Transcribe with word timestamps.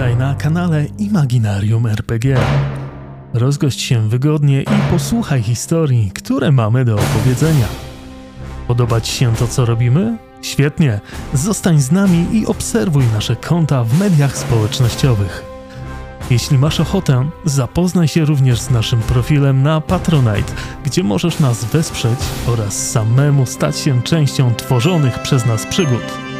Witaj 0.00 0.16
na 0.16 0.34
kanale 0.34 0.86
Imaginarium 0.98 1.86
RPG. 1.86 2.36
Rozgość 3.34 3.80
się 3.80 4.08
wygodnie 4.08 4.62
i 4.62 4.90
posłuchaj 4.90 5.42
historii, 5.42 6.10
które 6.14 6.52
mamy 6.52 6.84
do 6.84 6.94
opowiedzenia. 6.94 7.66
Podoba 8.68 9.00
Ci 9.00 9.12
się 9.12 9.34
to, 9.36 9.46
co 9.46 9.64
robimy? 9.64 10.18
Świetnie! 10.42 11.00
Zostań 11.34 11.80
z 11.80 11.92
nami 11.92 12.26
i 12.32 12.46
obserwuj 12.46 13.04
nasze 13.12 13.36
konta 13.36 13.84
w 13.84 13.98
mediach 13.98 14.38
społecznościowych. 14.38 15.44
Jeśli 16.30 16.58
masz 16.58 16.80
ochotę, 16.80 17.30
zapoznaj 17.44 18.08
się 18.08 18.24
również 18.24 18.60
z 18.60 18.70
naszym 18.70 19.00
profilem 19.00 19.62
na 19.62 19.80
Patronite, 19.80 20.52
gdzie 20.84 21.02
możesz 21.02 21.38
nas 21.38 21.64
wesprzeć 21.64 22.18
oraz 22.46 22.90
samemu 22.90 23.46
stać 23.46 23.78
się 23.78 24.02
częścią 24.02 24.54
tworzonych 24.54 25.18
przez 25.18 25.46
nas 25.46 25.66
przygód. 25.66 26.30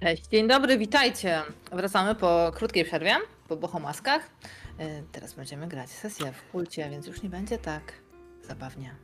Cześć, 0.00 0.26
dzień 0.28 0.48
dobry, 0.48 0.78
witajcie. 0.78 1.42
Wracamy 1.72 2.14
po 2.14 2.52
krótkiej 2.54 2.84
przerwie, 2.84 3.16
po 3.48 3.56
bohomaskach. 3.56 4.30
E, 4.78 5.02
Teraz 5.12 5.34
będziemy 5.34 5.68
grać 5.68 5.90
sesję 5.90 6.32
w 6.32 6.50
kulcie, 6.52 6.90
więc 6.90 7.06
już 7.06 7.22
nie 7.22 7.28
będzie 7.28 7.58
tak 7.58 7.92
zabawnie. 8.42 8.94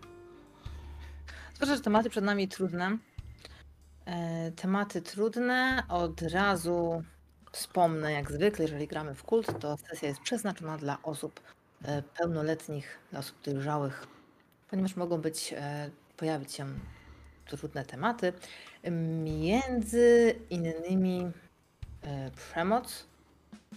Zwłaszcza, 1.54 1.76
że 1.76 1.82
tematy 1.82 2.10
przed 2.10 2.24
nami 2.24 2.48
trudne. 2.48 2.98
E, 4.06 4.52
Tematy 4.52 5.02
trudne, 5.02 5.82
od 5.88 6.22
razu 6.22 7.02
wspomnę, 7.52 8.12
jak 8.12 8.32
zwykle, 8.32 8.64
jeżeli 8.64 8.86
gramy 8.86 9.14
w 9.14 9.22
kult, 9.22 9.60
to 9.60 9.76
sesja 9.76 10.08
jest 10.08 10.20
przeznaczona 10.20 10.76
dla 10.76 10.98
osób 11.02 11.40
e, 11.84 12.02
pełnoletnich, 12.02 12.98
dla 13.10 13.20
osób 13.20 13.36
dojrzałych, 13.44 14.06
ponieważ 14.70 14.96
mogą 14.96 15.18
być, 15.18 15.54
pojawić 16.16 16.52
się 16.52 16.66
trudne 17.46 17.84
tematy. 17.84 18.32
Między 19.24 20.34
innymi 20.50 21.30
e, 22.02 22.30
przemoc, 22.30 23.06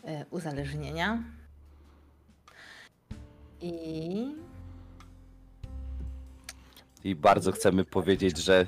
e, 0.04 0.26
uzależnienia 0.30 1.24
i. 3.62 4.36
I 7.04 7.16
bardzo 7.16 7.52
chcemy 7.52 7.86
powiedzieć, 7.86 8.38
że 8.38 8.68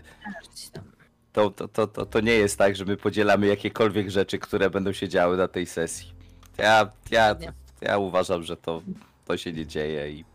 to, 1.34 1.50
to, 1.50 1.68
to, 1.68 1.88
to, 1.88 2.06
to 2.06 2.22
nie 2.22 2.34
jest 2.34 2.58
tak, 2.58 2.76
że 2.76 2.86
my 2.86 2.98
podzielamy 2.98 3.48
jakiekolwiek 3.48 4.10
rzeczy, 4.10 4.40
które 4.40 4.70
będą 4.70 4.94
się 4.94 5.10
działy 5.10 5.38
na 5.38 5.48
tej 5.48 5.66
sesji. 5.66 6.14
Ja, 6.58 6.92
ja, 7.12 7.36
ja 7.82 7.98
uważam, 7.98 8.44
że 8.44 8.58
to, 8.58 8.82
to 9.26 9.38
się 9.38 9.54
nie 9.54 9.66
dzieje 9.66 10.12
i 10.12 10.26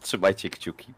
trzymajcie 0.00 0.50
kciuki. 0.50 0.94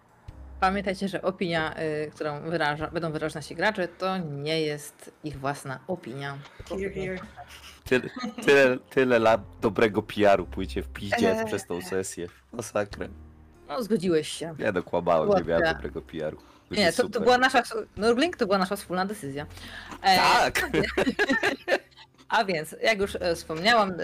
Pamiętajcie, 0.61 1.09
że 1.09 1.23
opinia, 1.23 1.75
y, 1.81 2.11
którą 2.15 2.41
wyraża, 2.41 2.87
będą 2.91 3.13
wyrażać 3.13 3.35
nasi 3.35 3.55
gracze, 3.55 3.89
to 3.89 4.19
nie 4.19 4.61
jest 4.61 5.11
ich 5.25 5.39
własna 5.41 5.79
opinia. 5.87 6.39
Here, 6.69 6.91
here. 6.91 7.19
Tyle, 7.85 8.11
tyle, 8.45 8.79
tyle 8.91 9.19
lat 9.19 9.41
dobrego 9.61 10.03
PR-u 10.03 10.47
pójdzie 10.47 10.83
w 10.83 10.89
piździe 10.89 11.39
Eee. 11.39 11.47
przez 11.47 11.67
tą 11.67 11.83
sesję. 11.83 12.29
Masakrę. 12.53 13.09
No, 13.69 13.83
zgodziłeś 13.83 14.29
się. 14.29 14.55
Nie 14.59 14.73
dokłamałem, 14.73 15.31
nie 15.31 15.45
miałem 15.45 15.75
dobrego 15.75 16.03
PR-u. 16.03 16.39
Nie, 16.71 16.93
to, 16.93 16.97
to 16.97 17.03
super. 17.03 17.23
była 17.23 17.39
nasza. 17.39 17.63
Nurgling 17.97 18.37
to 18.37 18.47
była 18.47 18.59
nasza 18.59 18.77
wspólna 18.77 19.07
decyzja. 19.07 19.47
E, 20.03 20.17
Tak! 20.17 20.71
A 22.29 22.45
więc, 22.45 22.77
jak 22.83 23.01
już 23.01 23.17
e, 23.21 23.35
wspomniałam, 23.35 23.91
e, 23.91 23.97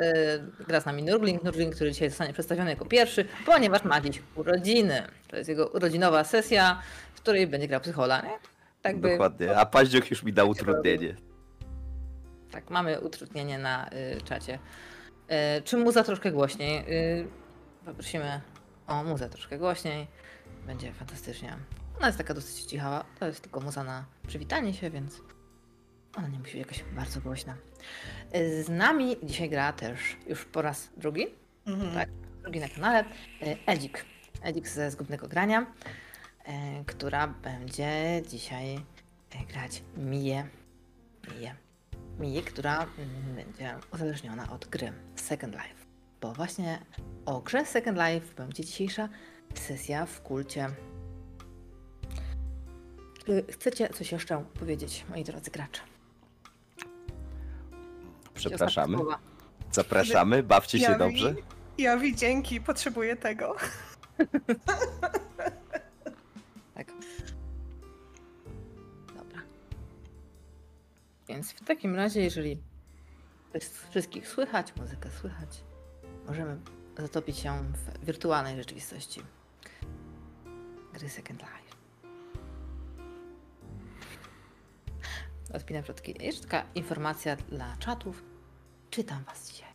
gra 0.66 0.80
z 0.80 0.86
nami 0.86 1.02
Nurgling. 1.02 1.44
Nurgling, 1.44 1.74
który 1.74 1.92
dzisiaj 1.92 2.10
zostanie 2.10 2.32
przedstawiony 2.32 2.70
jako 2.70 2.84
pierwszy, 2.84 3.24
ponieważ 3.46 3.84
ma 3.84 4.00
dziś 4.00 4.22
urodziny. 4.34 5.02
To 5.28 5.36
jest 5.36 5.48
jego 5.48 5.66
urodzinowa 5.66 6.24
sesja, 6.24 6.82
w 7.14 7.20
której 7.20 7.46
będzie 7.46 7.68
grał 7.68 7.80
psychola. 7.80 8.20
Nie? 8.20 8.38
Tak 8.82 8.96
by, 8.96 9.10
Dokładnie. 9.10 9.56
A 9.56 9.66
paździoch 9.66 10.10
już 10.10 10.22
mi 10.22 10.32
dał 10.32 10.48
utrudnienie. 10.48 11.16
Tak, 12.50 12.70
mamy 12.70 13.00
utrudnienie 13.00 13.58
na 13.58 13.90
y, 13.92 14.22
czacie. 14.22 14.58
Y, 15.58 15.62
czy 15.62 15.76
muza 15.76 16.04
troszkę 16.04 16.32
głośniej? 16.32 16.84
Y, 17.20 17.26
poprosimy 17.84 18.40
o 18.86 19.04
muzę 19.04 19.28
troszkę 19.28 19.58
głośniej. 19.58 20.06
Będzie 20.66 20.92
fantastycznie. 20.92 21.56
Ona 21.98 22.06
jest 22.06 22.18
taka 22.18 22.34
dosyć 22.34 22.64
cicha. 22.64 23.04
To 23.20 23.26
jest 23.26 23.40
tylko 23.40 23.60
muza 23.60 23.84
na 23.84 24.04
przywitanie 24.26 24.74
się, 24.74 24.90
więc 24.90 25.20
ona 26.16 26.28
nie 26.28 26.38
musi 26.38 26.52
być 26.52 26.60
jakaś 26.60 26.84
bardzo 26.96 27.20
głośna. 27.20 27.54
Z 28.64 28.68
nami 28.68 29.16
dzisiaj 29.22 29.50
gra 29.50 29.72
też 29.72 30.00
już 30.26 30.44
po 30.44 30.62
raz 30.62 30.88
drugi, 30.96 31.26
Mhm. 31.66 31.94
Tak. 31.94 32.08
drugi 32.42 32.60
na 32.60 32.68
kanale, 32.68 33.04
y, 33.42 33.56
Edzik. 33.66 34.04
Edzik 34.42 34.68
ze 34.68 34.90
Zgubnego 34.90 35.28
Grania, 35.28 35.60
y, 35.60 36.84
która 36.86 37.26
będzie 37.28 38.22
dzisiaj 38.28 38.74
y, 38.74 39.46
grać 39.52 39.82
Miję. 39.96 40.48
Miję. 41.34 41.54
Miję, 42.20 42.42
która 42.42 42.82
mm, 42.82 43.34
będzie 43.36 43.74
uzależniona 43.94 44.52
od 44.52 44.66
gry 44.66 44.92
Second 45.16 45.54
Life. 45.54 45.84
Bo 46.20 46.32
właśnie 46.32 46.78
o 47.26 47.40
grze 47.40 47.66
Second 47.66 47.98
Life 47.98 48.34
będzie 48.36 48.64
dzisiejsza 48.64 49.08
sesja 49.54 50.06
w 50.06 50.22
kulcie. 50.22 50.68
Czy 53.26 53.44
chcecie 53.52 53.88
coś 53.88 54.12
jeszcze 54.12 54.44
powiedzieć, 54.60 55.04
moi 55.10 55.24
drodzy 55.24 55.50
gracze? 55.50 55.82
Przepraszamy. 58.34 58.98
Zapraszamy, 59.72 60.42
bawcie 60.42 60.78
się 60.78 60.84
Jawi, 60.84 60.98
dobrze. 60.98 61.34
Jawi, 61.78 62.16
dzięki, 62.16 62.60
potrzebuję 62.60 63.16
tego. 63.16 63.56
Tak. 66.74 66.86
Dobra. 69.16 69.42
Więc 71.28 71.52
w 71.52 71.64
takim 71.64 71.94
razie, 71.94 72.20
jeżeli 72.20 72.58
wszystkich 73.90 74.28
słychać, 74.28 74.76
muzykę 74.76 75.10
słychać, 75.20 75.64
możemy 76.26 76.56
zatopić 76.98 77.38
się 77.38 77.72
w 78.02 78.04
wirtualnej 78.06 78.56
rzeczywistości. 78.56 79.22
Gry 80.92 81.08
Second 81.08 81.40
Life. 81.40 81.61
Odpinam 85.54 85.82
przodki. 85.82 86.14
Jeszcze 86.20 86.42
taka 86.42 86.64
informacja 86.74 87.36
dla 87.36 87.76
czatów. 87.76 88.22
Czytam 88.90 89.24
was 89.24 89.50
dzisiaj. 89.52 89.68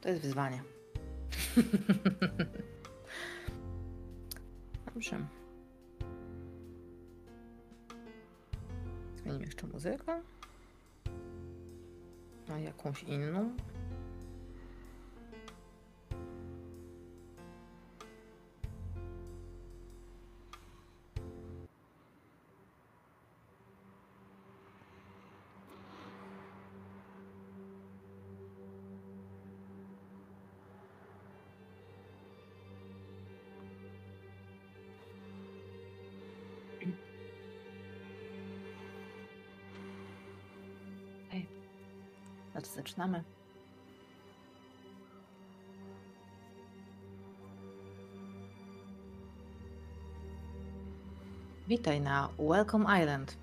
To 0.00 0.08
jest 0.08 0.22
wyzwanie. 0.22 0.62
Dobrze. 4.86 5.26
Zmienimy 9.16 9.44
jeszcze 9.44 9.66
muzykę. 9.66 10.22
Na 12.48 12.58
jakąś 12.58 13.02
inną. 13.02 13.56
Zaczynamy. 42.66 43.24
Witaj 51.68 52.00
na 52.00 52.28
Welcome 52.38 53.02
Island. 53.02 53.36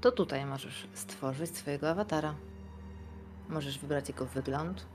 To 0.00 0.12
tutaj 0.12 0.46
możesz 0.46 0.88
stworzyć 0.94 1.56
swojego 1.56 1.90
awatara. 1.90 2.34
Możesz 3.48 3.78
wybrać 3.78 4.08
jego 4.08 4.26
wygląd, 4.26 4.86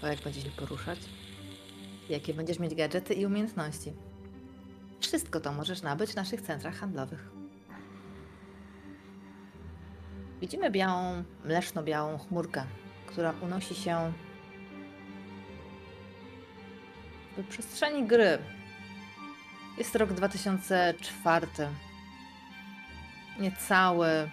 to 0.00 0.06
jak 0.06 0.20
będzie 0.20 0.40
się 0.40 0.50
poruszać, 0.50 0.98
jakie 2.08 2.34
będziesz 2.34 2.58
mieć 2.58 2.74
gadżety 2.74 3.14
i 3.14 3.26
umiejętności. 3.26 3.92
Wszystko 5.00 5.40
to 5.40 5.52
możesz 5.52 5.82
nabyć 5.82 6.10
w 6.10 6.16
naszych 6.16 6.40
centrach 6.40 6.74
handlowych. 6.74 7.37
Widzimy 10.40 10.70
białą, 10.70 11.24
mleczno-białą 11.44 12.18
chmurkę, 12.18 12.64
która 13.06 13.34
unosi 13.42 13.74
się 13.74 14.12
w 17.36 17.48
przestrzeni 17.48 18.06
gry. 18.06 18.38
Jest 19.78 19.96
rok 19.96 20.12
2004. 20.12 21.46
Niecałe, 23.40 24.28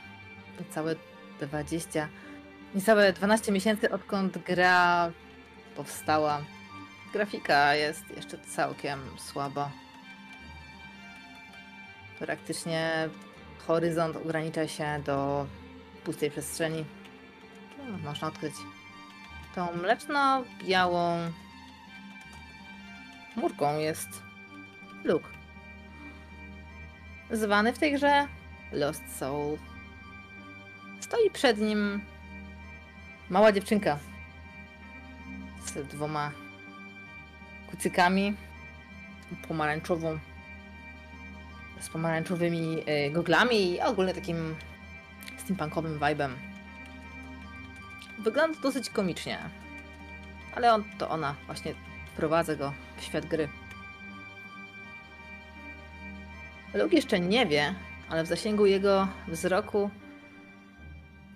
niecałe 0.59 0.95
20, 1.41 2.09
niecałe 2.75 3.13
12 3.13 3.51
miesięcy 3.51 3.91
odkąd 3.91 4.37
gra 4.37 5.11
powstała. 5.75 6.41
Grafika 7.13 7.75
jest 7.75 8.03
jeszcze 8.17 8.37
całkiem 8.37 8.99
słaba. 9.17 9.71
Praktycznie 12.19 13.09
horyzont 13.67 14.15
ogranicza 14.15 14.67
się 14.67 15.01
do 15.05 15.45
pustej 16.05 16.31
przestrzeni. 16.31 16.85
No, 17.77 17.97
można 17.97 18.27
odkryć 18.27 18.53
tą 19.55 19.67
mleczno-białą 19.75 21.31
chmurką 23.33 23.79
jest 23.79 24.09
Luke. 25.03 25.29
Zwany 27.31 27.73
w 27.73 27.79
tej 27.79 27.93
grze 27.93 28.27
Lost 28.71 29.17
Soul. 29.17 29.57
Stoi 30.99 31.29
przed 31.33 31.57
nim 31.57 32.01
mała 33.29 33.51
dziewczynka 33.51 33.99
z 35.65 35.87
dwoma 35.87 36.31
kucykami, 37.71 38.35
pomarańczową, 39.47 40.19
z 41.79 41.89
pomarańczowymi 41.89 42.83
y, 43.07 43.11
goglami 43.11 43.71
i 43.71 43.81
ogólnie 43.81 44.13
takim 44.13 44.55
steampunkowym 45.45 45.99
vibe'em. 45.99 46.31
Wygląda 48.19 48.59
dosyć 48.59 48.89
komicznie, 48.89 49.39
ale 50.55 50.73
on, 50.73 50.83
to 50.97 51.09
ona 51.09 51.35
właśnie 51.45 51.73
wprowadza 52.13 52.55
go 52.55 52.73
w 52.97 53.03
świat 53.03 53.25
gry. 53.25 53.49
Luke 56.73 56.95
jeszcze 56.95 57.19
nie 57.19 57.45
wie, 57.45 57.75
ale 58.09 58.23
w 58.23 58.27
zasięgu 58.27 58.65
jego 58.65 59.07
wzroku 59.27 59.89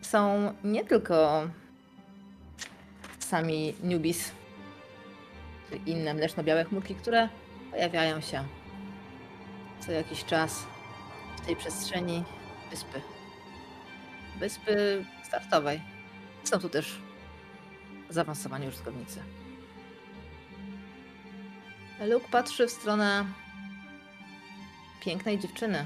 są 0.01 0.53
nie 0.63 0.85
tylko 0.85 1.47
sami 3.19 3.73
newbies, 3.83 4.31
czy 5.69 5.75
inne 5.75 6.13
mleczno-białe 6.13 6.65
chmurki, 6.65 6.95
które 6.95 7.29
pojawiają 7.71 8.21
się 8.21 8.43
co 9.79 9.91
jakiś 9.91 10.25
czas 10.25 10.65
w 11.37 11.45
tej 11.45 11.55
przestrzeni 11.55 12.23
wyspy. 12.69 13.01
Wyspy 14.39 15.05
startowej. 15.23 15.81
Są 16.43 16.59
tu 16.59 16.69
też 16.69 17.01
zaawansowani 18.09 18.67
użytkownicy. 18.67 19.23
Luke 22.07 22.27
patrzy 22.31 22.67
w 22.67 22.71
stronę 22.71 23.25
pięknej 25.01 25.39
dziewczyny, 25.39 25.85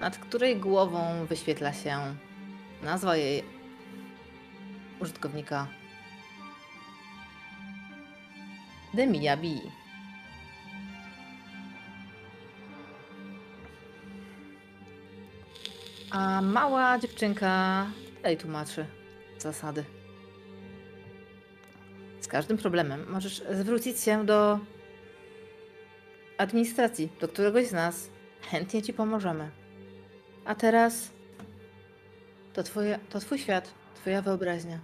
nad 0.00 0.18
której 0.18 0.56
głową 0.56 1.26
wyświetla 1.26 1.72
się 1.72 2.14
nazwa 2.82 3.16
jej 3.16 3.42
użytkownika 5.00 5.66
Demia 8.94 9.36
B. 9.36 9.46
A 16.10 16.42
mała 16.42 16.98
dziewczynka 16.98 17.86
dalej 18.22 18.38
tłumaczy 18.38 18.86
zasady. 19.38 19.84
Z 22.20 22.28
każdym 22.28 22.58
problemem 22.58 23.10
możesz 23.10 23.42
zwrócić 23.50 24.00
się 24.00 24.26
do 24.26 24.58
administracji, 26.38 27.12
do 27.20 27.28
któregoś 27.28 27.66
z 27.66 27.72
nas. 27.72 28.08
Chętnie 28.50 28.82
ci 28.82 28.92
pomożemy. 28.92 29.50
A 30.44 30.54
teraz 30.54 31.10
to, 32.52 32.62
twoje, 32.62 32.98
to 33.10 33.20
twój 33.20 33.38
świat, 33.38 33.74
twoja 33.94 34.22
wyobraźnia. 34.22 34.78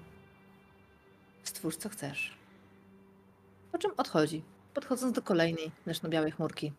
Stwórz 1.42 1.76
co 1.76 1.88
chcesz. 1.88 2.36
Po 3.72 3.78
czym 3.78 3.90
odchodzi, 3.96 4.42
podchodząc 4.74 5.12
do 5.12 5.22
kolejnej 5.22 5.70
mleczno-białej 5.86 6.32
chmurki. 6.32 6.72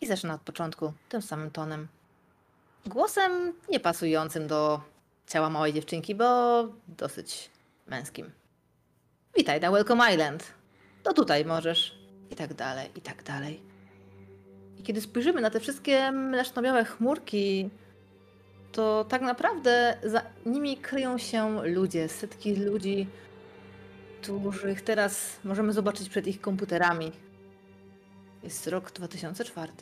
I 0.00 0.06
zaczyna 0.06 0.34
od 0.34 0.40
początku, 0.40 0.92
tym 1.08 1.22
samym 1.22 1.50
tonem. 1.50 1.88
Głosem 2.86 3.52
niepasującym 3.68 4.46
do 4.46 4.80
ciała 5.26 5.50
małej 5.50 5.72
dziewczynki, 5.72 6.14
bo 6.14 6.64
dosyć 6.88 7.50
męskim. 7.86 8.30
Witaj 9.36 9.60
na 9.60 9.70
Welcome 9.70 10.12
Island. 10.12 10.46
To 11.02 11.12
tutaj 11.12 11.44
możesz. 11.44 11.98
I 12.30 12.36
tak 12.36 12.54
dalej, 12.54 12.88
i 12.96 13.00
tak 13.00 13.22
dalej. 13.22 13.60
I 14.78 14.82
kiedy 14.82 15.00
spojrzymy 15.00 15.40
na 15.40 15.50
te 15.50 15.60
wszystkie 15.60 16.12
mleczno-białe 16.12 16.84
chmurki, 16.84 17.70
to 18.72 19.04
tak 19.04 19.22
naprawdę 19.22 19.98
za 20.04 20.22
nimi 20.46 20.76
kryją 20.76 21.18
się 21.18 21.62
ludzie, 21.62 22.08
setki 22.08 22.56
ludzi, 22.56 23.06
których 24.20 24.82
teraz 24.82 25.36
możemy 25.44 25.72
zobaczyć 25.72 26.08
przed 26.08 26.26
ich 26.26 26.40
komputerami. 26.40 27.12
Jest 28.42 28.66
rok 28.66 28.90
2004. 28.90 29.72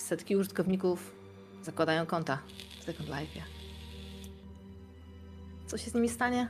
Setki 0.00 0.36
użytkowników 0.36 1.14
zakładają 1.62 2.06
konta 2.06 2.42
w 2.80 2.84
Second 2.84 3.08
Life. 3.08 3.40
Co 5.66 5.78
się 5.78 5.90
z 5.90 5.94
nimi 5.94 6.08
stanie? 6.08 6.48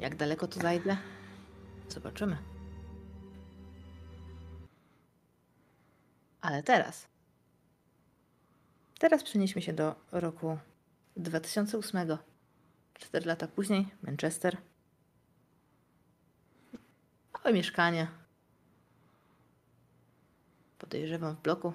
Jak 0.00 0.16
daleko 0.16 0.48
tu 0.48 0.60
zajdę? 0.60 0.96
Zobaczymy. 1.88 2.38
Ale 6.40 6.62
teraz. 6.62 7.06
Teraz 8.98 9.22
przenieśmy 9.22 9.62
się 9.62 9.72
do 9.72 9.94
roku 10.12 10.58
2008. 11.16 12.18
Cztery 12.94 13.26
lata 13.26 13.48
później, 13.48 13.86
Manchester. 14.02 14.56
Małe 17.34 17.54
mieszkanie. 17.54 18.08
Podejrzewam 20.78 21.36
w 21.36 21.42
bloku. 21.42 21.72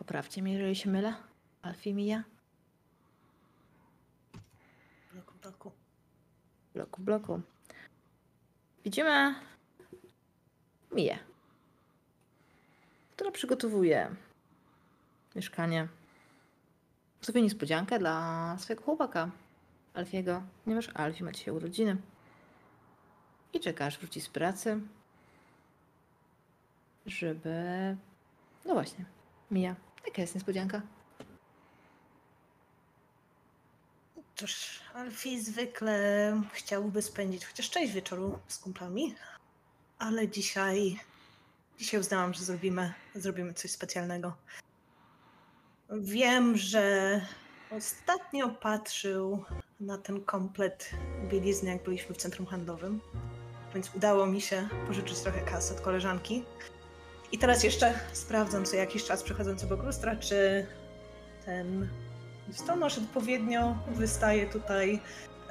Poprawcie 0.00 0.42
mnie, 0.42 0.52
jeżeli 0.52 0.76
się 0.76 0.90
mylę. 0.90 1.14
Alfie 1.62 1.94
Mija. 1.94 2.24
Bloku, 5.12 5.34
bloku. 5.42 5.72
Bloku, 6.74 7.02
bloku. 7.02 7.40
Widzimy 8.84 9.34
Miję, 10.92 11.18
która 13.16 13.30
przygotowuje 13.30 14.16
mieszkanie. 15.36 15.88
Sobie 17.20 17.42
niespodziankę 17.42 17.98
dla 17.98 18.56
swojego 18.58 18.84
chłopaka, 18.84 19.30
Alfiego, 19.94 20.42
ponieważ 20.64 20.88
Alfie 20.94 21.24
ma 21.24 21.32
dzisiaj 21.32 21.54
urodziny. 21.54 21.96
I 23.52 23.60
czeka, 23.60 23.86
aż 23.86 23.98
wróci 23.98 24.20
z 24.20 24.28
pracy, 24.28 24.80
żeby... 27.06 27.96
No 28.64 28.74
właśnie, 28.74 29.04
Mija, 29.50 29.76
jaka 30.06 30.22
jest 30.22 30.34
niespodzianka? 30.34 30.82
Cóż, 34.36 34.80
Alfie 34.94 35.42
zwykle 35.42 36.42
chciałby 36.52 37.02
spędzić 37.02 37.46
chociaż 37.46 37.70
część 37.70 37.92
wieczoru 37.92 38.38
z 38.48 38.58
kumplami, 38.58 39.14
ale 39.98 40.28
dzisiaj. 40.28 41.00
Dzisiaj 41.78 42.00
uznałam, 42.00 42.34
że 42.34 42.44
zrobimy, 42.44 42.94
zrobimy 43.14 43.54
coś 43.54 43.70
specjalnego. 43.70 44.36
Wiem, 45.90 46.56
że 46.56 47.20
ostatnio 47.70 48.48
patrzył 48.48 49.44
na 49.80 49.98
ten 49.98 50.24
komplet 50.24 50.90
bielizny, 51.28 51.70
jak 51.70 51.82
byliśmy 51.84 52.14
w 52.14 52.18
centrum 52.18 52.46
handlowym, 52.46 53.00
więc 53.74 53.94
udało 53.94 54.26
mi 54.26 54.40
się 54.40 54.68
pożyczyć 54.86 55.18
trochę 55.18 55.40
kasy 55.40 55.74
od 55.74 55.80
koleżanki. 55.80 56.44
I 57.32 57.38
teraz 57.38 57.64
jeszcze 57.64 57.94
sprawdzam 58.12 58.64
co 58.64 58.76
jakiś 58.76 59.04
czas 59.04 59.22
przechodząc 59.22 59.64
obok 59.64 59.82
lustra, 59.82 60.16
czy 60.16 60.66
ten 61.44 61.88
listonosz 62.48 62.98
odpowiednio 62.98 63.76
wystaje 63.88 64.46
tutaj 64.46 65.00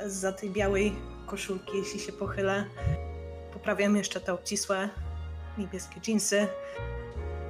za 0.05 0.31
tej 0.31 0.49
białej 0.49 0.95
koszulki, 1.27 1.77
jeśli 1.77 1.99
się 1.99 2.11
pochylę. 2.11 2.65
Poprawiam 3.53 3.95
jeszcze 3.95 4.21
te 4.21 4.33
obcisłe 4.33 4.89
niebieskie 5.57 6.01
dżinsy 6.01 6.47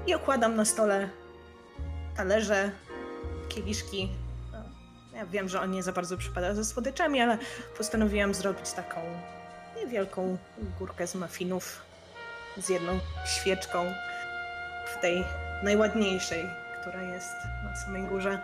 i 0.08 0.14
okładam 0.14 0.56
na 0.56 0.66
stole 0.66 1.10
talerze, 2.18 2.72
kieliszki. 3.50 4.10
No, 4.52 4.58
ja 5.14 5.26
wiem, 5.26 5.50
że 5.50 5.62
on 5.62 5.72
nie 5.72 5.84
za 5.84 5.92
bardzo 5.92 6.18
przypada 6.18 6.56
ze 6.56 6.66
słodyczami, 6.66 7.22
ale 7.22 7.38
postanowiłam 7.78 8.34
zrobić 8.34 8.72
taką 8.72 9.02
niewielką 9.78 10.38
górkę 10.80 11.08
z 11.08 11.16
muffinów 11.16 11.82
z 12.58 12.70
jedną 12.70 13.00
świeczką 13.26 13.86
w 14.96 15.02
tej 15.02 15.26
najładniejszej, 15.64 16.50
która 16.82 17.02
jest 17.02 17.36
na 17.64 17.76
samej 17.76 18.04
górze. 18.04 18.40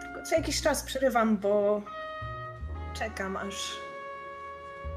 Tylko 0.00 0.22
co 0.22 0.34
jakiś 0.36 0.62
czas 0.62 0.82
przerywam, 0.82 1.36
bo 1.36 1.82
czekam, 2.94 3.36
aż 3.36 3.76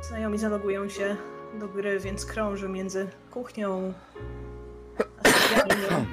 znajomi 0.01 0.37
zalogują 0.37 0.89
się 0.89 1.15
do 1.59 1.67
gry, 1.67 1.99
więc 1.99 2.25
krążę 2.25 2.69
między 2.69 3.07
kuchnią 3.31 3.93
a 5.23 5.29
sypialnią. 5.29 6.05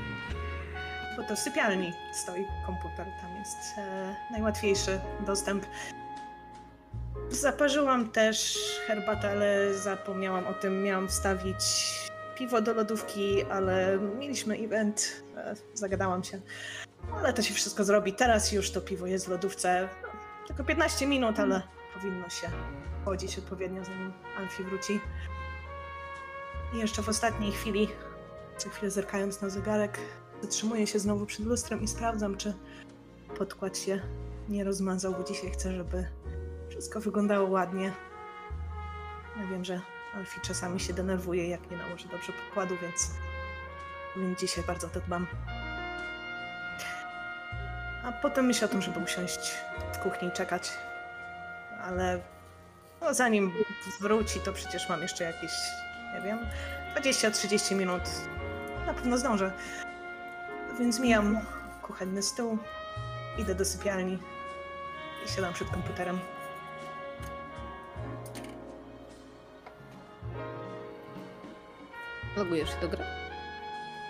Bo 1.17 1.23
to 1.23 1.37
sypialni 1.37 1.93
stoi 2.13 2.45
komputer, 2.67 3.07
tam 3.21 3.37
jest 3.39 3.79
e, 3.79 4.17
najłatwiejszy 4.31 5.01
dostęp. 5.27 5.67
Zaparzyłam 7.31 8.11
też 8.11 8.59
herbatę, 8.87 9.31
ale 9.31 9.75
zapomniałam 9.75 10.47
o 10.47 10.55
tym. 10.55 10.83
Miałam 10.83 11.09
wstawić 11.09 11.65
piwo 12.35 12.61
do 12.61 12.75
lodówki, 12.75 13.45
ale 13.45 13.99
mieliśmy 14.19 14.55
event, 14.57 15.23
e, 15.37 15.55
zagadałam 15.75 16.25
się. 16.25 16.41
Ale 17.13 17.33
to 17.33 17.43
się 17.43 17.55
wszystko 17.55 17.85
zrobi. 17.85 18.13
Teraz 18.13 18.53
już 18.53 18.71
to 18.71 18.81
piwo 18.81 19.07
jest 19.07 19.27
w 19.27 19.29
lodówce. 19.29 19.89
No, 20.03 20.09
tylko 20.47 20.65
15 20.65 21.07
minut, 21.07 21.41
ale 21.41 21.63
powinno 21.95 22.29
się 22.29 22.49
chodzić 23.05 23.39
odpowiednio, 23.39 23.85
zanim 23.85 24.13
Alfie 24.39 24.65
wróci. 24.65 25.01
I 26.75 26.79
jeszcze 26.79 27.03
w 27.03 27.09
ostatniej 27.09 27.53
chwili, 27.53 27.89
co 28.57 28.71
chwilę 28.71 28.91
zerkając 28.91 29.41
na 29.41 29.49
zegarek, 29.49 29.99
zatrzymuję 30.43 30.87
się 30.87 30.99
znowu 30.99 31.27
przed 31.27 31.47
lustrem 31.47 31.83
i 31.83 31.89
sprawdzam, 31.89 32.37
czy 32.37 32.55
podkład 33.39 33.79
się 33.79 34.01
nie 34.49 34.65
rozmazał, 34.65 35.13
bo 35.13 35.25
dzisiaj 35.25 35.51
chcę, 35.51 35.73
żeby 35.73 36.07
wszystko 36.69 37.01
wyglądało 37.01 37.51
ładnie. 37.51 37.93
Ja 39.41 39.47
wiem, 39.47 39.65
że 39.65 39.81
Alfie 40.15 40.41
czasami 40.41 40.81
się 40.81 40.93
denerwuje, 40.93 41.49
jak 41.49 41.71
nie 41.71 41.77
nałoży 41.77 42.09
dobrze 42.09 42.33
podkładu, 42.33 42.77
więc, 42.83 43.11
więc 44.17 44.41
dzisiaj 44.41 44.65
bardzo 44.65 44.87
o 44.87 44.91
to 44.91 45.01
dbam. 45.01 45.27
A 48.05 48.13
potem 48.13 48.47
myślę 48.47 48.69
o 48.69 48.71
tym, 48.71 48.83
żeby 48.83 49.01
usiąść 49.01 49.55
w 49.93 49.99
kuchni 49.99 50.29
i 50.29 50.33
czekać. 50.33 50.73
Ale 51.83 52.21
no, 53.01 53.15
zanim 53.15 53.53
wróci, 54.01 54.41
to 54.41 54.53
przecież 54.53 54.89
mam 54.89 55.03
jeszcze 55.03 55.25
jakieś, 55.25 55.53
nie 56.15 56.21
wiem, 56.21 56.39
20-30 56.97 57.75
minut. 57.77 58.03
Na 58.87 58.95
pewno 58.95 59.19
zdążę. 59.19 59.53
Więc 60.79 61.01
mijam 61.01 61.41
kuchenny 61.83 62.23
stół, 62.23 62.59
idę 63.39 63.55
do 63.55 63.65
sypialni 63.65 64.19
i 65.27 65.29
siadam 65.29 65.55
przed 65.55 65.69
komputerem. 65.69 66.21
Logujesz 72.37 72.71
się 72.71 72.81
do 72.81 72.89
gry? 72.89 73.05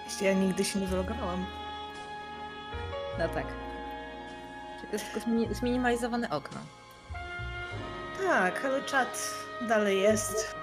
Jeśli 0.05 0.27
ja 0.27 0.33
nigdy 0.33 0.65
się 0.65 0.79
nie 0.81 0.87
wylogowałam. 0.87 1.47
No 3.19 3.29
tak. 3.29 3.47
Czyli 4.77 4.87
to 4.89 4.93
jest 4.93 5.05
tylko 5.13 5.29
zmini- 5.31 5.55
zminimalizowane 5.55 6.31
okno. 6.31 6.61
Tak, 8.27 8.65
ale 8.65 8.83
czat 8.83 9.35
dalej 9.69 10.01
jest. 10.01 10.55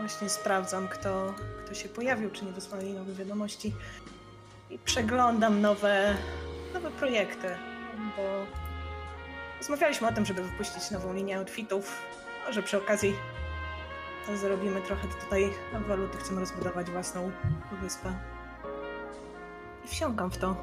Właśnie 0.00 0.28
sprawdzam, 0.28 0.88
kto, 0.88 1.34
kto 1.64 1.74
się 1.74 1.88
pojawił, 1.88 2.30
czy 2.30 2.44
nie 2.44 2.52
wysłali 2.52 2.92
nowe 2.92 3.12
wiadomości. 3.12 3.74
I 4.70 4.78
przeglądam 4.78 5.60
nowe, 5.60 6.14
nowe 6.74 6.90
projekty, 6.90 7.48
bo 8.16 8.46
rozmawialiśmy 9.58 10.08
o 10.08 10.12
tym, 10.12 10.26
żeby 10.26 10.42
wypuścić 10.42 10.90
nową 10.90 11.14
linię 11.14 11.38
outfitów. 11.38 12.02
Może 12.46 12.62
przy 12.62 12.76
okazji 12.76 13.14
zrobimy 14.34 14.80
trochę 14.80 15.08
tutaj 15.08 15.52
waluty, 15.88 16.18
chcemy 16.18 16.40
rozbudować 16.40 16.90
własną 16.90 17.30
wyspę. 17.82 18.12
I 19.84 19.88
wsiąkam 19.88 20.30
w 20.30 20.38
to. 20.38 20.56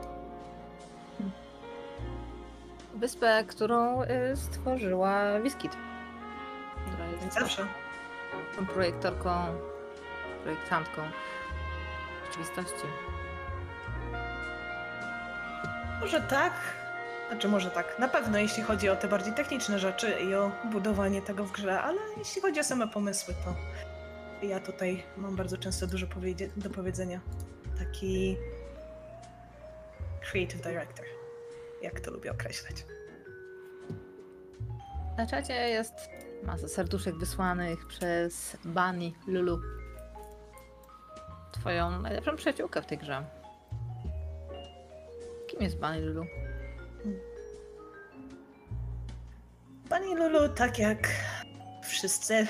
Wyspę, 2.95 3.43
którą 3.47 4.03
y, 4.03 4.07
stworzyła 4.35 5.39
Wiskit. 5.39 5.77
Która 6.87 7.05
Jak 7.05 7.21
jest 7.21 7.39
zawsze. 7.39 7.67
tą 8.55 8.65
projektorką, 8.65 9.31
projektantką 10.43 11.01
rzeczywistości. 12.25 12.87
Może 16.01 16.21
tak, 16.21 16.53
znaczy 17.33 17.47
może 17.47 17.71
tak. 17.71 17.99
Na 17.99 18.07
pewno 18.07 18.37
jeśli 18.37 18.63
chodzi 18.63 18.89
o 18.89 18.95
te 18.95 19.07
bardziej 19.07 19.33
techniczne 19.33 19.79
rzeczy 19.79 20.19
i 20.29 20.35
o 20.35 20.51
budowanie 20.71 21.21
tego 21.21 21.45
w 21.45 21.51
grze, 21.51 21.81
ale 21.81 21.99
jeśli 22.17 22.41
chodzi 22.41 22.59
o 22.59 22.63
same 22.63 22.87
pomysły, 22.87 23.33
to 23.45 23.55
ja 24.47 24.59
tutaj 24.59 25.03
mam 25.17 25.35
bardzo 25.35 25.57
często 25.57 25.87
dużo 25.87 26.07
do 26.57 26.69
powiedzenia. 26.69 27.19
Taki 27.79 28.37
creative 30.31 30.61
director, 30.61 31.05
jak 31.81 31.99
to 31.99 32.11
lubię 32.11 32.31
określać. 32.31 32.85
Na 35.17 35.27
czacie 35.27 35.53
jest 35.53 36.09
masa 36.43 36.67
serduszek 36.67 37.15
wysłanych 37.15 37.87
przez 37.87 38.57
Bunny 38.65 39.11
Lulu. 39.27 39.59
Twoją 41.51 42.01
najlepszą 42.01 42.35
przyjaciółkę 42.35 42.81
w 42.81 42.85
tej 42.85 42.97
grze. 42.97 43.25
Kim 45.47 45.61
jest 45.61 45.79
Bunny 45.79 46.01
Lulu? 46.01 46.25
Pani 49.89 50.15
Lulu, 50.15 50.49
tak 50.49 50.79
jak 50.79 51.07
wszyscy, 51.83 52.47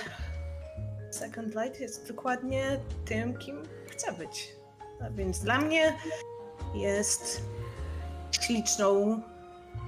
Second 1.11 1.55
Light 1.55 1.79
jest 1.79 2.07
dokładnie 2.07 2.79
tym, 3.05 3.37
kim 3.37 3.63
chce 3.91 4.13
być. 4.13 4.55
A 5.01 5.09
więc 5.09 5.39
dla 5.39 5.57
mnie 5.57 5.97
jest 6.75 7.41
śliczną 8.31 9.21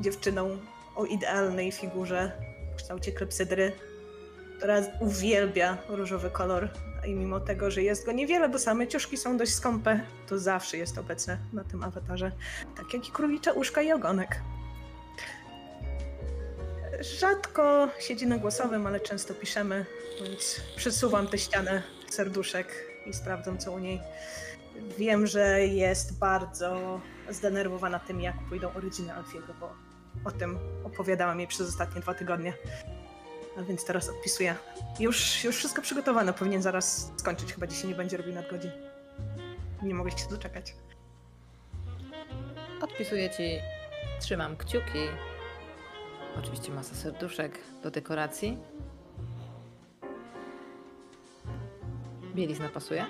dziewczyną 0.02 0.58
o 0.96 1.06
idealnej 1.06 1.72
figurze 1.72 2.32
w 2.74 2.76
kształcie 2.76 3.12
klepsydry, 3.12 3.72
która 4.58 4.82
uwielbia 5.00 5.78
różowy 5.90 6.30
kolor. 6.30 6.70
I 7.06 7.14
mimo 7.14 7.40
tego, 7.40 7.72
że 7.72 7.84
jest 7.84 8.06
go 8.06 8.12
niewiele, 8.12 8.50
bo 8.50 8.60
same 8.60 8.88
ciuszki 8.88 9.18
są 9.18 9.38
dość 9.38 9.54
skąpe, 9.54 10.00
to 10.28 10.40
zawsze 10.40 10.78
jest 10.78 10.98
obecne 10.98 11.38
na 11.54 11.64
tym 11.64 11.84
awatarze. 11.84 12.32
Tak 12.78 12.94
jak 12.94 13.08
i 13.08 13.12
królicze 13.12 13.54
uszka 13.54 13.82
i 13.82 13.92
ogonek. 13.92 14.42
Rzadko 17.02 17.90
siedzi 18.00 18.28
na 18.28 18.38
głosowym, 18.38 18.88
ale 18.88 19.00
często 19.00 19.34
piszemy, 19.34 19.86
więc 20.22 20.62
przesuwam 20.76 21.28
tę 21.28 21.38
ścianę 21.38 21.84
serduszek 22.10 22.68
i 23.06 23.14
sprawdzam, 23.14 23.58
co 23.58 23.72
u 23.72 23.80
niej. 23.80 24.02
Wiem, 24.98 25.28
że 25.28 25.66
jest 25.66 26.20
bardzo 26.20 27.02
zdenerwowana 27.30 28.00
tym, 28.00 28.22
jak 28.22 28.36
pójdą 28.50 28.72
urodziny 28.78 29.14
Alfiego, 29.14 29.54
bo 29.60 29.74
o 30.26 30.32
tym 30.32 30.60
opowiadałam 30.84 31.40
jej 31.40 31.48
przez 31.48 31.70
ostatnie 31.70 32.02
dwa 32.02 32.14
tygodnie. 32.14 32.54
A 33.58 33.62
więc 33.64 33.86
teraz 33.86 34.10
odpisuję. 34.10 34.56
Już, 35.00 35.44
już 35.44 35.56
wszystko 35.56 35.82
przygotowane, 35.82 36.34
powinien 36.34 36.62
zaraz 36.62 37.12
skończyć, 37.18 37.54
chyba 37.54 37.68
dzisiaj 37.68 37.88
nie 37.90 37.96
będzie 37.96 38.18
robił 38.18 38.34
nadgodzin. 38.34 38.72
Nie 39.84 39.94
mogę 39.94 40.12
się 40.12 40.30
doczekać. 40.30 40.76
Odpisuję 42.82 43.30
ci, 43.30 43.60
trzymam 44.22 44.58
kciuki. 44.58 45.00
Oczywiście 46.40 46.72
masa 46.72 46.96
serduszek 46.96 47.60
do 47.84 47.92
dekoracji. 47.92 48.58
Bielizna 52.36 52.70
pasuje? 52.70 53.06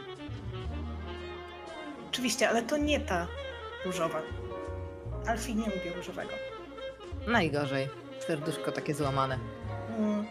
Oczywiście, 2.10 2.50
ale 2.50 2.64
to 2.64 2.78
nie 2.78 3.00
ta 3.00 3.28
różowa. 3.86 4.22
Alfie 5.28 5.56
nie 5.56 5.66
lubi 5.66 5.90
różowego. 5.96 6.32
Najgorzej. 7.28 7.90
Serduszko 8.28 8.72
takie 8.72 8.94
złamane. 8.94 9.40
Mm. 9.98 10.26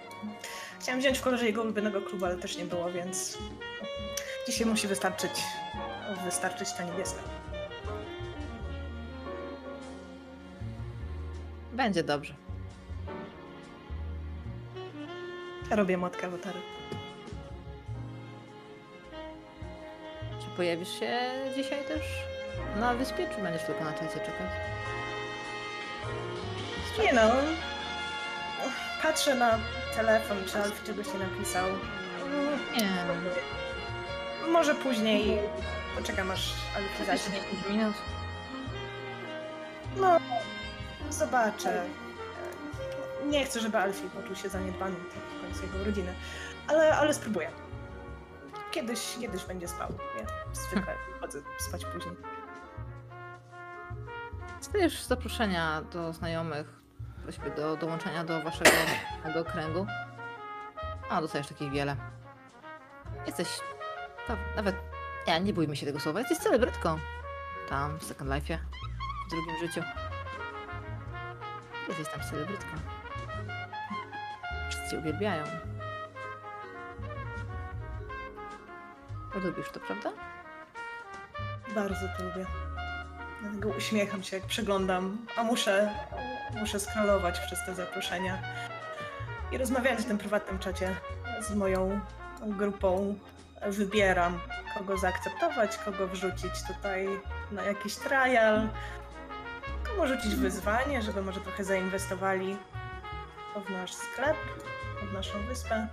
Chciałam 0.80 1.00
wziąć 1.00 1.18
w 1.18 1.23
kolorze 1.23 1.47
jego 1.47 1.62
ulubionego 1.62 2.02
klubu, 2.02 2.25
ale 2.25 2.37
też 2.37 2.56
nie 2.56 2.64
było, 2.64 2.90
więc 2.90 3.38
dzisiaj 4.47 4.66
musi 4.66 4.88
wystarczyć, 4.88 5.30
wystarczyć 6.25 6.73
ta 6.73 6.85
niebieska. 6.85 7.21
Będzie 11.73 12.02
dobrze. 12.02 12.35
Robię 15.71 15.97
motkę 15.97 16.26
awatary. 16.26 16.59
Czy 20.40 20.47
pojawisz 20.56 21.00
się 21.00 21.21
dzisiaj 21.56 21.85
też 21.85 22.02
na 22.76 22.94
wyspie, 22.94 23.28
czy 23.37 23.42
będziesz 23.42 23.62
tylko 23.62 23.85
na 23.85 23.92
czacie 23.92 24.14
czekać? 24.21 24.50
Nie 27.02 27.12
no. 27.12 27.23
Patrzę 29.05 29.35
na 29.35 29.59
telefon, 29.97 30.37
czy 30.47 30.63
Alfie 30.63 30.87
czegoś 30.87 31.07
nie 31.07 31.19
napisał. 31.19 31.67
Nie. 32.77 33.05
Może 34.53 34.75
później 34.75 35.39
poczekam 35.97 36.31
aż 36.31 36.55
Za 36.99 37.05
zacznie. 37.05 37.41
10 37.41 37.69
minut. 37.69 37.95
No, 39.97 40.19
zobaczę. 41.11 41.85
Nie 43.27 43.45
chcę, 43.45 43.61
żeby 43.61 43.79
Alfie 43.79 44.09
poczuł 44.09 44.37
się 44.37 44.49
zaniedbany 44.49 44.97
w 45.39 45.41
końcu 45.41 45.63
jego 45.63 45.79
urodziny, 45.79 46.15
ale, 46.69 46.97
ale 46.97 47.15
spróbuję. 47.15 47.51
Kiedyś, 48.71 49.17
kiedyś 49.21 49.45
będzie 49.45 49.69
spał. 49.69 49.89
Ja 50.19 50.27
zwykle 50.53 50.95
chodzę 51.21 51.39
spać 51.59 51.85
później. 51.85 52.15
Dostajesz 54.59 55.03
zaproszenia 55.05 55.83
do 55.83 56.13
znajomych, 56.13 56.84
właściwie 57.25 57.50
do 57.50 57.76
dołączenia 57.76 58.25
do 58.25 58.43
waszego 58.43 58.71
małego 59.25 59.45
kręgu. 59.45 59.87
A, 61.11 61.21
dostajesz 61.21 61.47
takich 61.47 61.71
wiele. 61.71 61.97
Jesteś, 63.26 63.49
to 64.26 64.37
nawet, 64.57 64.76
ja 65.26 65.38
nie 65.38 65.52
bójmy 65.52 65.76
się 65.76 65.87
tego 65.87 66.00
słowa, 66.00 66.21
jesteś 66.21 66.38
celebrytką. 66.38 66.99
Tam, 67.69 67.99
w 67.99 68.04
Second 68.04 68.31
Life'ie, 68.31 68.59
w 69.26 69.31
drugim 69.31 69.59
życiu. 69.61 69.83
Jesteś 71.88 72.09
tam 72.09 72.21
celebrytką. 72.31 72.76
Wszyscy 74.69 74.90
cię 74.90 74.99
uwielbiają. 74.99 75.45
Lubisz 79.35 79.71
to, 79.71 79.81
prawda? 79.81 80.12
Bardzo 81.75 82.07
to 82.19 82.25
lubię. 82.25 82.47
Dlatego 83.45 83.69
uśmiecham 83.69 84.23
się, 84.23 84.37
jak 84.37 84.47
przeglądam, 84.47 85.27
a 85.37 85.43
muszę, 85.43 85.95
muszę 86.61 86.81
scrollować 86.81 87.41
przez 87.41 87.59
te 87.67 87.75
zaproszenia. 87.75 88.43
I 89.53 89.59
rozmawiając 89.59 90.05
w 90.05 90.09
tym 90.09 90.19
prywatnym 90.19 90.59
czacie 90.59 90.97
z 91.41 91.55
moją 91.55 92.01
grupą, 92.43 93.19
wybieram, 93.67 94.41
kogo 94.79 94.99
zaakceptować, 94.99 95.77
kogo 95.77 96.09
wrzucić 96.09 96.53
tutaj 96.67 97.09
na 97.53 97.63
jakiś 97.63 97.97
trial, 97.97 98.69
komu 99.85 100.07
rzucić 100.07 100.35
wyzwanie, 100.35 101.03
żeby 101.03 101.23
może 101.23 101.41
trochę 101.41 101.65
zainwestowali 101.65 102.57
w 103.67 103.71
nasz 103.71 103.95
sklep, 103.95 104.37
w 105.11 105.13
naszą 105.13 105.39
wyspę. 105.49 105.89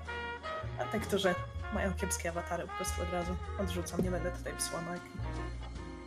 A 0.79 0.83
te, 0.83 0.99
którzy 0.99 1.35
mają 1.73 1.93
kiepskie 1.93 2.29
awatary, 2.29 2.63
po 2.67 2.73
prostu 2.73 3.01
od 3.01 3.13
razu 3.13 3.35
odrzucam. 3.59 4.03
Nie 4.03 4.11
będę 4.11 4.31
tutaj 4.31 4.53
psła. 4.53 4.79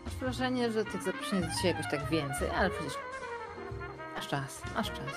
Masz 0.04 0.14
wrażenie, 0.14 0.72
że 0.72 0.84
tych 0.84 1.02
zaproszeń 1.02 1.40
jest 1.42 1.56
dzisiaj 1.56 1.70
jakoś 1.70 1.90
tak 1.90 2.08
więcej, 2.08 2.50
ale 2.50 2.70
przecież 2.70 2.92
masz 4.14 4.28
czas, 4.28 4.62
masz 4.74 4.90
czas. 4.90 5.16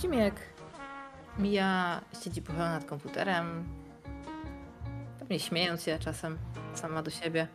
Zimiek 0.00 0.34
mija, 1.38 2.00
siedzi 2.24 2.42
pochylona 2.42 2.70
nad 2.70 2.84
komputerem, 2.84 3.64
pewnie 5.18 5.40
śmiejąc 5.40 5.82
się 5.82 5.98
czasem 5.98 6.38
sama 6.74 7.02
do 7.02 7.10
siebie, 7.10 7.48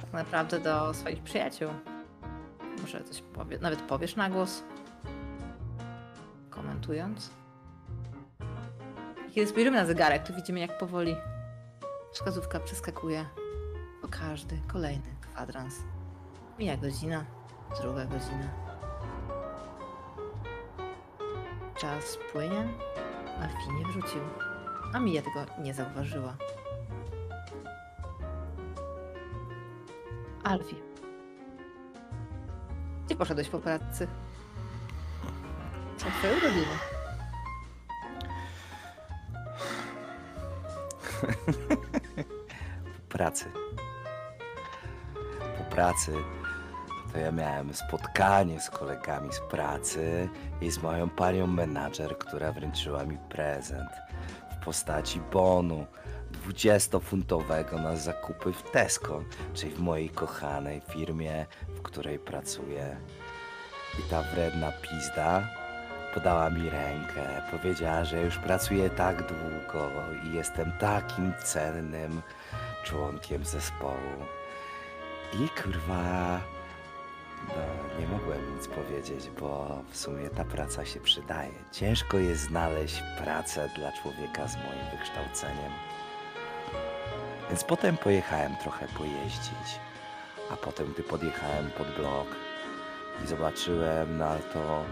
tak 0.00 0.12
naprawdę 0.12 0.60
do 0.60 0.94
swoich 0.94 1.22
przyjaciół. 1.22 1.70
Może 2.82 3.04
coś 3.04 3.22
powie, 3.22 3.58
nawet 3.58 3.82
powiesz 3.82 4.16
na 4.16 4.30
głos, 4.30 4.62
komentując. 6.50 7.30
Kiedy 9.34 9.50
spojrzymy 9.50 9.76
na 9.76 9.86
zegarek, 9.86 10.22
to 10.22 10.32
widzimy 10.32 10.60
jak 10.60 10.78
powoli 10.78 11.16
wskazówka 12.12 12.60
przeskakuje 12.60 13.26
o 14.02 14.08
każdy 14.08 14.58
kolejny 14.66 15.14
kwadrans. 15.20 15.74
Mija 16.58 16.76
godzina, 16.76 17.24
druga 17.80 18.04
godzina. 18.04 18.48
Czas 21.78 22.18
płynie, 22.32 22.68
Alfie 23.40 23.72
nie 23.78 23.84
wrócił, 23.92 24.20
a 24.94 25.00
Mija 25.00 25.22
tego 25.22 25.46
nie 25.62 25.74
zauważyła. 25.74 26.36
Alfie, 30.44 30.76
gdzie 33.06 33.16
poszedłeś 33.16 33.48
po 33.48 33.58
pracy? 33.58 34.08
Co 35.96 36.06
twoje 36.06 36.36
urodziny? 36.36 36.76
Pracy. 43.08 43.65
Pracy 45.76 46.12
to 47.12 47.18
ja 47.18 47.32
miałem 47.32 47.74
spotkanie 47.74 48.60
z 48.60 48.70
kolegami 48.70 49.32
z 49.32 49.40
pracy 49.40 50.28
i 50.60 50.70
z 50.70 50.82
moją 50.82 51.08
panią 51.08 51.46
menadżer, 51.46 52.18
która 52.18 52.52
wręczyła 52.52 53.04
mi 53.04 53.18
prezent 53.18 53.90
w 54.50 54.64
postaci 54.64 55.20
bonu 55.32 55.86
20-funtowego 56.48 57.82
na 57.82 57.96
zakupy 57.96 58.52
w 58.52 58.62
Tesco, 58.62 59.22
czyli 59.54 59.74
w 59.74 59.80
mojej 59.80 60.10
kochanej 60.10 60.80
firmie, 60.80 61.46
w 61.68 61.82
której 61.82 62.18
pracuję. 62.18 62.96
I 63.98 64.10
ta 64.10 64.22
wredna 64.22 64.72
pizda 64.72 65.48
podała 66.14 66.50
mi 66.50 66.70
rękę, 66.70 67.42
powiedziała, 67.50 68.04
że 68.04 68.22
już 68.22 68.38
pracuję 68.38 68.90
tak 68.90 69.16
długo 69.16 69.90
i 70.24 70.34
jestem 70.34 70.72
takim 70.80 71.32
cennym 71.44 72.22
członkiem 72.84 73.44
zespołu. 73.44 74.26
I 75.32 75.48
kurwa, 75.62 76.40
no 77.48 78.00
nie 78.00 78.06
mogłem 78.06 78.56
nic 78.56 78.68
powiedzieć, 78.68 79.30
bo 79.40 79.82
w 79.90 79.96
sumie 79.96 80.30
ta 80.30 80.44
praca 80.44 80.84
się 80.84 81.00
przydaje. 81.00 81.52
Ciężko 81.72 82.18
jest 82.18 82.42
znaleźć 82.42 83.02
pracę 83.18 83.68
dla 83.76 83.92
człowieka 83.92 84.48
z 84.48 84.56
moim 84.56 84.90
wykształceniem. 84.98 85.72
Więc 87.48 87.64
potem 87.64 87.96
pojechałem 87.96 88.56
trochę 88.56 88.88
pojeździć, 88.88 89.80
a 90.50 90.56
potem 90.56 90.92
gdy 90.92 91.02
podjechałem 91.02 91.70
pod 91.70 91.86
blok 91.96 92.26
i 93.24 93.26
zobaczyłem 93.26 94.18
na 94.18 94.36
to 94.52 94.84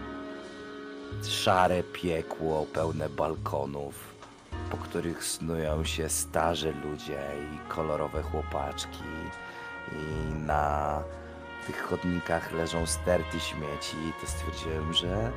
szare 1.28 1.82
piekło 1.82 2.66
pełne 2.66 3.08
balkonów, 3.08 4.14
po 4.70 4.76
których 4.76 5.24
snują 5.24 5.84
się 5.84 6.08
starzy 6.08 6.74
ludzie 6.84 7.20
i 7.54 7.68
kolorowe 7.68 8.22
chłopaczki 8.22 9.04
i 9.92 10.34
na 10.34 11.02
tych 11.66 11.82
chodnikach 11.82 12.52
leżą 12.52 12.86
sterty 12.86 13.40
śmieci, 13.40 13.96
to 14.20 14.26
stwierdziłem, 14.26 14.92
że 14.92 15.30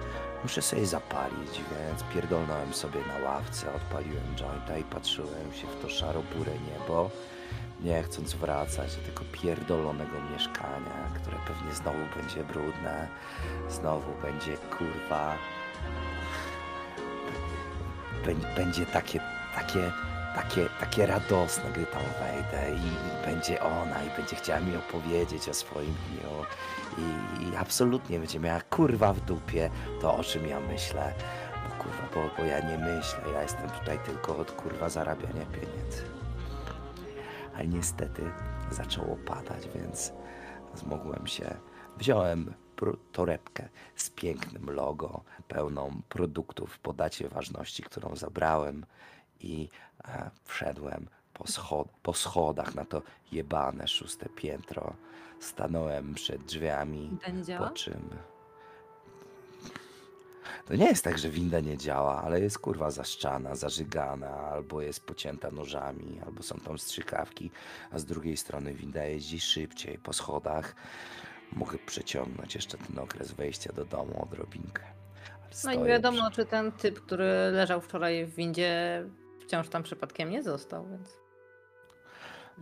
muszę 0.44 0.62
sobie 0.62 0.86
zapalić, 0.86 1.62
więc 1.72 2.04
pierdolnąłem 2.14 2.74
sobie 2.74 3.00
na 3.08 3.30
ławce, 3.30 3.74
odpaliłem 3.74 4.36
jointa 4.36 4.78
i 4.78 4.84
patrzyłem 4.84 5.54
się 5.54 5.68
w 5.68 5.82
to 5.82 5.90
szaro-burę 5.90 6.52
niebo, 6.72 7.10
nie 7.82 8.04
chcąc 8.04 8.34
wracać 8.34 8.96
do 8.96 9.02
tego 9.02 9.22
pierdolonego 9.32 10.22
mieszkania, 10.34 11.10
które 11.22 11.38
pewnie 11.48 11.74
znowu 11.76 12.00
będzie 12.16 12.44
brudne, 12.44 13.08
znowu 13.70 14.12
będzie 14.22 14.58
kurwa 14.58 15.34
bę- 18.26 18.56
będzie 18.56 18.86
takie, 18.86 19.20
takie, 19.56 19.92
takie, 20.38 20.70
takie 20.80 21.06
radosne, 21.06 21.72
gdy 21.72 21.86
tam 21.86 22.04
wejdę 22.20 22.76
i, 22.76 22.88
i 22.88 23.26
będzie 23.26 23.62
ona 23.62 24.04
i 24.04 24.10
będzie 24.18 24.36
chciała 24.36 24.60
mi 24.60 24.76
opowiedzieć 24.76 25.50
o 25.50 25.54
swoim 25.54 25.94
dniu 26.10 26.46
i, 26.98 27.44
i 27.44 27.56
absolutnie 27.56 28.20
będzie 28.20 28.40
miała 28.40 28.62
kurwa 28.62 29.14
w 29.14 29.20
dupie 29.22 29.70
to, 30.02 30.16
o 30.16 30.24
czym 30.24 30.48
ja 30.48 30.60
myślę. 30.60 31.14
Bo 31.64 31.84
kurwa, 31.84 32.04
bo, 32.14 32.30
bo 32.38 32.46
ja 32.46 32.60
nie 32.60 32.78
myślę, 32.78 33.20
ja 33.34 33.42
jestem 33.42 33.70
tutaj 33.70 34.00
tylko 34.06 34.38
od 34.38 34.52
kurwa 34.52 34.90
zarabiania 34.90 35.46
pieniędzy. 35.46 36.04
Ale 37.56 37.68
niestety 37.68 38.22
zaczęło 38.72 39.16
padać, 39.16 39.70
więc 39.76 40.14
zmogłem 40.76 41.28
się. 41.28 41.56
Wziąłem 41.98 42.54
torebkę 43.12 43.70
z 43.96 44.10
pięknym 44.10 44.70
logo, 44.70 45.24
pełną 45.48 46.02
produktów 46.10 46.80
po 46.80 46.94
dacie 46.94 47.30
ważności, 47.30 47.84
którą 47.84 48.16
zabrałem 48.16 48.86
i 49.40 49.70
wszedłem 50.46 51.08
po, 51.34 51.44
schod- 51.44 51.88
po 52.04 52.14
schodach 52.14 52.76
na 52.76 52.86
to 52.86 53.02
jebane 53.32 53.88
szóste 53.88 54.30
piętro. 54.30 54.94
Stanąłem 55.40 56.14
przed 56.14 56.44
drzwiami, 56.44 57.18
To 57.26 57.32
nie 57.32 57.40
po 57.40 57.46
działa? 57.46 57.70
czym... 57.70 58.10
To 60.68 60.76
nie 60.76 60.86
jest 60.86 61.04
tak, 61.04 61.18
że 61.18 61.30
winda 61.30 61.60
nie 61.60 61.78
działa, 61.78 62.22
ale 62.24 62.40
jest 62.42 62.60
kurwa 62.60 62.92
zaszczana, 62.92 63.56
zażygana, 63.56 64.30
albo 64.30 64.82
jest 64.82 65.06
pocięta 65.06 65.52
nożami, 65.52 66.20
albo 66.26 66.44
są 66.44 66.60
tam 66.60 66.78
strzykawki, 66.80 67.52
a 67.92 68.00
z 68.00 68.06
drugiej 68.06 68.38
strony 68.38 68.74
winda 68.74 69.04
jeździ 69.04 69.40
szybciej 69.40 69.98
po 69.98 70.14
schodach. 70.14 70.76
Mogę 71.52 71.78
przeciągnąć 71.78 72.56
jeszcze 72.56 72.78
ten 72.78 73.00
okres 73.00 73.32
wejścia 73.32 73.74
do 73.74 73.86
domu 73.86 74.24
odrobinkę. 74.24 74.84
Ale 74.84 75.42
No 75.44 75.50
i 75.50 75.56
stoję 75.56 75.78
nie 75.78 75.86
wiadomo, 75.86 76.32
czy 76.32 76.46
ten 76.46 76.72
typ, 76.72 77.02
który 77.02 77.26
leżał 77.52 77.82
wczoraj 77.82 78.26
w 78.26 78.36
windzie, 78.36 79.04
wciąż 79.48 79.70
tam 79.70 79.84
przypadkiem 79.84 80.30
nie 80.30 80.44
został, 80.44 80.88
więc. 80.90 81.18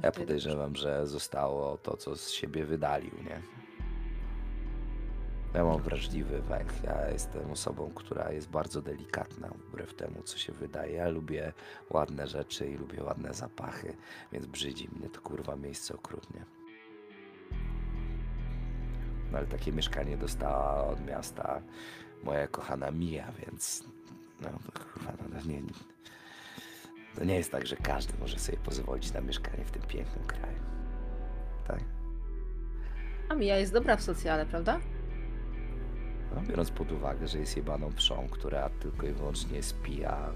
Ja 0.04 0.12
podejrzewam, 0.12 0.76
że 0.76 1.08
zostało 1.08 1.78
to, 1.78 1.98
co 1.98 2.16
z 2.16 2.30
siebie 2.30 2.66
wydalił, 2.66 3.14
nie? 3.24 3.42
Ja 5.54 5.66
mam 5.66 5.82
wrażliwy 5.82 6.42
węch. 6.42 6.84
Ja 6.84 7.10
jestem 7.10 7.52
osobą, 7.52 7.92
która 7.96 8.32
jest 8.32 8.50
bardzo 8.50 8.82
delikatna 8.82 9.48
wbrew 9.48 9.94
temu, 9.94 10.24
co 10.24 10.38
się 10.38 10.54
wydaje. 10.54 10.94
Ja 10.94 11.10
lubię 11.10 11.54
ładne 11.90 12.28
rzeczy 12.28 12.68
i 12.70 12.78
lubię 12.78 13.04
ładne 13.04 13.34
zapachy, 13.34 13.98
więc 14.32 14.46
brzydzi 14.46 14.90
mnie 14.90 15.10
to 15.10 15.22
kurwa 15.22 15.56
miejsce 15.56 15.96
okrutnie. 15.96 16.46
No 19.32 19.38
ale 19.38 19.48
takie 19.48 19.72
mieszkanie 19.72 20.18
dostała 20.18 20.88
od 20.88 21.06
miasta 21.06 21.62
moja 22.24 22.48
kochana 22.48 22.92
Mia, 22.92 23.32
więc 23.32 23.84
no 24.42 24.50
kurwa, 24.94 25.14
no, 25.34 25.52
nie, 25.52 25.62
to 27.16 27.24
nie 27.26 27.36
jest 27.36 27.52
tak, 27.52 27.68
że 27.68 27.76
każdy 27.76 28.14
może 28.20 28.40
sobie 28.40 28.58
pozwolić 28.58 29.14
na 29.14 29.22
mieszkanie 29.22 29.66
w 29.66 29.72
tym 29.72 29.82
pięknym 29.82 30.26
kraju. 30.26 30.60
Tak? 31.68 31.80
A 33.30 33.36
Mija 33.36 33.58
jest 33.58 33.74
dobra 33.74 33.98
w 33.98 34.02
socjale, 34.02 34.46
prawda? 34.46 34.80
No, 36.36 36.42
biorąc 36.42 36.72
pod 36.72 36.92
uwagę, 36.92 37.28
że 37.28 37.40
jest 37.40 37.58
jebaną 37.58 37.94
pszą, 37.94 38.28
która 38.32 38.70
tylko 38.70 39.08
i 39.08 39.12
wyłącznie 39.12 39.64
spija 39.64 40.30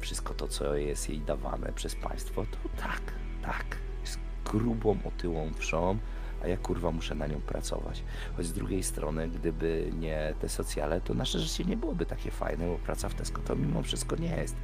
wszystko 0.00 0.34
to, 0.34 0.48
co 0.48 0.74
jest 0.74 1.08
jej 1.08 1.20
dawane 1.20 1.72
przez 1.72 1.96
państwo, 1.96 2.44
to 2.44 2.82
tak, 2.82 3.02
tak. 3.42 3.64
Jest 4.00 4.18
grubą, 4.44 4.98
otyłą 5.04 5.50
pszą, 5.58 5.98
a 6.42 6.48
ja 6.48 6.56
kurwa 6.56 6.90
muszę 6.90 7.14
na 7.14 7.26
nią 7.26 7.40
pracować. 7.40 8.02
Choć 8.36 8.46
z 8.46 8.52
drugiej 8.52 8.82
strony, 8.82 9.28
gdyby 9.28 9.90
nie 9.98 10.34
te 10.40 10.48
socjale, 10.48 11.00
to 11.00 11.14
nasze 11.14 11.38
życie 11.38 11.64
nie 11.64 11.76
byłoby 11.76 12.06
takie 12.06 12.30
fajne, 12.30 12.66
bo 12.66 12.78
praca 12.78 13.08
w 13.08 13.14
Tesco 13.14 13.42
to 13.42 13.56
mimo 13.56 13.82
wszystko 13.82 14.16
nie 14.16 14.36
jest 14.36 14.56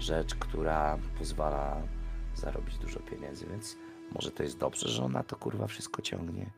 rzecz, 0.00 0.34
która 0.34 0.98
pozwala 1.18 1.82
zarobić 2.34 2.78
dużo 2.78 3.00
pieniędzy, 3.00 3.46
więc 3.46 3.76
Może 4.14 4.30
to 4.30 4.42
jest 4.42 4.58
dobrze, 4.58 4.88
że 4.88 5.04
ona 5.04 5.22
to 5.22 5.36
kurwa 5.36 5.66
wszystko 5.66 6.02
ciągnie. 6.02 6.50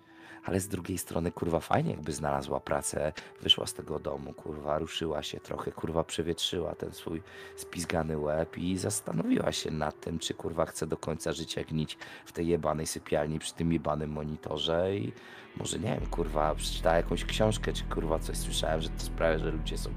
Ale 0.45 0.61
z 0.61 0.69
drugiej 0.69 0.99
strony, 0.99 1.33
kurwa, 1.33 1.61
fajnie 1.61 1.91
jakby 1.91 2.13
znalazła 2.13 2.61
pracę, 2.61 3.13
wyszła 3.43 3.67
z 3.67 3.75
tego 3.75 3.99
domu, 3.99 4.33
kurwa, 4.33 4.79
ruszyła 4.79 5.23
się 5.23 5.41
trochę, 5.41 5.73
kurwa, 5.73 6.05
przewietrzyła 6.05 6.75
ten 6.75 6.93
swój 6.93 7.23
spizgany 7.57 8.19
łeb 8.19 8.59
i 8.59 8.79
zastanowiła 8.79 9.53
się 9.53 9.71
nad 9.71 10.01
tym, 10.01 10.19
czy 10.19 10.35
kurwa 10.35 10.67
chce 10.67 10.87
do 10.87 10.97
końca 10.97 11.33
życia 11.33 11.65
gnić 11.65 11.99
w 12.27 12.33
tej 12.33 12.47
jebanej 12.47 12.87
sypialni 12.87 13.39
przy 13.39 13.55
tym 13.55 13.73
jebanym 13.73 14.11
monitorze 14.11 14.97
i 14.97 15.13
może, 15.57 15.79
nie 15.79 15.95
wiem, 15.95 16.07
kurwa, 16.07 16.55
przeczytała 16.55 16.97
jakąś 16.97 17.25
książkę, 17.25 17.73
czy 17.73 17.85
kurwa 17.85 18.19
coś 18.19 18.37
słyszałem, 18.37 18.81
że 18.81 18.89
to 18.89 19.01
sprawia, 19.01 19.39
że 19.39 19.51
ludzie 19.51 19.79
są 19.79 19.91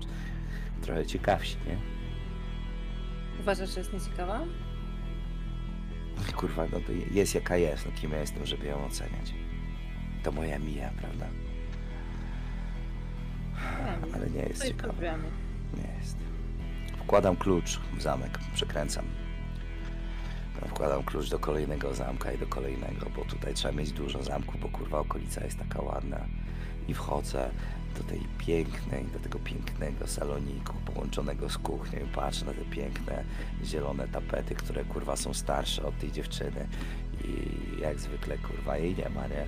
trochę 0.81 1.05
ciekawsi, 1.05 1.58
nie? 1.67 1.94
Uważasz, 3.45 3.69
że 3.69 3.79
jest 3.79 3.93
nieciekawa? 3.93 4.41
Kurwa, 6.36 6.65
no 6.71 6.79
to 6.79 6.91
jest 7.12 7.36
jaka 7.36 7.58
jest, 7.58 7.86
no 7.86 7.91
kim 7.91 8.12
ja 8.12 8.19
jestem, 8.19 8.45
żeby 8.45 8.65
ją 8.65 8.86
oceniać. 8.86 9.34
To 10.23 10.31
moja 10.31 10.60
mija, 10.60 10.91
prawda? 10.97 11.25
Wiem. 14.01 14.13
Ale 14.13 14.29
nie 14.29 14.39
jest 14.39 14.49
jest 14.49 14.63
ciekawa. 14.63 14.93
Nie 15.77 15.97
jest. 15.99 16.17
Wkładam 16.97 17.36
klucz 17.36 17.79
w 17.97 18.01
zamek, 18.01 18.39
przekręcam. 18.53 19.05
No, 20.62 20.67
Wkładam 20.67 21.03
klucz 21.03 21.29
do 21.29 21.39
kolejnego 21.39 21.93
zamka 21.93 22.31
i 22.31 22.38
do 22.38 22.47
kolejnego, 22.47 23.10
bo 23.15 23.25
tutaj 23.25 23.53
trzeba 23.53 23.73
mieć 23.73 23.91
dużo 23.91 24.23
zamków, 24.23 24.62
bo 24.62 24.69
kurwa 24.69 24.99
okolica 24.99 25.43
jest 25.43 25.60
taka 25.60 25.81
ładna. 25.81 26.25
I 26.88 26.93
wchodzę 26.93 27.51
do 27.97 28.03
tej 28.03 28.21
pięknej, 28.38 29.05
do 29.13 29.19
tego 29.19 29.39
pięknego 29.39 30.08
saloniku 30.08 30.73
połączonego 30.86 31.49
z 31.49 31.58
kuchnią 31.58 31.99
i 31.99 32.08
patrzę 32.15 32.45
na 32.45 32.53
te 32.53 32.65
piękne 32.65 33.23
zielone 33.63 34.08
tapety, 34.08 34.55
które 34.55 34.84
kurwa 34.84 35.15
są 35.15 35.34
starsze 35.34 35.86
od 35.86 35.99
tej 35.99 36.12
dziewczyny. 36.12 36.67
I 37.23 37.81
jak 37.81 37.99
zwykle 37.99 38.38
kurwa 38.38 38.77
jej 38.77 38.95
nie 38.95 39.10
ma, 39.10 39.27
nie? 39.27 39.45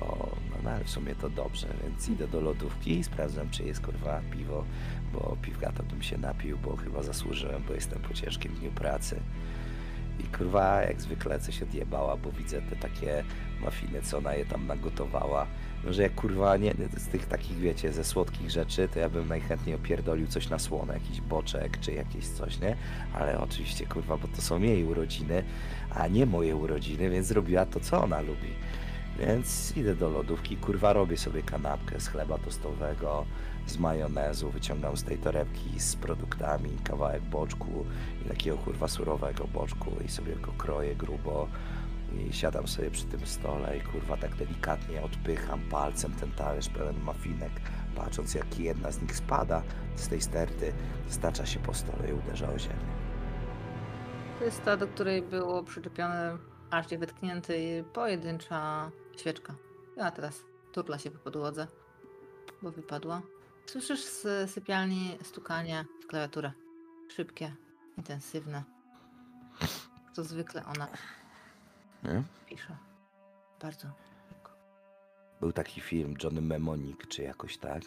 Bo 0.00 0.36
no, 0.64 0.70
ale 0.70 0.84
w 0.84 0.90
sumie 0.90 1.14
to 1.14 1.30
dobrze, 1.30 1.66
więc 1.82 2.08
idę 2.08 2.28
do 2.28 2.40
lodówki 2.40 2.98
i 2.98 3.04
sprawdzam, 3.04 3.50
czy 3.50 3.64
jest 3.64 3.80
kurwa 3.80 4.20
piwo, 4.30 4.64
bo 5.12 5.36
piwka 5.42 5.72
to 5.72 5.82
bym 5.82 6.02
się 6.02 6.18
napił, 6.18 6.58
bo 6.58 6.76
chyba 6.76 7.02
zasłużyłem, 7.02 7.62
bo 7.68 7.74
jestem 7.74 8.02
po 8.02 8.14
ciężkim 8.14 8.54
dniu 8.54 8.70
pracy. 8.70 9.20
I 10.20 10.24
kurwa, 10.24 10.82
jak 10.82 11.00
zwykle 11.00 11.40
coś 11.40 11.62
odjebała, 11.62 12.16
bo 12.16 12.32
widzę 12.32 12.62
te 12.62 12.76
takie 12.76 13.24
mafiny, 13.60 14.02
co 14.02 14.18
ona 14.18 14.34
je 14.34 14.46
tam 14.46 14.66
nagotowała. 14.66 15.46
No, 15.84 15.92
że 15.92 16.02
jak 16.02 16.14
kurwa, 16.14 16.56
nie, 16.56 16.74
z 16.96 17.06
tych 17.06 17.26
takich, 17.26 17.58
wiecie, 17.58 17.92
ze 17.92 18.04
słodkich 18.04 18.50
rzeczy, 18.50 18.88
to 18.94 18.98
ja 18.98 19.08
bym 19.08 19.28
najchętniej 19.28 19.76
opierdolił 19.76 20.26
coś 20.26 20.48
na 20.48 20.58
słone, 20.58 20.94
jakiś 20.94 21.20
boczek, 21.20 21.80
czy 21.80 21.92
jakieś 21.92 22.28
coś, 22.28 22.60
nie? 22.60 22.76
Ale 23.14 23.40
oczywiście, 23.40 23.86
kurwa, 23.86 24.16
bo 24.16 24.28
to 24.28 24.42
są 24.42 24.60
jej 24.60 24.84
urodziny, 24.84 25.44
a 25.94 26.08
nie 26.08 26.26
moje 26.26 26.56
urodziny, 26.56 27.10
więc 27.10 27.26
zrobiła 27.26 27.66
to, 27.66 27.80
co 27.80 28.02
ona 28.02 28.20
lubi. 28.20 28.52
Więc 29.18 29.76
idę 29.76 29.94
do 29.94 30.08
lodówki, 30.08 30.56
kurwa, 30.56 30.92
robię 30.92 31.16
sobie 31.16 31.42
kanapkę 31.42 32.00
z 32.00 32.08
chleba 32.08 32.38
tostowego, 32.38 33.24
z 33.66 33.78
majonezu, 33.78 34.50
wyciągam 34.50 34.96
z 34.96 35.04
tej 35.04 35.18
torebki 35.18 35.80
z 35.80 35.96
produktami 35.96 36.70
kawałek 36.84 37.22
boczku 37.22 37.86
i 38.24 38.28
takiego 38.28 38.56
kurwa 38.56 38.88
surowego 38.88 39.46
boczku 39.46 39.90
i 40.04 40.08
sobie 40.08 40.36
go 40.36 40.52
kroję 40.52 40.96
grubo 40.96 41.48
i 42.12 42.32
siadam 42.32 42.68
sobie 42.68 42.90
przy 42.90 43.04
tym 43.04 43.26
stole 43.26 43.76
i 43.76 43.80
kurwa 43.80 44.16
tak 44.16 44.34
delikatnie 44.34 45.02
odpycham 45.02 45.60
palcem 45.60 46.12
ten 46.14 46.32
talerz 46.32 46.68
pełen 46.68 47.00
mafinek, 47.00 47.52
patrząc 47.96 48.34
jak 48.34 48.58
jedna 48.58 48.92
z 48.92 49.02
nich 49.02 49.16
spada 49.16 49.62
z 49.96 50.08
tej 50.08 50.20
sterty, 50.20 50.72
stacza 51.08 51.46
się 51.46 51.60
po 51.60 51.74
stole 51.74 52.08
i 52.10 52.12
uderza 52.12 52.48
o 52.48 52.58
ziemię. 52.58 52.98
To 54.38 54.44
jest 54.44 54.64
ta, 54.64 54.76
do 54.76 54.86
której 54.86 55.22
było 55.22 55.62
przyczepione 55.62 56.38
aż 56.70 56.90
nie 56.90 56.98
wytknięty 56.98 57.84
pojedyncza 57.92 58.90
świeczka. 59.16 59.54
A 60.00 60.10
teraz 60.10 60.44
turla 60.72 60.98
się 60.98 61.10
po 61.10 61.18
podłodze, 61.18 61.66
bo 62.62 62.70
wypadła. 62.70 63.22
Słyszysz 63.66 64.04
z 64.04 64.50
sypialni 64.50 65.18
stukanie 65.22 65.84
w 66.04 66.06
klawiaturę. 66.06 66.52
Szybkie, 67.08 67.54
intensywne. 67.96 68.64
To 70.14 70.24
zwykle 70.24 70.64
ona 70.64 70.88
Nie? 72.04 72.22
pisze. 72.46 72.76
Bardzo. 73.60 73.88
Był 75.40 75.52
taki 75.52 75.80
film 75.80 76.14
Johnny 76.22 76.40
Mnemonic, 76.40 76.96
czy 77.08 77.22
jakoś 77.22 77.58
tak, 77.58 77.82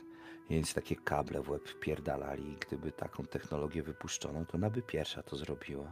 więc 0.49 0.73
takie 0.73 0.95
kable 0.95 1.41
w 1.41 1.49
łeb 1.49 1.67
wpierdalali 1.69 2.51
i 2.51 2.55
gdyby 2.55 2.91
taką 2.91 3.25
technologię 3.25 3.83
wypuszczono, 3.83 4.45
to 4.45 4.53
ona 4.53 4.69
by 4.69 4.81
pierwsza 4.81 5.23
to 5.23 5.35
zrobiła. 5.35 5.91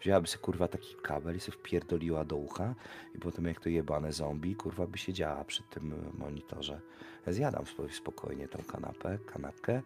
Wzięłaby 0.00 0.26
sobie 0.26 0.42
kurwa 0.42 0.68
taki 0.68 0.94
kabel 1.02 1.36
i 1.36 1.40
sobie 1.40 1.58
wpierdoliła 1.58 2.24
do 2.24 2.36
ucha 2.36 2.74
i 3.14 3.18
potem 3.18 3.44
jak 3.44 3.60
to 3.60 3.68
jebane 3.68 4.12
zombie, 4.12 4.56
kurwa 4.56 4.86
by 4.86 4.98
siedziała 4.98 5.44
przy 5.44 5.62
tym 5.62 6.12
monitorze. 6.18 6.80
Ja 7.26 7.32
zjadam 7.32 7.64
spokojnie 7.90 8.48
tą 8.48 8.64
kanapę, 8.64 9.18
kanapkę 9.18 9.82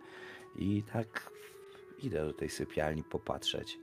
i 0.56 0.82
tak 0.82 1.30
idę 2.02 2.24
do 2.24 2.32
tej 2.32 2.50
sypialni 2.50 3.02
popatrzeć. 3.02 3.78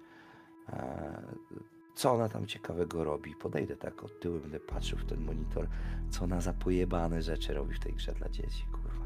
Co 1.95 2.11
ona 2.11 2.29
tam 2.29 2.47
ciekawego 2.47 3.03
robi? 3.03 3.35
Podejdę 3.35 3.75
tak 3.75 4.03
od 4.03 4.19
tyłu, 4.19 4.39
będę 4.39 4.59
patrzył 4.59 4.97
w 4.97 5.05
ten 5.05 5.21
monitor, 5.21 5.67
co 6.09 6.23
ona 6.23 6.41
za 6.41 6.53
pojebane 6.53 7.21
rzeczy 7.21 7.53
robi 7.53 7.75
w 7.75 7.79
tej 7.79 7.93
grze 7.93 8.13
dla 8.13 8.29
dzieci, 8.29 8.65
kurwa. 8.71 9.05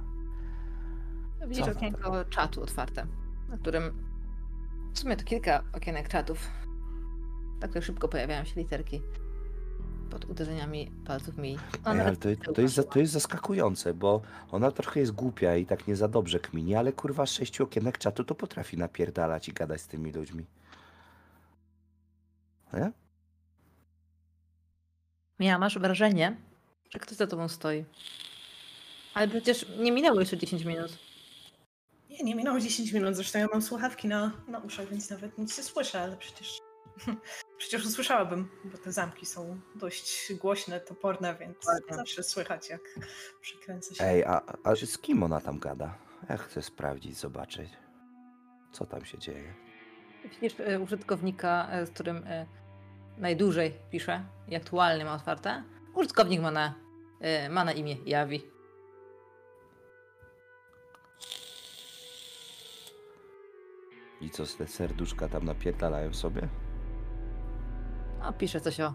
Widzisz 1.47 1.65
Co? 1.65 1.71
okienko 1.71 2.25
czatu 2.25 2.61
otwarte, 2.61 3.07
na 3.49 3.57
którym 3.57 4.09
w 4.93 4.99
sumie 4.99 5.17
to 5.17 5.23
kilka 5.23 5.63
okienek 5.73 6.09
czatów. 6.09 6.49
Tak 7.59 7.83
szybko 7.83 8.07
pojawiają 8.07 8.45
się 8.45 8.61
literki 8.61 9.01
pod 10.09 10.25
uderzeniami 10.25 10.91
palców 11.05 11.37
mi. 11.37 11.57
Ej, 11.85 11.99
ale 11.99 12.15
to, 12.15 12.53
to, 12.53 12.61
jest, 12.61 12.89
to 12.89 12.99
jest 12.99 13.13
zaskakujące, 13.13 13.93
bo 13.93 14.21
ona 14.51 14.71
trochę 14.71 14.99
jest 14.99 15.11
głupia 15.11 15.55
i 15.55 15.65
tak 15.65 15.87
nie 15.87 15.95
za 15.95 16.07
dobrze 16.07 16.39
kmini, 16.39 16.75
ale 16.75 16.93
kurwa 16.93 17.25
z 17.25 17.31
sześciu 17.31 17.63
okienek 17.63 17.97
czatu 17.97 18.23
to 18.23 18.35
potrafi 18.35 18.77
napierdalać 18.77 19.49
i 19.49 19.53
gadać 19.53 19.81
z 19.81 19.87
tymi 19.87 20.11
ludźmi. 20.11 20.45
Nie? 22.73 22.91
Ja 25.39 25.59
masz 25.59 25.79
wrażenie, 25.79 26.37
że 26.89 26.99
ktoś 26.99 27.17
za 27.17 27.27
tobą 27.27 27.47
stoi. 27.47 27.85
Ale 29.13 29.27
przecież 29.27 29.65
nie 29.79 29.91
minęło 29.91 30.19
jeszcze 30.19 30.37
10 30.37 30.63
minut. 30.63 30.97
Nie, 32.09 32.23
nie 32.23 32.35
minęło 32.35 32.59
10 32.59 32.91
minut, 32.91 33.15
zresztą 33.15 33.39
ja 33.39 33.47
mam 33.51 33.61
słuchawki 33.61 34.07
na, 34.07 34.31
na 34.47 34.59
uszach, 34.59 34.89
więc 34.89 35.09
nawet 35.09 35.37
nic 35.37 35.57
nie 35.57 35.63
słyszę, 35.63 36.01
ale 36.01 36.17
przecież 36.17 36.57
przecież 37.57 37.85
usłyszałabym, 37.85 38.49
bo 38.65 38.77
te 38.77 38.91
zamki 38.91 39.25
są 39.25 39.59
dość 39.75 40.33
głośne, 40.33 40.79
toporne, 40.79 41.35
więc 41.35 41.57
Dokładnie. 41.57 41.95
zawsze 41.95 42.23
słychać, 42.23 42.69
jak 42.69 42.81
przekręca 43.41 43.95
się. 43.95 44.03
Ej, 44.03 44.23
a, 44.23 44.41
a 44.63 44.75
z 44.75 44.97
kim 44.97 45.23
ona 45.23 45.41
tam 45.41 45.59
gada? 45.59 45.97
Ja 46.29 46.37
chcę 46.37 46.61
sprawdzić, 46.61 47.17
zobaczyć, 47.17 47.69
co 48.71 48.85
tam 48.85 49.05
się 49.05 49.17
dzieje. 49.17 49.68
Widzisz 50.23 50.59
e, 50.59 50.79
użytkownika, 50.79 51.67
e, 51.71 51.85
z 51.85 51.89
którym 51.89 52.23
e, 52.27 52.45
najdłużej 53.17 53.73
pisze 53.91 54.23
i 54.47 54.55
aktualnie 54.55 55.05
ma 55.05 55.13
otwarte. 55.13 55.63
Użytkownik 55.93 56.41
ma 56.41 56.51
na, 56.51 56.73
ma 57.49 57.65
na 57.65 57.71
imię 57.71 57.95
Jawi. 58.05 58.41
I 64.21 64.29
co, 64.29 64.43
te 64.57 64.67
serduszka 64.67 65.29
tam 65.29 65.45
napierdalają 65.45 66.13
sobie? 66.13 66.47
No, 68.19 68.33
pisze 68.33 68.61
coś 68.61 68.79
o 68.79 68.93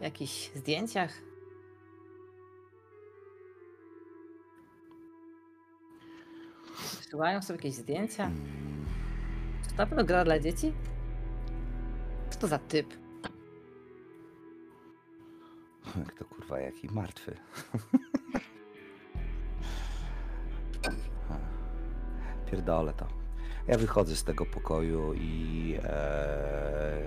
jakichś 0.00 0.50
zdjęciach. 0.54 1.12
Wysyłają 6.96 7.42
sobie 7.42 7.56
jakieś 7.56 7.74
zdjęcia. 7.74 8.24
Mm, 8.24 8.38
to 8.38 8.77
na 9.78 9.86
pewno 9.86 10.04
gra 10.04 10.24
dla 10.24 10.38
dzieci? 10.38 10.72
Co 12.30 12.38
to 12.38 12.48
za 12.48 12.58
typ? 12.58 12.94
jak 15.98 16.14
to 16.14 16.24
kurwa, 16.24 16.60
jaki 16.60 16.88
martwy. 16.90 17.36
Pierdolę 22.50 22.92
to. 22.92 23.06
Ja 23.68 23.78
wychodzę 23.78 24.16
z 24.16 24.24
tego 24.24 24.46
pokoju 24.46 25.14
i 25.14 25.74
e, 25.84 26.98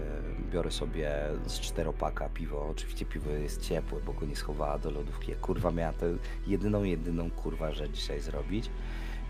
biorę 0.52 0.72
sobie 0.72 1.12
z 1.46 1.60
czteropaka 1.60 2.30
piwo. 2.30 2.68
Oczywiście 2.70 3.06
piwo 3.06 3.30
jest 3.30 3.62
ciepłe, 3.62 4.00
bo 4.06 4.14
go 4.14 4.26
nie 4.26 4.36
schowała 4.36 4.78
do 4.78 4.92
lodówki. 4.92 5.32
Ja, 5.32 5.38
kurwa 5.38 5.72
miała 5.72 5.94
to 5.94 6.06
jedyną, 6.48 6.84
jedyną 6.84 7.32
kurwa 7.32 7.72
rzecz 7.72 7.92
dzisiaj 7.92 8.20
zrobić. 8.20 8.70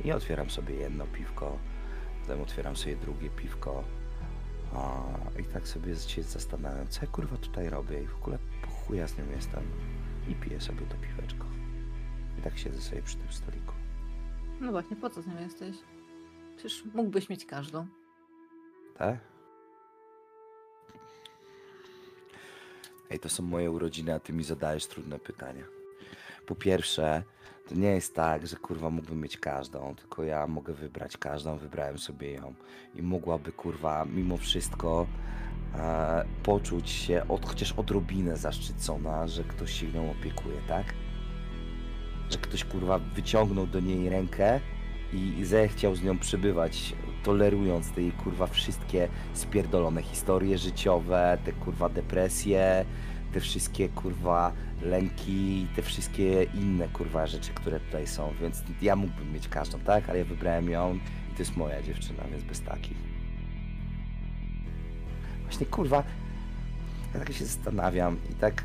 I 0.04 0.12
otwieram 0.12 0.49
sobie 0.49 0.75
jedno 0.75 1.06
piwko, 1.08 1.58
potem 2.21 2.41
otwieram 2.41 2.75
sobie 2.75 2.95
drugie 2.95 3.29
piwko. 3.29 3.84
A, 4.75 5.03
I 5.39 5.43
tak 5.43 5.67
sobie 5.67 5.95
się 5.95 6.23
zastanawiam, 6.23 6.88
co 6.88 7.01
ja 7.01 7.07
kurwa 7.07 7.38
tutaj 7.38 7.69
robię 7.69 8.03
i 8.03 8.07
w 8.07 8.15
ogóle 8.15 8.38
po 8.62 8.67
chuja 8.67 9.07
z 9.07 9.17
nią 9.17 9.23
jestem. 9.36 9.63
I 10.27 10.36
piję 10.36 10.62
sobie 10.62 10.86
to 10.86 10.95
piweczko. 10.95 11.45
I 12.39 12.41
tak 12.41 12.57
siedzę 12.57 12.81
sobie 12.81 13.01
przy 13.01 13.17
tym 13.17 13.31
stoliku. 13.31 13.73
No 14.62 14.71
właśnie, 14.71 14.95
po 14.95 15.10
co 15.10 15.21
z 15.21 15.27
nią 15.27 15.39
jesteś? 15.39 15.75
Przecież 16.55 16.86
mógłbyś 16.93 17.29
mieć 17.29 17.45
każdą. 17.45 17.88
Tak? 18.97 19.17
Ej, 23.10 23.19
to 23.19 23.29
są 23.29 23.43
moje 23.43 23.71
urodziny, 23.71 24.13
a 24.13 24.19
ty 24.19 24.34
mi 24.34 24.43
zadajesz 24.43 24.88
trudne 24.88 25.19
pytania. 25.19 25.63
Po 26.45 26.55
pierwsze, 26.55 27.23
to 27.69 27.76
nie 27.76 27.88
jest 27.88 28.15
tak, 28.15 28.47
że 28.47 28.56
kurwa 28.56 28.89
mógłbym 28.89 29.21
mieć 29.21 29.38
każdą, 29.38 29.95
tylko 29.95 30.24
ja 30.24 30.47
mogę 30.47 30.74
wybrać 30.74 31.17
każdą, 31.17 31.58
wybrałem 31.58 31.97
sobie 31.97 32.32
ją. 32.32 32.54
I 32.95 33.02
mogłaby 33.02 33.52
kurwa 33.52 34.06
mimo 34.06 34.38
wszystko 34.38 35.08
e, 35.76 36.26
poczuć 36.43 36.89
się 36.89 37.28
od, 37.28 37.45
chociaż 37.45 37.71
odrobinę 37.71 38.38
zaszczycona, 38.38 39.28
że 39.28 39.43
ktoś 39.43 39.80
się 39.80 39.91
nią 39.91 40.12
opiekuje, 40.12 40.58
tak? 40.67 40.93
Że 42.30 42.38
ktoś 42.38 42.63
kurwa 42.63 43.00
wyciągnął 43.00 43.67
do 43.67 43.80
niej 43.80 44.10
rękę 44.10 44.60
i 45.13 45.45
zechciał 45.45 45.95
z 45.95 46.04
nią 46.04 46.19
przybywać, 46.19 46.95
tolerując 47.24 47.91
te 47.91 48.02
jej 48.02 48.12
kurwa 48.12 48.47
wszystkie 48.47 49.08
spierdolone 49.34 50.02
historie 50.02 50.58
życiowe, 50.58 51.38
te 51.45 51.52
kurwa 51.52 51.89
depresje, 51.89 52.86
te 53.34 53.39
wszystkie 53.39 53.89
kurwa 53.89 54.52
lęki, 54.82 55.67
te 55.76 55.82
wszystkie 55.82 56.44
inne 56.44 56.88
kurwa 56.88 57.28
rzeczy, 57.28 57.52
które 57.54 57.80
tutaj 57.80 58.08
są, 58.08 58.34
więc 58.41 58.63
ja 58.82 58.96
mógłbym 58.96 59.34
mieć 59.34 59.48
każdą, 59.48 59.80
tak? 59.80 60.10
Ale 60.10 60.20
ja 60.20 60.26
wybrałem 60.26 60.70
ją 60.70 60.96
i 61.32 61.34
to 61.34 61.39
jest 61.39 61.58
moja 61.58 61.84
dziewczyna, 61.84 62.24
więc 62.32 62.44
bez 62.44 62.62
takich. 62.62 62.98
Właśnie 65.44 65.65
kurwa, 65.65 66.04
ja 67.13 67.20
tak 67.20 67.34
się 67.34 67.46
zastanawiam 67.46 68.17
i 68.32 68.34
tak 68.34 68.63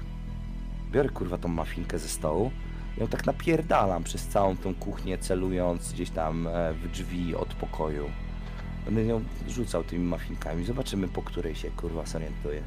biorę 0.93 1.09
kurwa 1.09 1.39
tą 1.39 1.49
mafinkę 1.49 1.99
ze 1.99 2.09
stołu 2.09 2.51
i 2.97 3.01
ją 3.01 3.07
tak 3.07 3.27
napierdalam 3.27 4.05
przez 4.05 4.27
całą 4.27 4.57
tą 4.57 4.75
kuchnię, 4.75 5.19
celując 5.19 5.93
gdzieś 5.93 6.11
tam 6.11 6.47
e, 6.47 6.73
w 6.73 6.89
drzwi 6.89 7.35
od 7.35 7.55
pokoju. 7.55 8.11
Będę 8.85 9.05
ją 9.05 9.25
rzucał 9.49 9.85
tymi 9.85 10.05
mafinkami, 10.05 10.65
zobaczymy 10.65 11.09
po 11.09 11.23
której 11.23 11.55
się 11.55 11.71
kurwa 11.71 12.07
zorientuje. 12.07 12.63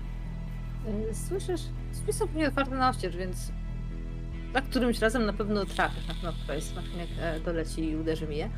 Y, 0.87 1.15
Słyszysz? 1.15 1.61
Drzwi 1.93 2.13
są 2.13 2.27
pewnie 2.55 2.77
na 2.77 2.89
oścież, 2.89 3.17
więc 3.17 3.51
za 4.53 4.61
którymś 4.61 4.99
razem 4.99 5.25
na 5.25 5.33
pewno 5.33 5.65
trafisz 5.65 6.07
na 6.07 6.61
z 6.61 6.75
machinek 6.75 7.09
e, 7.19 7.39
doleci 7.39 7.89
i 7.89 7.95
uderzy 7.95 8.27
mi 8.27 8.37
je. 8.37 8.49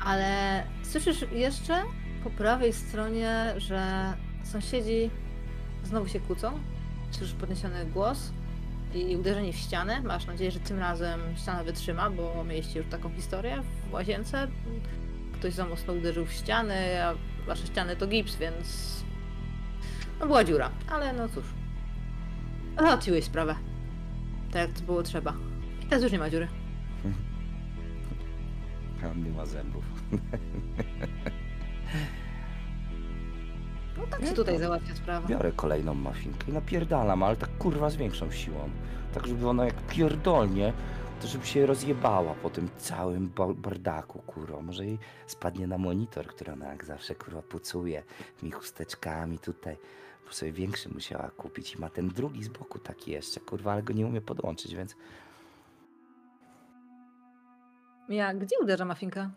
Ale 0.00 0.62
słyszysz 0.82 1.24
jeszcze 1.32 1.82
po 2.24 2.30
prawej 2.30 2.72
stronie, 2.72 3.54
że 3.56 4.12
sąsiedzi 4.44 5.10
znowu 5.84 6.08
się 6.08 6.20
kłócą. 6.20 6.52
Słyszysz 7.10 7.34
podniesiony 7.34 7.86
głos 7.86 8.32
i 8.94 9.16
uderzenie 9.16 9.52
w 9.52 9.56
ścianę. 9.56 10.02
Masz 10.02 10.26
nadzieję, 10.26 10.50
że 10.50 10.60
tym 10.60 10.78
razem 10.78 11.20
ściana 11.36 11.64
wytrzyma, 11.64 12.10
bo 12.10 12.44
mieliście 12.44 12.78
już 12.78 12.88
taką 12.88 13.10
historię 13.10 13.62
w 13.62 13.92
łazience. 13.92 14.48
Ktoś 15.32 15.52
za 15.52 15.66
mocno 15.66 15.92
uderzył 15.92 16.26
w 16.26 16.32
ściany, 16.32 17.04
a 17.04 17.14
wasze 17.46 17.66
ściany 17.66 17.96
to 17.96 18.06
gips, 18.06 18.36
więc 18.36 19.01
no 20.22 20.26
była 20.26 20.44
dziura, 20.44 20.70
ale 20.88 21.12
no 21.12 21.28
cóż. 21.28 21.44
Załatwiłeś 22.78 23.24
sprawę. 23.24 23.54
Tak 24.52 24.68
jak 24.68 24.78
to 24.78 24.82
było 24.84 25.02
trzeba. 25.02 25.34
I 25.82 25.86
teraz 25.86 26.02
już 26.02 26.12
nie 26.12 26.18
ma 26.18 26.30
dziury. 26.30 26.48
On 29.12 29.24
nie 29.24 29.30
ma 29.30 29.46
zębów. 29.46 29.84
No 33.96 34.06
tak 34.10 34.24
się 34.24 34.32
tutaj 34.32 34.58
załatwia 34.58 34.94
sprawa. 34.94 35.28
Biorę 35.28 35.52
kolejną 35.52 35.94
mafinkę 35.94 36.44
i 36.48 36.52
napierdalam, 36.52 37.22
ale 37.22 37.36
tak 37.36 37.58
kurwa 37.58 37.90
z 37.90 37.96
większą 37.96 38.30
siłą. 38.30 38.70
Tak, 39.14 39.26
żeby 39.26 39.48
ona 39.48 39.64
jak 39.64 39.74
pierdolnie, 39.86 40.72
to 41.20 41.28
żeby 41.28 41.46
się 41.46 41.66
rozjebała 41.66 42.34
po 42.34 42.50
tym 42.50 42.68
całym 42.78 43.28
ba- 43.28 43.54
bardaku, 43.54 44.18
kurwa. 44.18 44.60
Może 44.62 44.86
jej 44.86 44.98
spadnie 45.26 45.66
na 45.66 45.78
monitor, 45.78 46.26
który 46.26 46.52
ona 46.52 46.66
jak 46.66 46.84
zawsze 46.84 47.14
kurwa 47.14 47.42
pucuje 47.42 48.02
mi 48.42 48.50
chusteczkami 48.50 49.38
tutaj. 49.38 49.76
Bo 50.26 50.32
sobie 50.32 50.52
większy 50.52 50.88
musiała 50.88 51.30
kupić 51.30 51.74
i 51.74 51.80
ma 51.80 51.90
ten 51.90 52.08
drugi 52.08 52.44
z 52.44 52.48
boku 52.48 52.78
taki 52.78 53.10
jeszcze, 53.10 53.40
kurwa, 53.40 53.72
ale 53.72 53.82
go 53.82 53.92
nie 53.92 54.06
umie 54.06 54.20
podłączyć, 54.20 54.74
więc 54.74 54.96
Ja, 58.08 58.34
gdzie 58.34 58.56
uderza 58.62 58.84
mafinka? 58.84 59.30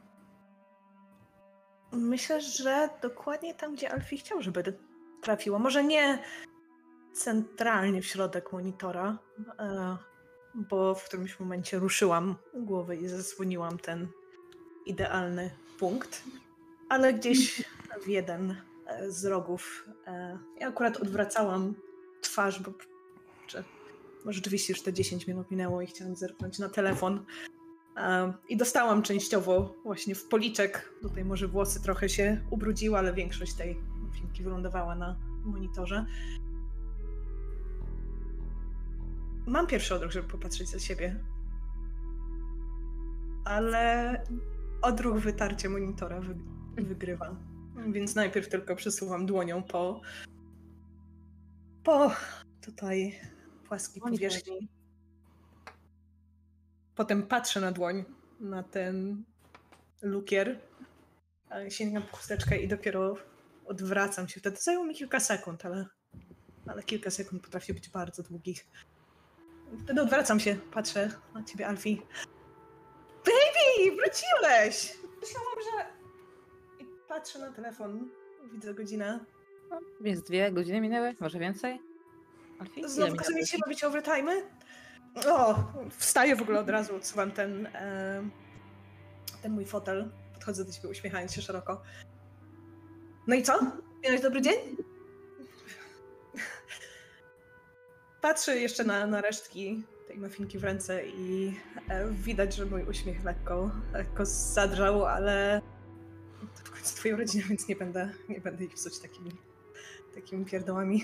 Myślę, 1.92 2.42
że 2.42 2.90
dokładnie 3.02 3.54
tam, 3.54 3.76
gdzie 3.76 3.92
Alfie 3.92 4.18
chciał, 4.18 4.42
żeby 4.42 4.64
trafiło. 5.22 5.60
Może 5.60 5.84
nie 5.84 6.20
centralnie 7.14 8.02
w 8.02 8.06
środek 8.06 8.54
monitora, 8.54 9.18
e, 9.60 9.98
bo 10.56 10.96
w 10.96 11.04
którymś 11.06 11.40
momencie 11.40 11.80
ruszyłam 11.80 12.36
głowę 12.54 12.96
i 12.96 13.08
zasłoniłam 13.08 13.78
ten 13.78 14.08
idealny 14.86 15.52
punkt, 15.80 16.24
ale 16.90 17.14
gdzieś 17.14 17.64
w 18.04 18.08
jeden 18.08 18.56
z 19.08 19.26
rogów. 19.26 19.90
e, 20.08 20.38
Ja 20.60 20.68
akurat 20.68 20.98
odwracałam 20.98 21.74
twarz, 22.22 22.62
bo 22.64 22.74
czy, 23.48 23.64
może 24.26 24.36
rzeczywiście 24.36 24.74
już 24.74 24.82
te 24.82 24.94
10 24.94 25.28
minut 25.28 25.52
minęło 25.52 25.82
i 25.82 25.88
chciałam 25.88 26.16
zerknąć 26.16 26.60
na 26.60 26.70
telefon. 26.70 27.26
E, 27.98 28.34
I 28.50 28.58
dostałam 28.58 29.02
częściowo 29.02 29.76
właśnie 29.84 30.16
w 30.16 30.28
policzek. 30.28 30.94
Tutaj 31.02 31.26
może 31.26 31.48
włosy 31.48 31.82
trochę 31.82 32.10
się 32.10 32.42
ubrudziły, 32.50 32.98
ale 32.98 33.14
większość 33.14 33.54
tej 33.54 33.78
filmki 34.14 34.44
wylądowała 34.44 34.96
na 34.96 35.16
monitorze. 35.44 36.06
Mam 39.48 39.68
pierwszy 39.68 39.96
odruch, 39.96 40.12
żeby 40.12 40.28
popatrzeć 40.28 40.70
za 40.70 40.80
siebie. 40.80 41.20
Ale 43.46 44.24
odruch 44.82 45.18
wytarcia 45.18 45.70
monitora 45.70 46.22
wy, 46.22 46.36
wygrywa. 46.84 47.36
Więc 47.92 48.16
najpierw 48.16 48.50
tylko 48.50 48.76
przesuwam 48.76 49.26
dłonią 49.26 49.64
po 49.64 50.02
po 51.84 52.12
tutaj 52.62 53.20
płaskiej 53.68 54.02
powierzchni. 54.02 54.70
Potem 56.96 57.28
patrzę 57.28 57.62
na 57.62 57.72
dłoń, 57.72 58.06
na 58.40 58.64
ten 58.64 59.24
lukier, 60.02 60.60
sięgam 61.70 62.04
po 62.04 62.18
chusteczkę 62.18 62.58
i 62.58 62.68
dopiero 62.68 63.18
odwracam 63.66 64.28
się. 64.28 64.40
Wtedy 64.40 64.58
zajęło 64.58 64.86
mi 64.86 64.96
kilka 64.96 65.20
sekund, 65.20 65.66
ale, 65.66 65.86
ale 66.68 66.84
kilka 66.84 67.12
sekund 67.12 67.44
potrafi 67.44 67.74
być 67.74 67.90
bardzo 67.90 68.24
długich. 68.24 68.68
Wtedy 69.84 70.02
odwracam 70.02 70.40
się, 70.40 70.56
patrzę 70.56 71.12
na 71.34 71.44
ciebie, 71.44 71.68
Alfie. 71.68 71.98
Baby, 73.26 73.96
wróciłeś! 73.96 74.98
Myślałam, 75.22 75.58
że... 75.64 76.05
Patrzę 77.16 77.40
na 77.40 77.52
telefon, 77.52 78.10
widzę 78.54 78.74
godzinę. 78.74 79.20
No, 79.70 79.80
więc 80.02 80.24
dwie 80.24 80.52
godziny 80.52 80.82
minęły, 80.82 81.16
może 81.20 81.40
więcej? 81.40 81.82
Alfie? 82.60 82.90
Znowu 82.90 83.24
się 83.46 83.58
robić 83.66 83.84
overtime? 83.84 84.32
O, 85.28 85.56
wstaję 85.98 86.36
w 86.36 86.42
ogóle 86.42 86.60
od 86.60 86.70
razu, 86.70 86.96
odsuwam 86.96 87.32
ten, 87.32 87.66
e, 87.66 88.24
ten 89.42 89.52
mój 89.52 89.66
fotel. 89.66 90.12
Podchodzę 90.34 90.66
do 90.66 90.72
ciebie 90.72 90.90
uśmiechając 90.90 91.34
się 91.34 91.42
szeroko. 91.42 91.82
No 93.28 93.36
i 93.36 93.44
co? 93.44 93.60
Miałeś 94.04 94.22
dobry 94.22 94.42
dzień? 94.42 94.78
Patrzę 98.22 98.58
jeszcze 98.58 98.84
na, 98.84 99.08
na 99.08 99.22
resztki 99.22 99.84
tej 100.08 100.18
mafinki 100.18 100.60
w 100.60 100.64
ręce 100.64 101.08
i 101.08 101.60
e, 101.90 102.12
widać, 102.12 102.56
że 102.56 102.66
mój 102.66 102.84
uśmiech 102.84 103.24
lekko, 103.24 103.72
lekko 103.94 104.26
zadrżał, 104.26 105.06
ale 105.06 105.62
końcu 106.86 106.96
twoja 106.98 107.16
rodzina, 107.18 107.44
więc 107.50 107.68
nie 107.68 107.76
będę, 107.76 108.12
nie 108.30 108.42
będę 108.42 108.64
ich 108.66 108.74
psuć 108.74 109.00
takimi, 109.00 109.32
takimi 110.16 110.46
pierdołami. 110.46 111.04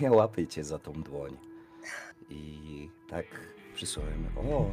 Ja 0.00 0.12
łapię 0.12 0.46
cię 0.46 0.64
za 0.64 0.78
tą 0.78 0.92
dłoń. 0.92 1.36
I 2.30 2.90
tak 3.08 3.26
przysłałem. 3.74 4.26
O, 4.36 4.70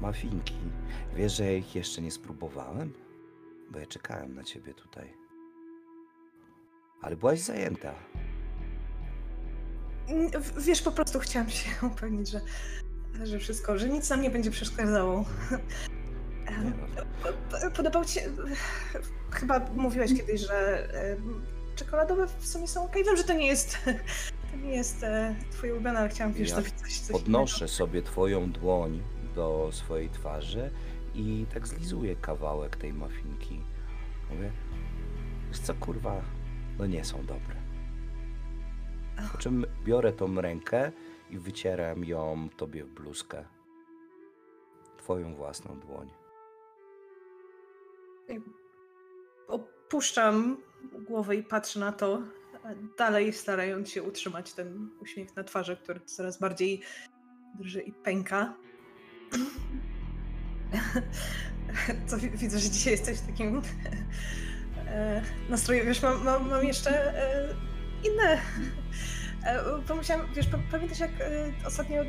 mafinki. 0.00 0.54
Wiesz, 1.16 1.36
że 1.36 1.44
ja 1.44 1.52
ich 1.52 1.74
jeszcze 1.74 2.02
nie 2.02 2.10
spróbowałem? 2.10 2.92
Bo 3.70 3.78
ja 3.78 3.86
czekałem 3.86 4.34
na 4.34 4.44
ciebie 4.44 4.74
tutaj. 4.74 5.14
Ale 7.02 7.16
byłaś 7.16 7.40
zajęta. 7.40 7.94
W- 10.40 10.64
Wiesz, 10.64 10.82
po 10.82 10.92
prostu 10.92 11.18
chciałam 11.18 11.50
się 11.50 11.70
upewnić, 11.86 12.28
że, 12.28 12.40
że 13.24 13.38
wszystko, 13.38 13.78
że 13.78 13.88
nic 13.88 14.10
nam 14.10 14.22
nie 14.22 14.30
będzie 14.30 14.50
przeszkadzało. 14.50 15.24
Podobał 17.76 18.04
ci 18.04 18.12
się. 18.12 18.20
Chyba 19.30 19.60
mówiłeś 19.76 20.16
kiedyś, 20.16 20.40
że 20.40 20.88
czekoladowe 21.76 22.26
w 22.26 22.46
sumie 22.46 22.68
są 22.68 22.84
okej. 22.84 23.04
Wiem, 23.04 23.16
że 23.16 23.24
to 23.24 23.32
nie 23.32 23.46
jest. 23.46 23.78
To 24.52 24.58
nie 24.58 24.72
jest 24.72 25.02
e, 25.04 25.34
twoje 25.50 25.72
ulubione, 25.74 25.98
ale 25.98 26.08
chciałam 26.08 26.32
wiesz, 26.32 26.50
Ja 26.50 26.56
coś, 26.56 26.98
coś 26.98 27.12
podnoszę 27.12 27.68
sobie 27.68 28.02
twoją 28.02 28.50
dłoń 28.52 29.02
do 29.34 29.68
swojej 29.72 30.10
twarzy 30.10 30.70
i 31.14 31.46
tak 31.54 31.68
zlizuję 31.68 32.16
kawałek 32.16 32.76
tej 32.76 32.92
mafinki. 32.92 33.60
Mówię, 34.30 34.52
wiesz 35.48 35.58
co 35.58 35.74
kurwa, 35.74 36.22
no 36.78 36.86
nie 36.86 37.04
są 37.04 37.26
dobre. 37.26 37.56
Po 39.32 39.38
czym 39.38 39.66
biorę 39.84 40.12
tą 40.12 40.40
rękę 40.40 40.92
i 41.30 41.38
wycieram 41.38 42.04
ją 42.04 42.48
tobie 42.56 42.84
w 42.84 42.88
bluzkę. 42.88 43.44
Twoją 44.98 45.34
własną 45.34 45.80
dłoń. 45.80 46.10
Opuszczam 49.48 50.56
głowę 50.92 51.36
i 51.36 51.42
patrzę 51.42 51.80
na 51.80 51.92
to. 51.92 52.22
dalej 52.98 53.32
starając 53.32 53.90
się 53.90 54.02
utrzymać 54.02 54.52
ten 54.52 54.90
uśmiech 55.00 55.36
na 55.36 55.44
twarzy, 55.44 55.76
który 55.76 56.00
coraz 56.00 56.38
bardziej 56.38 56.80
drży 57.58 57.80
i 57.80 57.92
pęka. 57.92 58.54
Co 62.06 62.18
wi- 62.18 62.30
widzę, 62.30 62.58
że 62.58 62.70
dzisiaj 62.70 62.92
jesteś 62.92 63.18
w 63.18 63.26
takim 63.26 63.62
e, 64.86 65.22
nastroju. 65.48 65.84
Wiesz, 65.84 66.02
mam, 66.02 66.24
mam, 66.24 66.48
mam 66.50 66.64
jeszcze 66.64 66.90
e, 67.24 67.54
inne. 68.04 68.40
E, 69.44 69.64
pomyślałam, 69.88 70.26
wiesz, 70.34 70.46
pa- 70.48 70.58
pamiętasz 70.70 71.00
jak 71.00 71.10
e, 71.20 71.52
ostatnio 71.66 72.02
e, 72.02 72.06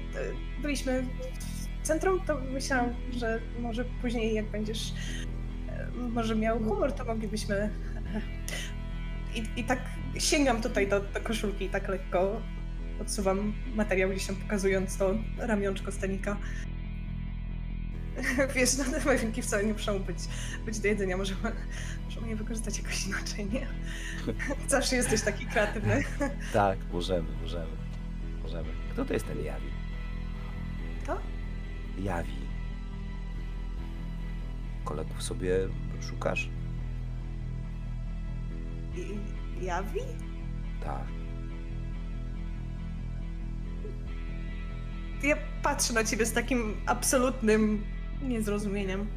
byliśmy 0.62 1.06
w 1.84 1.88
centrum, 1.88 2.26
to 2.26 2.40
myślałam, 2.40 2.90
że 3.12 3.40
może 3.60 3.86
później 4.02 4.34
jak 4.34 4.46
będziesz 4.46 4.90
e, 4.90 4.94
może 5.96 6.36
miał 6.36 6.60
humor, 6.60 6.94
to 6.94 7.06
moglibyśmy 7.06 7.70
i, 9.36 9.60
I 9.60 9.64
tak 9.64 9.80
sięgam 10.18 10.62
tutaj 10.62 10.88
do, 10.88 11.00
do 11.00 11.22
koszulki 11.22 11.66
i 11.66 11.70
tak 11.70 11.88
lekko 11.90 12.42
odsuwam 13.02 13.54
materiał 13.76 14.10
gdzieś 14.10 14.26
tam 14.26 14.36
pokazując 14.36 14.98
to 14.98 15.14
ramionczko 15.38 15.92
stanika. 15.92 16.38
Wiesz, 18.56 18.78
no 18.78 18.84
te 18.84 19.06
mawinki 19.06 19.42
wcale 19.42 19.66
nie 19.66 19.74
muszą 19.74 20.00
być, 20.00 20.18
być 20.66 20.80
do 20.80 20.88
jedzenia, 20.88 21.18
możemy, 21.18 21.52
możemy 22.06 22.28
je 22.28 22.36
wykorzystać 22.36 22.78
jakoś 22.78 23.08
inaczej, 23.08 23.46
nie? 23.46 23.68
Zawsze 24.68 24.96
jesteś 24.96 25.22
taki 25.22 25.46
kreatywny. 25.46 26.04
Tak, 26.54 26.80
możemy, 26.92 27.30
możemy. 27.42 27.72
Możemy. 28.44 28.70
Kto 28.94 29.06
to 29.06 29.14
jest 29.14 29.28
ten 29.28 29.44
Jawi? 29.44 29.68
Kto? 31.04 31.18
Jawi. 31.98 32.43
Kolegów 34.84 35.24
sobie 35.24 35.56
szukasz? 36.02 36.50
Jawi? 39.62 40.00
Tak. 40.84 41.04
Ja 45.24 45.36
patrzę 45.64 45.94
na 45.94 46.04
ciebie 46.04 46.26
z 46.26 46.34
takim 46.34 46.76
absolutnym 46.86 47.84
niezrozumieniem. 48.24 49.08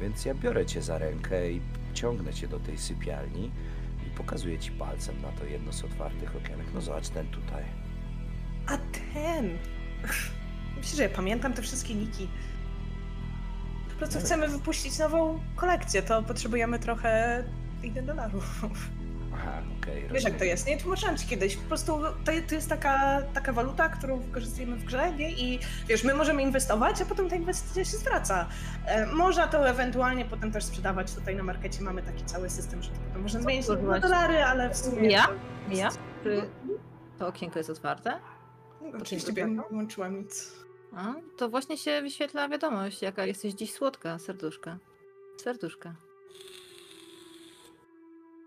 Więc 0.00 0.24
ja 0.24 0.34
biorę 0.34 0.66
cię 0.66 0.82
za 0.82 0.98
rękę 0.98 1.52
i 1.52 1.60
ciągnę 1.94 2.32
cię 2.32 2.48
do 2.48 2.60
tej 2.60 2.78
sypialni 2.78 3.50
i 4.06 4.10
pokazuję 4.16 4.58
ci 4.58 4.72
palcem 4.72 5.22
na 5.22 5.28
to 5.28 5.44
jedno 5.44 5.72
z 5.72 5.84
otwartych 5.84 6.36
okienek. 6.36 6.66
No 6.74 6.80
zobacz 6.80 7.08
ten 7.08 7.26
tutaj. 7.26 7.64
A 8.66 8.78
ten! 8.78 9.58
Myślę, 10.76 10.96
że 10.96 11.02
ja 11.02 11.08
pamiętam 11.08 11.52
te 11.52 11.62
wszystkie 11.62 11.94
niki. 11.94 12.28
Po 13.96 13.98
prostu 13.98 14.18
chcemy 14.18 14.48
wypuścić 14.48 14.98
nową 14.98 15.40
kolekcję, 15.56 16.02
to 16.02 16.22
potrzebujemy 16.22 16.78
trochę 16.78 17.44
1 17.82 18.06
dolarów. 18.06 18.44
Aha, 19.34 19.62
okej. 19.82 20.08
Wiesz 20.12 20.24
jak 20.24 20.36
to 20.36 20.44
jest, 20.44 20.66
nie? 20.66 20.78
Tłumaczyłam 20.80 21.16
ci 21.16 21.26
kiedyś. 21.26 21.56
Po 21.56 21.68
prostu 21.68 22.00
to, 22.24 22.32
to 22.48 22.54
jest 22.54 22.68
taka, 22.68 23.22
taka 23.34 23.52
waluta, 23.52 23.88
którą 23.88 24.18
wykorzystujemy 24.18 24.76
w 24.76 24.84
grze, 24.84 25.12
nie? 25.12 25.32
I 25.32 25.58
wiesz, 25.88 26.04
my 26.04 26.14
możemy 26.14 26.42
inwestować, 26.42 27.02
a 27.02 27.04
potem 27.04 27.28
ta 27.28 27.36
inwestycja 27.36 27.84
się 27.84 27.96
zwraca. 27.96 28.46
E, 28.86 29.06
można 29.06 29.46
to 29.46 29.68
ewentualnie 29.68 30.24
potem 30.24 30.52
też 30.52 30.64
sprzedawać 30.64 31.12
tutaj 31.14 31.36
na 31.36 31.42
markecie. 31.42 31.82
Mamy 31.82 32.02
taki 32.02 32.24
cały 32.24 32.50
system, 32.50 32.82
że 32.82 32.90
to 32.90 32.96
potem 33.08 33.22
można 33.22 33.40
zmienić 33.40 33.68
na 33.68 33.98
dolary, 34.00 34.42
ale 34.44 34.70
w 34.70 34.76
sumie... 34.76 35.10
Ja? 35.10 35.26
to- 35.26 35.32
Ja? 35.76 35.88
Czy 36.22 36.48
to 37.18 37.26
okienko 37.28 37.58
jest 37.58 37.70
otwarte? 37.70 38.12
Oczywiście 39.00 39.32
ja 39.36 39.46
nie 39.46 39.60
włączyłam 39.70 40.16
nic. 40.18 40.52
A, 40.96 41.14
to 41.36 41.48
właśnie 41.48 41.78
się 41.78 42.02
wyświetla 42.02 42.48
wiadomość, 42.48 43.02
jaka 43.02 43.26
jesteś 43.26 43.54
dziś 43.54 43.72
słodka, 43.72 44.18
serduszka. 44.18 44.78
Serduszka. 45.36 45.94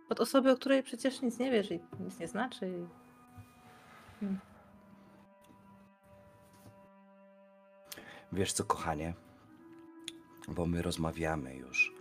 Od 0.09 0.19
osoby, 0.19 0.51
o 0.51 0.55
której 0.55 0.83
przecież 0.83 1.21
nic 1.21 1.39
nie 1.39 1.51
wiesz 1.51 1.71
i 1.71 1.79
nic 1.99 2.19
nie 2.19 2.27
znaczy. 2.27 2.67
I... 2.67 2.88
Wiesz 8.31 8.53
co, 8.53 8.63
kochanie? 8.63 9.13
Bo 10.47 10.65
my 10.65 10.81
rozmawiamy 10.81 11.55
już 11.55 11.93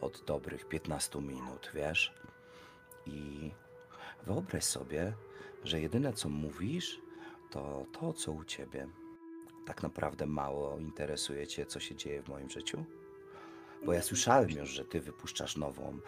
od 0.00 0.24
dobrych 0.26 0.68
15 0.68 1.20
minut, 1.20 1.70
wiesz? 1.74 2.14
I 3.06 3.50
wyobraź 4.26 4.64
sobie, 4.64 5.12
że 5.64 5.80
jedyne 5.80 6.12
co 6.12 6.28
mówisz, 6.28 7.00
to 7.50 7.86
to, 7.92 8.12
co 8.12 8.32
u 8.32 8.44
ciebie. 8.44 8.88
Tak 9.66 9.82
naprawdę 9.82 10.26
mało 10.26 10.78
interesuje 10.78 11.46
cię, 11.46 11.66
co 11.66 11.80
się 11.80 11.94
dzieje 11.94 12.22
w 12.22 12.28
moim 12.28 12.50
życiu? 12.50 12.84
Bo 13.86 13.92
ja 13.92 14.02
słyszałem 14.02 14.50
już, 14.50 14.70
że 14.70 14.84
ty 14.84 15.00
wypuszczasz 15.00 15.56
nową 15.56 15.98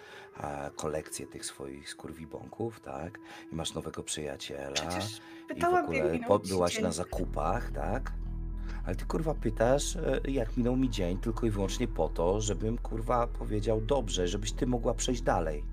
e, 0.40 0.70
kolekcję 0.76 1.26
tych 1.26 1.44
swoich 1.44 1.90
skurwibąków, 1.90 2.80
tak? 2.80 3.18
I 3.52 3.54
masz 3.54 3.74
nowego 3.74 4.02
przyjaciela. 4.02 4.72
Przecież 4.74 5.16
I 5.16 5.44
w 5.44 5.46
pytałam, 5.46 5.84
ogóle 5.84 6.18
po, 6.28 6.38
byłaś 6.38 6.80
na 6.80 6.92
zakupach, 6.92 7.70
tak? 7.70 8.12
Ale 8.86 8.96
ty 8.96 9.04
kurwa 9.04 9.34
pytasz, 9.34 9.96
e, 9.96 10.20
jak 10.28 10.56
minął 10.56 10.76
mi 10.76 10.90
dzień, 10.90 11.18
tylko 11.18 11.46
i 11.46 11.50
wyłącznie 11.50 11.88
po 11.88 12.08
to, 12.08 12.40
żebym 12.40 12.78
kurwa 12.78 13.26
powiedział 13.26 13.80
dobrze, 13.80 14.28
żebyś 14.28 14.52
ty 14.52 14.66
mogła 14.66 14.94
przejść 14.94 15.22
dalej. 15.22 15.64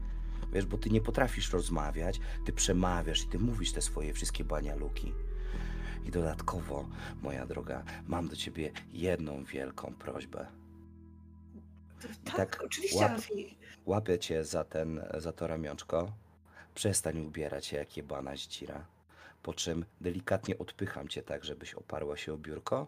Wiesz, 0.53 0.65
bo 0.65 0.77
ty 0.77 0.89
nie 0.89 1.01
potrafisz 1.01 1.53
rozmawiać, 1.53 2.19
ty 2.45 2.53
przemawiasz 2.53 3.23
i 3.23 3.27
ty 3.27 3.39
mówisz 3.39 3.71
te 3.71 3.81
swoje 3.81 4.13
wszystkie 4.13 4.43
banialuki. 4.43 5.13
I 6.05 6.11
dodatkowo, 6.11 6.87
moja 7.21 7.45
droga, 7.45 7.83
mam 8.07 8.27
do 8.27 8.35
ciebie 8.35 8.71
jedną 8.93 9.43
wielką 9.43 9.93
prośbę. 9.99 10.47
Tak, 12.23 12.35
tak 12.35 12.63
oczywiście, 12.63 12.99
łap-. 12.99 13.21
Łapię 13.85 14.19
cię 14.19 14.43
za, 14.43 14.63
ten, 14.63 15.01
za 15.17 15.31
to 15.33 15.47
ramionczko, 15.47 16.11
przestań 16.75 17.19
ubierać 17.19 17.65
się 17.65 17.77
jak 17.77 17.97
jebana 17.97 18.35
zdzira, 18.35 18.85
po 19.43 19.53
czym 19.53 19.85
delikatnie 20.01 20.57
odpycham 20.57 21.07
cię 21.07 21.23
tak, 21.23 21.43
żebyś 21.45 21.73
oparła 21.73 22.17
się 22.17 22.33
o 22.33 22.37
biurko 22.37 22.87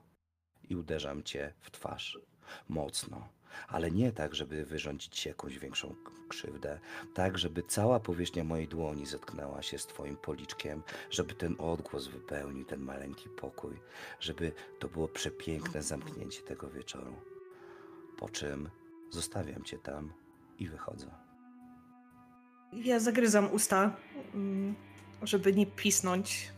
i 0.69 0.75
uderzam 0.75 1.23
cię 1.23 1.53
w 1.59 1.71
twarz. 1.71 2.19
Mocno. 2.69 3.36
Ale 3.67 3.91
nie 3.91 4.11
tak, 4.11 4.35
żeby 4.35 4.65
wyrządzić 4.65 5.19
ci 5.19 5.29
jakąś 5.29 5.59
większą 5.59 5.95
krzywdę. 6.29 6.79
Tak, 7.13 7.37
żeby 7.37 7.63
cała 7.63 7.99
powierzchnia 7.99 8.43
mojej 8.43 8.67
dłoni 8.67 9.05
zetknęła 9.05 9.61
się 9.61 9.77
z 9.77 9.85
twoim 9.85 10.17
policzkiem, 10.17 10.83
żeby 11.09 11.33
ten 11.33 11.55
odgłos 11.59 12.07
wypełnił 12.07 12.65
ten 12.65 12.81
maleńki 12.81 13.29
pokój, 13.29 13.79
żeby 14.19 14.51
to 14.79 14.87
było 14.87 15.07
przepiękne 15.07 15.81
zamknięcie 15.83 16.41
tego 16.41 16.69
wieczoru. 16.69 17.15
Po 18.17 18.29
czym 18.29 18.69
zostawiam 19.09 19.63
cię 19.63 19.77
tam 19.77 20.13
i 20.59 20.67
wychodzę. 20.67 21.11
Ja 22.73 22.99
zagryzam 22.99 23.51
usta, 23.51 23.95
mm, 24.33 24.75
żeby 25.21 25.53
nie 25.53 25.65
pisnąć, 25.65 26.51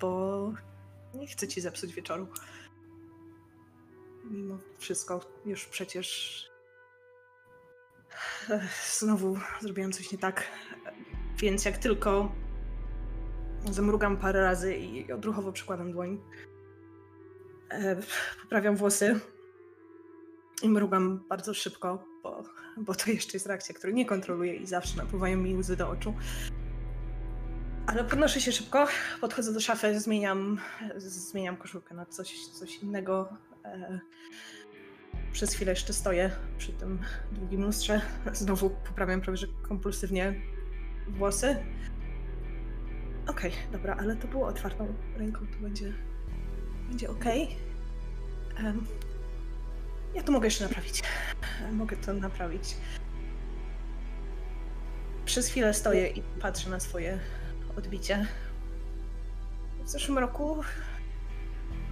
bo 0.00 0.52
nie 1.14 1.26
chcę 1.26 1.48
ci 1.48 1.60
zepsuć 1.60 1.94
wieczoru. 1.94 2.26
Mimo 4.30 4.58
wszystko, 4.78 5.20
już 5.46 5.66
przecież 5.66 6.50
Ech, 8.50 8.96
znowu 8.98 9.38
zrobiłam 9.60 9.92
coś 9.92 10.12
nie 10.12 10.18
tak. 10.18 10.44
Więc 11.38 11.64
jak 11.64 11.78
tylko 11.78 12.32
zamrugam 13.70 14.16
parę 14.16 14.40
razy 14.40 14.74
i 14.74 15.12
odruchowo 15.12 15.52
przykładam 15.52 15.92
dłoń, 15.92 16.20
e, 17.70 17.96
poprawiam 18.42 18.76
włosy 18.76 19.20
i 20.62 20.68
mrugam 20.68 21.24
bardzo 21.28 21.54
szybko, 21.54 22.04
bo, 22.22 22.42
bo 22.76 22.94
to 22.94 23.10
jeszcze 23.10 23.32
jest 23.32 23.46
reakcja, 23.46 23.74
której 23.74 23.94
nie 23.94 24.06
kontroluję 24.06 24.56
i 24.56 24.66
zawsze 24.66 24.96
napływają 24.96 25.36
mi 25.36 25.56
łzy 25.56 25.76
do 25.76 25.90
oczu. 25.90 26.14
Ale 27.86 28.04
podnoszę 28.04 28.40
się 28.40 28.52
szybko, 28.52 28.86
podchodzę 29.20 29.52
do 29.52 29.60
szafy, 29.60 30.00
zmieniam, 30.00 30.58
zmieniam 30.96 31.56
koszulkę 31.56 31.94
na 31.94 32.06
coś, 32.06 32.46
coś 32.46 32.76
innego. 32.76 33.28
E, 33.64 34.00
przez 35.32 35.54
chwilę 35.54 35.72
jeszcze 35.72 35.92
stoję 35.92 36.30
przy 36.58 36.72
tym 36.72 36.98
długim 37.32 37.62
lustrze. 37.62 38.00
Znowu 38.32 38.70
poprawiam 38.70 39.20
prawie 39.20 39.36
że 39.36 39.46
kompulsywnie 39.62 40.34
włosy. 41.08 41.56
Okej, 43.26 43.52
dobra, 43.72 43.96
ale 44.00 44.16
to 44.16 44.28
było 44.28 44.46
otwartą 44.46 44.94
ręką, 45.16 45.46
to 45.46 45.58
będzie, 45.62 45.92
będzie 46.88 47.10
okej. 47.10 47.56
Em, 48.56 48.86
ja 50.14 50.22
to 50.22 50.32
mogę 50.32 50.46
jeszcze 50.46 50.64
naprawić. 50.64 51.02
Mogę 51.72 51.96
to 51.96 52.12
naprawić. 52.12 52.76
Przez 55.24 55.48
chwilę 55.48 55.74
stoję 55.74 56.08
i 56.08 56.22
patrzę 56.22 56.70
na 56.70 56.80
swoje 56.80 57.18
odbicie. 57.76 58.26
W 59.84 59.88
zeszłym 59.88 60.18
roku. 60.18 60.62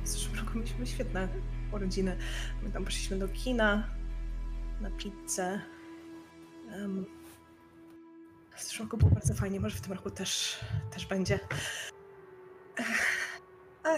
W 0.05 0.09
zeszłym 0.09 0.39
roku 0.39 0.59
mieliśmy 0.59 0.87
świetne 0.87 1.29
urodziny. 1.73 2.17
My 2.63 2.71
tam 2.71 2.85
poszliśmy 2.85 3.19
do 3.19 3.29
kina, 3.29 3.89
na 4.81 4.91
pizzę. 4.91 5.61
Um, 6.73 7.07
w 8.57 8.65
zeszłym 8.65 8.89
roku 8.89 8.97
było 8.97 9.11
bardzo 9.11 9.35
fajnie, 9.35 9.61
może 9.61 9.77
w 9.77 9.81
tym 9.81 9.93
roku 9.93 10.11
też, 10.11 10.59
też 10.91 11.07
będzie. 11.07 11.39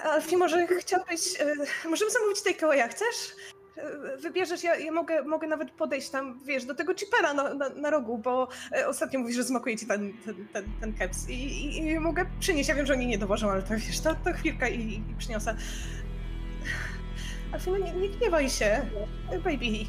Alfie, 0.04 0.36
może 0.36 0.66
chciałbyś. 0.66 1.40
E, 1.40 1.88
możemy 1.88 2.10
zamówić 2.10 2.42
takeawaya, 2.42 2.88
chcesz? 2.88 3.36
e, 3.76 4.16
wybierzesz, 4.16 4.64
ja, 4.64 4.76
ja 4.76 4.92
mogę, 4.92 5.22
mogę 5.22 5.48
nawet 5.48 5.70
podejść 5.70 6.10
tam, 6.10 6.40
wiesz, 6.44 6.64
do 6.64 6.74
tego 6.74 6.94
chipera 6.94 7.34
na, 7.34 7.54
na, 7.54 7.68
na 7.68 7.90
rogu, 7.90 8.18
bo 8.18 8.48
e, 8.72 8.88
ostatnio 8.88 9.20
mówisz, 9.20 9.36
że 9.36 9.44
smakuje 9.44 9.76
ci 9.76 9.86
ten, 9.86 10.12
ten, 10.24 10.48
ten, 10.52 10.64
ten 10.80 10.92
keps 10.92 11.28
i, 11.28 11.34
i, 11.34 11.86
i 11.86 12.00
mogę 12.00 12.26
przynieść, 12.40 12.68
ja 12.68 12.74
wiem, 12.74 12.86
że 12.86 12.92
oni 12.92 13.06
nie 13.06 13.18
dowożą, 13.18 13.50
ale 13.50 13.62
to 13.62 13.74
wiesz, 13.76 14.00
to, 14.00 14.14
to 14.14 14.32
chwilkę 14.32 14.70
i, 14.70 14.94
i 14.94 15.14
przyniosę. 15.18 15.56
No 17.66 17.78
nie, 17.78 17.92
nie 17.92 18.08
gniewaj 18.08 18.50
się, 18.50 18.86
baby. 19.44 19.86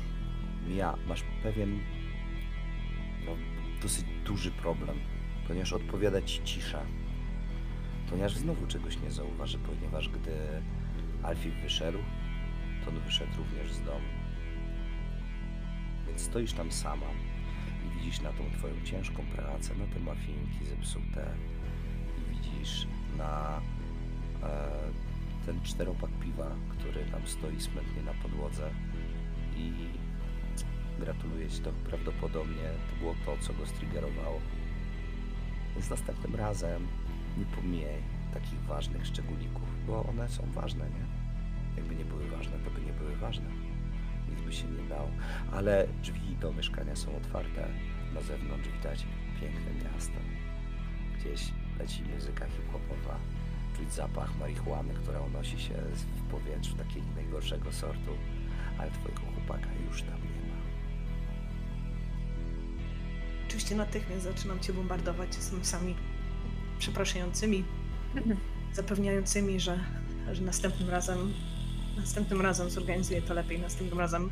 Mia, 0.68 0.98
masz 1.08 1.24
pewien 1.44 1.80
no, 3.26 3.32
dosyć 3.82 4.06
duży 4.26 4.52
problem, 4.52 4.98
ponieważ 5.48 5.74
odpowiada 5.74 6.22
ci 6.22 6.44
cisza. 6.44 6.82
Ponieważ 8.10 8.38
znowu 8.38 8.68
czegoś 8.68 9.00
nie 9.00 9.12
zauważy, 9.12 9.58
ponieważ 9.60 10.10
gdy 10.10 10.32
Alfie 11.24 11.52
wyszedł, 11.52 12.00
to 12.86 12.92
on 12.92 13.00
wyszedł 13.00 13.32
również 13.38 13.74
z 13.74 13.82
domu. 13.84 14.08
Więc 16.08 16.22
stoisz 16.22 16.54
tam 16.54 16.72
sama 16.72 17.06
i 17.86 18.00
widzisz 18.00 18.22
na 18.22 18.30
tą 18.30 18.44
twoją 18.58 18.74
ciężką 18.86 19.24
pracę, 19.36 19.76
na 19.76 19.86
te 19.94 20.00
mafinki 20.00 20.66
zepsute 20.66 21.28
i 22.18 22.36
widzisz 22.36 22.88
na 23.18 23.62
e, 24.44 24.70
ten 25.46 25.62
czteropak 25.62 26.10
piwa, 26.22 26.52
który 26.70 27.06
tam 27.06 27.28
stoi 27.28 27.62
smętnie 27.62 28.04
na 28.04 28.14
podłodze 28.14 28.70
i 29.58 29.72
gratuluję 31.00 31.50
ci, 31.50 31.60
to 31.60 31.72
prawdopodobnie 31.72 32.64
to 32.90 33.00
było 33.00 33.16
to, 33.26 33.38
co 33.42 33.54
go 33.54 33.66
striggerowało. 33.66 34.40
Więc 35.74 35.90
następnym 35.90 36.36
razem 36.36 36.88
nie 37.38 37.46
pomijaj 37.46 38.02
takich 38.34 38.62
ważnych 38.62 39.06
szczególików, 39.06 39.68
bo 39.88 40.04
one 40.04 40.30
są 40.30 40.52
ważne, 40.52 40.86
nie? 40.86 41.06
Jakby 41.78 41.96
nie 41.96 42.06
były 42.06 42.28
ważne, 42.28 42.60
to 42.60 42.72
by 42.72 42.82
nie 42.82 42.94
były 42.94 43.16
ważne. 43.16 43.46
Nic 44.30 44.42
by 44.42 44.54
się 44.54 44.68
nie 44.68 44.90
dało. 44.90 45.10
Ale 45.52 45.88
drzwi 46.04 46.36
do 46.42 46.54
mieszkania 46.54 46.96
są 46.96 47.16
otwarte. 47.18 47.68
Na 48.14 48.22
zewnątrz 48.22 48.70
widać 48.70 49.06
piękne 49.42 49.84
miasto. 49.84 50.14
Gdzieś 51.20 51.52
leci 51.80 52.04
muzyka 52.16 52.46
hip-hopowa. 52.46 53.20
Czuć 53.82 53.94
zapach 53.94 54.40
marihuany, 54.40 54.94
która 54.94 55.22
unosi 55.22 55.60
się 55.60 55.74
w 56.16 56.32
powietrzu 56.32 56.76
takiego 56.76 57.06
najgorszego 57.16 57.72
sortu. 57.72 58.12
Ale 58.78 58.92
twojego 58.92 59.22
chłopaka 59.22 59.68
już 59.90 60.02
tam 60.02 60.22
nie 60.22 60.50
ma. 60.50 60.56
Oczywiście 63.48 63.76
natychmiast 63.76 64.24
zaczynam 64.24 64.60
cię 64.60 64.74
bombardować 64.74 65.36
smsami 65.36 65.96
przepraszającymi, 66.80 67.64
zapewniającymi, 68.74 69.60
że, 69.60 69.80
że 70.32 70.42
następnym 70.42 70.90
razem 70.90 71.34
następnym 71.98 72.42
razem 72.42 72.70
zorganizuję 72.70 73.22
to 73.22 73.34
lepiej, 73.34 73.60
następnym 73.60 74.00
razem 74.00 74.30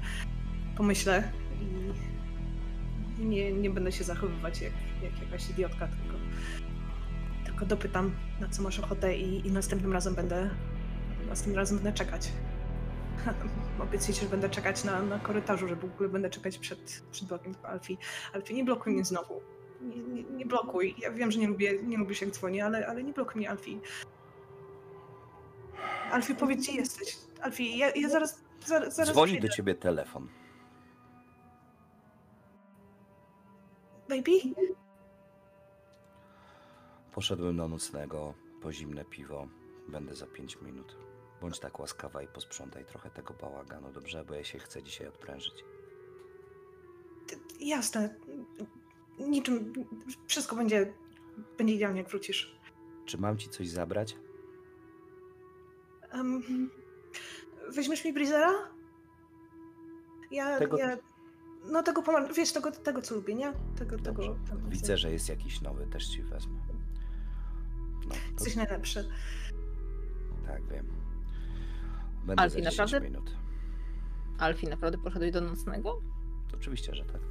pomyślę 0.77 1.31
i, 1.61 3.21
i 3.21 3.25
nie, 3.25 3.53
nie 3.53 3.69
będę 3.69 3.91
się 3.91 4.03
zachowywać 4.03 4.61
jak, 4.61 4.73
jak 5.03 5.21
jakaś 5.21 5.49
idiotka, 5.49 5.87
tylko, 5.87 6.17
tylko 7.59 7.75
dopytam, 7.75 8.11
na 8.39 8.49
co 8.49 8.61
masz 8.61 8.79
ochotę 8.79 9.17
i, 9.17 9.47
i 9.47 9.51
następnym 9.51 9.93
razem 9.93 10.15
będę 10.15 10.49
następnym 11.27 11.55
razem 11.55 11.77
będę 11.77 11.93
czekać. 11.93 12.31
Obiecuję 13.79 14.13
ci, 14.13 14.21
że 14.21 14.29
będę 14.29 14.49
czekać 14.49 14.83
na, 14.83 15.01
na 15.01 15.19
korytarzu, 15.19 15.67
że 15.67 15.75
w 15.75 15.85
ogóle 15.85 16.09
będę 16.09 16.29
czekać 16.29 16.57
przed, 16.57 17.03
przed 17.11 17.27
blokiem 17.27 17.55
Alfie. 17.63 17.97
Alfie, 18.33 18.53
nie 18.53 18.63
blokuj 18.63 18.93
mnie 18.93 19.05
znowu. 19.05 19.41
Nie, 19.81 19.97
nie, 19.97 20.23
nie 20.23 20.45
blokuj. 20.45 20.95
Ja 20.97 21.11
wiem, 21.11 21.31
że 21.31 21.39
nie 21.39 21.47
lubię, 21.47 21.83
nie 21.83 21.97
lubisz 21.97 22.21
jak 22.21 22.31
dzwonię, 22.31 22.65
ale, 22.65 22.87
ale 22.87 23.03
nie 23.03 23.13
blokuj 23.13 23.35
mnie, 23.35 23.49
Alfie. 23.49 23.79
Alfie, 26.11 26.35
powiedz, 26.35 26.59
gdzie 26.59 26.71
jesteś. 26.71 27.17
Alfie, 27.41 27.77
ja, 27.77 27.91
ja 27.95 28.09
zaraz, 28.09 28.41
zaraz, 28.65 28.95
zaraz 28.95 29.11
Dzwoni 29.11 29.31
przyjdę. 29.31 29.47
do 29.47 29.53
ciebie 29.53 29.75
telefon. 29.75 30.27
Baby? 34.09 34.55
Poszedłem 37.19 37.57
do 37.57 37.67
nocnego 37.67 38.33
po 38.61 38.73
zimne 38.73 39.05
piwo. 39.05 39.47
Będę 39.87 40.15
za 40.15 40.27
5 40.27 40.61
minut. 40.61 40.97
Bądź 41.41 41.59
tak 41.59 41.79
łaskawa 41.79 42.21
i 42.21 42.27
posprzątaj 42.27 42.85
trochę 42.85 43.09
tego 43.09 43.33
bałaganu, 43.33 43.91
dobrze? 43.91 44.25
Bo 44.25 44.33
ja 44.33 44.43
się 44.43 44.59
chcę 44.59 44.83
dzisiaj 44.83 45.07
odprężyć. 45.07 45.65
Jasne. 47.59 48.15
Niczym, 49.19 49.73
wszystko 50.27 50.55
będzie, 50.55 50.93
będzie 51.57 51.73
idealnie, 51.75 52.01
jak 52.01 52.09
wrócisz. 52.09 52.59
Czy 53.05 53.17
mam 53.17 53.37
ci 53.37 53.49
coś 53.49 53.69
zabrać? 53.69 54.17
Um, 56.13 56.69
weźmiesz 57.69 58.05
mi 58.05 58.13
Brizera? 58.13 58.53
Ja, 60.31 60.59
Tego- 60.59 60.77
ja... 60.77 60.97
No 61.65 61.83
tego 61.83 62.03
pomar... 62.03 62.33
Wiesz, 62.33 62.51
tego, 62.51 62.71
tego 62.71 63.01
co 63.01 63.15
lubię, 63.15 63.35
nie? 63.35 63.53
Tego, 63.77 63.97
tego... 63.97 64.21
Dobrze. 64.23 64.69
Widzę, 64.69 64.97
że 64.97 65.11
jest 65.11 65.29
jakiś 65.29 65.61
nowy, 65.61 65.87
też 65.87 66.07
ci 66.07 66.23
wezmę. 66.23 66.78
No, 68.09 68.15
to, 68.15 68.21
Jesteś 68.31 68.55
najlepszy. 68.55 69.09
tak, 70.47 70.67
wiem. 70.67 70.87
Będę 72.25 72.41
Alfie, 72.43 72.63
za 72.63 72.69
10 72.69 72.77
naprawdę? 72.91 73.09
minut. 73.09 73.35
Alfie, 74.39 74.69
naprawdę 74.69 74.97
poszedłeś 74.97 75.31
do 75.31 75.41
nocnego? 75.41 76.01
Oczywiście, 76.53 76.95
że 76.95 77.05
tak. 77.05 77.21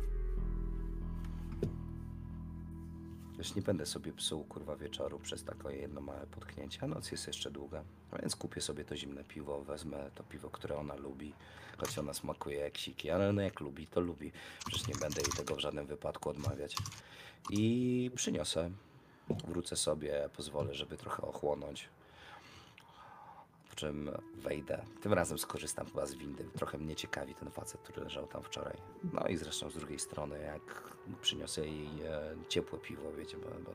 Już 3.38 3.54
nie 3.54 3.62
będę 3.62 3.86
sobie 3.86 4.12
psuł 4.12 4.44
kurwa 4.44 4.76
wieczoru 4.76 5.18
przez 5.18 5.44
takie 5.44 5.68
jedno 5.76 6.00
małe 6.00 6.26
potknięcie, 6.26 6.78
a 6.82 6.86
noc 6.86 7.10
jest 7.12 7.26
jeszcze 7.26 7.50
długa. 7.50 7.84
A 8.10 8.18
więc 8.18 8.36
kupię 8.36 8.60
sobie 8.60 8.84
to 8.84 8.96
zimne 8.96 9.24
piwo, 9.24 9.64
wezmę 9.64 10.10
to 10.14 10.22
piwo, 10.24 10.50
które 10.50 10.76
ona 10.76 10.94
lubi, 10.96 11.32
choć 11.78 11.98
ona 11.98 12.14
smakuje 12.14 12.56
jak 12.58 12.78
siki, 12.78 13.10
ale 13.10 13.32
no 13.32 13.42
jak 13.42 13.60
lubi, 13.60 13.86
to 13.86 14.00
lubi. 14.00 14.32
Przecież 14.66 14.88
nie 14.88 14.94
będę 14.94 15.20
jej 15.20 15.30
tego 15.36 15.54
w 15.54 15.60
żadnym 15.60 15.86
wypadku 15.86 16.30
odmawiać. 16.30 16.76
I 17.50 18.10
przyniosę. 18.14 18.70
Wrócę 19.48 19.76
sobie, 19.76 20.28
pozwolę, 20.36 20.74
żeby 20.74 20.96
trochę 20.96 21.22
ochłonąć. 21.22 21.88
Po 23.70 23.76
czym 23.76 24.10
wejdę. 24.34 24.84
Tym 25.02 25.12
razem 25.12 25.38
skorzystam 25.38 25.86
chyba 25.86 26.06
z 26.06 26.14
windy. 26.14 26.44
Trochę 26.44 26.78
mnie 26.78 26.96
ciekawi 26.96 27.34
ten 27.34 27.50
facet, 27.50 27.80
który 27.80 28.04
leżał 28.04 28.26
tam 28.26 28.42
wczoraj. 28.42 28.76
No 29.12 29.26
i 29.26 29.36
zresztą 29.36 29.70
z 29.70 29.74
drugiej 29.74 29.98
strony, 29.98 30.38
jak 30.42 30.92
przyniosę 31.20 31.66
jej 31.66 31.86
e, 31.86 32.34
ciepłe 32.48 32.78
piwo, 32.78 33.12
wiecie, 33.12 33.36
bo, 33.36 33.48
bo 33.48 33.72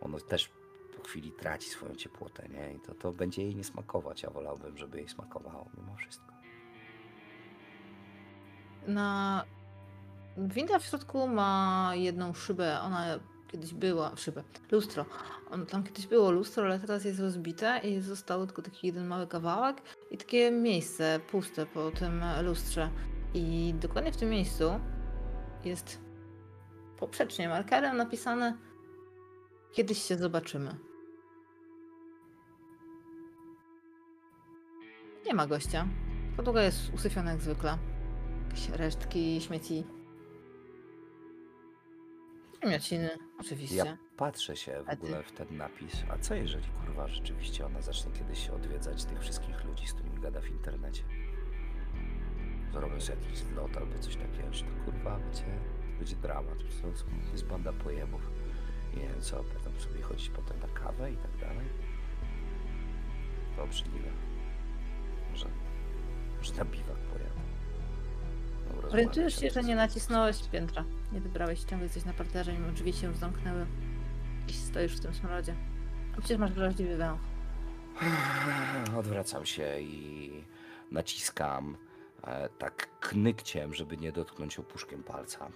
ono 0.00 0.20
też 0.20 0.50
po 0.96 1.02
chwili 1.02 1.32
traci 1.32 1.70
swoją 1.70 1.94
ciepłotę, 1.94 2.48
nie? 2.48 2.74
I 2.74 2.80
to, 2.80 2.94
to 2.94 3.12
będzie 3.12 3.42
jej 3.42 3.56
nie 3.56 3.64
smakować. 3.64 4.22
Ja 4.22 4.30
wolałbym, 4.30 4.78
żeby 4.78 4.98
jej 4.98 5.08
smakowało 5.08 5.66
mimo 5.76 5.96
wszystko. 5.96 6.32
Na... 8.86 9.44
Winda 10.38 10.78
w 10.78 10.84
środku 10.84 11.28
ma 11.28 11.90
jedną 11.94 12.34
szybę, 12.34 12.80
ona 12.80 13.18
kiedyś 13.48 13.74
była, 13.74 14.16
szybę, 14.16 14.42
lustro. 14.70 15.04
On, 15.50 15.66
tam 15.66 15.84
kiedyś 15.84 16.06
było 16.06 16.30
lustro, 16.30 16.64
ale 16.64 16.80
teraz 16.80 17.04
jest 17.04 17.20
rozbite 17.20 17.80
i 17.84 18.00
został 18.00 18.46
tylko 18.46 18.62
taki 18.62 18.86
jeden 18.86 19.06
mały 19.06 19.26
kawałek 19.26 19.82
i 20.10 20.18
takie 20.18 20.50
miejsce 20.50 21.20
puste 21.30 21.66
po 21.66 21.90
tym 21.90 22.24
lustrze. 22.42 22.90
I 23.34 23.74
dokładnie 23.80 24.12
w 24.12 24.16
tym 24.16 24.30
miejscu 24.30 24.80
jest 25.64 26.00
poprzecznie 26.98 27.48
markerem 27.48 27.96
napisane 27.96 28.56
Kiedyś 29.76 30.02
się 30.02 30.16
zobaczymy. 30.16 30.76
Nie 35.26 35.34
ma 35.34 35.46
gościa. 35.46 35.88
Podłoga 36.36 36.62
jest 36.62 36.94
usyfiona 36.94 37.30
jak 37.30 37.40
zwykle. 37.40 37.78
Jakieś 38.48 38.68
resztki 38.68 39.40
śmieci. 39.40 39.84
Wymiociny, 42.66 43.10
oczywiście. 43.40 43.76
Ja 43.76 43.96
patrzę 44.16 44.56
się 44.56 44.82
w 44.84 44.88
A 44.88 44.96
ty? 44.96 45.02
ogóle 45.02 45.22
w 45.22 45.32
ten 45.32 45.56
napis. 45.56 46.04
A 46.10 46.18
co 46.18 46.34
jeżeli 46.34 46.64
kurwa 46.68 47.08
rzeczywiście 47.08 47.66
ona 47.66 47.82
zacznie 47.82 48.12
kiedyś 48.12 48.48
odwiedzać 48.48 49.04
tych 49.04 49.20
wszystkich 49.20 49.64
ludzi, 49.64 49.86
z 49.86 49.92
którymi 49.92 50.20
gada 50.20 50.40
w 50.40 50.48
internecie? 50.48 51.02
Zrobią 52.72 53.00
sobie 53.00 53.18
jakiś 53.20 53.38
zlot 53.38 53.76
albo 53.76 53.98
coś 53.98 54.16
takiego, 54.16 54.50
czy 54.50 54.64
to 54.64 54.84
kurwa 54.84 55.18
będzie, 55.18 55.44
będzie 55.98 56.16
dramat. 56.16 56.58
To 57.26 57.32
jest 57.32 57.46
banda 57.46 57.72
pojebów. 57.72 58.30
I 58.94 58.96
nie 58.96 59.08
wiem 59.08 59.20
co, 59.20 59.42
będą 59.42 59.80
sobie 59.80 60.02
chodzić 60.02 60.28
potem 60.28 60.60
na 60.60 60.68
kawę 60.68 61.12
i 61.12 61.16
tak 61.16 61.36
dalej. 61.40 61.66
To 63.56 63.62
obrzydliwe. 63.62 64.10
Może, 65.30 65.48
może 66.38 66.54
na 66.54 66.64
biwak 66.64 66.96
pojadę. 66.98 67.40
Rozmawiam 68.68 68.92
Orientujesz 68.92 69.40
się 69.40 69.50
że 69.50 69.62
nie 69.62 69.76
nacisnąłeś 69.76 70.48
piętra. 70.52 70.84
Nie 71.12 71.20
wybrałeś 71.20 71.60
ciągle 71.60 71.84
jesteś 71.86 72.04
na 72.04 72.12
parterze, 72.12 72.52
mimo 72.52 72.72
drzwi 72.72 72.92
się 72.92 73.06
już 73.06 73.16
zamknęły. 73.16 73.66
I 74.48 74.52
stoisz 74.52 74.96
w 74.96 75.00
tym 75.00 75.14
smrodzie. 75.14 75.54
A 76.16 76.18
przecież 76.20 76.38
masz 76.38 76.52
wrażliwy 76.52 76.96
węch. 76.96 77.20
Odwracam 78.98 79.46
się 79.46 79.80
i 79.80 80.30
naciskam 80.90 81.76
e, 82.24 82.48
tak 82.48 83.00
knykciem, 83.00 83.74
żeby 83.74 83.96
nie 83.96 84.12
dotknąć 84.12 84.58
opuszkiem 84.58 85.02
palca. 85.02 85.48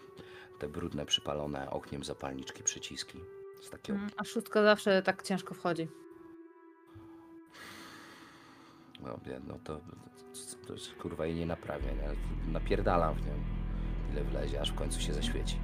Te 0.58 0.68
brudne, 0.68 1.06
przypalone 1.06 1.70
ogniem 1.70 2.04
zapalniczki 2.04 2.62
przyciski. 2.62 3.20
Z 3.62 3.70
takiego 3.70 3.98
Mm, 3.98 4.10
A 4.16 4.24
szóstka 4.24 4.62
zawsze 4.62 5.02
tak 5.02 5.22
ciężko 5.22 5.54
wchodzi. 5.54 5.88
No, 9.02 9.18
no 9.48 9.58
to, 9.64 9.80
to, 10.66 10.74
kurwa 11.02 11.26
jej 11.26 11.36
nie 11.36 11.46
naprawię, 11.46 11.86
nie? 11.86 12.52
Napierdalam 12.52 13.14
w 13.14 13.26
nią. 13.26 13.32
Ile 14.12 14.24
wlezie, 14.24 14.60
aż 14.60 14.70
w 14.70 14.74
końcu 14.74 15.00
się 15.00 15.14
zaświeci. 15.14 15.56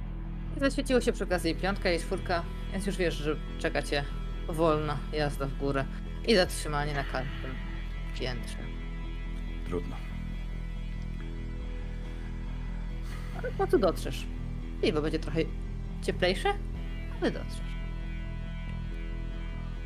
Zaświeciło 0.57 1.01
się 1.01 1.11
przy 1.13 1.23
okazji 1.23 1.55
piątka 1.55 1.91
i 1.91 1.99
czwórka, 1.99 2.43
więc 2.71 2.85
już 2.87 2.97
wiesz, 2.97 3.13
że 3.15 3.35
czeka 3.59 3.81
cię 3.81 4.03
wolna 4.47 4.97
jazda 5.13 5.45
w 5.45 5.57
górę 5.57 5.85
i 6.27 6.35
zatrzymanie 6.35 6.93
na 6.93 7.03
każdym 7.03 7.51
piętrze. 8.19 8.57
Trudno. 9.65 9.95
Ale 13.37 13.51
po 13.51 13.67
co 13.67 13.77
dotrzesz? 13.79 14.25
Piwo 14.81 15.01
będzie 15.01 15.19
trochę 15.19 15.39
cieplejsze, 16.03 16.53
ale 17.21 17.31
dotrzesz. 17.31 17.77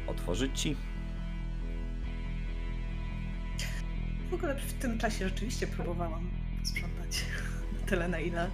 Otworzyć 0.07 0.59
ci? 0.61 0.75
W 4.31 4.33
ogóle 4.33 4.55
w 4.55 4.73
tym 4.73 4.97
czasie 4.97 5.29
rzeczywiście 5.29 5.67
próbowałam 5.67 6.29
sprzątać 6.63 7.25
na 7.73 7.79
tyle, 7.89 8.07
na 8.07 8.19
ile, 8.19 8.49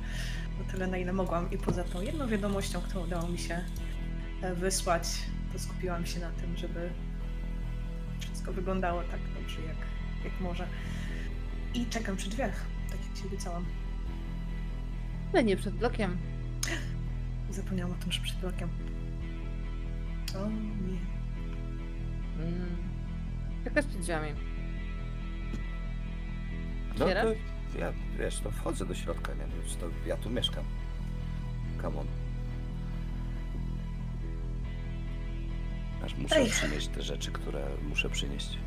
na 0.59 0.71
tyle, 0.71 0.87
na 0.87 0.97
ile 0.97 1.13
mogłam. 1.13 1.51
I 1.51 1.57
poza 1.57 1.83
tą 1.83 2.01
jedną 2.01 2.27
wiadomością, 2.27 2.81
którą 2.81 3.03
udało 3.03 3.27
mi 3.27 3.37
się 3.37 3.61
e, 4.41 4.55
wysłać, 4.55 5.03
to 5.53 5.59
skupiłam 5.59 6.05
się 6.05 6.19
na 6.19 6.31
tym, 6.31 6.57
żeby 6.57 6.89
wszystko 8.19 8.53
wyglądało 8.53 9.03
tak 9.03 9.19
dobrze, 9.39 9.61
jak, 9.61 9.77
jak 10.23 10.41
może. 10.41 10.67
I 11.73 11.85
czekam 11.85 12.17
przy 12.17 12.29
drzwiach, 12.29 12.65
tak 12.89 12.99
jak 13.09 13.17
się 13.17 13.27
obiecałam. 13.27 13.65
Ale 15.33 15.43
nie 15.43 15.57
przed 15.57 15.75
blokiem. 15.75 16.17
Zapomniałam 17.49 17.93
o 17.93 18.03
tym, 18.03 18.11
że 18.11 18.21
przed 18.21 18.37
blokiem. 18.37 18.69
O 20.35 20.49
nie. 20.87 20.99
Mm. 22.45 22.77
Czekasz 23.63 23.85
przed 23.85 24.01
drzwiami. 24.01 24.46
No 26.99 27.05
Otwierasz? 27.05 27.25
to 27.73 27.79
ja, 27.79 27.93
wiesz, 28.19 28.39
to 28.39 28.51
wchodzę 28.51 28.85
do 28.85 28.95
środka, 28.95 29.33
nie? 29.33 29.41
No, 29.47 29.75
to 29.79 30.07
ja 30.07 30.17
tu 30.17 30.29
mieszkam. 30.29 30.63
Come 31.81 31.99
on. 31.99 32.07
Aż 36.05 36.15
muszę 36.15 36.35
Ej. 36.35 36.49
przynieść 36.49 36.87
te 36.87 37.01
rzeczy, 37.01 37.31
które 37.31 37.67
muszę 37.89 38.09
przynieść. 38.09 38.57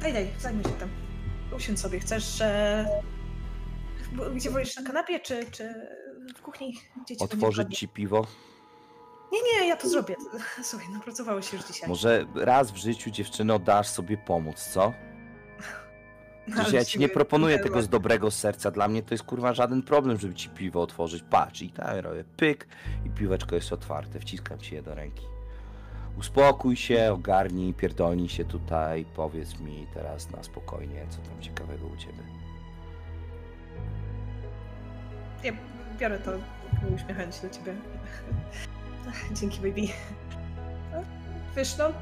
Daj, 0.00 0.12
daj, 0.12 0.28
zajmij 0.38 0.64
się 0.64 0.70
tym. 0.70 0.88
Usiądź 1.56 1.80
sobie. 1.80 2.00
Chcesz, 2.00 2.40
e... 2.40 2.86
bo- 4.12 4.30
Gdzie 4.30 4.50
wolisz, 4.50 4.76
na 4.76 4.82
kanapie, 4.82 5.20
czy, 5.20 5.50
czy 5.50 5.74
w 6.36 6.42
kuchni? 6.42 6.66
Gdzie 7.04 7.16
ci 7.16 7.20
będzie 7.20 7.24
Otworzyć 7.24 7.78
ci 7.78 7.88
piwo? 7.88 8.26
Nie, 9.32 9.38
nie, 9.42 9.68
ja 9.68 9.76
to 9.76 9.88
zrobię. 9.88 10.16
Słuchaj, 10.62 10.88
napracowałeś 10.88 11.50
się 11.50 11.56
już 11.56 11.66
dzisiaj. 11.66 11.88
Może 11.88 12.26
raz 12.34 12.70
w 12.70 12.76
życiu 12.76 13.10
dziewczyno 13.10 13.58
dasz 13.58 13.88
sobie 13.88 14.18
pomóc, 14.18 14.64
co? 14.64 14.92
Przecież 16.54 16.72
ja 16.72 16.84
ci 16.84 16.98
nie 16.98 17.08
proponuję 17.08 17.58
tego 17.58 17.82
z 17.82 17.88
dobrego 17.88 18.30
serca. 18.30 18.70
Dla 18.70 18.88
mnie 18.88 19.02
to 19.02 19.14
jest 19.14 19.24
kurwa 19.24 19.54
żaden 19.54 19.82
problem, 19.82 20.18
żeby 20.18 20.34
ci 20.34 20.48
piwo 20.48 20.82
otworzyć. 20.82 21.22
Patrz, 21.30 21.62
i 21.62 21.70
tak 21.70 22.04
robię 22.04 22.24
pyk 22.36 22.68
i 23.06 23.10
piweczko 23.10 23.54
jest 23.54 23.72
otwarte. 23.72 24.20
Wciskam 24.20 24.58
ci 24.58 24.74
je 24.74 24.82
do 24.82 24.94
ręki. 24.94 25.24
Uspokój 26.18 26.76
się, 26.76 27.12
ogarnij, 27.12 27.74
pierdolnij 27.74 28.28
się 28.28 28.44
tutaj. 28.44 29.04
Powiedz 29.16 29.60
mi 29.60 29.86
teraz 29.94 30.30
na 30.30 30.42
spokojnie, 30.42 31.06
co 31.10 31.18
tam 31.18 31.40
ciekawego 31.40 31.86
u 31.86 31.96
ciebie. 31.96 32.22
Ja 35.44 35.52
biorę 35.98 36.18
to, 36.18 36.30
uśmiechając 36.94 37.36
się 37.36 37.48
do 37.48 37.54
ciebie. 37.54 37.74
Dzięki, 39.40 39.56
baby. 39.56 39.80
No, 40.92 41.02
Wiesz, 41.56 41.76
no, 41.78 41.92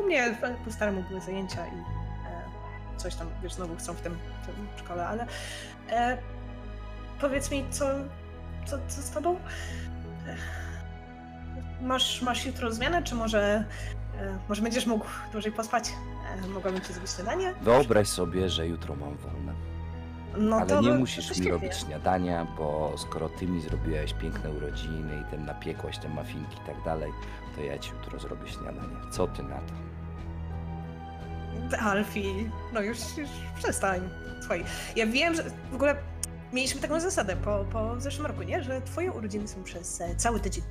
u 0.00 0.02
mnie 0.06 0.36
po 0.64 0.72
staremu 0.72 1.04
były 1.08 1.20
zajęcia 1.20 1.66
i 1.66 1.97
coś 2.98 3.14
tam, 3.14 3.28
wiesz, 3.42 3.52
znowu 3.54 3.76
chcą 3.76 3.94
w 3.94 4.00
tym, 4.00 4.18
w 4.42 4.46
tym 4.46 4.54
szkole, 4.76 5.08
ale 5.08 5.26
e, 5.90 6.18
powiedz 7.20 7.50
mi, 7.50 7.64
co, 7.70 7.84
co, 8.66 8.78
co 8.88 9.02
z 9.02 9.10
tobą? 9.10 9.36
E, 10.26 10.36
Masz, 11.82 12.22
masz 12.22 12.46
jutro 12.46 12.72
zmianę, 12.72 13.02
czy 13.02 13.14
może, 13.14 13.64
e, 14.20 14.38
może 14.48 14.62
będziesz 14.62 14.86
mógł 14.86 15.06
dłużej 15.32 15.52
pospać? 15.52 15.92
E, 16.44 16.48
mogłabym 16.48 16.80
ci 16.80 16.92
zrobić 16.92 17.10
śniadanie? 17.10 17.54
Wyobraź 17.62 18.08
sobie, 18.08 18.48
że 18.50 18.66
jutro 18.68 18.96
mam 18.96 19.16
wolne. 19.16 19.52
No 20.38 20.56
Ale 20.56 20.66
to, 20.66 20.80
nie 20.80 20.88
to 20.88 20.94
musisz 20.94 21.38
mi 21.38 21.50
robić 21.50 21.76
śniadania, 21.76 22.46
bo 22.58 22.94
skoro 22.96 23.28
ty 23.28 23.46
mi 23.46 23.60
zrobiłeś 23.60 24.12
piękne 24.14 24.50
urodziny 24.50 25.22
i 25.26 25.30
ten 25.30 25.44
napiekłaś 25.46 25.98
te 25.98 26.08
mafinki 26.08 26.56
i 26.56 26.66
tak 26.66 26.82
dalej, 26.84 27.10
to 27.56 27.62
ja 27.62 27.78
ci 27.78 27.90
jutro 27.90 28.18
zrobię 28.18 28.48
śniadanie. 28.48 28.96
Co 29.10 29.26
ty 29.26 29.42
na 29.42 29.56
to? 29.56 29.74
Alfie, 31.80 32.50
no 32.72 32.80
już, 32.80 32.98
już 33.16 33.28
przestań. 33.58 34.00
Słuchaj, 34.40 34.64
ja 34.96 35.06
wiem, 35.06 35.34
że 35.34 35.42
w 35.70 35.74
ogóle 35.74 35.96
mieliśmy 36.52 36.80
taką 36.80 37.00
zasadę 37.00 37.36
po, 37.36 37.64
po 37.72 38.00
zeszłym 38.00 38.26
roku, 38.26 38.42
nie? 38.42 38.62
Że 38.62 38.80
twoje 38.82 39.12
urodziny 39.12 39.48
są 39.48 39.62
przez 39.64 40.00
e, 40.00 40.16
cały 40.16 40.40
tydzień. 40.40 40.64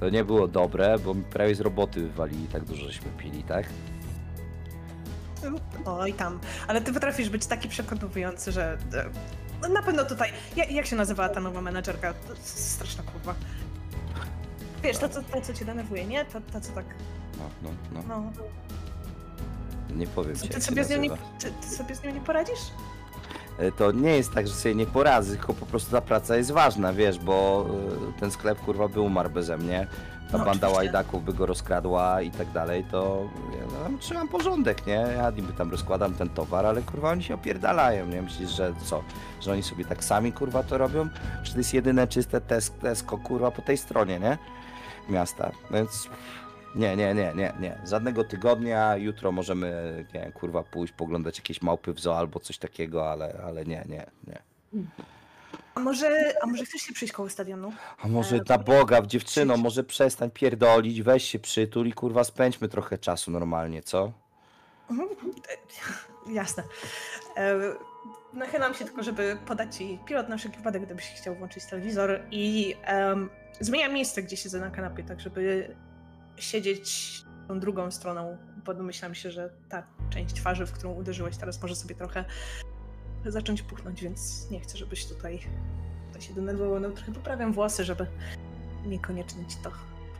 To 0.00 0.10
nie 0.10 0.24
było 0.24 0.48
dobre, 0.48 0.98
bo 0.98 1.14
mi 1.14 1.22
prawie 1.24 1.54
z 1.54 1.60
roboty 1.60 2.00
wywalili 2.02 2.46
tak 2.46 2.64
dużo, 2.64 2.86
żeśmy 2.86 3.10
pili, 3.18 3.42
tak? 3.42 3.66
Oj 5.84 6.12
tam. 6.12 6.40
Ale 6.68 6.80
ty 6.80 6.92
potrafisz 6.92 7.28
być 7.28 7.46
taki 7.46 7.68
przekonywujący, 7.68 8.52
że 8.52 8.78
e, 8.94 9.04
no 9.62 9.68
na 9.68 9.82
pewno 9.82 10.04
tutaj... 10.04 10.30
Ja, 10.56 10.64
jak 10.64 10.86
się 10.86 10.96
nazywała 10.96 11.28
ta 11.28 11.40
nowa 11.40 11.60
menadżerka? 11.60 12.12
To 12.14 12.34
straszna 12.44 13.02
kurwa. 13.02 13.34
Wiesz, 14.82 14.98
ta, 14.98 15.08
co- 15.08 15.22
ta 15.22 15.40
co 15.40 15.54
cię 15.54 15.64
denerwuje, 15.64 16.06
nie? 16.06 16.24
Ta, 16.24 16.40
ta 16.40 16.60
co 16.60 16.72
tak... 16.72 16.84
No, 17.38 17.44
no, 17.62 17.70
no. 17.92 18.02
No, 18.08 18.32
Nie 19.96 20.06
powiem 20.06 20.34
ci, 20.36 20.40
ty, 20.40 20.46
jak 20.54 20.56
się 20.56 20.60
sobie 20.68 20.84
z 20.84 20.90
nią 20.90 20.96
nie, 20.96 21.08
nazywa. 21.08 21.28
ty, 21.38 21.52
ty 21.52 21.68
sobie 21.76 21.94
z 21.94 22.02
nią 22.04 22.10
nie 22.10 22.20
poradzisz? 22.20 22.60
E, 23.58 23.72
To 23.72 23.92
nie 23.92 24.16
jest 24.16 24.32
tak, 24.34 24.48
że 24.48 24.54
sobie 24.54 24.74
nie 24.74 24.86
poradzę, 24.86 25.36
tylko 25.36 25.54
po 25.54 25.66
prostu 25.66 25.90
ta 25.92 26.00
praca 26.00 26.36
jest 26.36 26.50
ważna, 26.50 26.92
wiesz, 26.92 27.18
bo 27.18 27.66
e, 28.16 28.20
ten 28.20 28.30
sklep 28.30 28.60
kurwa 28.60 28.88
by 28.88 29.00
umarł 29.00 29.30
beze 29.30 29.56
mnie, 29.56 29.86
ta 30.32 30.38
No, 30.38 30.44
banda 30.44 30.50
oczywiście. 30.68 30.76
łajdaków 30.76 31.24
by 31.24 31.32
go 31.34 31.46
rozkradła 31.46 32.22
i 32.22 32.30
tak 32.30 32.50
dalej, 32.52 32.84
to 32.90 33.28
ja 33.58 33.66
no, 33.66 33.84
tam 33.84 33.98
trzymam 33.98 34.28
porządek, 34.28 34.86
nie? 34.86 34.92
Ja 35.16 35.30
niby 35.30 35.52
tam 35.52 35.70
rozkładam 35.70 36.14
ten 36.14 36.28
towar, 36.28 36.66
ale 36.66 36.82
kurwa 36.82 37.10
oni 37.10 37.22
się 37.22 37.34
opierdalają, 37.34 38.06
nie? 38.06 38.22
Myślisz, 38.22 38.50
że 38.50 38.72
co? 38.84 39.02
Że 39.40 39.52
oni 39.52 39.62
sobie 39.62 39.84
tak 39.84 40.04
sami 40.04 40.32
kurwa 40.32 40.62
to 40.62 40.78
robią? 40.78 41.08
Czy 41.42 41.52
to 41.52 41.58
jest 41.58 41.74
jedyne 41.74 42.06
czyste 42.08 42.40
tes- 42.40 42.70
Tesco 42.80 43.18
kurwa 43.18 43.50
po 43.50 43.62
tej 43.62 43.76
stronie, 43.78 44.20
nie? 44.20 44.38
Miasta, 45.08 45.50
więc... 45.70 46.08
Nie, 46.74 46.96
nie, 46.96 47.14
nie, 47.14 47.32
nie, 47.34 47.52
nie. 47.60 47.78
Żadnego 47.86 48.24
tygodnia. 48.24 48.96
Jutro 48.96 49.32
możemy, 49.32 49.94
nie 50.14 50.20
wiem, 50.20 50.32
kurwa, 50.32 50.62
pójść, 50.62 50.92
poglądać 50.92 51.38
jakieś 51.38 51.62
małpy 51.62 51.92
w 51.92 52.00
zoo 52.00 52.16
albo 52.18 52.40
coś 52.40 52.58
takiego, 52.58 53.10
ale, 53.10 53.40
ale 53.46 53.64
nie, 53.64 53.84
nie, 53.88 54.06
nie. 54.26 54.38
A 55.74 55.80
może, 55.80 56.32
a 56.42 56.46
może 56.46 56.64
chcesz 56.64 56.80
się 56.82 56.92
przyjść 56.92 57.14
koło 57.14 57.28
stadionu? 57.28 57.72
A 58.02 58.08
może 58.08 58.36
E, 58.36 58.40
na 58.48 58.58
Boga, 58.58 59.02
dziewczyno, 59.02 59.52
przyjdź. 59.54 59.64
może 59.64 59.84
przestań 59.84 60.30
pierdolić, 60.30 61.02
weź 61.02 61.24
się 61.24 61.38
przytul 61.38 61.86
i 61.86 61.92
kurwa 61.92 62.24
spędźmy 62.24 62.68
trochę 62.68 62.98
czasu 62.98 63.30
normalnie, 63.30 63.82
co? 63.82 64.12
Mhm. 64.90 65.08
Jasne. 66.38 66.62
E, 67.36 67.54
Nachylam 68.32 68.74
się 68.74 68.84
tylko, 68.84 69.02
żeby 69.02 69.38
podać 69.46 69.76
ci 69.76 69.98
pilot 70.06 70.28
na 70.28 70.36
wszelki 70.36 70.56
wypadek, 70.58 70.82
gdybyś 70.84 71.04
chciał 71.06 71.34
włączyć 71.34 71.64
telewizor 71.64 72.20
i 72.30 72.74
em, 72.84 73.30
zmieniam 73.60 73.92
miejsce, 73.92 74.22
gdzie 74.22 74.36
siedzę 74.36 74.60
na 74.60 74.70
kanapie, 74.70 75.02
tak 75.02 75.20
żeby 75.20 75.74
siedzieć 76.42 77.22
tą 77.48 77.60
drugą 77.60 77.90
stroną, 77.90 78.36
bo 78.64 78.74
domyślam 78.74 79.14
się, 79.14 79.30
że 79.30 79.50
ta 79.68 79.82
część 80.10 80.34
twarzy, 80.34 80.66
w 80.66 80.72
którą 80.72 80.92
uderzyłeś 80.92 81.36
teraz 81.36 81.62
może 81.62 81.76
sobie 81.76 81.94
trochę 81.94 82.24
zacząć 83.26 83.62
puchnąć, 83.62 84.02
więc 84.02 84.50
nie 84.50 84.60
chcę, 84.60 84.78
żebyś 84.78 85.06
tutaj, 85.06 85.40
tutaj 86.06 86.22
się 86.22 86.34
denerwował. 86.34 86.80
No, 86.80 86.90
trochę 86.90 87.12
poprawiam 87.12 87.52
włosy, 87.52 87.84
żeby 87.84 88.06
niekoniecznie 88.86 89.46
ci 89.46 89.56
to 89.56 89.70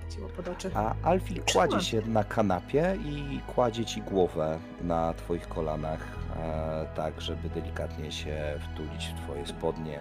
wchodziło 0.00 0.28
pod 0.28 0.48
oczy. 0.48 0.70
A 0.74 0.94
Alfie 1.02 1.42
Trzymam. 1.44 1.68
kładzie 1.68 1.86
się 1.86 2.02
na 2.02 2.24
kanapie 2.24 2.98
i 3.04 3.40
kładzie 3.54 3.84
ci 3.84 4.02
głowę 4.02 4.58
na 4.82 5.14
twoich 5.14 5.48
kolanach, 5.48 6.00
e, 6.36 6.86
tak 6.96 7.20
żeby 7.20 7.48
delikatnie 7.48 8.12
się 8.12 8.58
wtulić 8.72 9.06
w 9.06 9.24
twoje 9.24 9.46
spodnie. 9.46 10.00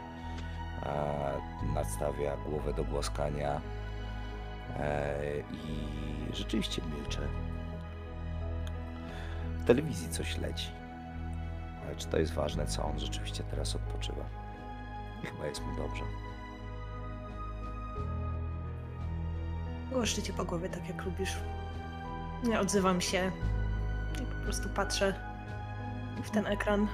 E, 0.83 1.41
nastawia 1.75 2.37
głowę 2.37 2.73
do 2.73 2.83
głaskania 2.83 3.61
i 6.31 6.35
rzeczywiście 6.35 6.81
milczy. 6.81 7.21
W 9.57 9.65
telewizji 9.65 10.09
coś 10.09 10.37
leci. 10.37 10.67
Ale 11.85 11.95
czy 11.95 12.07
to 12.07 12.17
jest 12.17 12.33
ważne, 12.33 12.67
co 12.67 12.85
on 12.85 12.99
rzeczywiście 12.99 13.43
teraz 13.43 13.75
odpoczywa? 13.75 14.23
I 15.23 15.27
chyba 15.27 15.45
jest 15.45 15.61
mu 15.61 15.77
dobrze. 15.77 16.03
Głoszczę 19.91 20.21
cię 20.21 20.33
po 20.33 20.45
głowie 20.45 20.69
tak 20.69 20.87
jak 20.87 21.05
lubisz. 21.05 21.37
Nie 22.43 22.59
odzywam 22.59 23.01
się 23.01 23.31
i 24.21 24.25
po 24.25 24.43
prostu 24.43 24.69
patrzę 24.69 25.13
w 26.23 26.29
ten 26.29 26.47
ekran. 26.47 26.87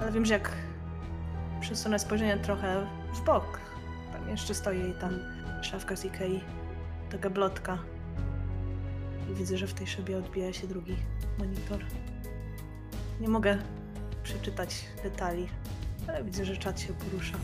Ale 0.00 0.12
wiem, 0.12 0.24
że 0.24 0.34
jak 0.34 0.52
przesunę 1.60 1.98
spojrzenie 1.98 2.36
trochę 2.36 2.86
w 3.14 3.24
bok, 3.24 3.60
tam 4.12 4.28
jeszcze 4.28 4.54
stoi 4.54 4.94
ta 5.00 5.08
szafka 5.62 5.96
z 5.96 6.04
Ikei, 6.04 6.40
ta 7.10 7.18
gablotka. 7.18 7.78
i 9.30 9.34
widzę, 9.34 9.58
że 9.58 9.66
w 9.66 9.74
tej 9.74 9.86
szybie 9.86 10.18
odbija 10.18 10.52
się 10.52 10.66
drugi 10.66 10.96
monitor. 11.38 11.84
Nie 13.20 13.28
mogę 13.28 13.58
przeczytać 14.22 14.84
detali, 15.02 15.48
ale 16.08 16.24
widzę, 16.24 16.44
że 16.44 16.56
czat 16.56 16.80
się 16.80 16.92
porusza. 16.92 17.38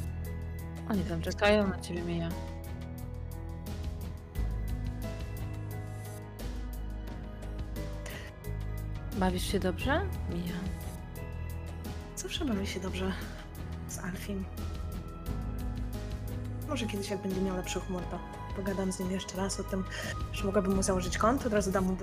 Oni 0.91 1.05
tam 1.05 1.23
czekają 1.23 1.69
na 1.69 1.81
ciebie, 1.81 2.03
Mija. 2.03 2.29
Bawisz 9.17 9.53
się 9.53 9.59
dobrze? 9.59 10.01
Mija. 10.31 10.57
Zawsze 12.17 12.45
bawię 12.45 12.67
się 12.67 12.81
dobrze 12.81 13.13
z 13.89 13.99
Alfim. 13.99 14.45
Może 16.69 16.87
kiedyś, 16.87 17.11
jak 17.11 17.21
będzie 17.21 17.41
miał 17.41 17.57
lepszy 17.57 17.81
humor, 17.81 18.03
to 18.03 18.19
pogadam 18.57 18.93
z 18.93 19.01
nim 19.01 19.11
jeszcze 19.11 19.37
raz 19.37 19.61
o 19.61 19.65
tym, 19.65 19.85
że 20.33 20.45
mogłabym 20.45 20.77
mu 20.77 20.83
założyć 20.83 21.19
konto, 21.19 21.47
od 21.47 21.53
razu 21.53 21.71
dam 21.71 21.85
mu 21.85 21.97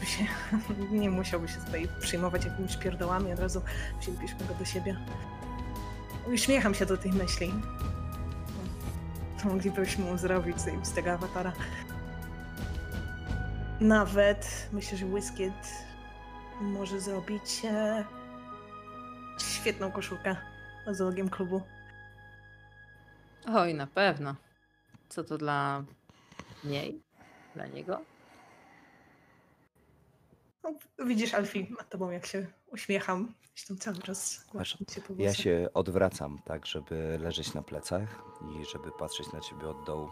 by 0.00 0.06
się, 0.06 0.24
nie 1.00 1.10
musiałby 1.10 1.48
się 1.48 1.56
tutaj 1.66 1.88
przyjmować 2.00 2.44
jakimiś 2.44 2.76
pierdołami, 2.76 3.32
od 3.32 3.38
razu 3.38 3.62
wzięlibyśmy 4.00 4.46
go 4.46 4.54
do 4.54 4.64
siebie. 4.64 4.96
Uśmiecham 6.26 6.74
się 6.74 6.86
do 6.86 6.96
tej 6.96 7.12
myśli. 7.12 7.52
Moglibyśmy 9.44 10.04
mu 10.04 10.18
zrobić 10.18 10.56
z 10.82 10.92
tego 10.92 11.12
awatara. 11.12 11.52
Nawet 13.80 14.68
myślę, 14.72 14.98
że 14.98 15.06
Whisket 15.06 15.68
może 16.60 17.00
zrobić 17.00 17.62
e, 17.64 18.04
świetną 19.38 19.92
koszulkę 19.92 20.36
z 20.86 21.00
logiem 21.00 21.28
klubu. 21.28 21.62
Oj, 23.48 23.74
na 23.74 23.86
pewno. 23.86 24.34
Co 25.08 25.24
to 25.24 25.38
dla 25.38 25.84
niej? 26.64 27.02
Dla 27.54 27.66
niego? 27.66 28.00
No, 30.62 30.74
widzisz, 31.06 31.34
Alfie, 31.34 31.66
nad 31.78 31.88
tobą 31.88 32.10
jak 32.10 32.26
się 32.26 32.46
uśmiecham. 32.72 33.34
Gdzieś 33.54 33.66
tam 33.66 33.76
cały 33.76 33.98
czas 33.98 34.46
cię 34.88 35.00
po 35.00 35.14
Ja 35.18 35.34
się 35.34 35.68
odwracam 35.74 36.38
tak, 36.44 36.66
żeby 36.66 37.18
leżeć 37.20 37.54
na 37.54 37.62
plecach 37.62 38.22
i 38.42 38.64
żeby 38.72 38.90
patrzeć 38.98 39.32
na 39.32 39.40
ciebie 39.40 39.68
od 39.68 39.86
dołu. 39.86 40.10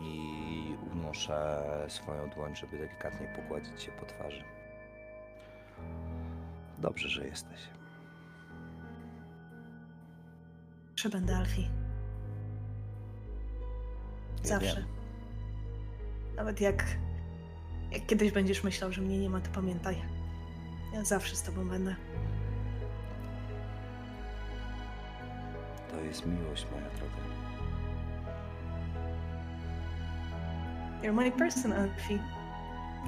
I 0.00 0.76
unoszę 0.92 1.62
swoją 1.88 2.30
dłoń, 2.30 2.56
żeby 2.56 2.78
delikatnie 2.78 3.32
pogładzić 3.36 3.82
cię 3.82 3.92
po 3.92 4.06
twarzy. 4.06 4.44
Dobrze, 6.78 7.08
że 7.08 7.26
jesteś. 7.26 7.60
Przebędę 10.94 11.36
Alfie. 11.36 11.89
Zawsze. 14.42 14.76
wiem. 14.76 14.84
Nawet 16.36 16.60
jak, 16.60 16.84
jak 17.92 18.06
kiedyś 18.06 18.32
będziesz 18.32 18.64
myślał, 18.64 18.92
że 18.92 19.00
mnie 19.00 19.18
nie 19.18 19.30
ma, 19.30 19.40
to 19.40 19.50
pamiętaj. 19.50 19.96
Ja 20.94 21.04
zawsze 21.04 21.36
z 21.36 21.42
tobą 21.42 21.68
będę. 21.68 21.96
To 25.90 26.00
jest 26.00 26.26
miłość, 26.26 26.66
moja 26.70 26.90
droga. 26.90 27.30
You're 31.02 31.12
my 31.12 31.32
person, 31.32 31.72
Alfie. 31.72 32.18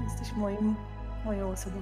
Jesteś 0.03 0.33
moim, 0.33 0.75
moją 1.25 1.49
osobą. 1.49 1.81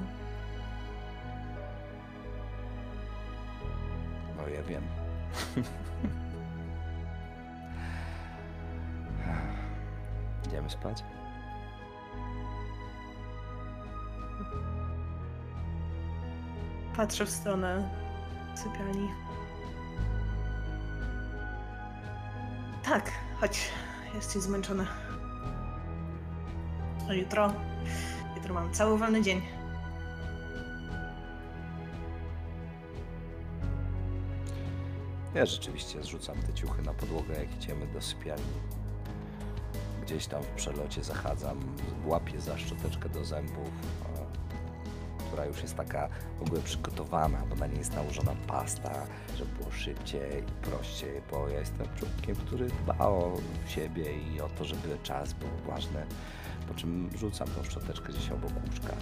No 4.37 4.47
ja 4.47 4.63
wiem. 4.63 4.83
Idziemy 10.51 10.69
spać? 10.69 11.03
Patrzę 16.97 17.25
w 17.25 17.29
stronę 17.29 17.89
sypialni. 18.55 19.09
Tak, 22.83 23.11
chodź. 23.39 23.69
Jesteś 24.15 24.41
zmęczona. 24.41 24.85
A 27.09 27.13
jutro? 27.13 27.53
Jutro 28.35 28.53
mam 28.53 28.73
cały 28.73 28.97
wolny 28.97 29.21
dzień. 29.21 29.41
Ja 35.33 35.45
rzeczywiście 35.45 36.03
zrzucam 36.03 36.35
te 36.37 36.53
ciuchy 36.53 36.81
na 36.81 36.93
podłogę, 36.93 37.39
jak 37.39 37.55
idziemy 37.55 37.87
do 37.87 38.01
sypialni. 38.01 38.80
Gdzieś 40.11 40.27
tam 40.27 40.43
w 40.43 40.47
przelocie 40.47 41.03
zachadzam, 41.03 41.59
łapię 42.05 42.41
za 42.41 42.57
szczoteczkę 42.57 43.09
do 43.09 43.25
zębów, 43.25 43.69
która 45.27 45.45
już 45.45 45.61
jest 45.61 45.75
taka 45.75 46.09
w 46.39 46.41
ogóle 46.41 46.61
przygotowana, 46.61 47.37
bo 47.49 47.55
na 47.55 47.67
niej 47.67 47.77
jest 47.77 47.95
nałożona 47.95 48.35
pasta, 48.47 48.91
żeby 49.37 49.51
było 49.55 49.71
szybciej 49.71 50.43
i 50.43 50.65
prościej, 50.65 51.21
bo 51.31 51.49
ja 51.49 51.59
jestem 51.59 51.87
człowiekiem, 51.95 52.35
który 52.35 52.67
dba 52.67 52.97
o 52.97 53.37
siebie 53.67 54.17
i 54.17 54.41
o 54.41 54.49
to, 54.49 54.65
żeby 54.65 54.97
czas 55.03 55.33
był 55.33 55.49
ważny. 55.67 56.05
Po 56.67 56.73
czym 56.73 57.09
rzucam 57.17 57.47
tą 57.47 57.63
szczoteczkę 57.63 58.13
gdzieś 58.13 58.31
obok 58.31 58.51
łóżka, 58.67 58.93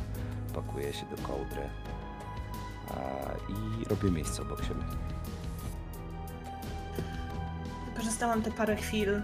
pakuję 0.53 0.93
się 0.93 1.05
do 1.05 1.21
kołdry 1.21 1.69
i 3.49 3.85
robię 3.89 4.11
miejsce 4.11 4.41
obok 4.41 4.63
siebie. 4.63 4.83
Wykorzystałam 7.85 8.41
te 8.41 8.51
parę 8.51 8.75
chwil 8.75 9.21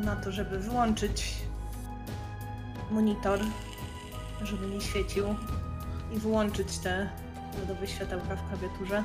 na 0.00 0.16
to, 0.16 0.32
żeby 0.32 0.58
wyłączyć 0.58 1.34
monitor, 2.90 3.40
żeby 4.42 4.66
nie 4.66 4.80
świecił 4.80 5.24
i 6.12 6.18
wyłączyć 6.18 6.78
te 6.78 7.10
lodowe 7.60 7.86
światełka 7.86 8.36
w 8.36 8.48
klawiaturze, 8.48 9.04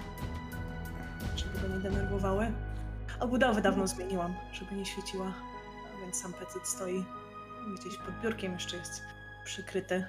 żeby 1.36 1.60
go 1.60 1.76
nie 1.76 1.80
denerwowały. 1.80 2.52
Obudowę 3.20 3.62
dawno 3.62 3.88
zmieniłam, 3.88 4.36
żeby 4.54 4.76
nie 4.76 4.86
świeciła, 4.86 5.34
a 5.94 6.02
więc 6.02 6.22
sam 6.22 6.34
pecet 6.34 6.68
stoi 6.68 7.06
gdzieś 7.80 7.98
pod 7.98 8.22
biurkiem, 8.22 8.54
jeszcze 8.54 8.78
jest 8.78 9.02
przykryty 9.46 10.06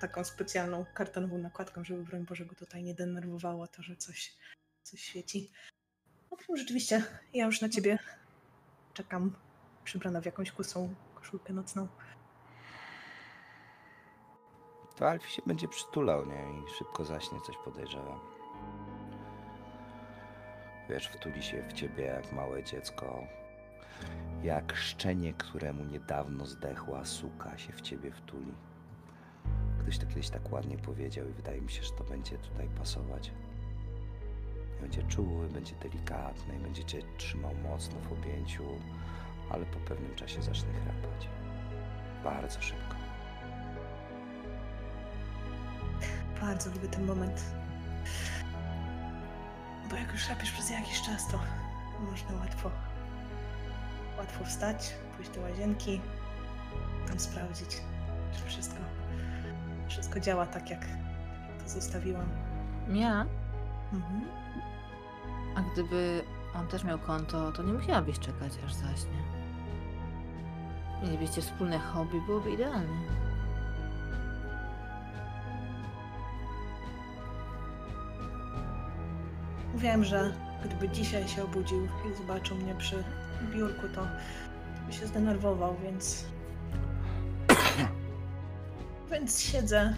taką 0.00 0.24
specjalną 0.24 0.84
kartonową 0.94 1.38
nakładką, 1.38 1.84
żeby 1.84 2.04
broń 2.04 2.24
Boże 2.24 2.46
go 2.46 2.54
tutaj 2.54 2.82
nie 2.82 2.94
denerwowało 2.94 3.66
to, 3.66 3.82
że 3.82 3.96
coś, 3.96 4.34
coś 4.82 5.00
świeci. 5.00 5.50
No, 6.30 6.56
rzeczywiście, 6.56 7.02
ja 7.34 7.46
już 7.46 7.60
na 7.60 7.68
ciebie 7.68 7.98
czekam, 8.94 9.36
przybrana 9.88 10.20
w 10.20 10.24
jakąś 10.24 10.52
kusą 10.52 10.94
koszulkę 11.14 11.52
nocną. 11.52 11.88
To 14.96 15.10
Alfie 15.10 15.30
się 15.30 15.42
będzie 15.46 15.68
przytulał, 15.68 16.26
nie? 16.26 16.60
I 16.60 16.74
szybko 16.78 17.04
zaśnie, 17.04 17.40
coś 17.40 17.56
podejrzewam. 17.64 18.20
Wiesz, 20.88 21.08
wtuli 21.08 21.42
się 21.42 21.62
w 21.68 21.72
ciebie 21.72 22.04
jak 22.04 22.32
małe 22.32 22.64
dziecko. 22.64 23.22
Jak 24.42 24.76
szczenie, 24.76 25.32
któremu 25.32 25.84
niedawno 25.84 26.46
zdechła 26.46 27.04
suka 27.04 27.58
się 27.58 27.72
w 27.72 27.80
ciebie 27.80 28.12
wtuli. 28.12 28.52
Ktoś 29.82 29.98
to 29.98 30.06
kiedyś 30.06 30.30
tak 30.30 30.52
ładnie 30.52 30.78
powiedział 30.78 31.28
i 31.28 31.32
wydaje 31.32 31.60
mi 31.60 31.70
się, 31.70 31.82
że 31.82 31.92
to 31.92 32.04
będzie 32.04 32.38
tutaj 32.38 32.68
pasować. 32.68 33.32
Będzie 34.80 35.02
czuły, 35.02 35.48
będzie 35.48 35.74
delikatny 35.74 36.58
będzie 36.58 36.84
cię 36.84 37.02
trzymał 37.16 37.54
mocno 37.54 38.00
w 38.00 38.12
objęciu, 38.12 38.64
ale 39.50 39.66
po 39.66 39.78
pewnym 39.78 40.14
czasie 40.14 40.42
zacznie 40.42 40.72
chrapać. 40.72 41.28
Bardzo 42.24 42.62
szybko. 42.62 42.94
Bardzo 46.40 46.70
lubię 46.70 46.88
ten 46.88 47.06
moment. 47.06 47.44
Bo 49.90 49.96
jak 49.96 50.12
już 50.12 50.28
rapiesz 50.28 50.50
przez 50.52 50.70
jakiś 50.70 51.02
czas, 51.02 51.28
to 51.28 51.40
można 52.10 52.36
łatwo, 52.36 52.70
łatwo 54.18 54.44
wstać, 54.44 54.94
pójść 55.16 55.30
do 55.30 55.40
łazienki, 55.40 56.00
tam 57.08 57.18
sprawdzić, 57.20 57.82
czy 58.32 58.44
wszystko, 58.46 58.80
wszystko 59.88 60.20
działa 60.20 60.46
tak, 60.46 60.70
jak, 60.70 60.86
to 61.64 61.68
zostawiłam. 61.68 62.28
Mija? 62.88 63.26
Mhm. 63.92 64.24
A 65.56 65.60
gdyby 65.72 66.24
on 66.54 66.68
też 66.68 66.84
miał 66.84 66.98
konto, 66.98 67.52
to 67.52 67.62
nie 67.62 67.72
musiałabyś 67.72 68.18
czekać 68.18 68.52
aż 68.66 68.74
zaśnie. 68.74 69.37
Mielibyście 71.02 71.42
wspólne 71.42 71.78
hobby, 71.78 72.20
byłoby 72.26 72.50
idealnie. 72.50 72.96
Wiem, 79.74 80.04
że 80.04 80.32
gdyby 80.64 80.88
dzisiaj 80.88 81.28
się 81.28 81.44
obudził 81.44 81.84
i 81.84 82.16
zobaczył 82.16 82.56
mnie 82.56 82.74
przy 82.74 83.04
biurku, 83.52 83.88
to 83.94 84.06
by 84.86 84.92
się 84.92 85.06
zdenerwował, 85.06 85.76
więc. 85.82 86.24
więc 89.10 89.40
siedzę 89.40 89.96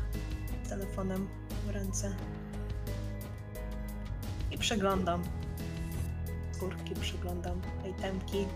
z 0.64 0.68
telefonem 0.68 1.28
w 1.66 1.70
ręce 1.70 2.16
i 4.50 4.58
przeglądam 4.58 5.22
skórki, 6.52 6.94
przeglądam 6.94 7.60
itemki 7.90 8.46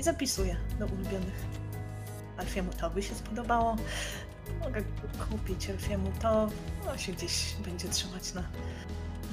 i 0.00 0.02
zapisuję 0.02 0.56
do 0.78 0.86
ulubionych 0.86 1.46
Alfiemu 2.36 2.72
to 2.72 2.90
by 2.90 3.02
się 3.02 3.14
spodobało. 3.14 3.76
Mogę 4.60 4.82
kupić 5.30 5.70
Alfiemu 5.70 6.12
to. 6.20 6.48
No 6.86 6.98
się 6.98 7.12
gdzieś 7.12 7.54
będzie 7.64 7.88
trzymać 7.88 8.34
na 8.34 8.42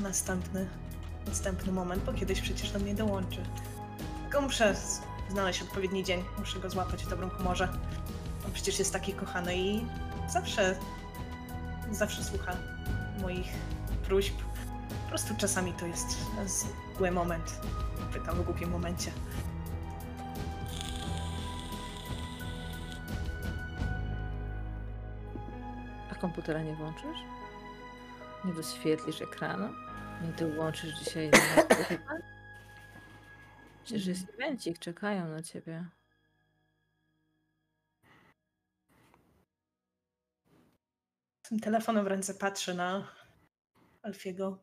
następny, 0.01 0.68
następny 1.28 1.72
moment, 1.72 2.03
bo 2.03 2.13
kiedyś 2.13 2.41
przecież 2.41 2.72
do 2.72 2.80
mnie 2.80 2.95
dołączy. 2.95 3.43
Tylko 4.22 4.41
muszę 4.41 4.76
znaleźć 5.30 5.61
odpowiedni 5.61 6.03
dzień. 6.03 6.24
Muszę 6.39 6.59
go 6.59 6.70
złapać 6.70 7.05
w 7.05 7.09
dobrym 7.09 7.30
humorze. 7.30 7.70
On 8.45 8.51
przecież 8.51 8.80
jest 8.80 8.93
taki 8.93 9.13
kochany 9.13 9.57
i 9.57 9.86
zawsze, 10.30 10.76
zawsze 11.91 12.24
słucha 12.24 12.55
moich 13.22 13.47
próśb. 14.03 14.36
Po 15.03 15.09
prostu 15.09 15.36
czasami 15.38 15.74
to 15.74 15.86
jest 15.86 16.07
zły 16.97 17.11
moment. 17.11 17.61
Pytam 18.13 18.36
w 18.36 18.45
głupim 18.45 18.70
momencie. 18.70 19.11
Komputera 26.18 26.63
nie 26.63 26.74
włączysz? 26.74 27.18
Nie 28.45 28.53
wyświetlisz 28.53 29.22
ekranu? 29.22 29.74
Nie 30.22 30.47
dołączysz 30.47 30.99
dzisiaj 30.99 31.30
nas? 31.30 31.65
Przecież 33.84 34.05
jest 34.05 34.30
evencik, 34.30 34.80
czekają 34.80 35.28
na 35.28 35.41
ciebie. 35.41 35.86
tym 41.49 41.59
telefonem 41.59 42.03
w 42.03 42.07
ręce 42.07 42.34
patrzę 42.34 42.74
na 42.74 43.07
Alfiego. 44.01 44.57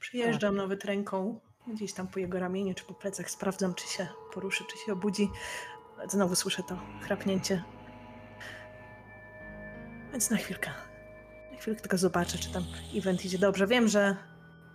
Przyjeżdżam 0.00 0.56
nawet 0.56 0.84
ręką 0.84 1.40
gdzieś 1.66 1.92
tam 1.92 2.08
po 2.08 2.18
jego 2.18 2.38
ramieniu 2.38 2.74
czy 2.74 2.84
po 2.84 2.94
plecach, 2.94 3.30
sprawdzam, 3.30 3.74
czy 3.74 3.88
się 3.88 4.08
poruszy, 4.32 4.64
czy 4.70 4.78
się 4.78 4.92
obudzi. 4.92 5.30
Znowu 6.08 6.34
słyszę 6.34 6.62
to 6.62 6.78
chrapnięcie. 7.02 7.64
Więc 10.12 10.30
na 10.30 10.36
chwilkę. 10.36 10.70
Na 11.52 11.58
chwilkę 11.58 11.80
tylko 11.80 11.98
zobaczę, 11.98 12.38
czy 12.38 12.52
tam 12.52 12.64
event 12.94 13.24
idzie 13.24 13.38
dobrze. 13.38 13.66
Wiem, 13.66 13.88
że 13.88 14.16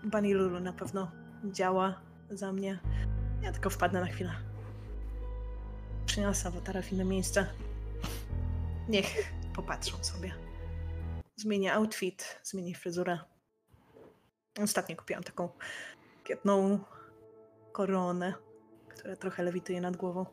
Bunny 0.03 0.33
Lulu 0.33 0.59
na 0.59 0.73
pewno 0.73 1.11
działa 1.43 2.01
za 2.29 2.53
mnie. 2.53 2.79
Ja 3.41 3.51
tylko 3.51 3.69
wpadnę 3.69 4.01
na 4.01 4.07
chwilę. 4.07 4.31
Przyniosę 6.05 6.47
awatara 6.47 6.81
w 6.81 6.91
inne 6.91 7.05
miejsce. 7.05 7.47
Niech 8.89 9.33
popatrzą 9.55 10.03
sobie. 10.03 10.33
Zmienię 11.35 11.73
outfit, 11.73 12.39
zmienię 12.43 12.75
fryzurę. 12.75 13.19
Ostatnio 14.63 14.95
kupiłam 14.95 15.23
taką 15.23 15.49
piękną 16.23 16.79
koronę, 17.71 18.33
która 18.89 19.15
trochę 19.15 19.43
lewituje 19.43 19.81
nad 19.81 19.97
głową. 19.97 20.25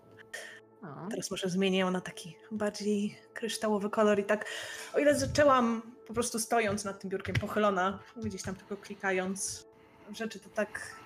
O, 0.85 1.09
Teraz 1.11 1.31
może 1.31 1.49
zmienię 1.49 1.79
ją 1.79 1.91
na 1.91 2.01
taki 2.01 2.37
bardziej 2.51 3.19
kryształowy 3.35 3.91
kolor 3.91 4.19
i 4.19 4.25
tak, 4.25 4.47
o 4.95 4.99
ile 4.99 5.15
zaczęłam 5.15 5.83
po 6.07 6.15
prostu 6.15 6.39
stojąc 6.39 6.85
nad 6.85 7.01
tym 7.01 7.11
biurkiem 7.11 7.35
pochylona, 7.35 7.99
gdzieś 8.17 8.43
tam 8.43 8.55
tylko 8.57 8.77
klikając 8.77 9.67
rzeczy, 10.13 10.41
to 10.41 10.49
tak 10.49 10.97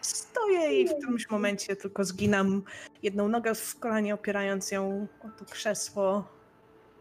stoję 0.00 0.80
i 0.80 0.88
w 0.88 0.94
którymś 0.94 1.30
momencie 1.30 1.76
tylko 1.76 2.04
zginam 2.04 2.62
jedną 3.02 3.28
nogę 3.28 3.54
w 3.54 3.78
kolanie, 3.78 4.14
opierając 4.14 4.70
ją 4.70 5.06
o 5.24 5.28
to 5.38 5.44
krzesło. 5.44 6.28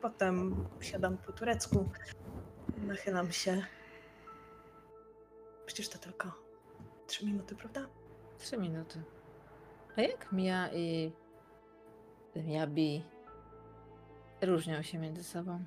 Potem 0.01 0.65
siadam 0.81 1.17
po 1.17 1.31
turecku, 1.31 1.89
nachylam 2.77 3.31
się. 3.31 3.65
Przecież 5.65 5.89
to 5.89 5.97
tylko 5.97 6.31
trzy 7.07 7.25
minuty, 7.25 7.55
prawda? 7.55 7.87
trzy 8.37 8.57
minuty. 8.57 9.03
A 9.97 10.01
jak 10.01 10.31
Mia 10.31 10.69
i 10.73 11.11
Miabi 12.43 13.03
różnią 14.41 14.81
się 14.81 14.97
między 14.97 15.23
sobą? 15.23 15.59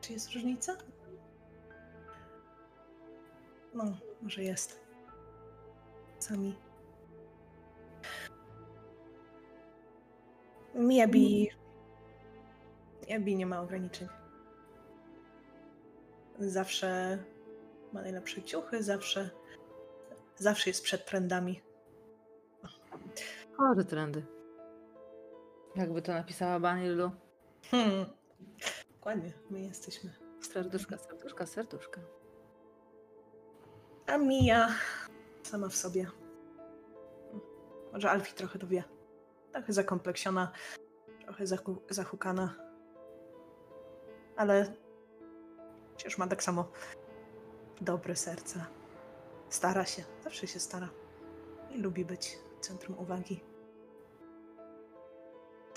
Czy 0.00 0.12
jest 0.12 0.32
różnica? 0.32 0.76
No, 3.74 3.84
może 4.22 4.42
jest. 4.42 4.80
Sami. 6.18 6.56
Miabi. 10.74 11.50
Miabi 13.08 13.36
nie 13.36 13.46
ma 13.46 13.60
ograniczeń. 13.60 14.08
Zawsze 16.38 17.18
ma 17.92 18.02
najlepsze 18.02 18.42
ciuchy, 18.42 18.82
zawsze. 18.82 19.30
Zawsze 20.36 20.70
jest 20.70 20.82
przed 20.82 21.06
trendami. 21.06 21.69
Chory 23.60 23.84
trendy. 23.84 24.26
Jakby 25.76 26.02
to 26.02 26.12
napisała 26.12 26.60
Banilu. 26.60 27.10
Hmm. 27.70 28.06
Dokładnie, 28.92 29.32
my 29.50 29.60
jesteśmy. 29.60 30.10
Serduszka, 30.40 30.98
serduszka, 30.98 31.46
serduszka. 31.46 32.00
A 34.06 34.18
Mia 34.18 34.68
sama 35.42 35.68
w 35.68 35.74
sobie. 35.76 36.06
Może 37.92 38.10
Alfie 38.10 38.34
trochę 38.34 38.58
to 38.58 38.66
wie. 38.66 38.84
Trochę 39.52 39.72
zakompleksiona, 39.72 40.52
trochę 41.24 41.44
zahu- 41.44 41.80
zahukana. 41.90 42.54
Ale 44.36 44.72
przecież 45.96 46.18
ma 46.18 46.26
tak 46.26 46.42
samo 46.42 46.68
dobre 47.80 48.16
serce. 48.16 48.64
Stara 49.48 49.84
się, 49.84 50.02
zawsze 50.24 50.46
się 50.46 50.60
stara. 50.60 50.88
I 51.70 51.78
lubi 51.78 52.04
być 52.04 52.38
centrum 52.60 52.98
uwagi. 52.98 53.40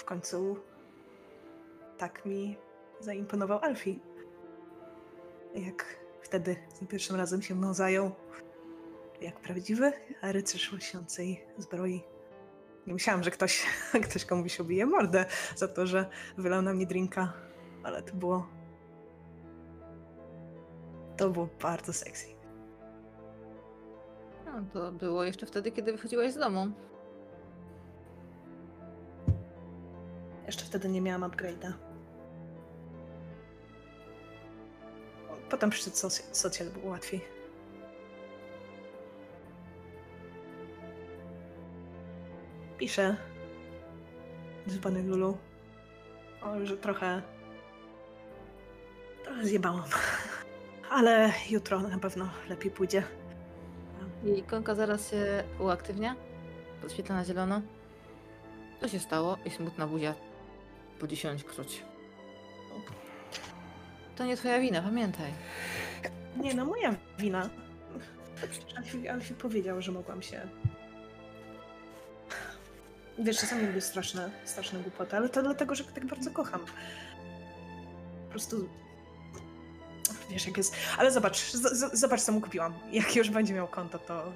W 0.03 0.05
końcu 0.05 0.57
tak 1.97 2.25
mi 2.25 2.57
zaimponował 2.99 3.59
Alfie. 3.59 3.99
Jak 5.55 5.99
wtedy 6.21 6.55
za 6.79 6.85
pierwszym 6.85 7.15
razem 7.15 7.41
się 7.41 7.55
mną 7.55 7.73
zajął. 7.73 8.11
Jak 9.21 9.39
prawdziwy 9.39 9.91
rycerz 10.21 10.73
lśniącej 10.73 11.45
zbroi. 11.57 12.03
Nie 12.87 12.93
myślałam, 12.93 13.23
że 13.23 13.31
ktoś, 13.31 13.65
ktoś 14.09 14.25
komuś 14.25 14.59
obije 14.59 14.85
mordę 14.85 15.25
za 15.55 15.67
to, 15.67 15.87
że 15.87 16.09
wylał 16.37 16.61
na 16.61 16.73
mnie 16.73 16.85
drinka, 16.85 17.33
ale 17.83 18.01
to 18.03 18.13
było. 18.15 18.47
To 21.17 21.29
było 21.29 21.49
bardzo 21.61 21.93
sexy. 21.93 22.27
No, 24.45 24.63
to 24.73 24.91
było 24.91 25.23
jeszcze 25.23 25.45
wtedy, 25.45 25.71
kiedy 25.71 25.91
wychodziłaś 25.91 26.33
z 26.33 26.37
domu. 26.37 26.71
Jeszcze 30.45 30.65
wtedy 30.65 30.89
nie 30.89 31.01
miałam 31.01 31.31
upgrade'a. 31.31 31.73
Potem 35.49 35.69
przyszedł 35.69 35.95
soc- 35.95 36.23
socjal, 36.31 36.69
było 36.69 36.89
łatwiej. 36.89 37.21
Piszę 42.77 43.15
z 44.67 45.07
Lulu, 45.07 45.37
o, 46.41 46.65
że 46.65 46.77
trochę 46.77 47.21
trochę 49.23 49.45
zjebałam. 49.45 49.83
Ale 50.89 51.31
jutro 51.49 51.79
na 51.79 51.97
pewno 51.97 52.29
lepiej 52.49 52.71
pójdzie. 52.71 53.03
I 54.25 54.39
ikonka 54.39 54.75
zaraz 54.75 55.11
się 55.11 55.43
uaktywnia. 55.59 56.15
Podświetla 56.81 57.15
na 57.15 57.25
zielono. 57.25 57.61
Co 58.81 58.87
się 58.87 58.99
stało? 58.99 59.37
I 59.45 59.49
smutna 59.49 59.87
buzia 59.87 60.15
po 60.99 61.07
10 61.07 61.43
króć. 61.43 61.83
To 64.15 64.25
nie 64.25 64.37
twoja 64.37 64.59
wina, 64.59 64.81
pamiętaj. 64.81 65.33
Nie 66.37 66.53
no, 66.53 66.65
moja 66.65 66.95
wina. 67.19 67.49
Alfie, 68.77 69.11
Alfie 69.11 69.33
powiedział, 69.33 69.81
że 69.81 69.91
mogłam 69.91 70.21
się. 70.21 70.41
Wiesz, 73.19 73.37
czasami 73.39 73.67
lubię 73.67 73.81
straszne, 73.81 74.31
straszne 74.45 74.79
głupoty, 74.79 75.17
ale 75.17 75.29
to 75.29 75.43
dlatego, 75.43 75.75
że 75.75 75.83
tak 75.83 76.05
bardzo 76.05 76.31
kocham. 76.31 76.59
Po 78.25 78.29
prostu. 78.29 78.69
Wiesz, 80.29 80.45
jak 80.47 80.57
jest. 80.57 80.75
Ale 80.97 81.11
zobacz, 81.11 81.37
z- 81.51 81.99
zobacz, 81.99 82.21
co 82.21 82.31
mu 82.31 82.41
kupiłam. 82.41 82.73
Jak 82.91 83.15
już 83.15 83.29
będzie 83.29 83.53
miał 83.53 83.67
konto, 83.67 83.99
to. 83.99 84.31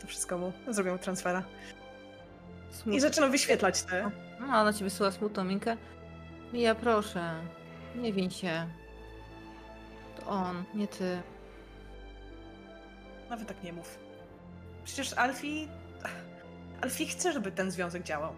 To 0.00 0.06
wszystko 0.06 0.38
mu 0.38 0.52
zrobię 0.68 0.92
mu 0.92 0.98
transfera. 0.98 1.42
I 2.70 2.74
Smutna. 2.74 3.00
zaczynam 3.00 3.30
wyświetlać 3.30 3.82
te. 3.82 4.10
No, 4.50 4.56
ona 4.60 4.72
ci 4.72 4.84
wysyła 4.84 5.10
smutną 5.10 5.44
minkę. 5.44 5.76
Mija, 6.52 6.74
proszę, 6.74 7.34
nie 7.96 8.12
win 8.12 8.30
się. 8.30 8.66
To 10.16 10.26
on, 10.26 10.64
nie 10.74 10.88
ty. 10.88 11.22
Nawet 13.30 13.48
tak 13.48 13.62
nie 13.62 13.72
mów. 13.72 13.98
Przecież 14.84 15.12
Alfie. 15.12 15.68
Alfie 16.80 17.06
chce, 17.06 17.32
żeby 17.32 17.52
ten 17.52 17.70
związek 17.70 18.02
działał. 18.02 18.32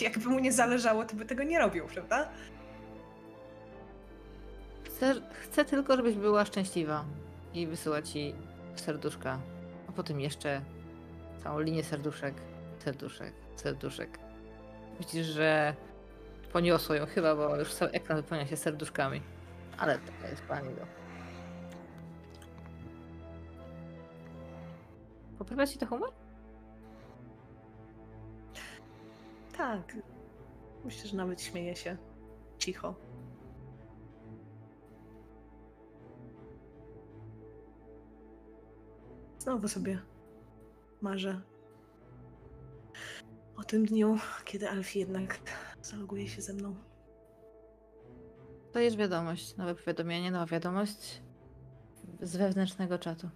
Jakby 0.00 0.28
mu 0.28 0.38
nie 0.38 0.52
zależało, 0.52 1.04
to 1.04 1.16
by 1.16 1.24
tego 1.24 1.42
nie 1.42 1.58
robił, 1.58 1.86
prawda? 1.86 2.28
Chcę, 4.84 5.14
chcę 5.42 5.64
tylko, 5.64 5.96
żebyś 5.96 6.14
była 6.14 6.44
szczęśliwa. 6.44 7.04
I 7.54 7.66
wysyła 7.66 8.02
ci 8.02 8.34
serduszka. 8.76 9.38
A 9.88 9.92
potem 9.92 10.20
jeszcze 10.20 10.60
całą 11.42 11.60
linię 11.60 11.84
serduszek. 11.84 12.34
Serduszek, 12.78 13.32
serduszek. 13.56 14.23
Widzisz, 15.00 15.26
że 15.26 15.74
poniosło 16.52 16.94
ją 16.94 17.06
chyba, 17.06 17.36
bo 17.36 17.56
już 17.56 17.74
cały 17.74 17.90
ekran 17.90 18.16
wypełnia 18.16 18.46
się 18.46 18.56
serduszkami. 18.56 19.22
Ale 19.78 19.98
taka 19.98 20.28
jest 20.28 20.42
pani 20.42 20.74
do. 20.74 20.86
Poprawia 25.38 25.66
ci 25.66 25.78
to 25.78 25.86
humor? 25.86 26.12
Tak. 29.56 29.96
Myślę, 30.84 31.08
że 31.08 31.16
nawet 31.16 31.42
śmieje 31.42 31.76
się 31.76 31.96
cicho. 32.58 32.94
Znowu 39.38 39.68
sobie 39.68 39.98
marzę 41.00 41.40
o 43.56 43.64
tym 43.64 43.86
dniu, 43.86 44.18
kiedy 44.44 44.70
Alfie 44.70 44.98
jednak 44.98 45.38
zaloguje 45.82 46.28
się 46.28 46.42
ze 46.42 46.52
mną. 46.52 46.74
To 48.72 48.78
jest 48.78 48.96
wiadomość, 48.96 49.56
nowe 49.56 49.74
powiadomienie, 49.74 50.30
nowa 50.30 50.46
wiadomość 50.46 51.22
z 52.22 52.36
wewnętrznego 52.36 52.98
czatu. 52.98 53.30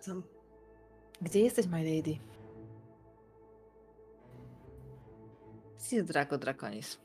Zam. 0.00 0.22
Gdzie 1.22 1.40
jesteś, 1.40 1.66
my 1.66 1.96
lady? 1.96 2.18
Sis 5.78 6.04
Draco 6.04 6.38
Draconis. 6.38 6.98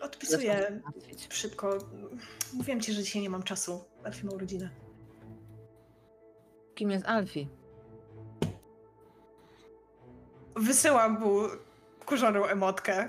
Odpisuję 0.00 0.82
szybko. 1.28 1.78
Mówiłem 2.52 2.80
ci, 2.80 2.92
że 2.92 3.02
dzisiaj 3.02 3.22
nie 3.22 3.30
mam 3.30 3.42
czasu. 3.42 3.84
Alfie 4.04 4.26
ma 4.26 4.32
urodzinę. 4.32 4.70
Kim 6.74 6.90
jest 6.90 7.06
Alfie? 7.06 7.46
Wysyłam 10.56 11.20
mu 11.20 11.40
kurzoną 12.06 12.44
emotkę. 12.46 13.08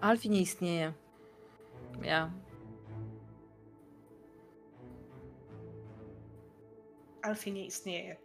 Alfie 0.00 0.28
nie 0.28 0.40
istnieje. 0.40 0.92
Ja. 2.02 2.30
Alfie 7.22 7.52
nie 7.52 7.66
istnieje. 7.66 8.16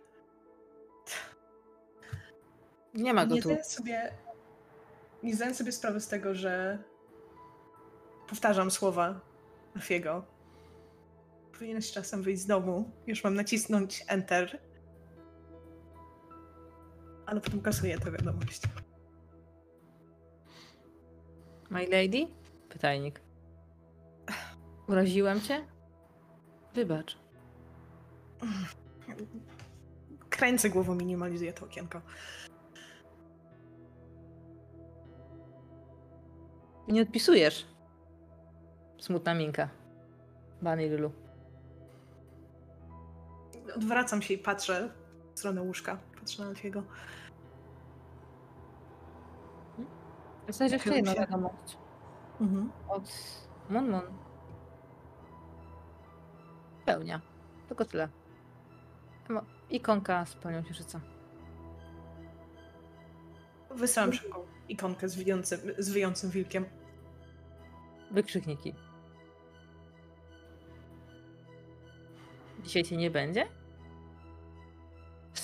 Nie 2.93 3.13
ma 3.13 3.25
go 3.25 3.35
Nie 3.35 3.41
tu. 3.41 3.49
zdaję 3.49 3.63
sobie, 3.63 4.13
nie 5.23 5.35
zdaję 5.35 5.53
sobie 5.55 5.71
sprawy 5.71 5.99
z 6.01 6.07
tego, 6.07 6.35
że 6.35 6.83
powtarzam 8.27 8.71
słowa 8.71 9.19
Alfiego. 9.75 10.25
Powinieneś 11.53 11.91
czasem 11.91 12.21
wyjść 12.23 12.41
z 12.41 12.45
domu. 12.45 12.91
Już 13.07 13.23
mam 13.23 13.35
nacisnąć 13.35 14.05
Enter. 14.07 14.59
Ale 17.25 17.41
potem 17.41 17.61
kasuję 17.61 17.99
tę 17.99 18.11
wiadomość. 18.11 18.61
My 21.69 21.87
lady? 21.87 22.27
Pytajnik. 22.69 23.21
Uraziłem 24.87 25.41
cię? 25.41 25.65
Wybacz. 26.73 27.17
Kręcę 30.29 30.69
głową, 30.69 30.95
minimalizuję 30.95 31.53
to 31.53 31.65
okienko. 31.65 32.01
Nie 36.87 37.01
odpisujesz. 37.01 37.67
Smutna 38.99 39.33
minka. 39.33 39.69
Bany 40.61 40.89
Lulu. 40.89 41.11
Odwracam 43.75 44.21
się 44.21 44.33
i 44.33 44.37
patrzę 44.37 44.89
w 45.35 45.39
stronę 45.39 45.61
łóżka. 45.61 45.97
Patrzę 46.23 46.43
na 46.43 46.49
Alfiego. 46.49 46.83
Jesteś 50.47 50.71
jeszcze 50.71 50.95
jedna 50.95 51.13
się. 51.13 51.19
wiadomość. 51.19 51.77
Mhm. 52.41 52.71
Od 52.87 53.11
Monmon. 53.69 54.01
Pełnia. 56.85 57.21
Tylko 57.67 57.85
tyle. 57.85 58.09
Ikonka 59.69 60.25
z 60.25 60.35
pełnią 60.35 60.63
księżyca. 60.63 61.01
Wysyłam 63.75 64.13
szybką 64.13 64.39
ikonkę 64.69 65.09
z 65.09 65.15
wyjącym, 65.15 65.59
z 65.77 65.89
wyjącym 65.89 66.29
wilkiem. 66.29 66.65
Wykrzykniki. 68.11 68.75
Dzisiaj 72.63 72.83
cię 72.83 72.97
nie 72.97 73.11
będzie? 73.11 73.62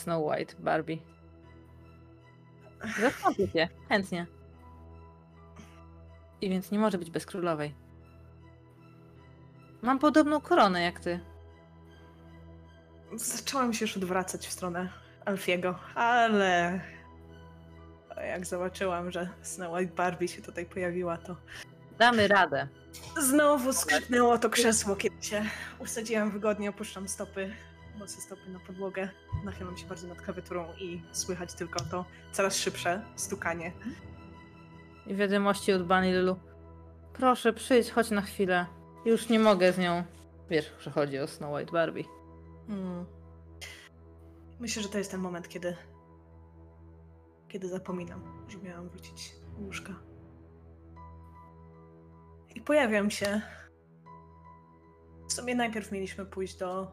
Snow 0.09 0.25
White, 0.25 0.55
Barbie. 0.59 0.97
Zastąpię 3.01 3.49
cię, 3.51 3.69
chętnie. 3.89 4.25
I 6.41 6.49
więc 6.49 6.71
nie 6.71 6.79
może 6.79 6.97
być 6.97 7.11
bez 7.11 7.25
królowej. 7.25 7.75
Mam 9.81 9.99
podobną 9.99 10.41
koronę 10.41 10.81
jak 10.81 10.99
ty. 10.99 11.19
Zaczęłam 13.13 13.73
się 13.73 13.85
już 13.85 13.97
odwracać 13.97 14.47
w 14.47 14.51
stronę 14.51 14.89
Alfiego, 15.25 15.79
ale 15.95 16.81
jak 18.17 18.45
zobaczyłam, 18.45 19.11
że 19.11 19.29
Snow 19.41 19.73
White 19.73 19.93
Barbie 19.95 20.27
się 20.27 20.41
tutaj 20.41 20.65
pojawiła, 20.65 21.17
to 21.17 21.35
Damy 21.97 22.27
radę. 22.27 22.67
znowu 23.17 23.73
skrzypnęło 23.73 24.37
to 24.37 24.49
krzesło, 24.49 24.95
kiedy 24.95 25.23
się 25.23 25.45
usadziłam 25.79 26.31
wygodnie, 26.31 26.69
opuszczam 26.69 27.07
stopy, 27.07 27.53
bose 27.99 28.21
stopy 28.21 28.49
na 28.49 28.59
podłogę, 28.59 29.09
nachylam 29.43 29.77
się 29.77 29.87
bardziej 29.87 30.09
nad 30.09 30.21
klawiaturą 30.21 30.73
i 30.79 31.01
słychać 31.11 31.53
tylko 31.53 31.79
to 31.79 32.05
coraz 32.31 32.55
szybsze 32.55 33.01
stukanie. 33.15 33.71
I 35.07 35.15
wiadomości 35.15 35.73
od 35.73 35.87
Bunny 35.87 36.21
Lulu. 36.21 36.39
Proszę, 37.13 37.53
przyjdź, 37.53 37.91
chodź 37.91 38.11
na 38.11 38.21
chwilę. 38.21 38.65
Już 39.05 39.29
nie 39.29 39.39
mogę 39.39 39.73
z 39.73 39.77
nią. 39.77 40.03
Wiesz, 40.49 40.73
że 40.79 40.91
chodzi 40.91 41.19
o 41.19 41.27
Snow 41.27 41.53
White 41.53 41.71
Barbie. 41.71 42.03
Hmm. 42.67 43.05
Myślę, 44.59 44.83
że 44.83 44.89
to 44.89 44.97
jest 44.97 45.11
ten 45.11 45.19
moment, 45.19 45.47
kiedy 45.47 45.75
kiedy 47.49 47.67
zapominam, 47.67 48.21
że 48.47 48.57
miałam 48.57 48.89
wrócić 48.89 49.35
do 49.57 49.65
łóżka. 49.65 49.93
I 52.55 52.61
pojawiam 52.61 53.11
się. 53.11 53.41
W 55.27 55.33
sumie 55.33 55.55
najpierw 55.55 55.91
mieliśmy 55.91 56.25
pójść 56.25 56.57
do 56.57 56.91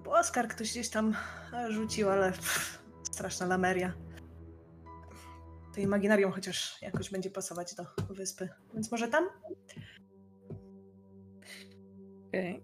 klubu 0.00 0.16
Oskar, 0.18 0.48
ktoś 0.48 0.70
gdzieś 0.70 0.88
tam 0.88 1.16
rzucił, 1.68 2.10
ale 2.10 2.32
pff, 2.32 2.82
straszna 3.02 3.46
lameria. 3.46 3.92
To 5.74 5.80
imaginarium 5.80 6.32
chociaż 6.32 6.82
jakoś 6.82 7.10
będzie 7.10 7.30
pasować 7.30 7.74
do 7.74 7.86
wyspy. 8.14 8.48
Więc 8.74 8.92
może 8.92 9.08
tam? 9.08 9.28
Okej. 12.28 12.62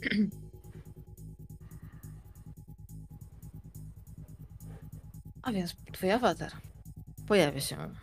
A 5.42 5.52
więc 5.52 5.76
twój 5.92 6.10
awatar 6.10 6.52
pojawia 7.26 7.60
się 7.60 7.94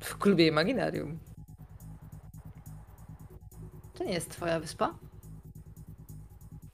w 0.00 0.18
klubie 0.18 0.46
Imaginarium. 0.46 1.31
To 3.94 4.04
nie 4.04 4.12
jest 4.12 4.30
twoja 4.30 4.60
wyspa? 4.60 4.94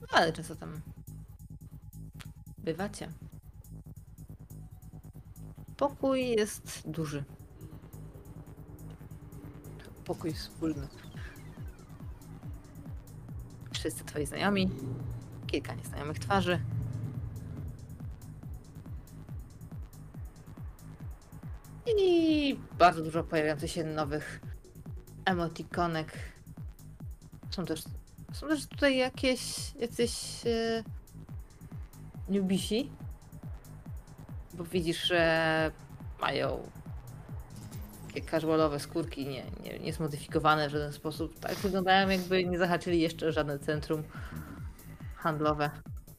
No, 0.01 0.07
ale 0.11 0.33
często 0.33 0.55
tam 0.55 0.81
bywacie. 2.57 3.09
Pokój 5.77 6.29
jest 6.29 6.89
duży. 6.89 7.23
Pokój 10.05 10.33
wspólny. 10.33 10.87
Wszyscy 13.73 14.03
twoi 14.03 14.25
znajomi. 14.25 14.69
Kilka 15.47 15.73
nieznajomych 15.75 16.19
twarzy. 16.19 16.59
I 21.97 22.59
bardzo 22.77 23.01
dużo 23.01 23.23
pojawiających 23.23 23.71
się 23.71 23.83
nowych 23.83 24.41
emotikonek. 25.25 26.17
Są 27.49 27.65
też, 27.65 27.83
są 28.33 28.47
też 28.47 28.67
tutaj 28.67 28.97
jakieś 28.97 29.75
jacyś 29.75 30.41
e, 30.45 30.83
newbisi. 32.29 32.89
Bo 34.53 34.63
widzisz, 34.63 35.03
że 35.03 35.71
mają 36.21 36.69
takie 38.07 38.21
casualowe 38.21 38.79
skórki, 38.79 39.27
nie, 39.27 39.43
nie, 39.63 39.79
nie 39.79 39.93
zmodyfikowane 39.93 40.69
w 40.69 40.71
żaden 40.71 40.93
sposób. 40.93 41.39
Tak 41.39 41.55
wyglądają, 41.55 42.09
jakby 42.09 42.45
nie 42.45 42.57
zahaczyli 42.57 43.01
jeszcze 43.01 43.31
żadne 43.31 43.59
centrum 43.59 44.03
handlowe. 45.15 45.69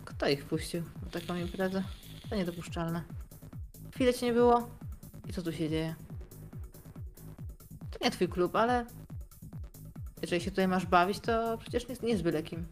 Kto 0.05 0.29
ich 0.29 0.43
wpuścił 0.45 0.83
na 1.05 1.11
taką 1.11 1.37
imprezę? 1.37 1.83
To 2.31 2.37
niedopuszczalne. 2.37 3.03
Chwilę 3.95 4.15
cię 4.15 4.27
nie 4.27 4.33
było. 4.33 4.69
I 5.29 5.33
co 5.33 5.43
tu 5.43 5.53
się 5.53 5.69
dzieje? 5.69 5.95
To 7.91 8.05
nie 8.05 8.11
twój 8.11 8.29
klub, 8.29 8.57
ale 8.57 8.87
Jeżeli 10.23 10.41
się 10.41 10.51
tutaj 10.51 10.69
masz 10.69 10.87
bawić, 10.87 11.21
to 11.21 11.59
przecież 11.59 11.89
nie, 11.89 11.97
nie 12.03 12.09
jest 12.09 12.23
byle 12.23 12.43
kim. 12.43 12.67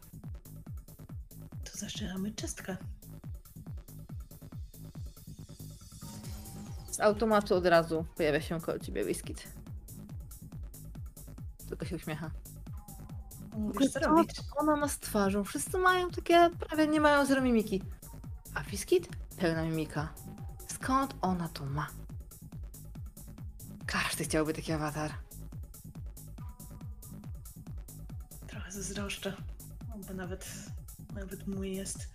To 1.64 1.78
zaczynamy 1.78 2.32
czystkę. 2.32 2.76
Z 6.90 7.01
automatu 7.01 7.55
od 7.55 7.66
razu 7.66 8.05
pojawia 8.16 8.40
się 8.40 8.61
koło 8.61 8.78
ciebie 8.78 9.05
Whiskit. 9.05 9.49
Tylko 11.68 11.86
się 11.86 11.96
uśmiecha. 11.96 12.30
Mówisz 13.53 13.92
co 13.92 14.01
Co 14.01 14.07
robić. 14.09 14.30
Ona 14.57 14.76
ma 14.76 14.88
z 14.88 14.99
twarzą. 14.99 15.44
Wszyscy 15.44 15.78
mają 15.78 16.11
takie, 16.11 16.51
prawie 16.68 16.86
nie 16.86 17.01
mają 17.01 17.26
zero 17.26 17.42
mimiki. 17.42 17.82
A 18.55 18.61
Whiskit? 18.61 19.09
Pełna 19.36 19.62
mimika. 19.62 20.09
Skąd 20.68 21.14
ona 21.20 21.49
to 21.49 21.66
ma? 21.66 21.86
Każdy 23.86 24.24
chciałby 24.24 24.55
taki 24.55 24.72
awatar. 24.72 25.11
Zazdroszczę. 28.79 29.33
Bo 30.09 30.14
nawet, 30.14 30.47
nawet 31.14 31.47
mój 31.47 31.76
jest. 31.76 32.09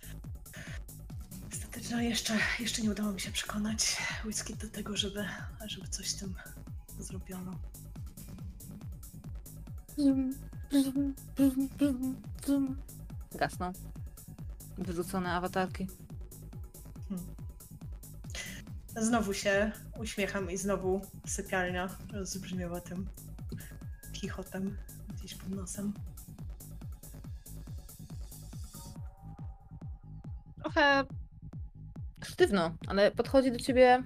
Ostatecznie 1.52 1.96
no 1.96 2.02
jeszcze, 2.02 2.38
jeszcze 2.60 2.82
nie 2.82 2.90
udało 2.90 3.12
mi 3.12 3.20
się 3.20 3.32
przekonać 3.32 3.96
whisky 4.24 4.54
do 4.54 4.68
tego, 4.68 4.96
żeby, 4.96 5.24
żeby 5.66 5.88
coś 5.88 6.10
z 6.10 6.16
tym 6.16 6.34
zrobiono. 6.98 7.58
Gasną. 13.38 13.72
Wyrzucone 14.78 15.32
awatarki. 15.32 15.88
Znowu 18.96 19.34
się 19.34 19.72
uśmiecham 19.98 20.50
i 20.50 20.56
znowu 20.56 21.00
sypialnia 21.26 21.88
rozbrzmiewa 22.12 22.80
tym 22.80 23.08
chichotem 24.12 24.76
gdzieś 25.14 25.34
pod 25.34 25.50
nosem. 25.50 25.92
Trochę 30.64 31.04
sztywno, 32.24 32.70
ale 32.86 33.10
podchodzi 33.10 33.52
do 33.52 33.58
ciebie 33.58 34.02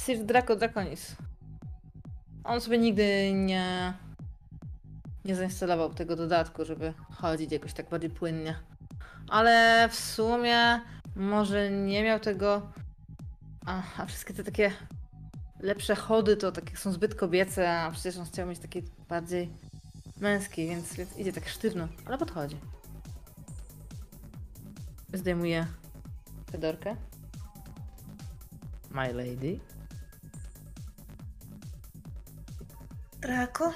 Sir 0.00 0.24
Draco 0.24 0.56
Draconis. 0.56 1.16
On 2.44 2.60
sobie 2.60 2.78
nigdy 2.78 3.32
nie 3.34 3.94
nie 5.24 5.36
zainstalował 5.36 5.94
tego 5.94 6.16
dodatku, 6.16 6.64
żeby 6.64 6.94
chodzić 7.12 7.52
jakoś 7.52 7.72
tak 7.72 7.88
bardziej 7.88 8.10
płynnie. 8.10 8.54
Ale 9.28 9.88
w 9.88 9.94
sumie 9.94 10.80
może 11.16 11.70
nie 11.70 12.02
miał 12.02 12.20
tego. 12.20 12.72
A, 13.66 13.82
a 13.98 14.06
wszystkie 14.06 14.34
te 14.34 14.44
takie 14.44 14.72
lepsze 15.60 15.94
chody 15.94 16.36
to 16.36 16.52
takie 16.52 16.76
są 16.76 16.92
zbyt 16.92 17.14
kobiece, 17.14 17.72
a 17.72 17.90
przecież 17.90 18.16
on 18.16 18.26
chciał 18.26 18.46
mieć 18.46 18.58
takie 18.58 18.82
bardziej 19.08 19.50
męskie, 20.20 20.68
więc, 20.68 20.94
więc 20.94 21.18
idzie 21.18 21.32
tak 21.32 21.48
sztywno, 21.48 21.88
ale 22.06 22.18
podchodzi. 22.18 22.56
Zdejmuje 25.12 25.66
fedorkę. 26.50 26.96
My 28.90 29.12
lady. 29.12 29.60
Draco? 33.20 33.72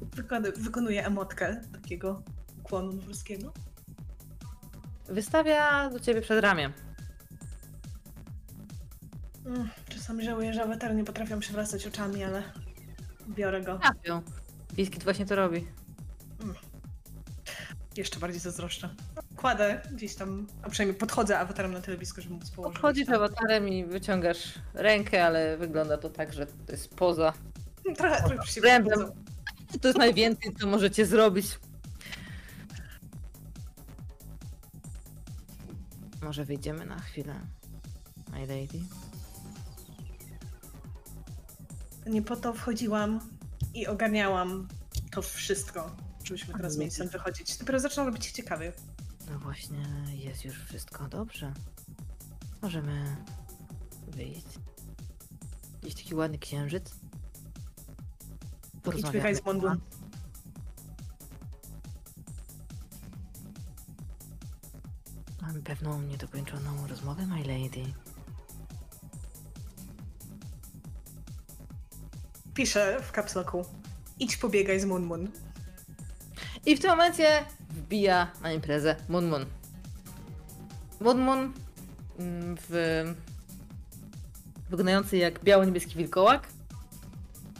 Wykony, 0.00 0.52
wykonuje 0.52 1.06
emotkę 1.06 1.60
takiego 1.72 2.22
ukłonu 2.60 2.92
norweskiego. 2.92 3.52
Wystawia 5.08 5.90
do 5.90 6.00
ciebie 6.00 6.20
przed 6.20 6.40
ramię. 6.44 6.72
Mm, 9.46 9.68
czasami 9.88 10.24
żałuję, 10.24 10.54
że 10.54 10.62
awatary 10.62 10.94
nie 10.94 11.04
potrafią 11.04 11.40
przewracać 11.40 11.86
oczami, 11.86 12.24
ale 12.24 12.42
biorę 13.28 13.62
go. 13.62 13.78
Trafią. 13.78 14.22
Biskit 14.74 15.04
właśnie 15.04 15.26
to 15.26 15.36
robi. 15.36 15.66
Jeszcze 17.96 18.20
bardziej 18.20 18.40
zazdroszczę. 18.40 18.88
Kładę 19.36 19.80
gdzieś 19.92 20.14
tam, 20.14 20.46
a 20.62 20.70
przynajmniej 20.70 21.00
podchodzę 21.00 21.38
awatarem 21.38 21.72
na 21.72 21.80
tyle 21.80 21.96
blisko, 21.96 22.20
żeby 22.20 22.34
móc 22.34 22.50
położyć. 22.50 22.74
Podchodzisz 22.74 23.06
tam. 23.06 23.14
awatarem 23.14 23.68
i 23.68 23.84
wyciągasz 23.84 24.54
rękę, 24.74 25.26
ale 25.26 25.56
wygląda 25.56 25.98
to 25.98 26.10
tak, 26.10 26.32
że 26.32 26.46
to 26.46 26.72
jest 26.72 26.94
poza. 26.94 27.32
Trochę, 27.96 28.22
trochę 28.22 28.46
się. 28.46 28.60
To 29.80 29.88
jest 29.88 29.98
najwięcej, 29.98 30.52
co 30.60 30.66
możecie 30.66 31.06
zrobić. 31.06 31.46
Może 36.22 36.44
wyjdziemy 36.44 36.86
na 36.86 36.98
chwilę. 37.00 37.34
My 38.32 38.40
lady. 38.40 38.80
Nie 42.06 42.22
po 42.22 42.36
to 42.36 42.52
wchodziłam 42.52 43.20
i 43.74 43.86
ogarniałam 43.86 44.68
to 45.10 45.22
wszystko, 45.22 45.96
żebyśmy 46.36 46.54
teraz 46.54 46.78
stąd 46.90 47.12
wychodzić. 47.12 47.56
Dopiero 47.58 47.80
zaczynam 47.80 48.06
robić 48.06 48.26
się 48.26 48.32
ciekawy. 48.32 48.72
No 49.30 49.38
właśnie, 49.38 49.82
jest 50.12 50.44
już 50.44 50.64
wszystko 50.64 51.08
dobrze. 51.08 51.52
Możemy 52.62 53.16
wyjść. 54.08 54.46
Gdzieś 55.82 55.94
taki 55.94 56.14
ładny 56.14 56.38
księżyc. 56.38 56.94
Idź 58.98 59.10
biegaj 59.10 59.36
z 59.36 59.44
Monbun. 59.44 59.80
Mamy 65.42 65.62
pewną 65.62 66.02
niedokończoną 66.02 66.86
rozmowę, 66.86 67.26
my 67.26 67.38
lady. 67.38 67.92
Piszę 72.54 73.00
w 73.02 73.12
kapsloku. 73.12 73.64
Idź 74.18 74.36
pobiegaj 74.36 74.80
z 74.80 74.84
Munmun. 74.84 75.28
I 76.66 76.76
w 76.76 76.80
tym 76.80 76.90
momencie 76.90 77.44
wbija 77.70 78.30
na 78.42 78.52
imprezę 78.52 78.96
Mun 79.08 79.28
Mun. 79.28 79.46
Mun 81.00 81.18
Mun 81.18 81.52
mm, 82.18 82.56
w... 82.68 83.04
wyglądający 84.70 85.16
jak 85.16 85.44
biało-niebieski 85.44 85.96
wilkołak 85.96 86.48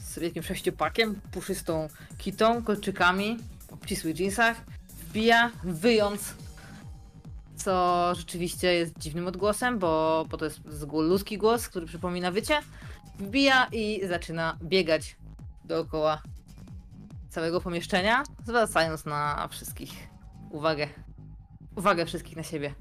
z 0.00 0.18
wielkim 0.18 0.42
sześciopakiem, 0.42 1.20
puszystą 1.30 1.88
kitą, 2.18 2.62
kolczykami, 2.62 3.38
w 3.68 3.72
obcisłych 3.72 4.20
jeansach. 4.20 4.64
Wbija, 4.88 5.50
wyjąc, 5.64 6.34
co 7.56 8.12
rzeczywiście 8.16 8.74
jest 8.74 8.98
dziwnym 8.98 9.26
odgłosem, 9.26 9.78
bo, 9.78 10.24
bo 10.30 10.36
to 10.36 10.44
jest 10.44 10.60
ludzki 10.92 11.38
głos, 11.38 11.68
który 11.68 11.86
przypomina 11.86 12.30
wycie. 12.30 12.60
Wbija 13.18 13.66
i 13.72 14.00
zaczyna 14.08 14.58
biegać 14.62 15.16
dookoła 15.64 16.22
całego 17.32 17.60
pomieszczenia, 17.60 18.22
zwracając 18.44 19.04
na 19.04 19.48
wszystkich 19.48 20.08
uwagę. 20.50 20.88
Uwagę 21.76 22.06
wszystkich 22.06 22.36
na 22.36 22.42
siebie. 22.42 22.74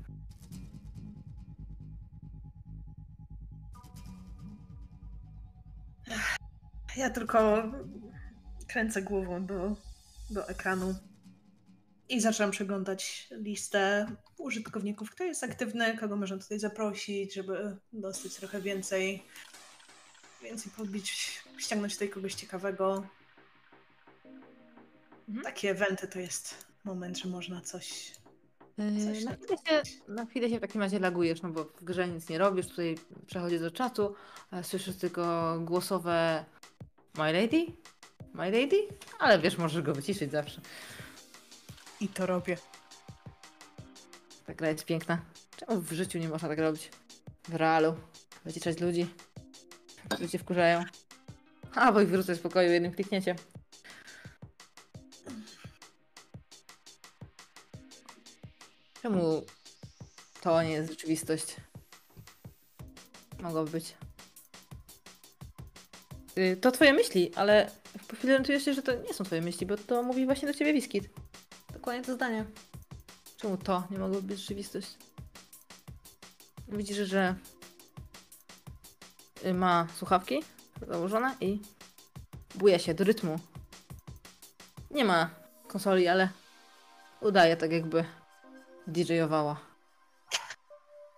Ja 6.98 7.10
tylko 7.10 7.64
kręcę 8.68 9.02
głową 9.02 9.46
do, 9.46 9.76
do 10.30 10.50
ekranu 10.50 10.96
i 12.10 12.22
zaczynam 12.22 12.52
przeglądać 12.52 13.28
listę 13.32 14.12
użytkowników, 14.38 15.12
kto 15.12 15.24
jest 15.24 15.44
aktywny, 15.44 15.98
kogo 15.98 16.16
można 16.16 16.38
tutaj 16.38 16.60
zaprosić, 16.60 17.34
żeby 17.34 17.78
dostać 17.94 18.36
trochę 18.36 18.62
więcej, 18.62 19.24
więcej 20.44 20.72
podbić, 20.78 21.40
ściągnąć 21.58 21.94
tutaj 21.94 22.10
kogoś 22.10 22.34
ciekawego. 22.34 23.04
Mhm. 25.32 25.46
Takie 25.46 25.70
eventy 25.70 26.08
to 26.08 26.20
jest 26.20 26.66
moment, 26.84 27.18
że 27.18 27.30
można 27.30 27.62
coś. 27.62 28.12
Coś 28.78 29.20
Yy, 29.20 29.26
na, 29.26 29.32
tak 29.32 29.40
chwilę 29.40 29.86
się, 29.86 30.00
na 30.08 30.26
chwilę 30.26 30.50
się 30.50 30.58
w 30.58 30.62
takim 30.62 30.82
razie 30.82 31.00
lagujesz, 31.00 31.42
no 31.42 31.50
bo 31.50 31.64
w 31.64 31.84
grze 31.84 32.08
nic 32.08 32.30
nie 32.30 32.38
robisz, 32.38 32.68
tutaj 32.68 32.98
przechodzisz 33.28 33.62
do 33.62 33.72
czatu, 33.72 34.16
a 34.52 34.64
słyszysz 34.64 34.96
tylko 34.96 35.56
głosowe 35.60 36.46
My 37.18 37.34
lady? 37.34 37.66
My 38.34 38.52
lady? 38.52 38.88
Ale 39.20 39.40
wiesz, 39.40 39.58
możesz 39.58 39.82
go 39.82 39.94
wyciszyć 39.94 40.32
zawsze. 40.32 40.62
I 42.00 42.08
to 42.08 42.26
robię. 42.26 42.58
Ta 44.46 44.54
gra 44.54 44.70
jest 44.70 44.86
piękna. 44.86 45.22
Czemu 45.58 45.82
w 45.82 45.92
życiu 45.92 46.20
nie 46.20 46.30
można 46.30 46.48
tak 46.48 46.60
robić? 46.60 46.92
W 47.48 47.56
realu. 47.56 47.96
Wyciszać 48.46 48.80
ludzi. 48.80 49.08
Cię 50.32 50.40
wkurzają. 50.40 50.84
A, 51.76 51.92
bo 51.92 52.02
ich 52.02 52.10
wyrzucę 52.10 52.36
z 52.36 52.40
pokoju 52.40 52.72
jednym 52.72 52.92
kliknięciem. 52.92 53.36
Czemu 59.02 59.46
to 60.42 60.64
nie 60.64 60.72
jest 60.72 60.90
rzeczywistość? 60.90 61.56
Mogłoby 63.40 63.72
być. 63.72 63.96
Y, 66.38 66.58
To 66.62 66.72
twoje 66.72 66.94
myśli, 66.94 67.32
ale 67.36 67.72
po 68.08 68.16
chwili 68.16 68.34
orientujesz 68.34 68.66
się, 68.66 68.74
że 68.74 68.82
to 68.82 68.96
nie 68.96 69.14
są 69.14 69.24
twoje 69.24 69.42
myśli, 69.42 69.66
bo 69.66 69.78
to 69.78 70.04
mówi 70.04 70.26
właśnie 70.26 70.48
do 70.48 70.54
ciebie 70.54 70.74
Wiskit. 70.74 71.10
Dokładnie 71.74 72.04
to 72.04 72.14
zdanie. 72.14 72.46
Czemu 73.38 73.58
to 73.58 73.84
nie 73.92 74.00
mogłoby 74.00 74.22
być 74.28 74.40
rzeczywistość? 74.40 74.88
Widzisz, 76.68 76.98
że 76.98 77.36
y, 79.46 79.54
ma 79.54 79.88
słuchawki 79.98 80.44
założone 80.88 81.36
i 81.42 81.60
buje 82.56 82.80
się 82.80 82.94
do 82.94 83.04
rytmu. 83.04 83.40
Nie 84.92 85.06
ma 85.06 85.30
konsoli, 85.68 86.08
ale 86.08 86.30
udaje 87.22 87.58
tak 87.58 87.72
jakby 87.72 88.06
DJ-owała. 88.92 89.58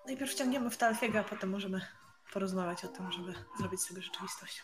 Najpierw 0.07 0.31
wciągniemy 0.31 0.69
w 0.69 0.77
Talfiego, 0.77 1.19
a 1.19 1.23
potem 1.23 1.49
możemy 1.49 1.81
porozmawiać 2.33 2.85
o 2.85 2.87
tym, 2.87 3.11
żeby 3.11 3.33
zrobić 3.59 3.87
tego 3.87 4.01
rzeczywistość. 4.01 4.63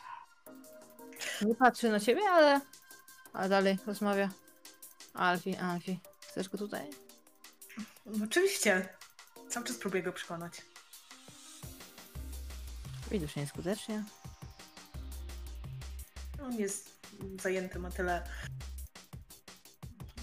Nie 1.42 1.56
patrzy 1.56 1.90
na 1.90 2.00
ciebie, 2.00 2.22
ale, 2.32 2.62
ale 3.34 3.50
dalej 3.50 3.78
rozmawia. 3.86 4.30
Alfie, 5.14 5.62
Alfie, 5.62 5.98
chcesz 6.22 6.50
go 6.50 6.58
tutaj? 6.58 6.90
No, 8.06 8.26
oczywiście. 8.26 8.90
Cały 9.50 9.66
czas 9.66 9.78
próbuję 9.78 10.04
go 10.04 10.14
przekonać. 10.14 10.62
Widocznie 13.12 13.42
nieskutecznie. 13.42 14.04
On 16.44 16.54
jest 16.54 16.90
zajęty, 17.42 17.80
ma 17.80 17.92
tyle... 17.92 18.28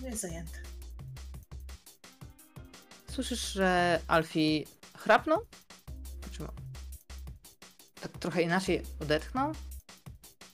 Nie 0.02 0.08
jest 0.08 0.22
zajęty. 0.22 0.65
Słyszysz, 3.16 3.52
że 3.52 4.00
Alfie 4.08 4.64
chrapnął? 4.98 5.38
No, 6.40 6.48
tak 8.00 8.12
trochę 8.12 8.42
inaczej 8.42 8.82
odetchnął? 9.00 9.52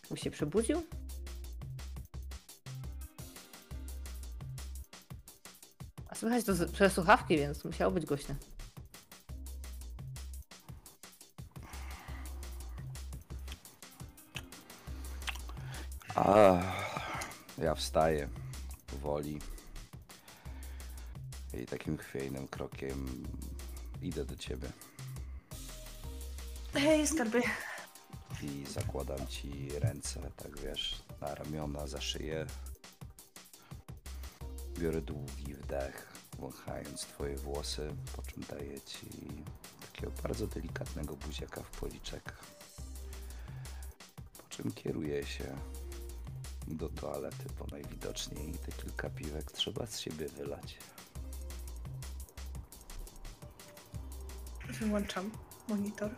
Jakby 0.02 0.16
się 0.16 0.30
przebudził? 0.30 0.82
A 6.08 6.14
słychać 6.14 6.44
to 6.44 6.52
przez 6.72 6.92
słuchawki, 6.92 7.36
więc 7.36 7.64
musiało 7.64 7.92
być 7.92 8.06
głośne. 8.06 8.34
A, 16.14 16.58
ja 17.58 17.74
wstaję 17.74 18.28
powoli 18.86 19.38
i 21.62 21.66
takim 21.66 21.98
chwiejnym 21.98 22.48
krokiem 22.48 23.26
idę 24.02 24.24
do 24.24 24.36
ciebie 24.36 24.68
Hej, 26.74 27.06
skarby. 27.06 27.42
i 28.42 28.66
zakładam 28.66 29.26
ci 29.26 29.68
ręce, 29.78 30.20
tak 30.36 30.58
wiesz, 30.60 31.02
na 31.20 31.34
ramiona, 31.34 31.86
za 31.86 32.00
szyję. 32.00 32.46
Biorę 34.78 35.00
długi 35.00 35.54
wdech, 35.54 36.12
wąchając 36.38 37.00
twoje 37.00 37.36
włosy, 37.36 37.88
po 38.16 38.22
czym 38.22 38.42
daję 38.50 38.80
ci 38.80 39.06
takiego 39.80 40.12
bardzo 40.22 40.46
delikatnego 40.46 41.16
buziaka 41.16 41.62
w 41.62 41.70
policzek. 41.70 42.32
Po 44.38 44.42
czym 44.48 44.72
kieruję 44.72 45.26
się 45.26 45.56
do 46.68 46.88
toalety, 46.88 47.44
bo 47.58 47.66
najwidoczniej 47.66 48.52
te 48.52 48.72
kilka 48.72 49.10
piwek 49.10 49.52
trzeba 49.52 49.86
z 49.86 50.00
siebie 50.00 50.28
wylać. 50.28 50.78
Wyłączam 54.82 55.30
monitor. 55.68 56.10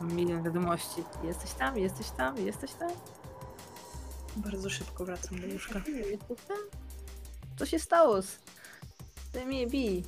Milion 0.00 0.42
wiadomości. 0.42 1.04
Jesteś 1.22 1.52
tam, 1.52 1.78
jesteś 1.78 2.10
tam, 2.10 2.38
jesteś 2.38 2.72
tam? 2.72 2.90
Bardzo 4.36 4.70
szybko 4.70 5.04
wracam 5.04 5.40
do 5.40 5.46
łóżka. 5.46 5.78
Jesteś 6.10 6.38
tam? 6.48 6.56
Co 7.56 7.66
się 7.66 7.78
stało 7.78 8.22
z 8.22 8.38
bi? 9.70 10.04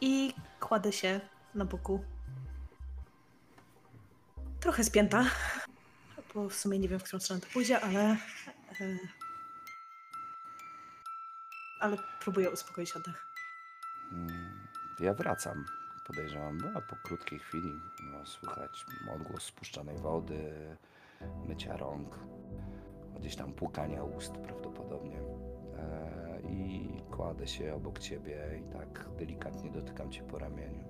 I 0.00 0.34
kładę 0.60 0.92
się 0.92 1.20
na 1.54 1.64
boku. 1.64 2.04
Trochę 4.60 4.84
spięta, 4.84 5.24
bo 6.34 6.48
w 6.48 6.54
sumie 6.54 6.78
nie 6.78 6.88
wiem, 6.88 6.98
w 7.00 7.02
którą 7.02 7.20
stronę 7.20 7.40
to 7.40 7.46
pójdzie, 7.52 7.80
ale. 7.80 8.16
e, 8.80 8.98
Ale 11.82 11.96
próbuję 12.20 12.50
uspokoić 12.50 12.96
oddech. 12.96 13.26
Mm, 14.12 14.28
Ja 15.00 15.14
wracam, 15.14 15.64
podejrzewam, 16.06 16.58
no, 16.58 16.68
a 16.74 16.80
po 16.80 16.96
krótkiej 16.96 17.38
chwili 17.38 17.72
no, 18.12 18.26
słychać 18.26 18.86
odgłos 19.14 19.42
spuszczanej 19.42 19.96
wody, 19.98 20.52
mycia 21.48 21.76
rąk, 21.76 22.18
gdzieś 23.18 23.36
tam 23.36 23.52
płukania 23.52 24.04
ust 24.04 24.32
prawdopodobnie. 24.32 25.20
E, 25.78 26.40
I 26.42 26.88
kładę 27.10 27.46
się 27.46 27.74
obok 27.74 27.98
ciebie 27.98 28.60
i 28.60 28.72
tak 28.72 29.08
delikatnie 29.18 29.70
dotykam 29.70 30.10
cię 30.10 30.22
po 30.22 30.38
ramieniu. 30.38 30.84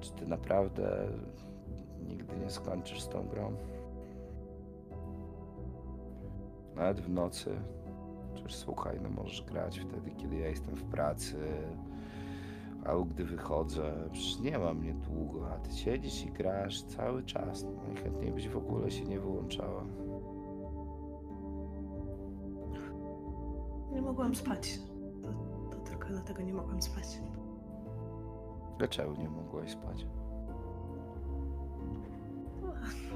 Czy 0.00 0.12
ty 0.12 0.26
naprawdę 0.26 1.08
nigdy 2.08 2.36
nie 2.36 2.50
skończysz 2.50 3.00
z 3.00 3.08
tą 3.08 3.28
grą? 3.28 3.56
Nawet 6.74 7.00
w 7.00 7.08
nocy? 7.08 7.60
Przecież 8.34 8.54
słuchaj, 8.54 9.00
no 9.02 9.10
możesz 9.10 9.42
grać 9.42 9.80
wtedy, 9.80 10.10
kiedy 10.10 10.36
ja 10.36 10.48
jestem 10.48 10.76
w 10.76 10.84
pracy, 10.84 11.36
albo 12.84 13.04
gdy 13.04 13.24
wychodzę. 13.24 14.08
Przecież 14.12 14.40
nie 14.40 14.58
ma 14.58 14.74
mnie 14.74 14.94
długo, 14.94 15.50
a 15.50 15.58
ty 15.58 15.72
siedzisz 15.72 16.24
i 16.24 16.30
grasz 16.32 16.82
cały 16.82 17.22
czas. 17.22 17.66
Najchętniej 17.86 18.32
byś 18.32 18.48
w 18.48 18.56
ogóle 18.56 18.90
się 18.90 19.04
nie 19.04 19.20
wyłączała. 19.20 19.84
Nie 23.92 24.02
mogłam 24.02 24.34
spać. 24.34 24.80
To, 25.22 25.76
to 25.76 25.82
tylko 25.84 26.08
dlatego 26.08 26.42
nie 26.42 26.54
mogłam 26.54 26.82
spać. 26.82 27.20
Dlaczego 28.78 29.14
nie 29.14 29.28
mogłaś 29.28 29.70
spać? 29.70 30.06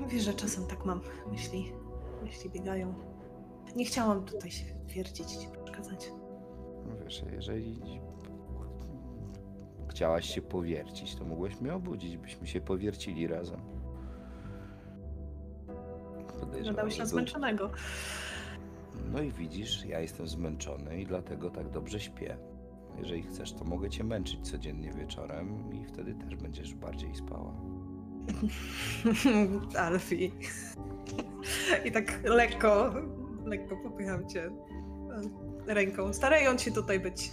Wiesz, 0.09 0.23
że 0.23 0.35
czasem 0.35 0.67
tak 0.67 0.85
mam. 0.85 1.01
Myśli, 1.31 1.73
myśli 2.23 2.51
biegają. 2.51 2.95
Nie 3.77 3.85
chciałam 3.85 4.25
tutaj 4.25 4.51
się 4.51 4.65
wiercić 4.87 5.35
i 5.35 5.39
ci 5.39 5.49
przeszkadzać. 5.49 6.13
No 6.87 6.97
wiesz, 7.05 7.23
jeżeli 7.33 8.01
chciałaś 9.89 10.35
się 10.35 10.43
powiercić, 10.43 11.17
to 11.17 11.25
mogłaś 11.25 11.61
mnie 11.61 11.75
obudzić, 11.75 12.17
byśmy 12.17 12.47
się 12.47 12.61
powiercili 12.61 13.27
razem. 13.27 13.61
Wyglądałeś 16.53 16.99
na 16.99 17.07
zmęczonego. 17.07 17.71
No 19.13 19.23
i 19.23 19.33
widzisz, 19.33 19.85
ja 19.87 20.01
jestem 20.01 20.29
zmęczony 20.29 21.01
i 21.01 21.07
dlatego 21.07 21.51
tak 21.51 21.71
dobrze 21.71 22.01
śpię. 22.01 22.37
Jeżeli 22.99 23.23
chcesz, 23.23 23.53
to 23.53 23.65
mogę 23.65 23.91
cię 23.91 24.05
męczyć 24.05 24.51
codziennie 24.51 24.93
wieczorem 24.93 25.73
i 25.73 25.85
wtedy 25.85 26.15
też 26.15 26.37
będziesz 26.37 26.75
bardziej 26.75 27.15
spała. 27.15 27.55
Alfie. 29.87 30.31
I 31.85 31.93
tak 31.93 32.21
lekko, 32.25 32.95
lekko 33.45 33.77
popycham 33.77 34.29
cię 34.29 34.51
e, 35.69 35.75
ręką, 35.75 36.13
starając 36.13 36.63
się 36.63 36.73
tutaj 36.73 37.01
być 37.01 37.31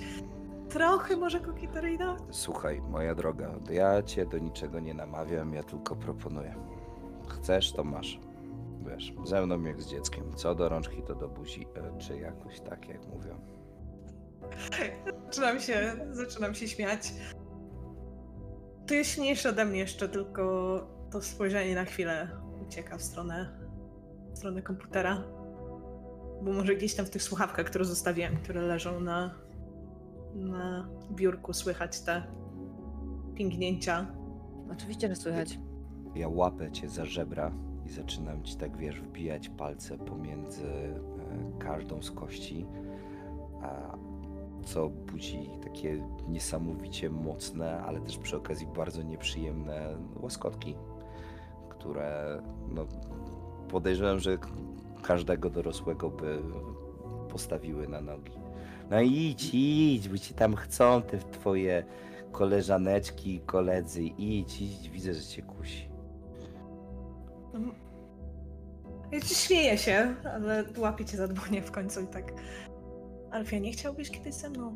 trochę 0.70 1.18
może 1.18 1.40
kokieteryjna. 1.40 2.18
Słuchaj, 2.32 2.82
moja 2.82 3.16
droga, 3.16 3.52
ja 3.70 4.04
cię 4.04 4.26
do 4.26 4.38
niczego 4.38 4.80
nie 4.80 4.94
namawiam, 4.94 5.54
ja 5.54 5.64
tylko 5.64 5.96
proponuję. 5.96 6.56
Chcesz, 7.30 7.74
to 7.74 7.84
masz. 7.84 8.20
Wiesz, 8.88 9.14
ze 9.24 9.46
mną 9.46 9.64
jak 9.64 9.82
z 9.82 9.88
dzieckiem. 9.88 10.24
Co 10.36 10.56
do 10.56 10.70
rączki, 10.70 11.04
to 11.04 11.16
do 11.16 11.28
buzi, 11.28 11.68
e, 11.76 11.98
czy 11.98 12.18
jakoś 12.18 12.60
tak, 12.60 12.88
jak 12.90 13.08
mówią. 13.08 13.40
Zaczynam 15.26 15.60
się, 15.60 15.96
zaczynam 16.12 16.56
się 16.56 16.68
śmiać. 16.68 17.14
To 18.88 18.94
jest 18.94 19.10
silniejsze 19.10 19.50
ode 19.50 19.66
mnie 19.66 19.80
jeszcze, 19.80 20.10
tylko 20.10 20.42
to 21.12 21.22
spojrzenie 21.22 21.76
na 21.76 21.86
chwilę 21.86 22.30
ucieka 22.68 22.98
w 22.98 23.02
stronę, 23.02 23.60
w 24.34 24.38
stronę 24.38 24.62
komputera. 24.62 25.24
Bo 26.42 26.54
może 26.54 26.76
gdzieś 26.76 26.96
tam 26.96 27.06
w 27.06 27.10
tych 27.10 27.24
słuchawkach, 27.24 27.66
które 27.66 27.86
zostawiłem, 27.86 28.38
które 28.38 28.62
leżą 28.62 29.00
na, 29.00 29.34
na 30.36 30.88
biurku, 31.12 31.54
słychać 31.54 32.02
te 32.02 32.24
pingnięcia. 33.36 34.08
Oczywiście, 34.72 35.08
że 35.08 35.16
słychać. 35.16 35.60
Ja 36.16 36.30
łapę 36.30 36.72
cię 36.72 36.90
za 36.90 37.06
żebra 37.06 37.52
i 37.86 37.90
zaczynam 37.90 38.44
ci 38.44 38.56
tak, 38.56 38.78
wiesz, 38.78 39.02
wbijać 39.02 39.50
palce 39.50 39.98
pomiędzy 39.98 40.66
e, 40.66 40.96
każdą 41.60 42.02
z 42.02 42.12
kości, 42.12 42.66
co 44.64 44.90
budzi 44.90 45.50
takie 45.64 46.04
niesamowicie 46.28 47.10
mocne, 47.10 47.82
ale 47.82 48.02
też 48.02 48.18
przy 48.18 48.38
okazji 48.38 48.68
bardzo 48.76 49.04
nieprzyjemne 49.04 49.98
łaskotki, 50.22 50.76
które 51.70 52.42
no, 52.70 52.86
podejrzewam, 53.70 54.20
że 54.20 54.38
każdego 55.02 55.50
dorosłego 55.50 56.10
by 56.10 56.40
postawiły 57.30 57.88
na 57.88 58.02
nogi. 58.02 58.32
No 58.90 59.02
idź, 59.02 59.50
idź, 59.54 60.10
bo 60.10 60.18
ci 60.18 60.34
tam 60.34 60.56
chcą 60.56 61.02
te 61.02 61.18
twoje 61.18 61.86
koleżaneczki 62.32 63.40
koledzy. 63.40 64.04
Idź, 64.04 64.62
idź, 64.62 64.90
widzę, 64.90 65.14
że 65.14 65.22
cię 65.22 65.42
kusi. 65.42 65.90
Ja 69.12 69.22
ci 69.22 69.36
śmieję 69.36 69.78
się, 69.78 70.16
ale 70.36 70.64
łapię 70.78 71.06
cię 71.06 71.18
za 71.18 71.28
dłonie 71.28 71.62
w 71.62 71.72
końcu 71.72 72.02
i 72.02 72.08
tak. 72.08 72.34
Alfia, 73.32 73.60
nie 73.60 73.72
chciałbyś 73.72 74.12
kiedyś 74.12 74.34
ze 74.34 74.50
mną? 74.50 74.76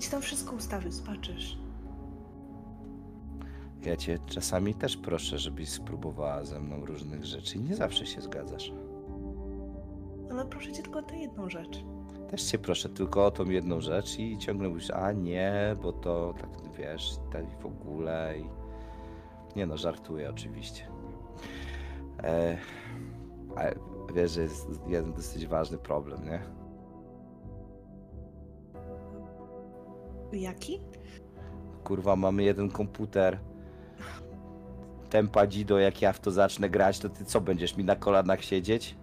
Ci 0.00 0.10
tam 0.10 0.22
wszystko 0.22 0.56
ustawię, 0.56 0.92
zobaczysz. 0.92 1.58
Ja 3.84 3.96
cię 3.96 4.18
czasami 4.26 4.74
też 4.74 4.96
proszę, 4.96 5.38
żebyś 5.38 5.68
spróbowała 5.68 6.44
ze 6.44 6.60
mną 6.60 6.86
różnych 6.86 7.24
rzeczy 7.24 7.58
i 7.58 7.60
nie 7.60 7.76
zawsze 7.76 8.06
się 8.06 8.20
zgadzasz. 8.20 8.72
Ale 10.30 10.46
proszę 10.46 10.72
cię 10.72 10.82
tylko 10.82 10.98
o 10.98 11.02
tę 11.02 11.16
jedną 11.16 11.50
rzecz. 11.50 11.84
Też 12.30 12.42
cię 12.42 12.58
proszę 12.58 12.88
tylko 12.88 13.26
o 13.26 13.30
tą 13.30 13.44
jedną 13.44 13.80
rzecz 13.80 14.18
i 14.18 14.38
ciągle 14.38 14.68
mówisz, 14.68 14.90
a 14.90 15.12
nie, 15.12 15.76
bo 15.82 15.92
to 15.92 16.34
tak 16.40 16.50
wiesz, 16.78 17.16
tak 17.32 17.44
w 17.60 17.66
ogóle 17.66 18.34
i... 18.38 18.44
Nie 19.56 19.66
no, 19.66 19.76
żartuję 19.76 20.30
oczywiście. 20.30 20.86
E, 22.22 22.58
ale 23.56 23.74
wiesz, 24.14 24.32
że 24.32 24.42
jest 24.42 24.66
jeden 24.88 25.12
dosyć 25.12 25.46
ważny 25.46 25.78
problem, 25.78 26.24
nie? 26.24 26.42
Jaki? 30.32 30.80
Kurwa, 31.84 32.16
mamy 32.16 32.42
jeden 32.42 32.70
komputer. 32.70 33.38
Tempa 35.12 35.46
Dido, 35.46 35.78
jak 35.78 36.02
ja 36.02 36.12
w 36.12 36.20
to 36.20 36.30
zacznę 36.30 36.70
grać, 36.70 36.98
to 36.98 37.08
ty 37.08 37.24
co, 37.24 37.40
będziesz 37.40 37.76
mi 37.76 37.84
na 37.84 37.96
kolanach 37.96 38.44
siedzieć? 38.44 38.94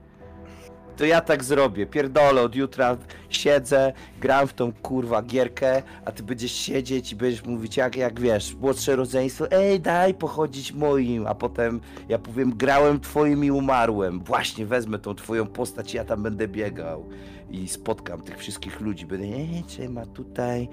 To 0.97 1.05
ja 1.05 1.21
tak 1.21 1.43
zrobię, 1.43 1.85
pierdolę, 1.85 2.41
od 2.41 2.55
jutra 2.55 2.97
siedzę, 3.29 3.93
gram 4.21 4.47
w 4.47 4.53
tą 4.53 4.73
kurwa 4.73 5.21
gierkę, 5.21 5.83
a 6.05 6.11
ty 6.11 6.23
będziesz 6.23 6.51
siedzieć 6.51 7.11
i 7.11 7.15
będziesz 7.15 7.45
mówić 7.45 7.77
jak, 7.77 7.95
jak 7.95 8.19
wiesz, 8.19 8.55
młodsze 8.55 8.95
rodzeństwo, 8.95 9.51
ej 9.51 9.79
daj 9.79 10.13
pochodzić 10.13 10.73
moim, 10.73 11.27
a 11.27 11.35
potem 11.35 11.81
ja 12.09 12.19
powiem 12.19 12.57
grałem 12.57 12.99
twoim 12.99 13.43
i 13.43 13.51
umarłem, 13.51 14.23
właśnie 14.23 14.65
wezmę 14.65 14.99
tą 14.99 15.15
twoją 15.15 15.47
postać 15.47 15.93
i 15.93 15.97
ja 15.97 16.05
tam 16.05 16.23
będę 16.23 16.47
biegał 16.47 17.05
i 17.49 17.67
spotkam 17.67 18.21
tych 18.21 18.37
wszystkich 18.37 18.81
ludzi, 18.81 19.05
będę, 19.05 19.25
ej, 19.25 19.63
trzyma 19.67 20.05
tutaj, 20.05 20.69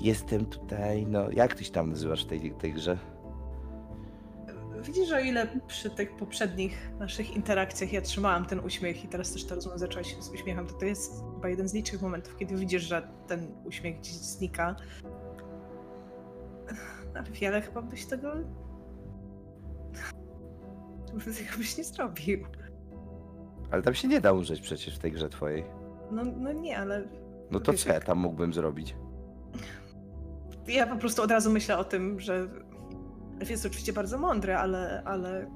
jestem 0.00 0.46
tutaj, 0.46 1.06
no 1.06 1.30
jak 1.30 1.54
ty 1.54 1.64
się 1.64 1.72
tam 1.72 1.90
nazywasz 1.90 2.24
tej, 2.24 2.50
tej 2.50 2.72
grze? 2.72 3.15
Widzisz, 4.86 5.12
o 5.12 5.18
ile 5.18 5.46
przy 5.66 5.90
tych 5.90 6.16
poprzednich 6.16 6.90
naszych 6.98 7.36
interakcjach 7.36 7.92
ja 7.92 8.00
trzymałam 8.00 8.44
ten 8.46 8.60
uśmiech 8.60 9.04
i 9.04 9.08
teraz 9.08 9.32
też 9.32 9.44
ta 9.44 9.54
rozmowa 9.54 9.78
zaczęła 9.78 10.04
się 10.04 10.22
z 10.22 10.30
uśmiechem, 10.30 10.66
to 10.66 10.72
to 10.74 10.84
jest 10.84 11.12
chyba 11.34 11.48
jeden 11.48 11.68
z 11.68 11.74
licznych 11.74 12.02
momentów, 12.02 12.36
kiedy 12.36 12.56
widzisz, 12.56 12.82
że 12.82 13.08
ten 13.26 13.46
uśmiech 13.64 13.98
gdzieś 13.98 14.12
znika. 14.14 14.76
Ale 17.14 17.24
wiele 17.32 17.60
chyba 17.62 17.82
byś 17.82 18.06
tego... 18.06 18.32
Tego 21.24 21.58
byś 21.58 21.78
nie 21.78 21.84
zrobił. 21.84 22.46
Ale 23.70 23.82
tam 23.82 23.94
się 23.94 24.08
nie 24.08 24.20
da 24.20 24.32
umrzeć 24.32 24.60
przecież 24.60 24.96
w 24.96 24.98
tej 24.98 25.12
grze 25.12 25.28
twojej. 25.28 25.64
No, 26.10 26.22
no 26.24 26.52
nie, 26.52 26.78
ale 26.78 27.08
No 27.50 27.60
to 27.60 27.72
co 27.72 27.88
ja 27.88 27.94
jak- 27.94 28.04
tam 28.04 28.18
mógłbym 28.18 28.52
zrobić? 28.52 28.96
ja 30.68 30.86
po 30.86 30.96
prostu 30.96 31.22
od 31.22 31.30
razu 31.30 31.50
myślę 31.50 31.78
o 31.78 31.84
tym, 31.84 32.20
że 32.20 32.48
Elf 33.40 33.50
jest 33.50 33.66
oczywiście 33.66 33.92
bardzo 33.92 34.18
mądry, 34.18 34.56
ale, 34.56 35.02
ale 35.04 35.50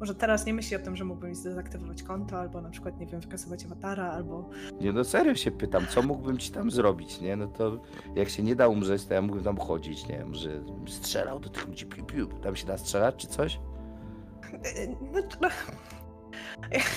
może 0.00 0.14
teraz 0.14 0.46
nie 0.46 0.54
myśli 0.54 0.76
o 0.76 0.78
tym, 0.78 0.96
że 0.96 1.04
mógłbym 1.04 1.34
zdezaktywować 1.34 2.02
konto, 2.02 2.38
albo 2.38 2.60
na 2.60 2.70
przykład, 2.70 3.00
nie 3.00 3.06
wiem, 3.06 3.20
wykasować 3.20 3.64
awatara, 3.64 4.10
albo 4.12 4.50
Nie 4.80 4.92
no 4.92 5.04
serio 5.04 5.34
się 5.34 5.50
pytam, 5.50 5.86
co 5.90 6.02
mógłbym 6.02 6.38
ci 6.38 6.52
tam 6.52 6.70
zrobić, 6.70 7.20
nie? 7.20 7.36
No 7.36 7.46
to 7.46 7.80
jak 8.14 8.28
się 8.28 8.42
nie 8.42 8.56
da 8.56 8.68
umrzeć, 8.68 9.04
to 9.04 9.14
ja 9.14 9.22
mógłbym 9.22 9.44
tam 9.44 9.56
chodzić, 9.56 10.08
nie 10.08 10.18
wiem, 10.18 10.34
że 10.34 10.50
strzelał 10.88 11.40
do 11.40 11.48
tych 11.48 11.68
ludzi, 11.68 11.86
piu, 11.86 12.04
piu. 12.04 12.26
Tam 12.26 12.56
się 12.56 12.66
da 12.66 12.78
strzelać 12.78 13.16
czy 13.16 13.26
coś? 13.26 13.60
No, 15.12 15.22
to- 15.22 15.38
no. 15.40 15.48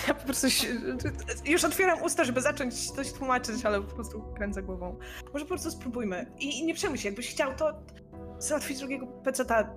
Ja, 0.07 0.14
po 0.14 0.24
prostu 0.24 0.49
się, 0.49 0.68
już 1.45 1.64
otwieram 1.64 2.03
usta, 2.03 2.24
żeby 2.24 2.41
zacząć 2.41 2.91
coś 2.91 3.14
tłumaczyć, 3.14 3.66
ale 3.66 3.82
po 3.82 3.95
prostu 3.95 4.22
kręcę 4.36 4.64
głową. 4.64 4.95
Może 5.34 5.45
po 5.45 5.49
prostu 5.49 5.72
spróbujmy. 5.72 6.32
I, 6.40 6.60
i 6.60 6.66
nie 6.66 6.76
się, 6.76 6.88
jakbyś 7.06 7.30
chciał, 7.32 7.56
to 7.56 7.74
załatwić 8.40 8.80
drugiego 8.80 9.07
peceta. 9.07 9.74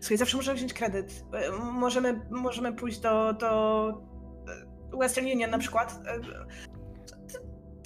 Słuchaj, 0.00 0.16
zawsze 0.18 0.36
możemy 0.36 0.56
wziąć 0.56 0.72
kredyt. 0.74 1.24
E, 1.32 1.50
Możemy, 1.72 2.20
możemy 2.30 2.72
pójść 2.72 2.98
do, 3.00 3.32
do 3.32 3.88
e, 4.92 4.96
Western 4.98 5.26
Union 5.26 5.50
na 5.50 5.58
przykład. 5.58 6.00
E, 6.06 6.18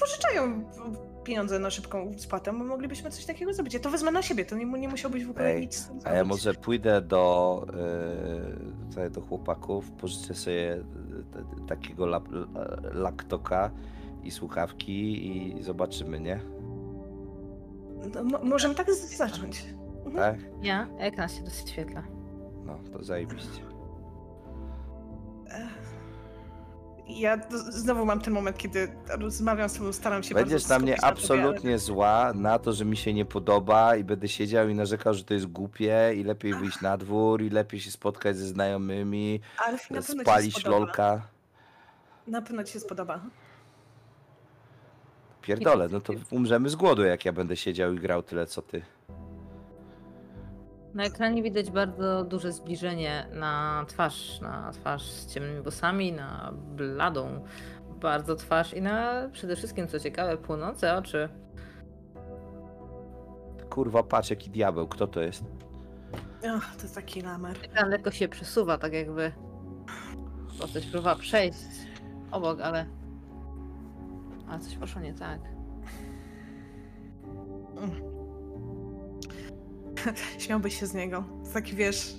Pożyczają 0.01 0.65
pieniądze 1.25 1.59
na 1.59 1.71
szybką 1.71 2.13
spłatę. 2.19 2.53
Moglibyśmy 2.53 3.11
coś 3.11 3.25
takiego 3.25 3.55
zrobić. 3.55 3.75
Ja 3.75 3.81
to 3.81 3.91
wezmę 3.91 4.11
na 4.11 4.23
siebie, 4.23 4.45
to 4.45 4.57
nie, 4.57 4.65
nie 4.67 4.89
musiałbyś 4.89 5.25
w 5.25 5.31
ogóle 5.31 5.45
Ej, 5.47 5.61
nic 5.61 5.91
A 6.05 6.13
ja 6.13 6.25
może 6.25 6.55
pójdę 6.55 7.01
do, 7.03 7.67
yy, 7.67 8.89
tutaj 8.91 9.11
do 9.11 9.21
chłopaków, 9.21 9.91
pożyczę 9.93 10.35
sobie 10.35 10.85
takiego 11.69 12.07
lap, 12.07 12.29
laptopa 12.93 13.71
i 14.23 14.31
słuchawki 14.31 15.27
i 15.29 15.63
zobaczymy, 15.63 16.21
nie? 16.21 16.41
No, 18.15 18.25
mo- 18.25 18.45
możemy 18.45 18.75
tak 18.75 18.95
zacząć. 18.95 19.65
Tak? 20.15 20.37
Ja? 20.63 20.87
Ekran 20.99 21.29
się 21.29 21.43
doświetla. 21.43 22.03
No, 22.65 22.79
to 22.93 23.05
zajebiście. 23.05 23.63
Ja 27.09 27.37
d- 27.37 27.59
znowu 27.73 28.05
mam 28.07 28.21
ten 28.21 28.35
moment, 28.35 28.59
kiedy 28.59 28.89
rozmawiam 29.09 29.69
z 29.69 29.75
tobą, 29.75 29.93
staram 29.93 30.23
się 30.23 30.35
Będziesz 30.35 30.63
bardzo 30.63 30.75
na 30.75 30.79
mnie 30.79 30.97
skupić 30.97 31.27
tobie, 31.27 31.41
absolutnie 31.43 31.79
zła 31.79 32.33
na 32.35 32.59
to, 32.59 32.73
że 32.73 32.85
mi 32.85 32.97
się 32.97 33.15
nie 33.15 33.25
podoba 33.25 33.97
i 33.97 34.05
będę 34.05 34.29
siedział 34.29 34.69
i 34.69 34.75
narzekał, 34.75 35.15
że 35.15 35.25
to 35.25 35.35
jest 35.35 35.47
głupie 35.47 36.13
i 36.17 36.25
lepiej 36.25 36.55
wyjść 36.55 36.81
na 36.81 36.97
dwór 36.97 37.43
i 37.43 37.51
lepiej 37.51 37.81
się 37.81 37.91
spotkać 37.91 38.37
ze 38.37 38.47
znajomymi, 38.47 39.41
Ale, 39.59 39.67
ale 39.69 39.73
na 39.73 39.79
pewno 39.79 40.03
ci 40.03 40.17
się 40.19 40.23
spalić 40.23 40.55
spodoba. 40.57 40.79
lolka. 40.79 41.23
Na 42.27 42.43
pewno 42.43 42.65
ci 42.65 42.73
się 42.73 42.81
spodoba. 42.81 43.21
Pierdolę, 45.43 45.89
no 45.89 46.01
to 46.01 46.13
umrzemy 46.31 46.69
z 46.69 46.77
głodu, 46.77 47.03
jak 47.05 47.25
ja 47.25 47.33
będę 47.33 47.57
siedział 47.57 47.93
i 47.95 47.99
grał 47.99 48.23
tyle, 48.23 48.47
co 48.47 48.63
ty. 48.63 48.83
Na 50.97 51.05
ekranie 51.05 51.43
widać 51.43 51.71
bardzo 51.71 52.25
duże 52.25 52.53
zbliżenie 52.53 53.27
na 53.33 53.85
twarz, 53.89 54.41
na 54.41 54.73
twarz 54.73 55.03
z 55.03 55.35
ciemnymi 55.35 55.61
włosami, 55.61 56.13
na 56.13 56.53
bladą 56.77 57.45
bardzo 58.01 58.37
twarz 58.37 58.75
i 58.75 58.83
na 58.83 59.29
przede 59.33 59.57
wszystkim, 59.57 59.89
co 59.89 60.01
ciekawe, 60.01 60.37
płonące 60.37 60.97
oczy. 60.97 61.29
Kurwa, 63.71 64.03
patrz 64.03 64.31
jaki 64.31 64.51
diabeł, 64.51 64.89
kto 64.89 65.07
to 65.07 65.21
jest? 65.23 65.45
Och, 66.57 66.77
to 66.83 66.95
taki 66.95 67.21
lamer. 67.21 67.57
Ekran 67.65 67.91
lekko 67.91 68.11
się 68.11 68.29
przesuwa, 68.29 68.79
tak 68.79 68.93
jakby 68.93 69.33
postać 70.61 70.87
próbowała 70.87 71.17
przejść 71.17 71.59
obok, 72.31 72.61
ale... 72.61 72.87
Ale 74.49 74.61
coś 74.61 74.77
poszło 74.77 75.01
nie 75.01 75.15
tak. 75.15 75.41
Śmiałbyś 80.39 80.81
się 80.81 80.87
z 80.87 80.95
niego. 80.95 81.25
To 81.45 81.51
taki, 81.53 81.77
wiesz, 81.77 82.15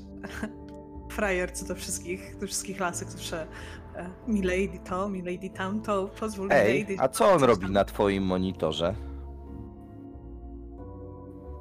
frajer, 1.11 1.51
co 1.51 1.65
do 1.65 1.75
wszystkich, 1.75 2.37
do 2.39 2.47
wszystkich 2.47 2.79
lasek 2.79 3.09
zawsze 3.09 3.47
e, 3.95 4.09
milady 4.27 4.79
to, 4.89 5.09
milady 5.09 5.49
tamto, 5.49 6.07
pozwól 6.19 6.47
Ej, 6.51 6.73
milady... 6.73 6.95
a 6.99 7.07
co 7.07 7.31
on 7.31 7.43
robi 7.43 7.61
tam. 7.63 7.73
na 7.73 7.85
twoim 7.85 8.23
monitorze? 8.23 8.95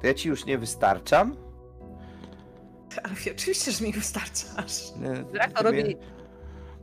To 0.01 0.07
ja 0.07 0.13
ci 0.13 0.29
już 0.29 0.45
nie 0.45 0.57
wystarczam? 0.57 1.35
Ale 3.03 3.13
oczywiście, 3.35 3.71
że 3.71 3.85
mi 3.85 3.93
wystarczasz. 3.93 4.83
Ja- 5.33 5.61
robi... 5.63 5.95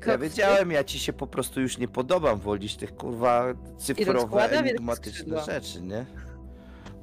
Ja 0.07 0.19
wiedziałem, 0.19 0.71
ja 0.71 0.85
ci 0.85 0.99
się 0.99 1.12
po 1.12 1.27
prostu 1.27 1.61
już 1.61 1.79
nie 1.79 1.89
podobam, 1.89 2.39
wolisz 2.39 2.77
tych 2.77 2.97
kurwa 2.97 3.45
cyfrowe, 3.79 4.12
rozkłada 4.12 4.49
wielkie 4.49 4.71
enigmatyczne 4.71 5.12
skrzydła. 5.12 5.45
rzeczy, 5.45 5.83
nie? 5.83 6.07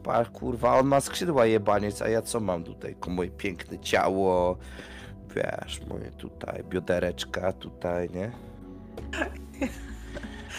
Pa, 0.04 0.26
kurwa, 0.26 0.80
on 0.80 0.88
ma 0.88 1.02
skrzydła 1.02 1.46
jebaniec, 1.46 2.02
a 2.02 2.08
ja 2.10 2.22
co 2.22 2.40
mam 2.40 2.64
tutaj? 2.64 2.96
Ko- 3.00 3.10
Moje 3.12 3.30
piękne 3.30 3.80
ciało, 3.80 4.58
wiesz, 5.36 5.82
moje 5.90 6.12
tutaj 6.12 6.64
biodereczka 6.70 7.54
tutaj, 7.54 8.10
nie? 8.10 8.32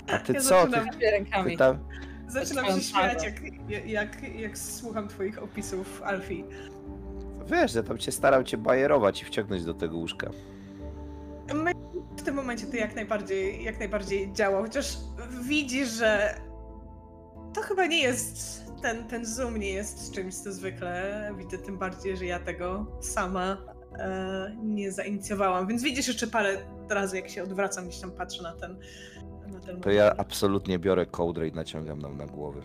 A 0.09 0.19
ty 0.19 0.33
Ja 0.33 0.41
co? 0.41 0.49
zaczynam- 0.49 0.89
Ty, 0.91 0.99
Ty 0.99 1.11
rękami. 1.11 1.51
ty 1.51 1.57
tam... 1.57 1.79
Zaczynam 2.29 2.67
się 2.67 2.81
śmiać, 2.81 3.25
jak, 3.25 3.35
jak, 3.87 4.23
jak 4.41 4.59
słucham 4.59 5.09
twoich 5.09 5.43
opisów, 5.43 6.03
Alfie. 6.05 6.45
Wiesz, 7.47 7.75
ja 7.75 7.83
tam 7.83 7.99
cię 7.99 8.13
starał 8.13 8.45
cię 8.45 8.57
bajerować 8.57 9.23
i 9.23 9.25
wciągnąć 9.25 9.65
do 9.65 9.75
tego 9.75 9.97
łóżka. 9.97 10.31
My- 11.55 11.73
W 12.17 12.23
tym 12.23 12.35
momencie 12.35 12.67
to 12.67 12.77
jak 12.77 12.95
najbardziej, 12.95 13.65
jak 13.65 13.79
najbardziej 13.79 14.33
działa, 14.33 14.61
chociaż 14.63 14.97
widzisz, 15.43 15.89
że 15.89 16.35
to 17.55 17.61
chyba 17.61 17.87
nie 17.87 17.99
jest, 18.03 18.63
ten, 18.83 19.09
ten 19.09 19.25
zoom 19.25 19.57
nie 19.57 19.73
jest 19.73 20.13
czymś, 20.13 20.35
co 20.35 20.53
zwykle 20.53 21.31
widzę, 21.39 21.59
tym 21.59 21.79
bardziej, 21.79 22.17
że 22.17 22.27
ja 22.27 22.39
tego 22.39 22.87
sama 23.01 23.57
e, 23.99 24.57
nie 24.63 24.93
zainicjowałam, 24.93 25.67
więc 25.67 25.83
widzisz 25.83 26.09
jeszcze 26.09 26.27
parę 26.27 26.57
razy, 26.91 27.17
jak 27.17 27.29
się 27.29 27.43
odwracam, 27.43 27.89
gdzieś 27.89 28.01
tam 28.01 28.11
patrzę 28.11 28.43
na 28.43 28.53
ten 28.53 28.79
na 29.53 29.61
ten 29.61 29.81
To 29.81 29.91
ja 29.91 30.17
absolutnie 30.17 30.79
biorę 30.79 31.07
kołdrę 31.07 31.49
i 31.49 31.53
naciągam 31.53 31.99
nam 31.99 32.17
na 32.17 32.27
głowy. 32.27 32.63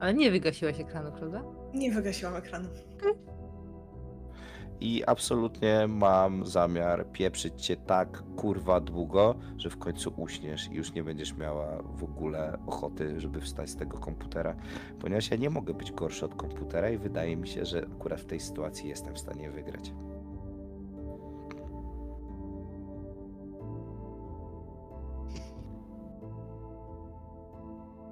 Ale 0.00 0.14
nie 0.14 0.30
wygasiłaś 0.30 0.80
ekranu, 0.80 1.12
prawda? 1.12 1.42
Nie 1.74 1.92
wygasiłam 1.92 2.36
ekranu. 2.36 2.68
I 4.84 5.04
absolutnie 5.06 5.86
mam 5.88 6.46
zamiar 6.46 7.06
pieprzyć 7.12 7.66
cię 7.66 7.76
tak 7.76 8.22
kurwa 8.36 8.80
długo, 8.80 9.34
że 9.56 9.70
w 9.70 9.78
końcu 9.78 10.12
uśniesz 10.16 10.68
i 10.68 10.74
już 10.74 10.92
nie 10.92 11.04
będziesz 11.04 11.36
miała 11.36 11.82
w 11.82 12.04
ogóle 12.04 12.58
ochoty, 12.66 13.20
żeby 13.20 13.40
wstać 13.40 13.70
z 13.70 13.76
tego 13.76 13.98
komputera, 13.98 14.56
ponieważ 15.00 15.30
ja 15.30 15.36
nie 15.36 15.50
mogę 15.50 15.74
być 15.74 15.92
gorszy 15.92 16.24
od 16.24 16.34
komputera 16.34 16.90
i 16.90 16.98
wydaje 16.98 17.36
mi 17.36 17.48
się, 17.48 17.64
że 17.64 17.86
akurat 17.96 18.20
w 18.20 18.26
tej 18.26 18.40
sytuacji 18.40 18.88
jestem 18.88 19.14
w 19.14 19.18
stanie 19.18 19.50
wygrać. 19.50 19.92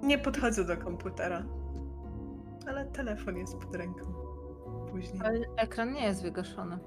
Nie 0.03 0.19
podchodzę 0.19 0.65
do 0.65 0.77
komputera. 0.77 1.45
Ale 2.67 2.87
telefon 2.87 3.37
jest 3.37 3.57
pod 3.57 3.75
ręką. 3.75 4.22
Później. 4.93 5.23
Ale 5.25 5.39
ekran 5.57 5.93
nie 5.93 6.05
jest 6.05 6.23
wygaszony. 6.23 6.79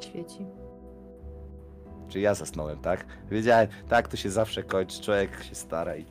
Świeci. 0.00 0.46
Czy 2.08 2.20
ja 2.20 2.34
zasnąłem, 2.34 2.78
tak? 2.78 3.06
Wiedziałem, 3.30 3.68
tak 3.88 4.08
to 4.08 4.16
się 4.16 4.30
zawsze 4.30 4.62
kończy, 4.62 5.02
człowiek 5.02 5.42
się 5.44 5.54
stara 5.54 5.96
i 5.96 6.06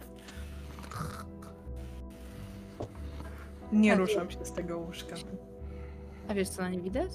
Nie 3.71 3.89
Tak. 3.91 3.99
ruszam 3.99 4.31
się 4.31 4.45
z 4.45 4.51
tego 4.53 4.77
łóżka. 4.77 5.15
A 6.29 6.33
wiesz, 6.33 6.49
co 6.49 6.61
na 6.61 6.69
nie 6.69 6.79
widać? 6.81 7.11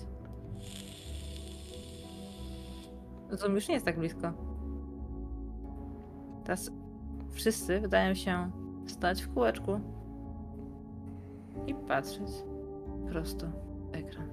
Zoom 3.31 3.55
już 3.55 3.69
nie 3.69 3.75
jest 3.75 3.87
tak 3.87 3.99
blisko. 3.99 4.33
Teraz 6.45 6.71
wszyscy 7.33 7.81
wydają 7.81 8.15
się 8.15 8.51
stać 8.87 9.23
w 9.23 9.35
kółeczku 9.35 9.81
i 11.67 11.75
patrzeć 11.75 12.31
prosto 13.09 13.47
w 13.47 13.95
ekran. 13.95 14.29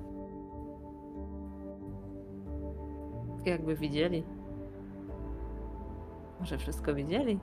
Jakby 3.46 3.76
widzieli. 3.76 4.24
Może 6.40 6.58
wszystko 6.58 6.94
widzieli? 6.94 7.40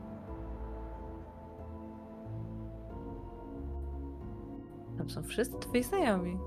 Tam 4.98 5.11
są 5.11 5.23
wszyscy 5.23 5.59
twoi 5.59 5.82
znajomi. 5.82 6.39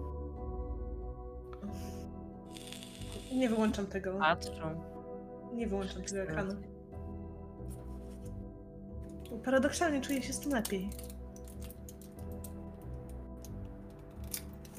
Nie 3.36 3.50
wyłączam 3.50 3.86
tego. 3.86 4.18
Patrzą. 4.20 4.82
Nie 5.54 5.68
wyłączam 5.68 6.04
tego 6.04 6.22
ekranu. 6.22 6.54
Paradoksalnie 9.46 10.02
czuję 10.02 10.22
się 10.22 10.34
z 10.34 10.40
tym 10.40 10.52
lepiej. 10.52 10.90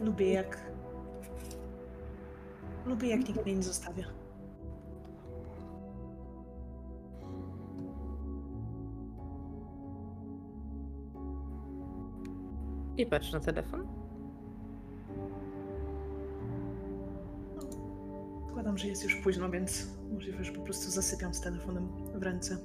Lubię 0.01 0.33
jak. 0.33 0.71
Lubię 2.87 3.09
jak 3.09 3.29
nikt 3.29 3.45
mnie 3.45 3.55
nie 3.55 3.63
zostawia. 3.63 4.05
I 12.97 13.07
patrz 13.07 13.33
na 13.33 13.41
telefon. 13.41 13.87
Zakładam, 18.47 18.79
że 18.79 18.89
jest 18.89 19.05
już 19.05 19.15
późno, 19.15 19.51
więc 19.51 19.87
możliwe, 20.13 20.45
że 20.45 20.53
po 20.53 20.61
prostu 20.61 20.91
zasypiam 20.91 21.35
z 21.35 21.41
telefonem 21.41 21.89
w 22.15 22.23
ręce. 22.23 22.59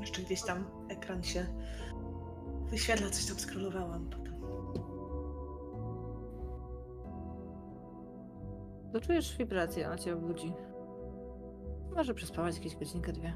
Jeszcze 0.00 0.22
gdzieś 0.22 0.42
tam 0.42 0.64
ekran 0.88 1.22
się 1.22 1.46
wyświetla, 2.70 3.10
coś 3.10 3.26
tam 3.26 3.38
scrollowałam 3.38 4.10
potem. 4.10 4.34
To 8.92 9.00
czujesz 9.00 9.36
wibrację, 9.36 9.86
ona 9.86 9.98
cię 9.98 10.14
obudzi. 10.14 10.52
Może 11.94 12.14
przespawać 12.14 12.54
jakieś 12.56 12.76
godzinkę, 12.76 13.12
dwie. 13.12 13.34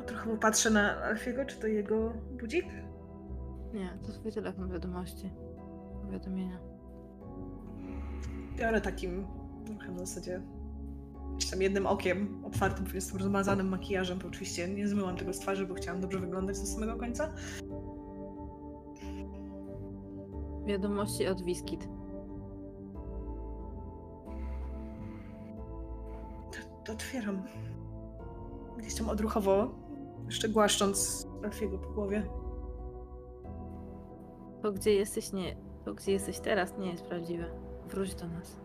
O, 0.00 0.02
trochę 0.02 0.30
popatrzę 0.30 0.70
na 0.70 0.96
Alfiego, 0.96 1.44
czy 1.44 1.56
to 1.56 1.66
jego 1.66 2.12
budzik? 2.40 2.66
Nie, 3.74 3.98
to 4.06 4.12
twój 4.12 4.32
telefon 4.32 4.70
wiadomości. 4.70 5.30
Powiadomienia. 6.02 6.58
Biorę 8.56 8.80
takim 8.80 9.26
trochę 9.66 9.92
w 9.92 9.98
zasadzie 9.98 10.42
tam 11.50 11.62
jednym 11.62 11.86
okiem 11.86 12.44
otwartym, 12.44 12.86
jestem 12.94 13.18
rozmazanym 13.18 13.68
makijażem, 13.68 14.18
bo 14.18 14.28
oczywiście 14.28 14.68
nie 14.68 14.88
zmyłam 14.88 15.16
tego 15.16 15.32
z 15.32 15.38
twarzy, 15.38 15.66
bo 15.66 15.74
chciałam 15.74 16.00
dobrze 16.00 16.18
wyglądać 16.18 16.60
do 16.60 16.66
samego 16.66 16.96
końca. 16.96 17.32
Wiadomości 20.66 21.26
od 21.26 21.42
Wiskit. 21.44 21.88
Otwieram. 26.92 27.42
Gdzieś 28.78 28.94
tam 28.94 29.08
odruchowo, 29.08 29.74
jeszcze 30.26 30.48
głaszcząc 30.48 31.26
Alfiego 31.44 31.78
po 31.78 31.88
głowie. 31.88 32.26
To, 34.62 34.72
gdzie 34.72 34.94
jesteś, 34.94 35.32
nie. 35.32 35.56
To, 35.84 35.94
gdzie 35.94 36.12
jesteś 36.12 36.40
teraz, 36.40 36.78
nie 36.78 36.90
jest 36.90 37.04
prawdziwe. 37.04 37.44
Wróć 37.88 38.14
do 38.14 38.28
nas. 38.28 38.61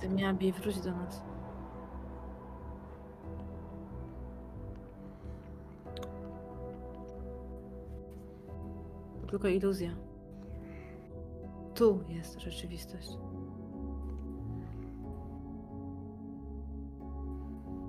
Ty 0.00 0.08
miałaby 0.08 0.52
wróć 0.52 0.80
do 0.80 0.90
nas. 0.92 1.22
To 9.20 9.26
tylko 9.26 9.48
iluzja. 9.48 9.90
Tu 11.74 12.00
jest 12.08 12.40
rzeczywistość. 12.40 13.18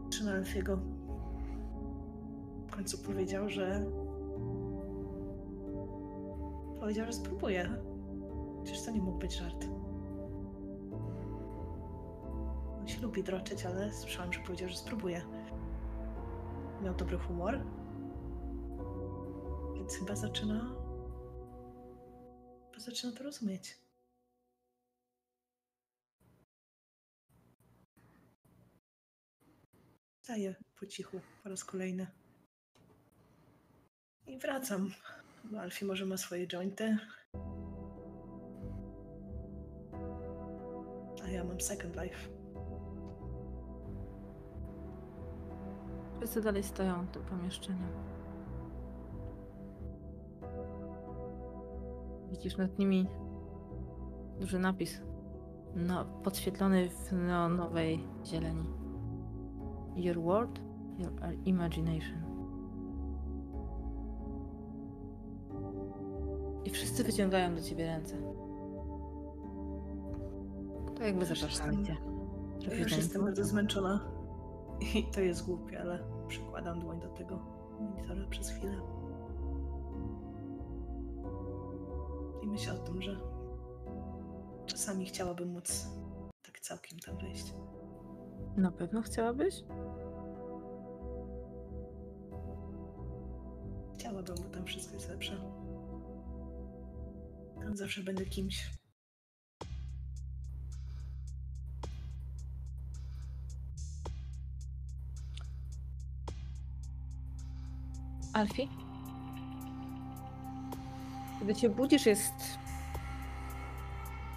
Czy 0.09 0.25
na 0.25 0.33
Alfiego 0.33 0.77
w 2.67 2.71
końcu 2.75 2.97
powiedział, 2.97 3.49
że 3.49 3.85
powiedział, 6.79 7.05
że 7.05 7.13
spróbuje. 7.13 7.69
Przecież 8.63 8.85
to 8.85 8.91
nie 8.91 9.01
mógł 9.01 9.19
być 9.19 9.37
żart. 9.37 9.67
Lubi 13.03 13.23
droczyć, 13.23 13.65
ale 13.65 13.93
słyszałam, 13.93 14.33
że 14.33 14.39
powiedział, 14.39 14.69
że 14.69 14.77
spróbuje. 14.77 15.25
Miał 16.81 16.95
dobry 16.95 17.17
humor. 17.17 17.59
Więc 19.75 19.95
chyba 19.95 20.15
zaczyna. 20.15 20.75
Chyba 22.71 22.79
zaczyna 22.79 23.17
to 23.17 23.23
rozumieć. 23.23 23.77
Wstaję 30.21 30.55
po 30.79 30.85
cichu 30.85 31.21
po 31.43 31.49
raz 31.49 31.63
kolejny. 31.63 32.07
I 34.27 34.37
wracam. 34.37 34.91
Bo 35.43 35.61
Alfie 35.61 35.85
może 35.85 36.05
ma 36.05 36.17
swoje 36.17 36.47
jointy. 36.47 36.97
A 41.23 41.27
ja 41.27 41.43
mam 41.43 41.61
Second 41.61 41.95
Life. 41.95 42.42
Wszyscy 46.23 46.41
dalej 46.41 46.63
stoją 46.63 47.05
w 47.05 47.09
tym 47.09 47.23
pomieszczeniu. 47.23 47.87
Widzisz 52.31 52.57
nad 52.57 52.79
nimi 52.79 53.07
duży 54.39 54.59
napis, 54.59 55.01
no, 55.75 56.05
podświetlony 56.05 56.89
w 56.89 57.11
neonowej 57.11 58.07
zieleni. 58.25 58.65
Your 59.95 60.21
world, 60.21 60.59
your 60.97 61.11
imagination. 61.45 62.23
I 66.65 66.69
wszyscy 66.69 67.03
wyciągają 67.03 67.55
do 67.55 67.61
ciebie 67.61 67.85
ręce. 67.85 68.17
To 70.95 71.03
jakby 71.03 71.25
zapraszali 71.25 71.85
cię. 71.85 71.97
Ja 72.61 72.75
już 72.75 72.97
jestem 72.97 73.23
bardzo 73.23 73.43
zmęczona. 73.43 74.12
I 74.95 75.03
to 75.03 75.21
jest 75.21 75.45
głupie, 75.45 75.81
ale 75.81 75.99
przykładam 76.27 76.79
dłoń 76.79 76.99
do 76.99 77.07
tego 77.07 77.39
monitora 77.79 78.27
przez 78.29 78.49
chwilę. 78.49 78.81
I 82.41 82.47
myślę 82.47 82.73
o 82.73 82.77
tym, 82.77 83.01
że 83.01 83.19
czasami 84.65 85.05
chciałabym 85.05 85.49
móc 85.49 85.87
tak 86.43 86.59
całkiem 86.59 86.99
tam 86.99 87.17
wejść. 87.17 87.53
Na 88.57 88.71
pewno 88.71 89.01
chciałabyś? 89.01 89.63
Chciałabym, 93.93 94.35
bo 94.43 94.49
tam 94.49 94.65
wszystko 94.65 94.93
jest 94.93 95.09
lepsze. 95.09 95.37
Tam 97.61 97.77
zawsze 97.77 98.03
będę 98.03 98.25
kimś. 98.25 98.82
Alfie? 108.33 108.67
Kiedy 111.39 111.55
cię 111.55 111.69
budzisz 111.69 112.05
jest... 112.05 112.33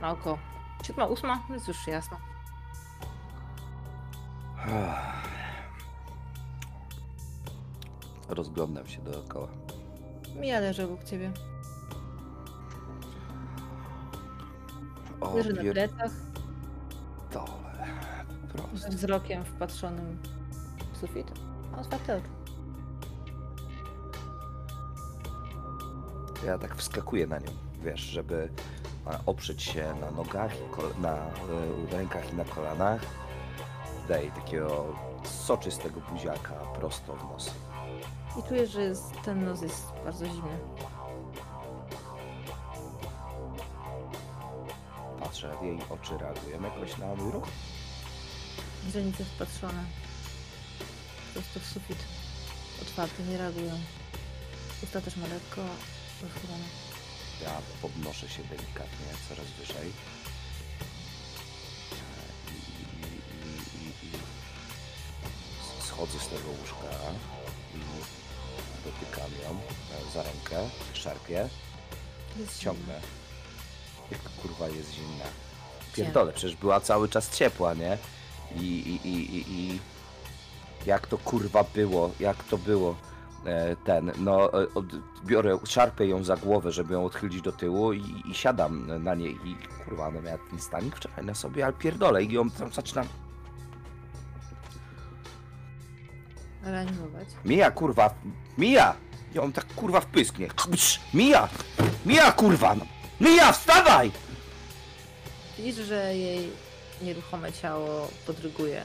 Na 0.00 0.10
oko. 0.10 0.38
Siódma, 0.82 1.06
ósma? 1.06 1.42
Jest 1.50 1.68
już 1.68 1.86
jasno. 1.86 2.16
Rozglądam 8.28 8.86
się 8.86 9.02
dookoła. 9.02 9.48
Mija 10.40 10.60
leży 10.60 10.84
obok 10.84 11.04
ciebie. 11.04 11.32
O, 15.20 15.34
Leży 15.36 15.52
na 15.52 15.72
plecach, 15.72 16.10
Po 17.32 17.44
prostu. 18.58 18.76
z 18.76 18.86
wzrokiem 18.94 19.44
wpatrzonym 19.44 20.18
w 20.92 20.96
sufit. 20.98 21.32
A 21.76 21.80
otwarte 21.80 22.16
oczy. 22.16 22.28
Ja 26.46 26.58
tak 26.58 26.76
wskakuję 26.76 27.26
na 27.26 27.38
nią, 27.38 27.50
wiesz, 27.84 28.00
żeby 28.00 28.48
a, 29.06 29.18
oprzeć 29.26 29.62
się 29.62 29.94
na 30.00 30.10
nogach, 30.10 30.52
na 30.98 31.16
y, 31.16 31.96
rękach 31.96 32.32
i 32.32 32.36
na 32.36 32.44
kolanach. 32.44 33.00
Daję 34.08 34.30
takiego 34.30 34.94
soczystego 35.24 36.00
buziaka 36.00 36.54
prosto 36.54 37.16
w 37.16 37.32
nos. 37.32 37.50
I 38.38 38.48
czujesz, 38.48 38.70
że 38.70 38.82
jest, 38.82 39.04
ten 39.24 39.44
nos 39.44 39.62
jest 39.62 39.82
bardzo 40.04 40.26
zimny. 40.26 40.58
Patrzę, 45.20 45.48
jak 45.48 45.62
jej 45.62 45.78
oczy 45.90 46.18
reagują 46.18 46.62
jakoś 46.62 46.98
na 46.98 47.14
mój 47.14 47.32
ruch. 47.32 47.48
Źrenice 48.90 49.24
wpatrzone. 49.24 49.84
Prosto 51.32 51.60
w 51.60 51.64
sufit. 51.64 51.98
Otwarte, 52.82 53.22
nie 53.22 53.38
reagują. 53.38 53.72
Usta 54.82 55.00
też 55.00 55.16
ma 55.16 55.26
lekko 55.26 55.62
rozchylone. 56.22 56.64
Ja 57.42 57.60
podnoszę 57.82 58.28
się 58.28 58.42
delikatnie, 58.44 59.06
coraz 59.28 59.46
wyżej. 59.46 59.92
I, 62.48 62.54
i, 62.54 63.06
i, 63.06 63.88
i, 63.88 64.06
i 64.06 64.10
schodzę 65.86 66.18
z 66.18 66.28
tego 66.28 66.48
łóżka 66.60 66.96
i 67.74 67.78
dotykam 68.84 69.30
ją 69.42 69.50
e, 69.50 70.12
za 70.14 70.22
rękę, 70.22 70.70
szarpię, 70.92 71.48
Jest 72.36 72.58
ciągnę. 72.58 73.00
Jak 74.10 74.20
kurwa 74.20 74.68
jest 74.68 74.92
zimna. 74.92 75.24
Pierdolę, 75.94 76.32
przecież 76.32 76.56
była 76.56 76.80
cały 76.80 77.08
czas 77.08 77.36
ciepła, 77.36 77.74
nie? 77.74 77.98
I, 78.56 78.64
i, 78.64 79.08
i, 79.08 79.36
i, 79.36 79.52
i 79.52 79.80
jak 80.86 81.06
to 81.06 81.18
kurwa 81.18 81.64
było, 81.64 82.10
jak 82.20 82.44
to 82.44 82.58
było. 82.58 82.96
E, 83.46 83.76
Ten, 83.84 84.12
no, 84.18 84.62
e, 84.62 84.66
biorę, 85.24 85.58
szarpię 85.64 86.06
ją 86.06 86.24
za 86.24 86.36
głowę, 86.36 86.72
żeby 86.72 86.94
ją 86.94 87.04
odchylić 87.04 87.42
do 87.42 87.52
tyłu 87.52 87.92
i, 87.92 88.22
i 88.30 88.34
siadam 88.34 89.02
na 89.04 89.14
niej 89.14 89.38
i 89.44 89.56
kurwa, 89.84 90.06
ona 90.08 90.20
miała 90.20 90.38
ten 90.50 90.60
stanik 90.60 90.96
wczoraj 90.96 91.24
na 91.24 91.34
sobie, 91.34 91.64
ale 91.64 91.72
pierdolę 91.72 92.24
i 92.24 92.32
ją 92.32 92.50
tam 92.50 92.72
zaczynam. 92.72 93.06
Reanimować. 96.62 97.28
Mija, 97.44 97.70
kurwa, 97.70 98.14
mija! 98.58 98.94
On 99.42 99.52
tak 99.52 99.66
kurwa 99.74 100.00
wpysknie. 100.00 100.48
Mija! 101.14 101.48
Mija, 102.06 102.32
kurwa! 102.32 102.74
no. 102.74 102.86
Mija, 103.20 103.52
wstawaj! 103.52 104.10
Widzisz, 105.58 105.86
że 105.86 106.16
jej 106.16 106.50
nieruchome 107.02 107.52
ciało 107.52 108.08
podryguje 108.26 108.82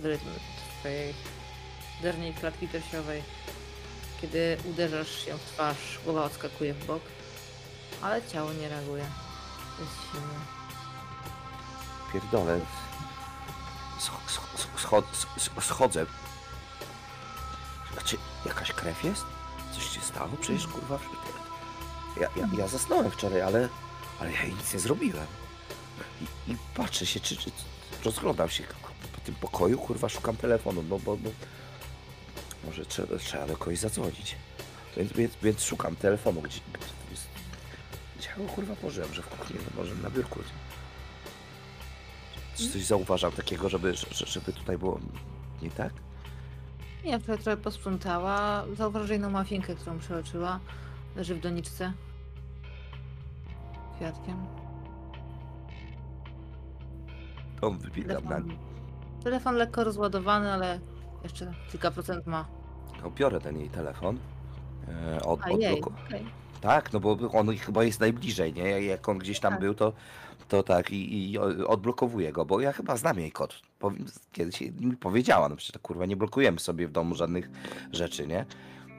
w 0.00 0.04
rytm 0.04 0.28
twojej 0.80 1.14
udernej 2.00 2.34
klatki 2.34 2.68
piersiowej. 2.68 3.22
Kiedy 4.20 4.56
uderzasz 4.64 5.24
się 5.24 5.38
w 5.38 5.52
twarz, 5.52 5.98
głowa 6.04 6.24
odskakuje 6.24 6.74
w 6.74 6.86
bok, 6.86 7.02
ale 8.02 8.22
ciało 8.28 8.52
nie 8.52 8.68
reaguje. 8.68 9.04
Jest 9.80 9.92
silne. 10.12 10.34
Pierdolę. 12.12 12.60
Sch- 14.00 14.32
sch- 14.36 14.78
schod- 14.86 15.26
sch- 15.38 15.60
schodzę. 15.60 16.06
Znaczy, 17.92 18.16
jakaś 18.46 18.72
krew 18.72 19.04
jest? 19.04 19.24
Coś 19.74 19.88
się 19.94 20.00
stało? 20.00 20.30
Przecież 20.40 20.66
kurwa. 20.66 20.98
Ja, 22.20 22.28
ja, 22.36 22.48
ja 22.58 22.68
zasnąłem 22.68 23.10
wczoraj, 23.10 23.42
ale, 23.42 23.68
ale 24.20 24.32
ja 24.32 24.44
nic 24.44 24.74
nie 24.74 24.80
zrobiłem. 24.80 25.26
I, 26.20 26.52
i 26.52 26.56
patrzę 26.74 27.06
się, 27.06 27.20
czy, 27.20 27.36
czy 27.36 27.50
rozglądam 28.04 28.48
się 28.50 28.64
po 29.14 29.20
tym 29.20 29.34
pokoju, 29.34 29.78
kurwa, 29.78 30.08
szukam 30.08 30.36
telefonu, 30.36 30.82
no 30.88 30.98
bo, 30.98 31.16
bo 31.16 31.30
może 32.64 32.86
trzeba, 32.86 33.16
trzeba 33.18 33.46
do 33.46 33.56
kogoś 33.56 33.78
zadzwonić. 33.78 34.36
Więc, 34.96 35.12
więc, 35.12 35.32
więc 35.42 35.62
szukam 35.64 35.96
telefonu, 35.96 36.40
gdzie, 36.42 36.60
gdzie, 36.72 37.16
gdzie 38.18 38.28
ja 38.30 38.36
go 38.36 38.52
kurwa 38.52 38.76
położyłem, 38.76 39.14
że 39.14 39.22
w 39.22 39.28
kuchni, 39.28 39.56
no 39.64 39.82
może 39.82 39.94
na 39.94 40.10
biurku. 40.10 40.40
Czy 42.56 42.70
coś 42.70 42.82
zauważam 42.84 43.32
takiego, 43.32 43.68
żeby, 43.68 43.94
że- 43.94 44.26
żeby 44.26 44.52
tutaj 44.52 44.78
było 44.78 45.00
nie 45.62 45.70
tak? 45.70 45.92
Ja 47.04 47.18
wczoraj 47.18 47.38
trochę 47.42 47.56
posprzątała. 47.56 48.64
Zauważyła, 48.76 49.12
jedną 49.12 49.30
mafinkę, 49.30 49.74
którą 49.74 49.98
przeoczyła, 49.98 50.60
leży 51.16 51.34
w 51.34 51.40
doniczce. 51.40 51.92
Kwiatkiem. 53.96 54.46
To 57.60 57.70
wybiegam 57.70 58.24
na 58.24 58.40
telefon 59.24 59.54
lekko 59.54 59.84
rozładowany, 59.84 60.52
ale 60.52 60.80
jeszcze 61.22 61.52
kilka 61.72 61.90
procent 61.90 62.26
ma. 62.26 62.48
no, 63.02 63.10
biorę 63.10 63.40
ten 63.40 63.58
jej 63.58 63.68
telefon. 63.68 64.18
E, 65.16 65.22
od, 65.22 65.40
A 65.42 65.50
jej, 65.50 65.80
odbloku- 65.82 65.92
okej. 66.06 66.24
Tak, 66.60 66.92
no 66.92 67.00
bo 67.00 67.16
on 67.32 67.56
chyba 67.56 67.84
jest 67.84 68.00
najbliżej, 68.00 68.52
nie? 68.54 68.82
Jak 68.82 69.08
on 69.08 69.18
gdzieś 69.18 69.40
tam 69.40 69.52
Tak. 69.52 69.60
był, 69.60 69.74
to, 69.74 69.92
to 70.48 70.62
tak 70.62 70.90
i, 70.90 71.30
i 71.32 71.38
odblokowuję 71.66 72.32
go, 72.32 72.44
bo 72.44 72.60
ja 72.60 72.72
chyba 72.72 72.96
znam 72.96 73.18
jej 73.18 73.32
kod. 73.32 73.60
Powiem, 73.78 74.04
kiedyś 74.32 74.60
mi 74.60 74.96
powiedziała, 74.96 75.48
no 75.48 75.56
przecież 75.56 75.72
to, 75.72 75.78
kurwa 75.78 76.06
nie 76.06 76.16
blokujemy 76.16 76.58
sobie 76.60 76.88
w 76.88 76.92
domu 76.92 77.14
żadnych 77.14 77.50
rzeczy, 77.92 78.26
nie? 78.26 78.46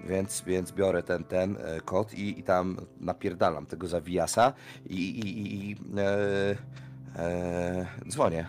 Więc, 0.07 0.41
więc 0.41 0.71
biorę 0.71 1.03
ten, 1.03 1.23
ten 1.23 1.57
e, 1.57 1.81
kod 1.81 2.13
i, 2.13 2.39
i 2.39 2.43
tam 2.43 2.77
napierdalam 2.99 3.65
tego 3.65 3.87
zawijasa 3.87 4.53
i, 4.89 4.95
i, 4.95 5.39
i, 5.39 5.69
i 5.71 5.75
e, 5.97 6.55
e, 7.15 7.85
dzwonię. 8.09 8.47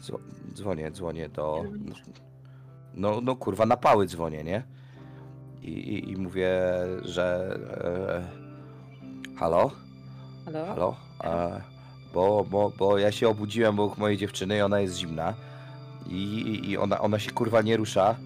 Dzwo- 0.00 0.20
Dzwonię, 0.54 0.90
dzwonię 0.90 1.28
do... 1.28 1.64
No, 2.98 3.20
no 3.20 3.36
kurwa, 3.36 3.66
na 3.66 3.76
pały 3.76 4.06
dzwonię, 4.06 4.44
nie? 4.44 4.62
I, 5.62 5.70
i, 5.70 6.10
i 6.12 6.16
mówię, 6.16 6.50
że... 7.02 7.58
E, 9.34 9.38
halo? 9.38 9.70
Halo? 10.44 10.66
Halo? 10.66 10.96
E, 11.24 11.62
bo, 12.14 12.44
bo, 12.50 12.72
bo 12.78 12.98
ja 12.98 13.12
się 13.12 13.28
obudziłem 13.28 13.80
obok 13.80 13.98
mojej 13.98 14.16
dziewczyny 14.16 14.56
i 14.56 14.60
ona 14.60 14.80
jest 14.80 14.96
zimna. 14.96 15.34
I, 16.08 16.60
i, 16.70 16.78
ona, 16.78 17.00
ona 17.00 17.18
się 17.18 17.30
kurwa 17.30 17.62
nie 17.62 17.76
rusza. 17.76 18.16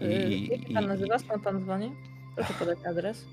I, 0.00 0.04
Yy, 0.04 0.38
Jak 0.58 0.68
się 0.68 0.74
pan 0.74 0.86
nazywa? 0.86 1.18
Skąd 1.18 1.42
pan 1.44 1.60
dzwoni? 1.62 1.92
Proszę 2.36 2.54
podać 2.54 2.78
adres. 2.86 3.24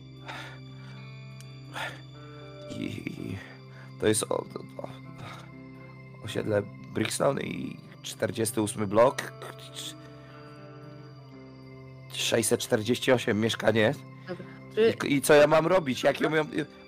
i, 2.80 2.84
i 2.84 3.38
to 3.99 4.07
jest 4.07 4.24
o, 4.24 4.28
o, 4.38 4.44
o, 4.78 4.90
osiedle 6.26 6.61
Brixton 6.94 7.40
i 7.41 7.78
48 8.02 8.88
blok. 8.88 9.34
648 12.21 13.39
mieszkanie. 13.41 13.93
I, 15.07 15.13
I 15.15 15.21
co 15.21 15.33
ja 15.33 15.47
mam 15.47 15.67
robić? 15.67 16.03
Jak 16.03 16.21
ją, 16.21 16.35
ją, 16.35 16.45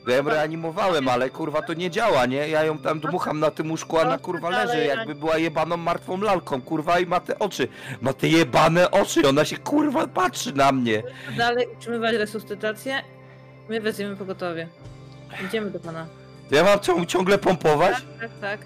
ja 0.07 0.15
ją 0.15 0.23
reanimowałem, 0.23 1.07
ale 1.07 1.29
kurwa 1.29 1.61
to 1.61 1.73
nie 1.73 1.91
działa, 1.91 2.25
nie? 2.25 2.47
Ja 2.49 2.63
ją 2.63 2.77
tam 2.77 2.99
dmucham 2.99 3.39
na 3.39 3.51
tym 3.51 3.71
łóżku, 3.71 3.97
a 3.99 4.05
na 4.05 4.17
kurwa 4.17 4.49
leży, 4.49 4.85
jakby 4.85 5.15
była 5.15 5.37
jebaną 5.37 5.77
martwą 5.77 6.21
lalką, 6.21 6.61
kurwa 6.61 6.99
i 6.99 7.05
ma 7.05 7.19
te 7.19 7.39
oczy. 7.39 7.67
Ma 8.01 8.13
te 8.13 8.27
jebane 8.27 8.91
oczy, 8.91 9.27
ona 9.29 9.45
się 9.45 9.57
kurwa 9.57 10.07
patrzy 10.07 10.53
na 10.53 10.71
mnie. 10.71 11.03
dalej 11.37 11.67
utrzymywać 11.77 12.15
resuscytację? 12.15 13.01
My 13.69 13.81
weźmiemy 13.81 14.15
pogotowie. 14.15 14.67
Idziemy 15.47 15.71
do 15.71 15.79
pana. 15.79 16.07
Ja 16.51 16.63
mam 16.63 16.79
cią- 16.79 17.05
ciągle 17.05 17.37
pompować? 17.37 17.93
Tak, 17.93 18.03
tak, 18.19 18.31
tak. 18.41 18.59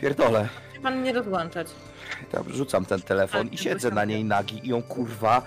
Pierdolę. 0.00 0.48
Musi 0.68 0.80
pan 0.80 1.02
nie 1.02 1.12
rozłączać. 1.12 1.66
Tam 2.30 2.44
rzucam 2.52 2.84
ten 2.84 3.02
telefon 3.02 3.48
i 3.48 3.58
siedzę 3.58 3.90
na 3.90 4.04
niej 4.04 4.24
nagi 4.24 4.60
i 4.66 4.68
ją 4.68 4.82
kurwa 4.82 5.42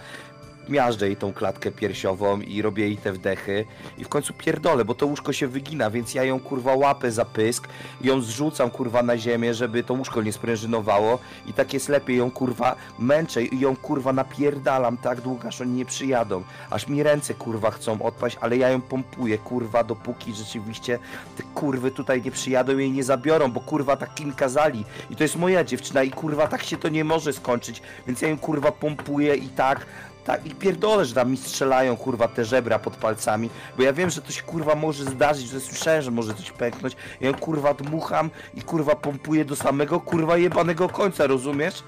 miażdżę 0.69 1.07
jej 1.07 1.15
tą 1.15 1.34
klatkę 1.34 1.72
piersiową 1.72 2.41
i 2.41 2.61
robię 2.61 2.84
jej 2.84 2.98
te 2.98 3.14
wdechy. 3.14 3.65
I 3.98 4.03
w 4.03 4.10
końcu 4.10 4.34
pierdolę, 4.34 4.85
bo 4.85 4.95
to 4.95 5.06
łóżko 5.06 5.34
się 5.34 5.48
wygina, 5.48 5.89
więc 5.89 6.14
ja 6.14 6.23
ją 6.23 6.39
kurwa 6.39 6.76
łapę 6.76 7.11
za 7.11 7.26
pysk 7.26 7.68
ją 8.02 8.22
zrzucam 8.22 8.69
kurwa 8.69 9.03
na 9.03 9.18
ziemię, 9.18 9.53
żeby 9.53 9.84
to 9.84 9.94
łóżko 9.94 10.22
nie 10.22 10.34
sprężynowało. 10.34 11.19
I 11.45 11.53
tak 11.53 11.73
jest 11.73 11.89
lepiej 11.89 12.18
ją 12.18 12.31
kurwa 12.31 12.76
męczę 12.99 13.44
i 13.44 13.60
ją 13.60 13.76
kurwa 13.76 14.14
napierdalam 14.14 14.98
tak 14.98 15.22
długo, 15.22 15.48
aż 15.48 15.61
oni 15.61 15.72
nie 15.72 15.85
przyjadą, 15.85 16.44
aż 16.69 16.88
mi 16.88 17.03
ręce 17.03 17.34
kurwa 17.34 17.72
chcą 17.72 18.02
odpaść, 18.02 18.38
ale 18.41 18.57
ja 18.57 18.69
ją 18.69 18.81
pompuję 18.81 19.38
kurwa 19.38 19.84
dopóki 19.84 20.34
rzeczywiście 20.34 20.99
te 21.38 21.44
kurwy 21.44 21.91
tutaj 21.91 22.22
nie 22.22 22.31
przyjadą 22.31 22.77
i 22.77 22.81
jej 22.81 22.91
nie 22.91 23.03
zabiorą, 23.03 23.52
bo 23.52 23.60
kurwa 23.60 23.98
tak 23.98 24.22
im 24.22 24.34
kazali. 24.34 24.85
I 25.10 25.15
to 25.15 25.23
jest 25.23 25.35
moja 25.35 25.64
dziewczyna 25.64 26.03
i 26.03 26.11
kurwa 26.11 26.48
tak 26.48 26.64
się 26.64 26.77
to 26.77 26.89
nie 26.89 27.03
może 27.03 27.34
skończyć, 27.34 27.81
więc 28.07 28.22
ja 28.22 28.30
ją 28.30 28.38
kurwa 28.38 28.72
pompuję 28.72 29.35
i 29.35 29.49
tak 29.49 29.85
tak, 30.27 30.45
i 30.45 30.51
pierdolę, 30.51 31.05
że 31.05 31.15
tam 31.15 31.31
mi 31.31 31.37
strzelają, 31.37 31.97
kurwa, 31.97 32.27
te 32.27 32.45
żebra 32.45 32.79
pod 32.79 32.95
palcami, 32.95 33.49
bo 33.77 33.83
ja 33.83 33.93
wiem, 33.93 34.09
że 34.09 34.21
się, 34.29 34.43
kurwa, 34.43 34.75
może 34.75 35.03
zdarzyć, 35.03 35.47
że 35.47 35.59
słyszałem, 35.59 36.01
że 36.01 36.11
może 36.11 36.33
coś 36.33 36.51
pęknąć, 36.51 36.95
ja 37.21 37.33
kurwa, 37.33 37.73
dmucham 37.73 38.29
i, 38.53 38.61
kurwa, 38.61 38.95
pompuję 38.95 39.45
do 39.45 39.55
samego, 39.55 39.99
kurwa, 39.99 40.37
jebanego 40.37 40.89
końca, 40.89 41.27
rozumiesz? 41.27 41.83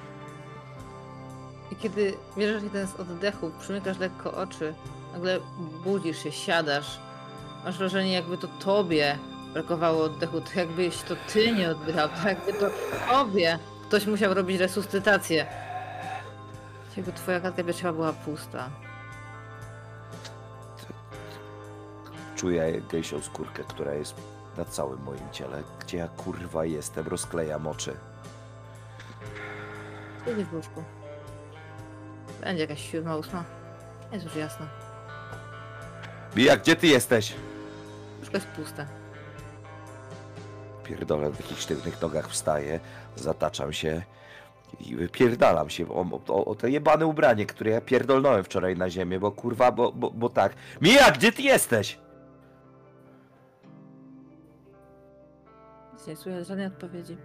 I 1.72 1.76
kiedy 1.76 2.14
bierzesz 2.38 2.64
jeden 2.64 2.88
z 2.88 2.96
oddechów, 2.96 3.54
przymykasz 3.60 4.00
lekko 4.00 4.34
oczy, 4.34 4.74
nagle 5.14 5.40
budzisz 5.84 6.24
się, 6.24 6.32
siadasz. 6.32 7.00
Masz 7.66 7.78
wrażenie, 7.78 8.14
jakby 8.14 8.38
to 8.38 8.48
tobie 8.48 9.18
brakowało 9.54 10.04
oddechu, 10.04 10.42
to 10.42 10.60
jakbyś 10.60 10.98
to 10.98 11.16
ty 11.34 11.52
nie 11.52 11.70
oddychał, 11.70 12.10
to 12.10 12.30
jakby 12.30 12.54
to 12.54 12.70
tobie 13.10 13.60
ktoś 13.88 14.06
musiał 14.06 14.34
robić 14.34 14.60
resuscytację. 14.60 15.69
Jakby 17.00 17.14
twoja 17.14 17.40
klatka 17.40 17.64
piersiowa 17.64 17.94
była 17.94 18.14
pusta. 18.14 18.70
Czuję 22.36 22.82
gęsią 22.92 23.22
skórkę, 23.22 23.64
która 23.64 23.94
jest 23.94 24.16
na 24.58 24.66
całym 24.66 25.04
moim 25.04 25.32
ciele, 25.32 25.64
gdzie 25.80 25.98
ja, 25.98 26.08
kurwa, 26.08 26.66
jestem, 26.66 27.08
rozklejam 27.08 27.68
oczy. 27.68 27.98
Siedzi 30.26 30.46
w 30.46 30.54
łóżku. 30.54 30.84
Będzie 32.42 32.62
jakaś 32.62 32.92
siódma, 32.92 33.16
ósma. 33.16 33.44
Jest 34.12 34.26
już 34.26 34.36
jasno. 34.36 34.66
Bija, 36.36 36.58
gdzie 36.58 36.76
ty 36.76 36.88
jesteś? 36.88 37.36
Łóżko 38.20 38.38
jest 38.38 38.48
puste. 38.48 38.86
Pierdolę, 40.84 41.30
w 41.30 41.38
takich 41.38 41.62
sztywnych 41.62 42.02
nogach 42.02 42.30
wstaję, 42.30 42.80
zataczam 43.16 43.74
się 43.74 44.02
i 44.80 44.96
wypierdalam 44.96 45.70
się 45.70 45.90
o, 45.90 46.06
o, 46.28 46.46
o 46.46 46.56
to 46.56 46.68
jebane 46.68 47.06
ubranie, 47.08 47.46
które 47.46 47.72
ja 47.72 47.82
pierdolnąłem 47.82 48.44
wczoraj 48.44 48.78
na 48.78 48.90
ziemię, 48.90 49.20
bo 49.20 49.32
kurwa, 49.32 49.72
bo, 49.72 49.92
bo, 49.92 50.12
bo 50.12 50.30
tak. 50.30 50.54
Mija, 50.82 51.12
gdzie 51.12 51.32
ty 51.32 51.42
jesteś? 51.42 52.00
Nic 55.94 56.08
nie 56.08 56.16
słychać 56.16 56.48
żadnej 56.48 56.68
odpowiedzi. 56.68 57.18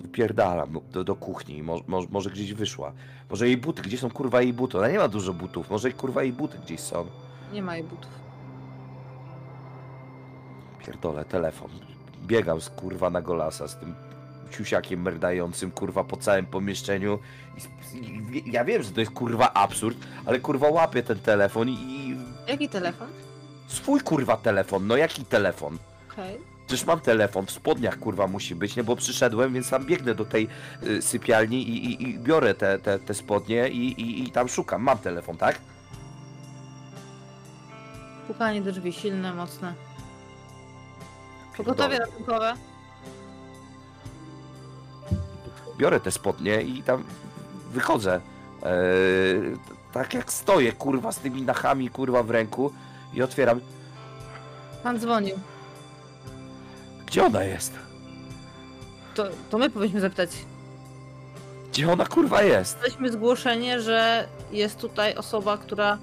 Wypierdalam 0.00 0.72
no, 0.72 0.80
do, 0.92 1.04
do 1.04 1.16
kuchni, 1.16 1.62
mo, 1.62 1.80
mo, 1.86 2.02
może 2.10 2.30
gdzieś 2.30 2.54
wyszła. 2.54 2.92
Może 3.30 3.46
jej 3.46 3.56
buty, 3.56 3.82
gdzie 3.82 3.98
są 3.98 4.10
kurwa 4.10 4.42
jej 4.42 4.52
buty? 4.52 4.78
Ona 4.78 4.88
nie 4.88 4.98
ma 4.98 5.08
dużo 5.08 5.32
butów, 5.32 5.70
może 5.70 5.92
kurwa 5.92 6.22
jej 6.22 6.32
buty 6.32 6.58
gdzieś 6.58 6.80
są. 6.80 7.06
Nie 7.52 7.62
ma 7.62 7.76
jej 7.76 7.84
butów. 7.84 8.10
Pierdolę, 10.86 11.24
telefon. 11.24 11.70
Biegam 12.26 12.60
z 12.60 12.70
kurwa 12.70 13.10
na 13.10 13.22
golasa 13.22 13.68
z 13.68 13.76
tym 13.76 13.94
ciusiakiem 14.50 15.02
merdającym 15.02 15.70
kurwa 15.70 16.04
po 16.04 16.16
całym 16.16 16.46
pomieszczeniu. 16.46 17.18
I, 17.94 17.98
i, 18.38 18.52
ja 18.52 18.64
wiem, 18.64 18.82
że 18.82 18.90
to 18.90 19.00
jest 19.00 19.12
kurwa 19.12 19.52
absurd, 19.52 19.98
ale 20.26 20.40
kurwa 20.40 20.68
łapię 20.68 21.02
ten 21.02 21.18
telefon 21.18 21.68
i, 21.68 22.16
Jaki 22.48 22.68
telefon? 22.68 23.08
swój 23.66 24.00
kurwa 24.00 24.36
telefon. 24.36 24.86
No 24.86 24.96
jaki 24.96 25.24
telefon? 25.24 25.78
Okej. 26.12 26.38
Przecież 26.66 26.86
mam 26.86 27.00
telefon, 27.00 27.46
w 27.46 27.50
spodniach 27.50 27.98
kurwa 27.98 28.26
musi 28.26 28.54
być, 28.54 28.76
nie? 28.76 28.84
Bo 28.84 28.96
przyszedłem, 28.96 29.52
więc 29.54 29.70
tam 29.70 29.84
biegnę 29.86 30.14
do 30.14 30.24
tej 30.24 30.48
y, 30.82 31.02
sypialni 31.02 31.68
i, 31.68 31.84
i, 31.86 32.02
i 32.08 32.18
biorę 32.18 32.54
te, 32.54 32.78
te, 32.78 32.98
te 32.98 33.14
spodnie 33.14 33.68
i, 33.68 34.00
i, 34.00 34.22
i 34.28 34.30
tam 34.30 34.48
szukam. 34.48 34.82
Mam 34.82 34.98
telefon, 34.98 35.36
tak? 35.36 35.58
Pukanie 38.26 38.62
do 38.62 38.72
drzwi, 38.72 38.92
silne, 38.92 39.34
mocne. 39.34 39.74
Pogotowie 41.56 41.98
ratunkowe. 41.98 42.54
Biorę 45.80 46.00
te 46.00 46.10
spodnie 46.10 46.62
i 46.62 46.82
tam 46.82 47.04
wychodzę. 47.72 48.20
Eee, 48.62 49.56
tak 49.92 50.14
jak 50.14 50.32
stoję, 50.32 50.72
kurwa, 50.72 51.12
z 51.12 51.18
tymi 51.18 51.42
nachami, 51.42 51.90
kurwa, 51.90 52.22
w 52.22 52.30
ręku 52.30 52.72
i 53.14 53.22
otwieram. 53.22 53.60
Pan 54.82 54.98
dzwonił. 54.98 55.36
Gdzie 57.06 57.24
ona 57.24 57.44
jest? 57.44 57.72
To, 59.14 59.24
to 59.50 59.58
my 59.58 59.70
powinniśmy 59.70 60.00
zapytać. 60.00 60.30
Gdzie 61.72 61.92
ona, 61.92 62.06
kurwa, 62.06 62.42
jest? 62.42 62.74
Dostaliśmy 62.74 63.12
zgłoszenie, 63.12 63.80
że 63.80 64.28
jest 64.52 64.78
tutaj 64.78 65.14
osoba, 65.14 65.58
która 65.58 65.98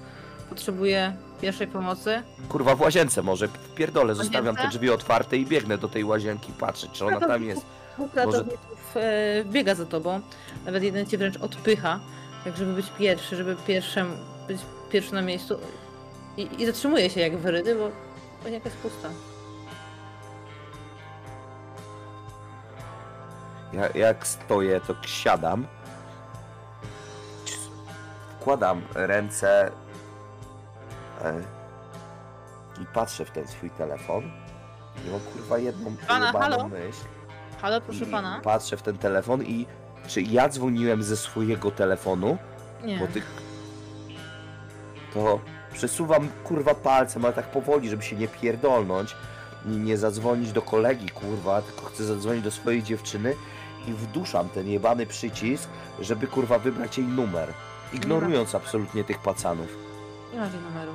potrzebuje 0.48 1.16
pierwszej 1.40 1.66
pomocy. 1.66 2.22
Kurwa, 2.48 2.74
w 2.74 2.80
łazience 2.80 3.22
może. 3.22 3.48
Pierdolę, 3.76 4.14
zostawiam 4.14 4.56
te 4.56 4.68
drzwi 4.68 4.90
otwarte 4.90 5.36
i 5.36 5.46
biegnę 5.46 5.78
do 5.78 5.88
tej 5.88 6.04
łazienki 6.04 6.52
patrzeć, 6.52 6.90
czy 6.92 7.06
ona 7.06 7.20
tam 7.20 7.44
jest. 7.44 7.62
Dwóch 7.94 8.14
ratowników 8.14 8.72
e, 8.72 8.77
biega 9.44 9.74
za 9.74 9.86
tobą. 9.86 10.20
Nawet 10.66 10.82
jeden 10.82 11.06
cię 11.06 11.18
wręcz 11.18 11.36
odpycha. 11.36 12.00
Tak, 12.44 12.56
żeby 12.56 12.72
być 12.72 12.86
pierwszy, 12.98 13.36
żeby 13.36 13.56
pierwszym, 13.66 14.16
być 14.48 14.60
pierwszy 14.90 15.14
na 15.14 15.22
miejscu. 15.22 15.58
I, 16.36 16.62
i 16.62 16.66
zatrzymuje 16.66 17.10
się 17.10 17.20
jak 17.20 17.36
wyrydy, 17.36 17.74
bo 17.74 17.90
łazienka 18.44 18.68
jest 18.68 18.80
pusta. 18.80 19.08
Ja, 23.72 23.88
jak 23.94 24.26
stoję, 24.26 24.80
to 24.80 24.94
siadam. 25.06 25.66
Wkładam 28.40 28.82
ręce 28.94 29.70
e, 31.24 31.42
i 32.82 32.86
patrzę 32.86 33.24
w 33.24 33.30
ten 33.30 33.46
swój 33.46 33.70
telefon. 33.70 34.30
I 35.06 35.10
mam 35.10 35.20
kurwa 35.20 35.58
jedną 35.58 35.96
Pana, 36.08 36.32
halo? 36.32 36.68
myśl. 36.68 37.17
Halo, 37.62 37.80
proszę 37.80 38.04
I 38.04 38.06
pana. 38.06 38.40
Patrzę 38.44 38.76
w 38.76 38.82
ten 38.82 38.98
telefon 38.98 39.42
i 39.44 39.66
czy 40.08 40.22
ja 40.22 40.48
dzwoniłem 40.48 41.02
ze 41.02 41.16
swojego 41.16 41.70
telefonu, 41.70 42.38
Nie. 42.84 42.98
bo 42.98 43.06
ty... 43.06 43.22
To 45.14 45.40
przesuwam 45.72 46.28
kurwa 46.44 46.74
palcem, 46.74 47.24
ale 47.24 47.34
tak 47.34 47.50
powoli, 47.50 47.88
żeby 47.90 48.02
się 48.02 48.16
nie 48.16 48.28
pierdolnąć 48.28 49.16
i 49.66 49.68
nie 49.68 49.98
zadzwonić 49.98 50.52
do 50.52 50.62
kolegi 50.62 51.08
kurwa, 51.08 51.62
tylko 51.62 51.86
chcę 51.86 52.04
zadzwonić 52.04 52.44
do 52.44 52.50
swojej 52.50 52.82
dziewczyny 52.82 53.34
i 53.86 53.92
wduszam 53.92 54.48
ten 54.48 54.68
jebany 54.68 55.06
przycisk, 55.06 55.68
żeby 56.00 56.26
kurwa 56.26 56.58
wybrać 56.58 56.98
jej 56.98 57.06
numer. 57.06 57.52
Ignorując 57.92 58.54
absolutnie 58.54 59.04
tych 59.04 59.18
pacanów. 59.18 59.68
Nie 60.32 60.38
ma 60.40 60.46
jej 60.46 60.54
numeru. 60.70 60.92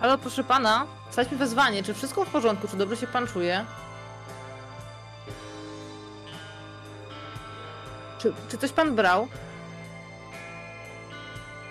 Halo, 0.00 0.18
proszę 0.18 0.44
pana. 0.44 0.86
Stać 1.10 1.30
mi 1.32 1.38
wezwanie. 1.38 1.82
Czy 1.82 1.94
wszystko 1.94 2.24
w 2.24 2.28
porządku? 2.28 2.68
Czy 2.68 2.76
dobrze 2.76 2.96
się 2.96 3.06
pan 3.06 3.26
czuje? 3.26 3.64
Czy, 8.24 8.32
czy 8.48 8.58
coś 8.58 8.72
pan 8.72 8.96
brał? 8.96 9.28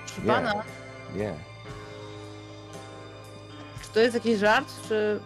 Proszę 0.05 0.21
Nie. 0.21 0.27
pana, 0.27 0.63
Nie. 1.15 1.33
czy 3.81 3.89
to 3.93 3.99
jest 3.99 4.13
jakiś 4.13 4.39
żart, 4.39 4.67
czy... 4.87 5.19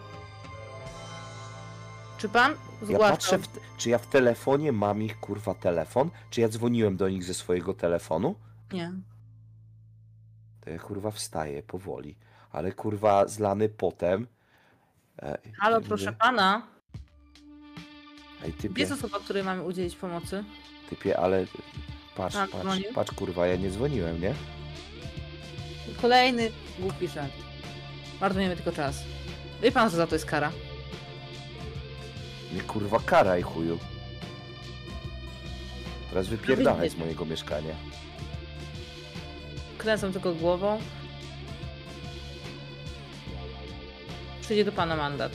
Czy 2.18 2.28
pan 2.28 2.52
Ja 2.80 2.86
zgłaszał? 2.86 3.10
patrzę, 3.16 3.38
w, 3.38 3.48
czy 3.76 3.90
ja 3.90 3.98
w 3.98 4.06
telefonie 4.06 4.72
mam 4.72 5.02
ich 5.02 5.20
kurwa 5.20 5.54
telefon, 5.54 6.10
czy 6.30 6.40
ja 6.40 6.48
dzwoniłem 6.48 6.96
do 6.96 7.08
nich 7.08 7.24
ze 7.24 7.34
swojego 7.34 7.74
telefonu. 7.74 8.34
Nie. 8.72 8.92
To 10.60 10.70
ja 10.70 10.78
kurwa 10.78 11.10
wstaję 11.10 11.62
powoli, 11.62 12.16
ale 12.52 12.72
kurwa 12.72 13.26
zlany 13.28 13.68
potem. 13.68 14.26
E, 15.22 15.38
Halo, 15.60 15.76
mówię, 15.76 15.88
proszę 15.88 16.12
pana. 16.12 16.66
Ej, 18.44 18.52
typie, 18.52 18.80
Jest 18.80 18.92
osoba, 18.92 19.18
której 19.18 19.44
mamy 19.44 19.62
udzielić 19.62 19.96
pomocy. 19.96 20.44
Typie, 20.90 21.18
ale 21.20 21.44
patrz, 22.16 22.34
Tak, 22.36 22.50
patrz, 22.50 22.62
dzwonił? 22.64 22.92
patrz 22.94 23.12
kurwa, 23.12 23.46
ja 23.46 23.56
nie 23.56 23.70
dzwoniłem, 23.70 24.20
nie? 24.20 24.34
Kolejny 26.02 26.50
głupi 26.78 27.08
żart. 27.08 27.32
Marnujemy 28.20 28.56
tylko 28.56 28.72
czas. 28.72 29.02
Wie 29.62 29.72
pan, 29.72 29.90
że 29.90 29.96
za 29.96 30.06
to 30.06 30.14
jest 30.14 30.26
kara. 30.26 30.52
Nie 32.54 32.60
kurwa 32.60 32.98
karaj 33.00 33.42
chuju. 33.42 33.78
Teraz 36.10 36.26
wypierdalaj 36.26 36.90
z 36.90 36.96
mojego 36.96 37.24
mieszkania. 37.24 37.74
Kręcam 39.78 40.12
tylko 40.12 40.34
głową. 40.34 40.78
Przyjdzie 44.40 44.64
do 44.64 44.72
pana 44.72 44.96
mandat. 44.96 45.32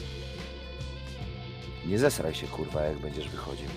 Nie 1.86 2.00
zesraj 2.00 2.34
się 2.36 2.48
kurwa, 2.48 2.82
jak 2.84 2.98
będziesz 3.00 3.30
wychodził. 3.30 3.68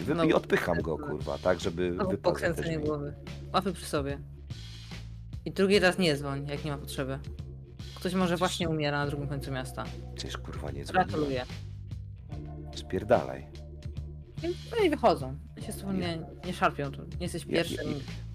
I, 0.00 0.02
wy, 0.04 0.14
No, 0.14 0.24
i 0.24 0.32
odpycham 0.32 0.80
go 0.82 0.98
kurwa, 0.98 1.38
tak 1.38 1.60
żeby 1.60 1.96
Albo 1.98 2.10
wypadł 2.10 2.36
za 2.36 2.40
te 2.46 2.48
pokręcenie 2.52 2.76
drzwi. 2.76 2.88
głowy. 2.88 3.14
Łapy 3.54 3.72
przy 3.72 3.86
sobie. 3.86 4.18
I 5.44 5.52
drugi 5.52 5.78
raz 5.78 5.98
nie 5.98 6.16
dzwoń, 6.16 6.46
jak 6.48 6.64
nie 6.64 6.70
ma 6.70 6.78
potrzeby. 6.78 7.18
Ktoś 7.94 8.14
może 8.14 8.36
właśnie 8.36 8.68
umiera 8.68 8.98
na 8.98 9.06
drugim 9.06 9.28
końcu 9.28 9.52
miasta. 9.52 9.84
Przecież 10.14 10.38
kurwa 10.38 10.70
nie 10.70 10.84
dzwoniłem. 10.84 11.08
Gratuluję. 11.08 11.44
Spierdalaj. 12.74 13.46
I- 14.42 14.54
No 14.70 14.84
i 14.84 14.90
wychodzą. 14.90 15.36
Ja 15.56 15.62
się 15.62 15.72
z 15.72 15.78
tobą 15.80 15.92
nie, 15.92 16.18
nie 16.46 16.52
szarpią. 16.52 16.90
Tu. 16.90 17.02
Nie 17.02 17.08
jesteś 17.20 17.42
Ja- 17.46 17.52
pierwszym. 17.52 17.86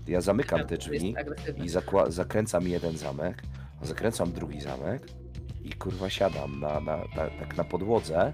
ja- 0.08 0.22
zamykam 0.22 0.68
te 0.68 0.78
drzwi. 0.78 1.16
I 1.64 1.70
zakła- 1.70 2.12
zakręcam 2.12 2.68
jeden 2.68 2.98
zamek, 2.98 3.44
a 3.82 3.86
zakręcam 3.86 4.32
drugi 4.32 4.62
zamek 4.62 5.08
i 5.64 5.74
kurwa 5.74 6.10
siadam 6.10 6.60
na, 6.60 6.80
na, 6.80 6.98
na, 6.98 7.30
tak 7.40 7.58
na 7.58 7.64
podłodze. 7.64 8.34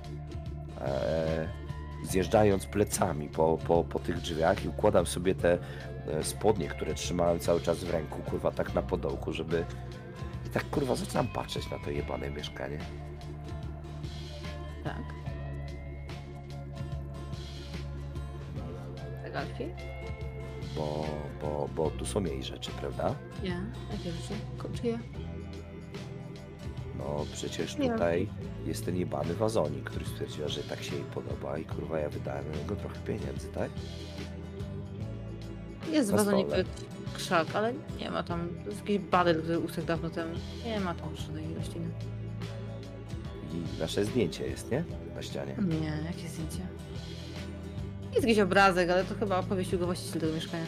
E, 0.81 1.47
zjeżdżając 2.03 2.65
plecami 2.65 3.29
po, 3.29 3.57
po, 3.67 3.83
po 3.83 3.99
tych 3.99 4.21
drzwiach 4.21 4.65
i 4.65 4.67
układam 4.67 5.05
sobie 5.05 5.35
te 5.35 5.57
e, 6.07 6.23
spodnie, 6.23 6.67
które 6.67 6.93
trzymałem 6.93 7.39
cały 7.39 7.61
czas 7.61 7.83
w 7.83 7.89
ręku, 7.89 8.19
kurwa, 8.21 8.51
tak 8.51 8.73
na 8.73 8.81
podołku, 8.81 9.33
żeby... 9.33 9.65
I 10.45 10.49
tak, 10.49 10.69
kurwa, 10.69 10.95
zaczynam 10.95 11.27
patrzeć 11.27 11.71
na 11.71 11.79
to 11.79 11.91
jebane 11.91 12.29
mieszkanie. 12.29 12.79
Tak. 14.83 15.01
Tak, 19.23 19.35
Alfie? 19.35 19.75
Bo, 20.75 21.05
bo, 21.41 21.69
bo 21.75 21.89
tu 21.91 22.05
są 22.05 22.23
jej 22.23 22.43
rzeczy, 22.43 22.71
prawda? 22.71 23.15
Nie. 23.43 23.61
Jakie 23.91 24.11
rzeczy? 24.11 24.33
Czyje? 24.81 24.99
No 27.17 27.25
przecież 27.33 27.77
Nie. 27.77 27.89
tutaj 27.91 28.27
jest 28.65 28.85
ten 28.85 28.95
jebany 28.95 29.33
wazonik, 29.33 29.83
który 29.83 30.05
stwierdziła, 30.05 30.47
że 30.47 30.63
tak 30.63 30.83
się 30.83 30.95
jej 30.95 31.03
podoba 31.03 31.57
i 31.57 31.65
kurwa 31.65 31.99
ja 31.99 32.09
wydałem 32.09 32.51
na 32.51 32.57
niego 32.57 32.75
trochę 32.75 32.95
pieniędzy, 32.99 33.47
tak? 33.47 33.69
Jest 35.91 36.11
Na 36.11 36.17
wazonik 36.17 36.47
stole. 36.47 36.63
krzak, 37.13 37.47
ale 37.53 37.73
nie 37.99 38.11
ma 38.11 38.23
tam. 38.23 38.49
To 38.63 38.69
jest 38.69 38.79
jakiś 38.81 38.99
badyl, 38.99 39.41
który 39.41 39.59
usłyszał 39.59 39.85
dawno 39.85 40.09
temu. 40.09 40.33
Nie 40.65 40.79
ma 40.79 40.93
tam 40.93 41.15
żadnej 41.15 41.55
rośliny. 41.55 41.89
I 43.53 43.79
nasze 43.79 44.05
zdjęcie 44.05 44.47
jest, 44.47 44.71
nie? 44.71 44.83
Na 45.15 45.21
ścianie. 45.21 45.55
Nie, 45.81 45.87
jakie 46.05 46.29
zdjęcie? 46.29 46.67
Jest 48.15 48.27
jakiś 48.27 48.39
obrazek, 48.39 48.89
ale 48.89 49.03
to 49.03 49.15
chyba 49.15 49.43
powiesił 49.43 49.79
go 49.79 49.85
właściciel 49.85 50.21
tego 50.21 50.33
mieszkania. 50.33 50.65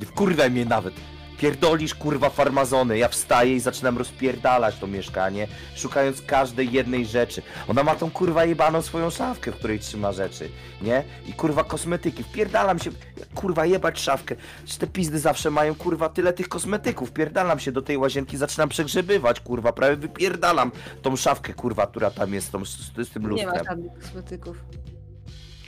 Wkurwaj 0.00 0.50
mnie 0.50 0.64
nawet. 0.64 0.94
Pierdolisz 1.38 1.94
kurwa 1.94 2.30
farmazony. 2.30 2.98
Ja 2.98 3.08
wstaję 3.08 3.54
i 3.54 3.60
zaczynam 3.60 3.98
rozpierdalać 3.98 4.78
to 4.78 4.86
mieszkanie, 4.86 5.48
szukając 5.74 6.22
każdej 6.22 6.72
jednej 6.72 7.06
rzeczy. 7.06 7.42
Ona 7.68 7.82
ma 7.82 7.94
tą 7.94 8.10
kurwa 8.10 8.44
jebaną 8.44 8.82
swoją 8.82 9.10
szafkę, 9.10 9.52
w 9.52 9.56
której 9.56 9.78
trzyma 9.78 10.12
rzeczy, 10.12 10.48
nie? 10.82 11.04
I 11.26 11.32
kurwa 11.32 11.64
kosmetyki. 11.64 12.22
Wpierdalam 12.22 12.78
się, 12.78 12.90
kurwa 13.34 13.66
jebać 13.66 14.00
szafkę. 14.00 14.36
Czy 14.66 14.78
te 14.78 14.86
pizdy 14.86 15.18
zawsze 15.18 15.50
mają 15.50 15.74
kurwa 15.74 16.08
tyle 16.08 16.32
tych 16.32 16.48
kosmetyków? 16.48 17.08
Wpierdalam 17.08 17.58
się 17.58 17.72
do 17.72 17.82
tej 17.82 17.96
łazienki, 17.96 18.36
zaczynam 18.36 18.68
przegrzebywać, 18.68 19.40
kurwa, 19.40 19.72
prawie 19.72 19.96
wypierdalam 19.96 20.72
tą 21.02 21.16
szafkę, 21.16 21.54
kurwa, 21.54 21.86
która 21.86 22.10
tam 22.10 22.34
jest 22.34 22.52
tą, 22.52 22.64
z, 22.64 22.92
z 22.96 23.10
tym 23.10 23.22
Nie 23.22 23.28
lustrem. 23.28 23.52
ma 23.54 23.64
żadnych 23.64 23.92
kosmetyków. 24.02 24.56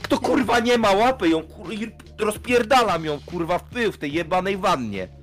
Kto 0.02 0.18
kurwa 0.18 0.60
nie 0.60 0.78
ma, 0.78 0.90
łapy 0.92 1.28
ją, 1.28 1.42
kur... 1.42 1.70
rozpierdalam 2.18 3.04
ją, 3.04 3.18
kurwa, 3.26 3.58
w 3.58 3.64
pył 3.64 3.92
w 3.92 3.98
tej 3.98 4.12
jebanej 4.12 4.56
wannie. 4.56 5.17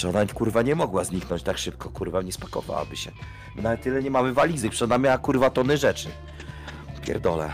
Czy 0.00 0.08
ona 0.08 0.26
kurwa 0.26 0.62
nie 0.62 0.74
mogła 0.74 1.04
zniknąć 1.04 1.42
tak 1.42 1.58
szybko, 1.58 1.90
kurwa, 1.90 2.22
nie 2.22 2.32
spakowałaby 2.32 2.96
się. 2.96 3.10
My 3.56 3.62
nawet 3.62 3.82
tyle 3.82 4.02
nie 4.02 4.10
mamy 4.10 4.32
walizy, 4.32 4.68
przecież 4.68 4.82
ona 4.82 4.98
miała 4.98 5.18
kurwa 5.18 5.50
tony 5.50 5.76
rzeczy. 5.76 6.08
Pierdolę. 7.06 7.52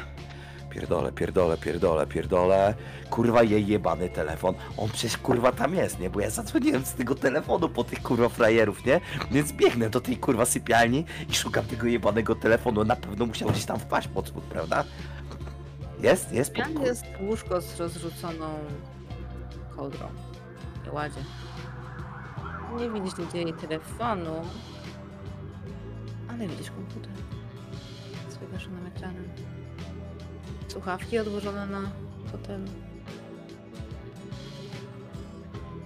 Pierdolę, 0.70 1.12
pierdolę, 1.12 1.56
pierdolę, 1.56 2.06
pierdolę. 2.06 2.74
Kurwa 3.10 3.42
jej 3.42 3.66
jebany 3.66 4.08
telefon. 4.08 4.54
On 4.76 4.88
przecież 4.88 5.18
kurwa 5.18 5.52
tam 5.52 5.74
jest, 5.74 5.98
nie? 6.00 6.10
Bo 6.10 6.20
ja 6.20 6.30
zadzwoniłem 6.30 6.84
z 6.84 6.92
tego 6.92 7.14
telefonu 7.14 7.68
po 7.68 7.84
tych 7.84 8.02
kurwa 8.02 8.28
frajerów, 8.28 8.84
nie? 8.84 9.00
Więc 9.30 9.52
biegnę 9.52 9.90
do 9.90 10.00
tej 10.00 10.16
kurwa 10.16 10.44
sypialni 10.44 11.04
i 11.28 11.34
szukam 11.34 11.64
tego 11.64 11.86
jebanego 11.86 12.34
telefonu. 12.34 12.84
Na 12.84 12.96
pewno 12.96 13.26
musiał 13.26 13.48
gdzieś 13.50 13.64
tam 13.64 13.78
wpaść 13.78 14.08
pod 14.08 14.28
spód, 14.28 14.44
prawda? 14.44 14.84
Jest? 16.02 16.32
Jest? 16.32 16.54
Pod, 16.54 16.64
Tam 16.64 16.82
jest 16.82 17.04
łóżko 17.20 17.60
z 17.60 17.80
rozrzuconą 17.80 18.48
kołdrą. 19.76 20.06
Nie 20.84 20.92
ładzie. 20.92 21.20
Nie 22.80 22.90
widzisz 22.90 23.18
nigdzie 23.18 23.42
jej 23.42 23.52
telefonu, 23.52 24.42
ale 26.28 26.48
widzisz 26.48 26.70
komputer 26.70 27.10
z 28.30 28.36
wygaszonym 28.36 28.86
ekranem. 28.86 29.28
Słuchawki 30.68 31.18
odłożone 31.18 31.66
na 31.66 31.80
fotelu. 32.32 32.64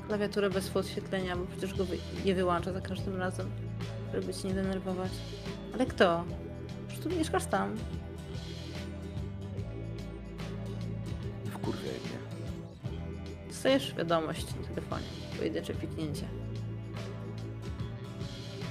Klawiaturę 0.07 0.51
bez 0.51 0.69
podświetlenia, 0.71 1.37
bo 1.37 1.47
przecież 1.47 1.75
go 1.75 1.85
wy- 1.85 1.99
nie 2.25 2.35
wyłącza 2.35 2.73
za 2.73 2.81
każdym 2.81 3.17
razem, 3.17 3.51
żeby 4.15 4.35
cię 4.35 4.49
nie 4.49 4.55
denerwować. 4.55 5.13
Ale 5.75 5.87
kto? 5.87 6.25
Przecież 6.89 7.05
tu 7.05 7.11
mieszkasz 7.17 7.47
tam. 7.47 7.77
Wkurwiaj 11.51 11.83
mnie. 11.85 12.19
Dostajesz 13.49 13.95
wiadomość 13.95 14.47
na 14.47 14.69
telefonie. 14.75 15.05
Pojedyncze 15.39 15.75
piknięcie. 15.75 16.29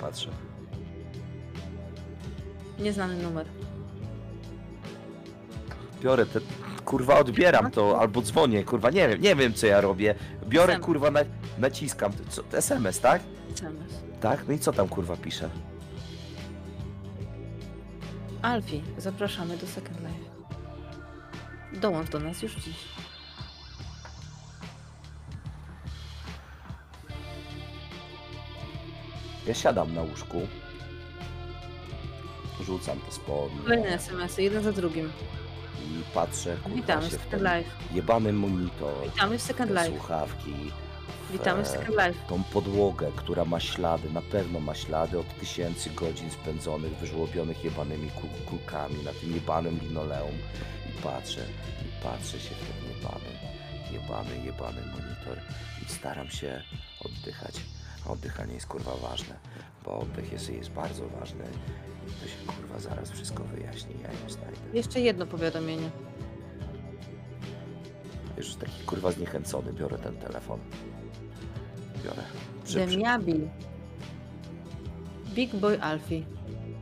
Patrzę. 0.01 0.29
Nieznany 2.79 3.23
numer. 3.23 3.45
Biorę 6.01 6.25
te... 6.25 6.39
Kurwa 6.85 7.19
odbieram 7.19 7.71
to, 7.71 7.99
albo 8.01 8.21
dzwonię, 8.21 8.63
kurwa, 8.63 8.89
nie 8.89 9.09
wiem, 9.09 9.21
nie 9.21 9.35
wiem 9.35 9.53
co 9.53 9.67
ja 9.67 9.81
robię. 9.81 10.15
Biorę, 10.47 10.73
SMS. 10.73 10.85
kurwa, 10.85 11.11
na, 11.11 11.19
naciskam. 11.57 12.11
Co, 12.29 12.43
SMS, 12.57 12.99
tak? 12.99 13.21
SMS. 13.53 13.93
Tak? 14.21 14.47
No 14.47 14.53
i 14.53 14.59
co 14.59 14.73
tam 14.73 14.87
kurwa 14.87 15.17
pisze? 15.17 15.49
Alfie, 18.41 18.81
zapraszamy 18.97 19.57
do 19.57 19.67
Second 19.67 19.99
Life. 19.99 20.29
Dołącz 21.81 22.09
do 22.09 22.19
nas 22.19 22.41
już 22.41 22.55
dziś. 22.55 22.75
Ja 29.47 29.53
siadam 29.53 29.95
na 29.95 30.01
łóżku. 30.01 30.47
Rzucam 32.65 32.99
te 32.99 33.11
spodnie 33.11 33.59
Kolejne 33.63 33.87
SMS-y, 33.89 34.43
jeden 34.43 34.63
za 34.63 34.71
drugim. 34.71 35.11
i 35.81 36.03
patrzę, 36.13 36.57
kurwa, 36.63 36.75
Witamy 36.75 37.01
w 37.01 37.11
się 37.11 37.17
w 37.17 37.21
Second 37.23 37.31
ten 37.43 37.57
Life. 37.57 37.69
jebany 37.93 38.33
monitor, 38.33 38.93
Witamy 39.05 39.37
w 39.37 39.41
Second 39.41 39.71
te 39.71 39.73
Life. 39.83 39.87
słuchawki, 39.97 40.53
w, 41.29 41.31
Witamy 41.31 41.63
w 41.63 41.67
e, 41.67 41.69
Second 41.69 41.89
Life. 41.89 42.13
tą 42.29 42.43
podłogę, 42.43 43.11
która 43.15 43.45
ma 43.45 43.59
ślady, 43.59 44.09
na 44.13 44.21
pewno 44.21 44.59
ma 44.59 44.75
ślady 44.75 45.19
od 45.19 45.39
tysięcy 45.39 45.89
godzin 45.89 46.31
spędzonych, 46.31 46.95
wyżłobionych 46.97 47.63
jebanymi 47.63 48.09
kul- 48.11 48.45
kulkami 48.49 49.03
na 49.03 49.11
tym 49.13 49.33
jebanym 49.33 49.79
linoleum 49.81 50.35
i 50.89 51.01
patrzę, 51.01 51.41
i 51.81 52.03
patrzę 52.03 52.39
się 52.39 52.55
w 52.55 52.59
ten 52.59 52.89
jebany, 52.89 53.29
jebany, 53.91 54.45
jebany 54.45 54.81
monitor 54.81 55.37
i 55.87 55.91
staram 55.91 56.29
się 56.29 56.61
oddychać. 57.05 57.55
Oddychanie 58.09 58.53
jest 58.53 58.67
kurwa 58.67 58.95
ważne, 58.95 59.35
bo 59.85 59.99
oddech 59.99 60.31
jest, 60.31 60.49
jest 60.49 60.69
bardzo 60.69 61.07
ważny 61.07 61.43
i 62.07 62.21
to 62.21 62.27
się 62.27 62.57
kurwa 62.57 62.79
zaraz 62.79 63.11
wszystko 63.11 63.43
wyjaśni, 63.43 63.95
ja 64.03 64.11
ją 64.11 64.29
znajdę. 64.29 64.57
Jeszcze 64.73 64.99
jedno 64.99 65.25
powiadomienie. 65.25 65.89
Już 68.37 68.55
taki 68.55 68.83
kurwa 68.85 69.11
zniechęcony, 69.11 69.73
biorę 69.73 69.97
ten 69.97 70.17
telefon. 70.17 70.59
Biorę. 72.03 72.23
Przy-. 72.65 73.49
Big 75.35 75.55
Boy 75.55 75.81
Alfie. 75.81 76.25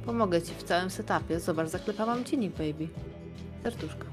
Pomogę 0.06 0.42
ci 0.42 0.54
w 0.54 0.64
całym 0.64 0.90
setupie. 0.90 1.40
Zobacz, 1.40 1.68
zaklepałam 1.68 2.24
ci 2.26 2.38
nick, 2.38 2.58
baby. 2.58 2.88
Serduszko. 3.64 4.06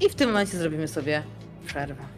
I 0.00 0.08
w 0.08 0.14
tym 0.14 0.28
momencie 0.28 0.58
zrobimy 0.58 0.88
sobie 0.88 1.22
przerwę. 1.66 2.17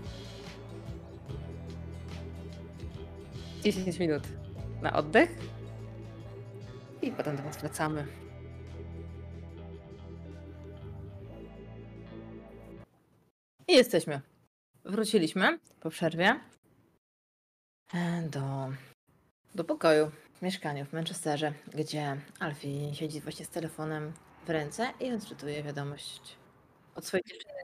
10 3.63 3.99
minut 3.99 4.23
na 4.83 4.93
oddech. 4.93 5.31
I 7.03 7.13
potem 7.13 7.37
do 7.37 7.43
was 7.43 7.57
wracamy. 7.57 8.07
I 13.69 13.73
jesteśmy. 13.73 14.21
Wróciliśmy 14.85 15.59
po 15.81 15.91
przerwie 15.91 16.41
do, 18.31 18.69
do 19.55 19.65
pokoju 19.65 20.11
w 20.35 20.43
mieszkaniu 20.43 20.85
w 20.85 20.93
Manchesterze, 20.93 21.53
gdzie 21.75 22.17
Alfie 22.39 22.95
siedzi 22.95 23.21
właśnie 23.21 23.45
z 23.45 23.49
telefonem 23.49 24.13
w 24.47 24.51
ręce 24.51 24.93
i 25.01 25.13
odczytuje 25.13 25.63
wiadomość 25.63 26.37
od 26.95 27.07
swojej 27.07 27.25
dziewczyny, 27.25 27.61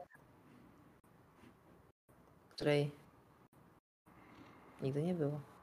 której 2.49 2.91
nigdy 4.81 5.03
nie 5.03 5.13
było. 5.13 5.56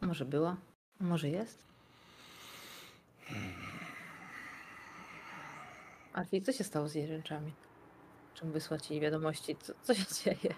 Może 0.00 0.24
była, 0.24 0.56
może 1.00 1.28
jest. 1.28 1.62
Alfie, 6.12 6.42
co 6.42 6.52
się 6.52 6.64
stało 6.64 6.88
z 6.88 6.94
jej 6.94 7.08
rzeczami? 7.08 7.52
Czym 8.34 8.52
wysłać 8.52 8.90
jej 8.90 9.00
wiadomości? 9.00 9.56
Co, 9.56 9.72
co 9.82 9.94
się 9.94 10.04
dzieje? 10.24 10.54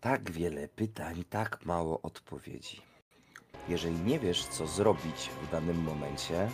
Tak 0.00 0.30
wiele 0.30 0.68
pytań, 0.68 1.24
tak 1.30 1.64
mało 1.64 2.02
odpowiedzi. 2.02 2.82
Jeżeli 3.68 3.94
nie 3.94 4.18
wiesz, 4.18 4.44
co 4.46 4.66
zrobić 4.66 5.30
w 5.42 5.50
danym 5.50 5.82
momencie, 5.82 6.50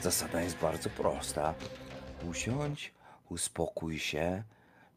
zasada 0.00 0.42
jest 0.42 0.56
bardzo 0.56 0.90
prosta. 0.90 1.54
Usiądź, 2.28 2.92
uspokój 3.28 3.98
się 3.98 4.42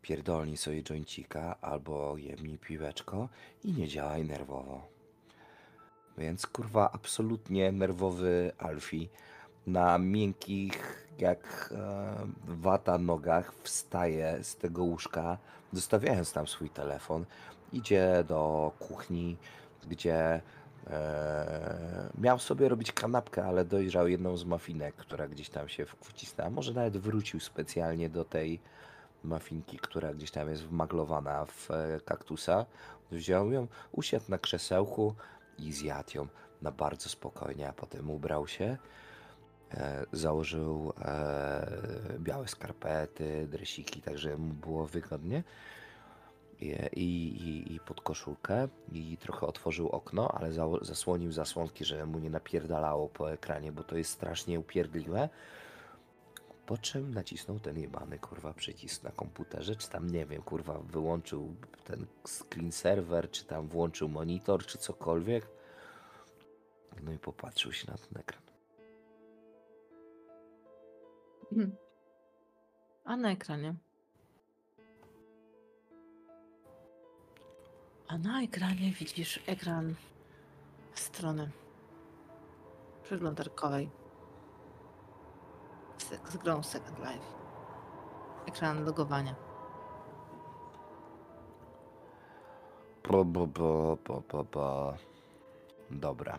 pierdolnij 0.01 0.57
sobie 0.57 0.83
joincika 0.83 1.55
albo 1.61 2.17
jemnij 2.17 2.57
piweczko 2.57 3.29
i 3.63 3.73
nie 3.73 3.87
działaj 3.87 4.25
nerwowo. 4.25 4.87
Więc 6.17 6.47
kurwa, 6.47 6.91
absolutnie 6.91 7.71
nerwowy 7.71 8.51
Alfie 8.57 9.07
na 9.67 9.97
miękkich 9.97 11.07
jak 11.19 11.69
e, 11.71 12.15
wata 12.47 12.97
nogach 12.97 13.53
wstaje 13.63 14.43
z 14.43 14.55
tego 14.55 14.83
łóżka, 14.83 15.37
zostawiając 15.73 16.33
tam 16.33 16.47
swój 16.47 16.69
telefon, 16.69 17.25
idzie 17.73 18.23
do 18.27 18.71
kuchni, 18.79 19.37
gdzie 19.87 20.41
e, 20.87 22.09
miał 22.17 22.39
sobie 22.39 22.69
robić 22.69 22.91
kanapkę, 22.91 23.45
ale 23.45 23.65
dojrzał 23.65 24.07
jedną 24.07 24.37
z 24.37 24.45
mafinek, 24.45 24.95
która 24.95 25.27
gdzieś 25.27 25.49
tam 25.49 25.69
się 25.69 25.85
wcisnęła. 25.85 26.49
Może 26.49 26.73
nawet 26.73 26.97
wrócił 26.97 27.39
specjalnie 27.39 28.09
do 28.09 28.25
tej 28.25 28.59
mafinki, 29.23 29.77
która 29.77 30.13
gdzieś 30.13 30.31
tam 30.31 30.49
jest 30.49 30.63
wmaglowana 30.63 31.45
w 31.45 31.71
e, 31.71 31.99
kaktusa. 32.05 32.65
Wziął 33.11 33.51
ją, 33.51 33.67
usiadł 33.91 34.25
na 34.29 34.37
krzesełku 34.37 35.15
i 35.57 35.71
zjadł 35.71 36.17
ją 36.17 36.27
na 36.61 36.71
bardzo 36.71 37.09
spokojnie, 37.09 37.69
a 37.69 37.73
potem 37.73 38.09
ubrał 38.09 38.47
się, 38.47 38.77
e, 39.73 40.05
założył 40.11 40.93
e, 41.01 42.17
białe 42.19 42.47
skarpety, 42.47 43.47
dresiki, 43.47 44.01
tak 44.01 44.17
żeby 44.17 44.37
mu 44.37 44.53
było 44.53 44.85
wygodnie 44.85 45.43
i, 46.63 47.01
i, 47.01 47.73
i 47.75 47.79
pod 47.79 48.01
koszulkę 48.01 48.67
i 48.91 49.17
trochę 49.17 49.47
otworzył 49.47 49.89
okno, 49.89 50.31
ale 50.31 50.51
zało- 50.51 50.83
zasłonił 50.85 51.31
zasłonki, 51.31 51.85
żeby 51.85 52.05
mu 52.05 52.19
nie 52.19 52.29
napierdalało 52.29 53.09
po 53.09 53.31
ekranie, 53.31 53.71
bo 53.71 53.83
to 53.83 53.97
jest 53.97 54.11
strasznie 54.11 54.59
upierdliwe. 54.59 55.29
Po 56.65 56.77
czym 56.77 57.13
nacisnął 57.13 57.59
ten 57.59 57.79
jebany 57.79 58.19
kurwa 58.19 58.53
przycisk 58.53 59.03
na 59.03 59.11
komputerze, 59.11 59.75
czy 59.75 59.89
tam 59.89 60.09
nie 60.09 60.25
wiem, 60.25 60.41
kurwa, 60.41 60.79
wyłączył 60.79 61.55
ten 61.83 62.05
screen 62.27 62.71
server, 62.71 63.31
czy 63.31 63.45
tam 63.45 63.67
włączył 63.67 64.09
monitor, 64.09 64.65
czy 64.65 64.77
cokolwiek. 64.77 65.47
No 67.03 67.13
i 67.13 67.19
popatrzył 67.19 67.71
się 67.73 67.91
na 67.91 67.97
ten 67.97 68.21
ekran. 68.21 68.43
Mhm. 71.51 71.75
A 73.03 73.17
na 73.17 73.31
ekranie? 73.31 73.75
A 78.07 78.17
na 78.17 78.41
ekranie 78.43 78.91
widzisz 78.91 79.39
ekran 79.47 79.95
strony 80.95 81.51
przeglądarkowej 83.03 83.89
z, 85.97 86.31
z 86.31 86.37
grą 86.37 86.63
Second 86.63 86.99
Life. 86.99 87.25
Ekran 88.45 88.85
logowania. 88.85 89.35
Po, 93.03 93.25
po, 93.25 93.47
po, 93.47 93.97
po, 94.03 94.21
po, 94.21 94.43
po. 94.43 94.93
Dobra. 95.91 96.37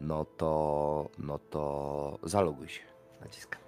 No 0.00 0.24
to, 0.24 1.08
no 1.18 1.38
to 1.38 2.18
zaloguj 2.22 2.68
się. 2.68 2.82
Naciskam. 3.20 3.60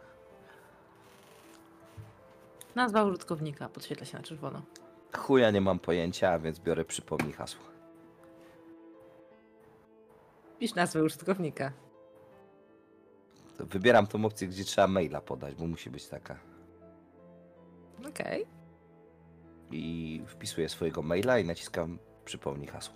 Nazwa 2.74 3.04
użytkownika 3.04 3.68
podświetla 3.68 4.06
się 4.06 4.16
na 4.16 4.22
czerwono. 4.22 4.62
Chuja 5.16 5.50
nie 5.50 5.60
mam 5.60 5.78
pojęcia, 5.78 6.38
więc 6.38 6.60
biorę 6.60 6.84
przypomnij 6.84 7.32
hasło. 7.32 7.64
Pisz 10.58 10.74
nazwę 10.74 11.04
użytkownika. 11.04 11.72
To 13.58 13.66
Wybieram 13.66 14.06
tą 14.06 14.24
opcję, 14.24 14.48
gdzie 14.48 14.64
trzeba 14.64 14.86
maila 14.86 15.20
podać, 15.20 15.54
bo 15.54 15.66
musi 15.66 15.90
być 15.90 16.06
taka. 16.08 16.38
Okej. 18.08 18.46
I 19.70 20.22
wpisuję 20.26 20.68
swojego 20.68 21.02
maila 21.02 21.38
i 21.38 21.44
naciskam 21.44 21.98
przypomnij 22.24 22.68
hasło. 22.68 22.94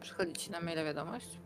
Przychodzi 0.00 0.32
ci 0.32 0.50
na 0.50 0.60
maila 0.60 0.84
wiadomość. 0.84 1.38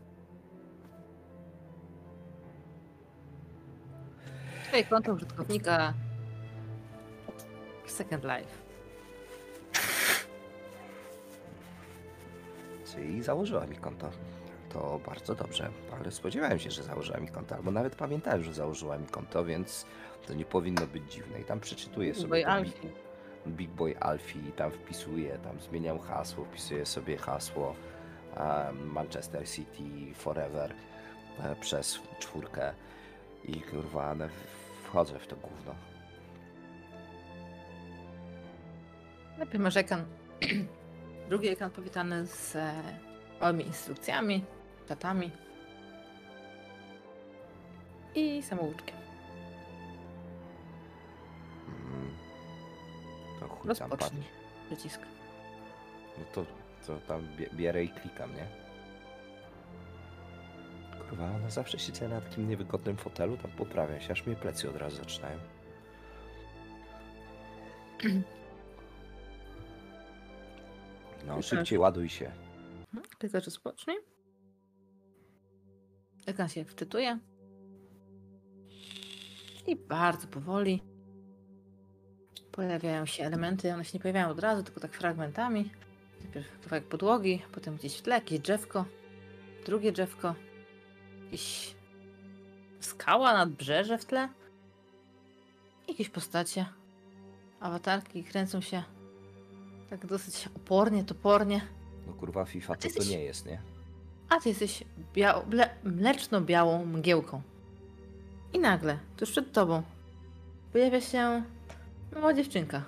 Twoje 4.67 4.83
konto 4.83 5.13
użytkownika 5.13 5.93
Second 7.91 8.23
Life. 8.23 8.67
Czyli 12.91 13.23
założyła 13.23 13.65
mi 13.65 13.75
konto. 13.75 14.09
To 14.69 14.99
bardzo 15.05 15.35
dobrze, 15.35 15.69
ale 15.99 16.11
spodziewałem 16.11 16.59
się, 16.59 16.71
że 16.71 16.83
założyła 16.83 17.19
mi 17.19 17.27
konto, 17.27 17.55
albo 17.55 17.71
nawet 17.71 17.95
pamiętałem, 17.95 18.43
że 18.43 18.53
założyła 18.53 18.97
mi 18.97 19.07
konto, 19.07 19.45
więc 19.45 19.85
to 20.27 20.33
nie 20.33 20.45
powinno 20.45 20.87
być 20.87 21.11
dziwne. 21.13 21.41
I 21.41 21.43
tam 21.43 21.59
przeczytuję 21.59 22.15
sobie 22.15 22.27
Boy 22.27 22.39
Big, 22.39 22.47
Alfie. 22.47 22.89
Big 23.47 23.69
Boy 23.69 23.99
Alfie, 23.99 24.39
i 24.39 24.51
tam 24.51 24.71
wpisuję, 24.71 25.37
tam 25.43 25.59
zmieniam 25.59 25.99
hasło, 25.99 26.45
wpisuję 26.45 26.85
sobie 26.85 27.17
hasło 27.17 27.75
em, 28.35 28.91
Manchester 28.91 29.49
City 29.49 30.13
Forever 30.15 30.73
e, 31.39 31.55
przez 31.55 31.99
czwórkę 32.19 32.73
i 33.43 33.61
kurwa 33.61 34.15
wchodzę 34.83 35.19
w 35.19 35.27
to 35.27 35.35
gówno. 35.35 35.75
Najpierw 39.37 39.63
masz 39.63 39.77
ekran. 39.77 40.05
Drugi 41.29 41.47
ekran 41.49 41.71
powitany 41.71 42.27
z 42.27 42.55
e, 42.55 42.73
małymi 43.41 43.65
instrukcjami, 43.65 44.43
datami 44.89 45.31
i 48.15 48.43
samouczkiem. 48.43 48.95
Mm. 51.67 52.11
To 53.39 53.47
chuj 53.47 53.75
tam 53.75 53.89
padnie. 53.89 53.97
Rozpocznij 53.97 54.23
przycisk. 54.67 55.01
No 56.17 56.23
to, 56.33 56.45
to 56.87 56.99
tam 57.07 57.21
bie- 57.37 57.55
bierę 57.55 57.83
i 57.83 57.89
klikam, 57.89 58.35
nie? 58.35 58.47
Kurwa, 61.09 61.25
ona 61.35 61.49
zawsze 61.49 61.79
siedzę 61.79 62.07
na 62.07 62.21
takim 62.21 62.49
niewygodnym 62.49 62.97
fotelu, 62.97 63.37
tam 63.37 63.51
poprawia 63.51 63.99
się, 64.01 64.11
aż 64.11 64.25
mnie 64.25 64.35
plecy 64.35 64.69
od 64.69 64.75
razu 64.75 64.95
zaczynają. 64.97 65.39
No, 71.27 71.41
szybciej 71.41 71.79
ładuj 71.79 72.09
się. 72.09 72.31
Klikasz 73.19 73.45
rozpocznij. 73.45 73.97
Ekran 76.25 76.49
się 76.49 76.65
wczytuje. 76.65 77.19
I 79.67 79.75
bardzo 79.75 80.27
powoli 80.27 80.83
pojawiają 82.51 83.05
się 83.05 83.23
elementy. 83.23 83.73
One 83.73 83.85
się 83.85 83.91
nie 83.93 83.99
pojawiają 83.99 84.29
od 84.29 84.39
razu, 84.39 84.63
tylko 84.63 84.79
tak 84.79 84.93
fragmentami. 84.93 85.69
Najpierw 86.21 86.59
kawałek 86.63 86.85
podłogi, 86.85 87.41
potem 87.51 87.75
gdzieś 87.75 87.97
w 87.97 88.01
tle 88.01 88.15
jakieś 88.15 88.39
drzewko, 88.39 88.85
drugie 89.65 89.91
drzewko, 89.91 90.35
jakieś 91.25 91.75
skała, 92.79 93.33
nadbrzeże 93.33 93.97
w 93.97 94.05
tle. 94.05 94.29
Jakieś 95.87 96.09
postacie. 96.09 96.65
Awatarki 97.59 98.23
kręcą 98.23 98.61
się 98.61 98.83
tak 99.89 100.05
dosyć 100.05 100.49
opornie, 100.55 101.03
topornie. 101.03 101.61
No 102.07 102.13
kurwa, 102.13 102.45
FIFA 102.45 102.75
to, 102.75 102.81
ty 102.81 102.87
to 102.87 102.93
jesteś- 102.99 103.09
nie 103.11 103.23
jest, 103.23 103.45
nie? 103.45 103.61
A 104.29 104.39
ty 104.39 104.49
jesteś 104.49 104.83
ble, 105.47 105.69
mleczno-białą 105.83 106.85
mgiełką. 106.85 107.41
I 108.53 108.59
nagle, 108.59 108.99
tuż 109.17 109.31
przed 109.31 109.51
tobą, 109.51 109.83
pojawia 110.73 111.01
się 111.01 111.43
mała 112.15 112.33
dziewczynka. 112.33 112.83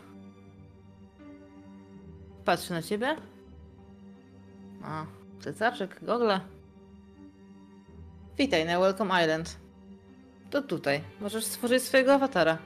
Patrzy 2.46 2.74
na 2.74 2.82
ciebie. 2.82 3.16
A, 4.84 5.06
plecaczek, 5.42 6.00
gogle. 6.06 6.42
Witaj 8.38 8.66
na 8.66 8.80
Welcome 8.80 9.24
Island. 9.24 9.58
To 10.50 10.62
tutaj. 10.62 11.02
Możesz 11.22 11.46
stworzyć 11.46 11.84
swojego 11.84 12.14
awatara. 12.14 12.58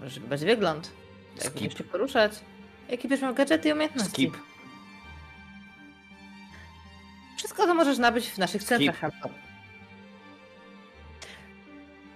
Możesz 0.00 0.20
wybrać 0.20 0.44
wygląd. 0.44 0.92
Jak 1.34 1.44
Skip. 1.44 1.54
będziesz 1.54 1.78
się 1.78 1.84
poruszać. 1.84 2.32
Jakie 2.88 3.08
będziesz 3.08 3.22
miał 3.22 3.34
gadżety 3.34 3.68
i 3.68 3.72
umiejętności. 3.72 4.10
Skip. 4.12 4.36
Wszystko 7.36 7.66
to 7.66 7.74
możesz 7.74 7.98
nabyć 7.98 8.28
w 8.28 8.38
naszych 8.38 8.64
centrach 8.64 8.98
handlowych. 8.98 9.46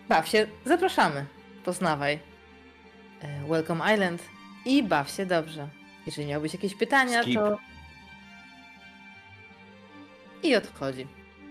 Baw 0.08 0.28
się, 0.28 0.46
zapraszamy. 0.64 1.26
Poznawaj 1.64 2.18
e, 3.20 3.44
Welcome 3.48 3.94
Island 3.94 4.22
i 4.64 4.82
baw 4.82 5.10
się 5.10 5.26
dobrze. 5.26 5.68
Jeżeli 6.06 6.28
miałbyś 6.28 6.52
jakieś 6.54 6.74
pytania, 6.74 7.22
Skip. 7.22 7.34
to... 7.34 7.58
I 10.42 10.56
odchodzi. 10.56 11.06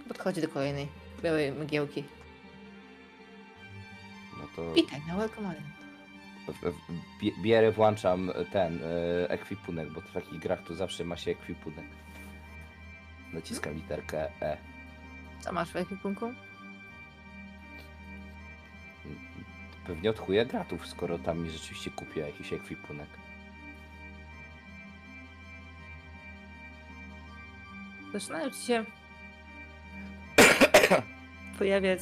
Podchodzi 0.08 0.42
do 0.42 0.48
kolejnej 0.48 0.88
białej 1.24 1.52
mgiełki. 1.52 2.04
No 4.38 4.48
to 4.56 4.74
Witaj 4.74 5.02
na 5.08 5.18
Welcome 5.18 5.54
Island. 5.54 5.79
Bierę, 7.44 7.72
włączam 7.72 8.32
ten 8.52 8.80
e, 8.84 9.30
ekwipunek, 9.30 9.90
bo 9.92 10.02
w 10.02 10.12
takich 10.12 10.40
grach 10.40 10.64
to 10.64 10.76
zawsze 10.76 11.06
ma 11.06 11.18
się 11.18 11.32
ekwipunek. 11.32 11.86
Naciskam 13.34 13.74
literkę 13.74 14.42
E. 14.42 14.58
Co 15.40 15.52
masz 15.52 15.72
w 15.72 15.76
ekwipunku? 15.76 16.34
Pewnie 19.88 20.10
od 20.10 20.20
chuja 20.20 20.46
gratów, 20.46 20.88
skoro 20.88 21.20
tam 21.20 21.40
mi 21.40 21.50
rzeczywiście 21.50 21.92
kupię 21.92 22.22
jakiś 22.22 22.54
ekwipunek. 22.54 23.10
Zaczynają 28.14 28.50
ci 28.50 28.66
się 28.66 28.86
pojawiać 31.58 32.00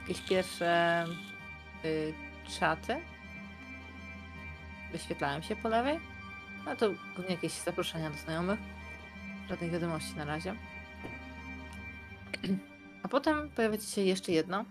jakieś 0.00 0.20
pierwsze 0.28 1.04
y, 1.84 2.14
czaty. 2.58 3.00
Wyświetlają 4.92 5.42
się 5.42 5.56
po 5.56 5.68
lewej. 5.68 6.00
No 6.64 6.76
to 6.76 6.90
głównie 7.14 7.34
jakieś 7.34 7.52
zaproszenia 7.52 8.10
do 8.10 8.16
znajomych. 8.16 8.58
Żadnych 9.48 9.70
wiadomości 9.70 10.16
na 10.16 10.24
razie. 10.24 10.54
A 13.02 13.08
potem 13.08 13.50
pojawia 13.50 13.80
się 13.80 14.00
jeszcze 14.02 14.32
jedno 14.32 14.64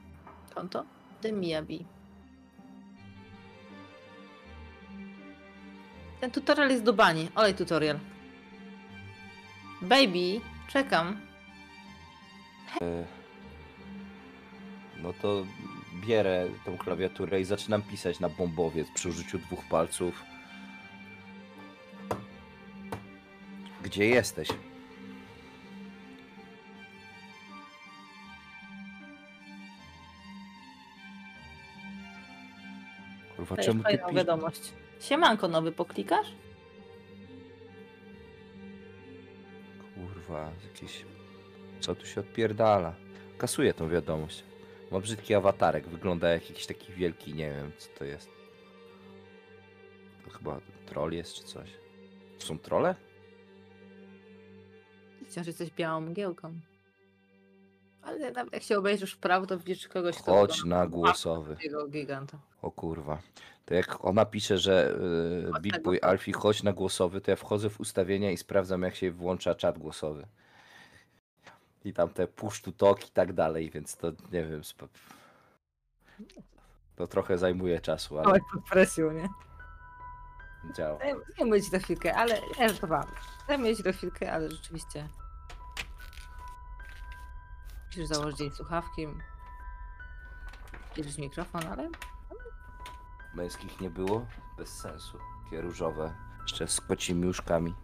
konto. 0.55 0.85
The 1.21 1.31
Miyabi. 1.31 1.85
Ten 6.21 6.31
tutorial 6.31 6.69
jest 6.69 6.83
do 6.83 6.93
bani. 6.93 7.29
Olej 7.35 7.53
tutorial. 7.55 7.99
Baby, 9.81 10.41
czekam. 10.67 11.21
E, 12.81 13.05
No 15.01 15.13
to 15.13 15.45
bierę 16.01 16.47
tą 16.65 16.77
klawiaturę 16.77 17.41
i 17.41 17.45
zaczynam 17.45 17.81
pisać 17.81 18.19
na 18.19 18.29
bombowiec 18.29 18.87
przy 18.95 19.09
użyciu 19.09 19.37
dwóch 19.39 19.65
palców. 19.69 20.23
Gdzie 23.83 24.05
jesteś? 24.05 24.49
Kurwa, 33.35 33.55
To 33.55 33.61
czemu 33.63 33.83
jest 33.89 34.01
ty 34.01 34.05
pisz... 34.07 34.15
wiadomość. 34.15 34.73
Siemanko 34.99 35.47
nowy, 35.47 35.71
poklikasz? 35.71 36.27
Kurwa, 39.95 40.51
jakieś... 40.63 41.05
Co 41.79 41.95
tu 41.95 42.05
się 42.05 42.19
odpierdala? 42.21 42.95
Kasuję 43.37 43.73
tą 43.73 43.89
wiadomość. 43.89 44.43
Ma 44.91 44.99
brzydki 44.99 45.35
awatarek, 45.35 45.87
wygląda 45.87 46.29
jak 46.29 46.49
jakiś 46.49 46.65
taki 46.65 46.93
wielki, 46.93 47.33
nie 47.33 47.51
wiem 47.51 47.71
co 47.77 47.89
to 47.99 48.05
jest. 48.05 48.29
To 50.25 50.29
chyba 50.31 50.59
troll 50.85 51.11
jest 51.11 51.33
czy 51.33 51.43
coś. 51.43 51.69
To 52.39 52.45
są 52.45 52.59
trole? 52.59 52.95
Wciąż 55.29 55.47
jesteś 55.47 55.71
białą 55.71 56.01
mgiełką. 56.01 56.53
Ale 58.01 58.31
nawet 58.31 58.53
jak 58.53 58.63
się 58.63 58.77
obejrzysz 58.77 59.13
w 59.13 59.17
prawo, 59.17 59.45
to 59.47 59.57
widzisz 59.57 59.87
kogoś, 59.87 60.17
kto 60.17 60.31
Chodź 60.31 60.63
na 60.63 60.87
głosowy. 60.87 61.57
giganta. 61.89 62.39
O 62.61 62.71
kurwa. 62.71 63.21
To 63.65 63.73
jak 63.73 64.05
ona 64.05 64.25
pisze, 64.25 64.57
że 64.57 64.91
y, 65.47 65.51
Boy 65.61 65.71
głosowy. 65.71 66.03
Alfie 66.03 66.33
chodź 66.33 66.63
na 66.63 66.73
głosowy, 66.73 67.21
to 67.21 67.31
ja 67.31 67.35
wchodzę 67.35 67.69
w 67.69 67.79
ustawienia 67.79 68.31
i 68.31 68.37
sprawdzam 68.37 68.81
jak 68.81 68.95
się 68.95 69.11
włącza 69.11 69.55
czat 69.55 69.79
głosowy. 69.79 70.27
I 71.85 71.93
tam 71.93 72.09
te 72.09 72.27
push 72.27 72.61
to 72.61 72.71
talk 72.71 73.07
i 73.07 73.11
tak 73.11 73.33
dalej, 73.33 73.69
więc 73.71 73.97
to 73.97 74.07
nie 74.31 74.45
wiem. 74.45 74.61
To 76.95 77.07
trochę 77.07 77.37
zajmuje 77.37 77.79
czasu, 77.81 78.17
ale 78.17 78.27
Małek 78.27 78.43
pod 78.53 78.63
presją, 78.63 79.11
nie? 79.11 79.29
działa. 80.75 80.99
Zajmuję 81.37 81.61
ci 81.61 81.71
to 81.71 81.79
chwilkę, 81.79 82.15
ale 82.15 82.41
ja 82.59 82.69
żartowałam. 82.69 83.07
Zajmuję 83.47 83.75
ci 83.75 83.83
to 83.83 83.93
chwilkę, 83.93 84.31
ale 84.33 84.51
rzeczywiście. 84.51 85.07
Musisz 87.87 88.07
założyć 88.07 88.39
jej 88.39 88.51
słuchawki. 88.51 89.07
Bierzesz 90.95 91.17
mikrofon, 91.17 91.61
ale 91.71 91.89
Męskich 93.33 93.81
nie 93.81 93.89
było? 93.89 94.25
Bez 94.57 94.69
sensu. 94.69 95.17
Takie 95.43 95.61
różowe. 95.61 96.13
Jeszcze 96.41 96.67
z 96.67 96.81
kocimi 96.81 97.25
łóżkami. 97.25 97.75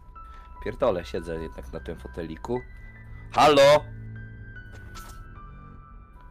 Pierdolę, 0.63 1.05
siedzę 1.05 1.35
jednak 1.35 1.73
na 1.73 1.79
tym 1.79 1.99
foteliku. 1.99 2.61
Halo! 3.35 3.85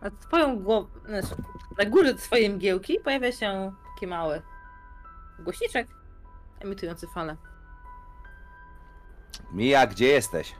na 0.02 0.10
twoją 0.10 0.58
głowę, 0.58 1.00
znaczy, 1.06 1.42
na 1.78 1.84
górze 1.84 2.14
twojej 2.14 2.50
mgiełki 2.50 3.00
pojawia 3.00 3.32
się 3.32 3.72
taki 3.94 4.06
mały 4.06 4.42
głośniczek 5.38 5.88
emitujący 6.60 7.06
falę. 7.14 7.36
Mija, 9.52 9.86
gdzie 9.86 10.06
jesteś? 10.06 10.54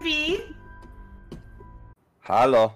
Wi, 0.00 0.38
Halo! 2.20 2.72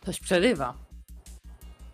Ktoś 0.00 0.20
przerywa. 0.20 0.74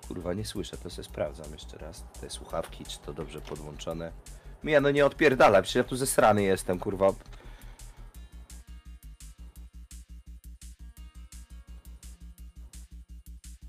Kurwa, 0.09 0.33
nie 0.35 0.45
słyszę, 0.45 0.77
to 0.77 0.91
sobie 0.91 1.05
sprawdzam 1.05 1.53
jeszcze 1.53 1.79
raz. 1.79 2.05
Te 2.21 2.31
słuchawki, 2.31 2.85
czy 2.85 2.99
to 2.99 3.13
dobrze 3.13 3.41
podłączone. 3.41 4.13
Mija, 4.65 4.81
no 4.81 4.91
nie 4.91 5.07
odpierdala, 5.07 5.63
przecież 5.63 5.75
ja 5.77 5.85
tu 5.85 5.97
ze 5.97 6.07
strony 6.07 6.43
jestem, 6.43 6.79
kurwa. 6.79 7.13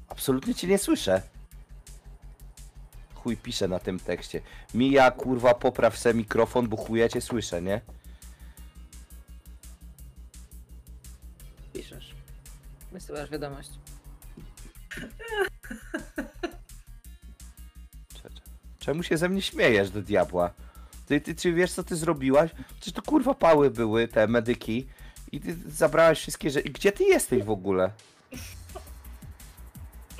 Absolutnie 0.08 0.56
cię 0.56 0.68
nie 0.68 0.78
słyszę. 0.78 1.22
Chuj 3.16 3.38
pisze 3.38 3.68
na 3.68 3.80
tym 3.80 4.00
tekście. 4.00 4.42
Mija, 4.74 5.12
kurwa, 5.12 5.54
popraw 5.54 5.98
se 5.98 6.14
mikrofon, 6.14 6.68
bo 6.68 6.78
chuja 6.78 7.10
cię 7.10 7.22
słyszę, 7.22 7.62
nie? 7.62 7.82
Piszesz. 11.74 12.16
Wysyłasz 12.92 13.30
wiadomość. 13.30 13.70
Czemu 18.80 19.04
się 19.04 19.18
ze 19.18 19.30
mnie 19.30 19.42
śmiejesz 19.42 19.90
do 19.90 20.02
diabła? 20.02 20.54
Ty, 21.06 21.22
ty, 21.22 21.36
czy 21.36 21.54
wiesz 21.54 21.74
co 21.74 21.84
ty 21.84 21.96
zrobiłaś? 21.96 22.52
Przecież 22.76 22.94
to 22.94 23.02
kurwa 23.02 23.34
pały 23.34 23.72
były, 23.72 24.08
te 24.08 24.28
medyki. 24.28 24.88
I 25.32 25.40
ty 25.40 25.58
zabrałaś 25.68 26.20
wszystkie 26.20 26.50
rzeczy. 26.50 26.70
Gdzie 26.70 26.92
ty 26.92 27.04
jesteś 27.04 27.44
w 27.44 27.50
ogóle? 27.50 27.92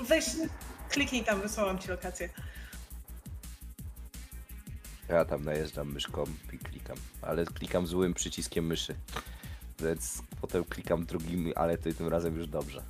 weź, 0.08 0.26
kliknij 0.90 1.24
tam, 1.24 1.42
wysłałam 1.42 1.80
ci 1.80 1.90
lokację. 1.90 2.30
Ja 5.10 5.26
tam 5.26 5.44
najeżdżam 5.44 5.94
myszką 5.94 6.24
i 6.54 6.58
klikam. 6.58 6.98
Ale 7.22 7.46
klikam 7.46 7.88
złym 7.88 8.14
przyciskiem 8.14 8.66
myszy. 8.66 8.96
Więc 9.80 10.22
potem 10.42 10.64
klikam 10.64 11.06
drugim, 11.06 11.54
ale 11.56 11.78
to 11.78 11.94
tym 11.94 12.08
razem 12.08 12.38
już 12.38 12.48
dobrze. 12.48 12.84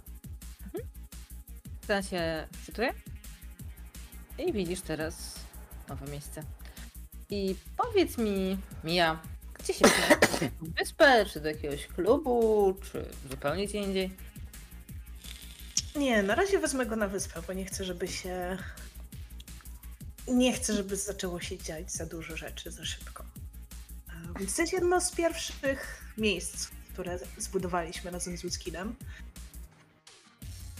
Ten 1.88 2.04
się 2.04 2.48
cytuje. 2.66 2.94
I 4.38 4.54
widzisz 4.54 4.82
teraz 4.82 5.40
nowe 5.90 6.12
miejsce. 6.12 6.44
I 7.30 7.56
powiedz 7.78 8.18
mi, 8.18 8.58
Mia, 8.84 9.20
gdzie 9.54 9.74
się 9.74 9.86
przeniosłeś? 9.88 10.52
Wyspę, 10.62 11.26
czy 11.26 11.42
do 11.42 11.48
jakiegoś 11.48 11.88
klubu, 11.88 12.76
czy 12.92 13.06
zupełnie 13.30 13.68
gdzie 13.68 13.78
indziej? 13.78 14.16
Nie, 15.96 16.24
na 16.24 16.36
razie 16.36 16.60
wezmę 16.60 16.86
go 16.86 16.96
na 16.96 17.08
wyspę, 17.08 17.42
bo 17.48 17.54
nie 17.54 17.66
chcę, 17.66 17.86
żeby 17.86 18.08
się. 18.08 18.58
Nie 20.28 20.54
chcę, 20.54 20.74
żeby 20.74 20.96
zaczęło 20.96 21.40
się 21.40 21.58
dziać 21.58 21.92
za 21.92 22.06
dużo 22.06 22.38
rzeczy 22.38 22.72
za 22.72 22.86
szybko. 22.86 23.24
Więc 24.40 24.56
to 24.56 24.62
jest 24.62 24.74
jedno 24.74 25.02
z 25.02 25.12
pierwszych 25.12 26.04
miejsc, 26.18 26.68
które 26.94 27.20
zbudowaliśmy 27.38 28.12
razem 28.12 28.38
z 28.38 28.42
Wiskinem. 28.42 28.96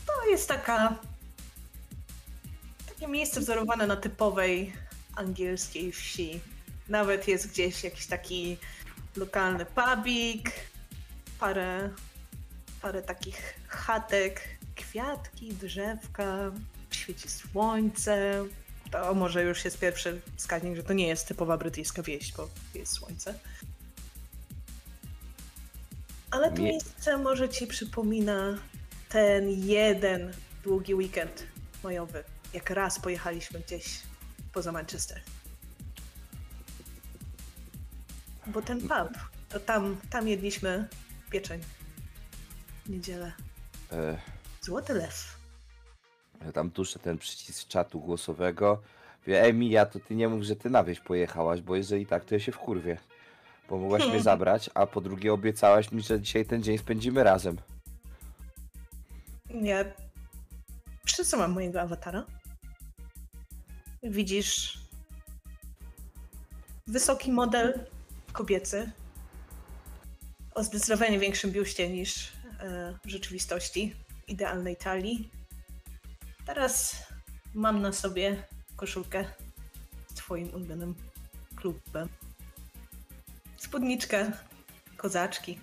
To 0.06 0.30
jest 0.30 0.48
taka. 0.48 1.00
Takie 2.88 3.08
miejsce 3.08 3.40
wzorowane 3.40 3.88
na 3.88 3.96
typowej 3.96 4.74
angielskiej 5.16 5.92
wsi. 5.92 6.40
Nawet 6.90 7.28
jest 7.28 7.52
gdzieś 7.52 7.84
jakiś 7.84 8.06
taki 8.06 8.58
lokalny 9.16 9.66
pubik, 9.66 10.52
parę 11.40 11.90
parę 12.86 13.02
takich 13.02 13.54
chatek, 13.68 14.42
kwiatki, 14.76 15.54
drzewka, 15.54 16.52
świeci 16.92 17.30
słońce. 17.30 18.46
To 18.92 19.14
może 19.14 19.44
już 19.44 19.66
jest 19.66 19.80
pierwszy 19.80 20.22
wskaźnik, 20.38 20.76
że 20.76 20.84
to 20.84 20.94
nie 20.94 21.08
jest 21.08 21.28
typowa 21.28 21.58
brytyjska 21.58 22.04
wieś, 22.04 22.34
bo 22.34 22.50
jest 22.76 22.92
słońce. 22.92 23.40
Ale 26.32 26.52
to 26.52 26.62
miejsce 26.62 27.18
może 27.18 27.50
ci 27.50 27.68
przypomina 27.68 28.58
ten 29.10 29.50
jeden 29.50 30.34
długi 30.64 30.94
weekend 30.94 31.44
majowy, 31.84 32.24
jak 32.54 32.70
raz 32.70 33.00
pojechaliśmy 33.00 33.60
gdzieś 33.60 34.00
poza 34.56 34.72
Manchester. 34.72 35.22
Bo 38.48 38.62
ten 38.62 38.82
pub, 38.82 39.18
to 39.50 39.60
tam, 39.60 39.98
tam 40.10 40.28
jedliśmy 40.28 40.88
pieczeń 41.32 41.62
w 42.86 42.90
niedzielę. 42.90 43.32
E, 43.92 44.18
Złoty 44.62 44.94
lew. 44.94 45.38
ja 46.46 46.52
tam 46.52 46.70
duszę 46.70 47.00
ten 47.00 47.18
przycisk 47.18 47.68
czatu 47.68 48.00
głosowego. 48.00 48.82
Wie, 49.28 49.44
ej 49.44 49.54
Mija, 49.54 49.86
to 49.86 50.00
ty 50.00 50.16
nie 50.16 50.28
mów, 50.30 50.44
że 50.44 50.56
ty 50.56 50.70
na 50.70 50.84
wieś 50.84 51.00
pojechałaś, 51.00 51.62
bo 51.62 51.76
jeżeli 51.76 52.06
tak, 52.06 52.26
to 52.26 52.36
ja 52.36 52.40
się 52.40 52.52
wkurwię. 52.52 52.98
Bo 53.70 53.78
mogłaś 53.78 54.08
mnie 54.08 54.22
zabrać, 54.22 54.70
a 54.74 54.86
po 54.88 55.02
drugie 55.02 55.34
obiecałaś 55.34 55.92
mi, 55.92 56.02
że 56.02 56.22
dzisiaj 56.22 56.46
ten 56.46 56.64
dzień 56.64 56.78
spędzimy 56.78 57.24
razem. 57.24 57.58
Ja 59.62 59.86
przesuwam 61.06 61.52
mojego 61.52 61.82
awatara. 61.82 62.26
Widzisz 64.10 64.78
wysoki 66.88 67.32
model 67.32 67.86
kobiecy 68.34 68.92
o 70.56 70.64
zdecydowanie 70.64 71.20
większym 71.20 71.52
biuście 71.52 71.90
niż 71.90 72.28
e, 72.60 72.98
w 73.06 73.10
rzeczywistości, 73.10 73.96
idealnej 74.28 74.78
talii. 74.78 75.30
Teraz 76.46 76.96
mam 77.54 77.82
na 77.82 77.92
sobie 77.92 78.44
koszulkę 78.76 79.26
z 80.08 80.14
twoim 80.14 80.54
ulubionym 80.54 80.96
klubem. 81.56 82.10
Spódniczkę, 83.58 84.32
kozaczki. 84.98 85.60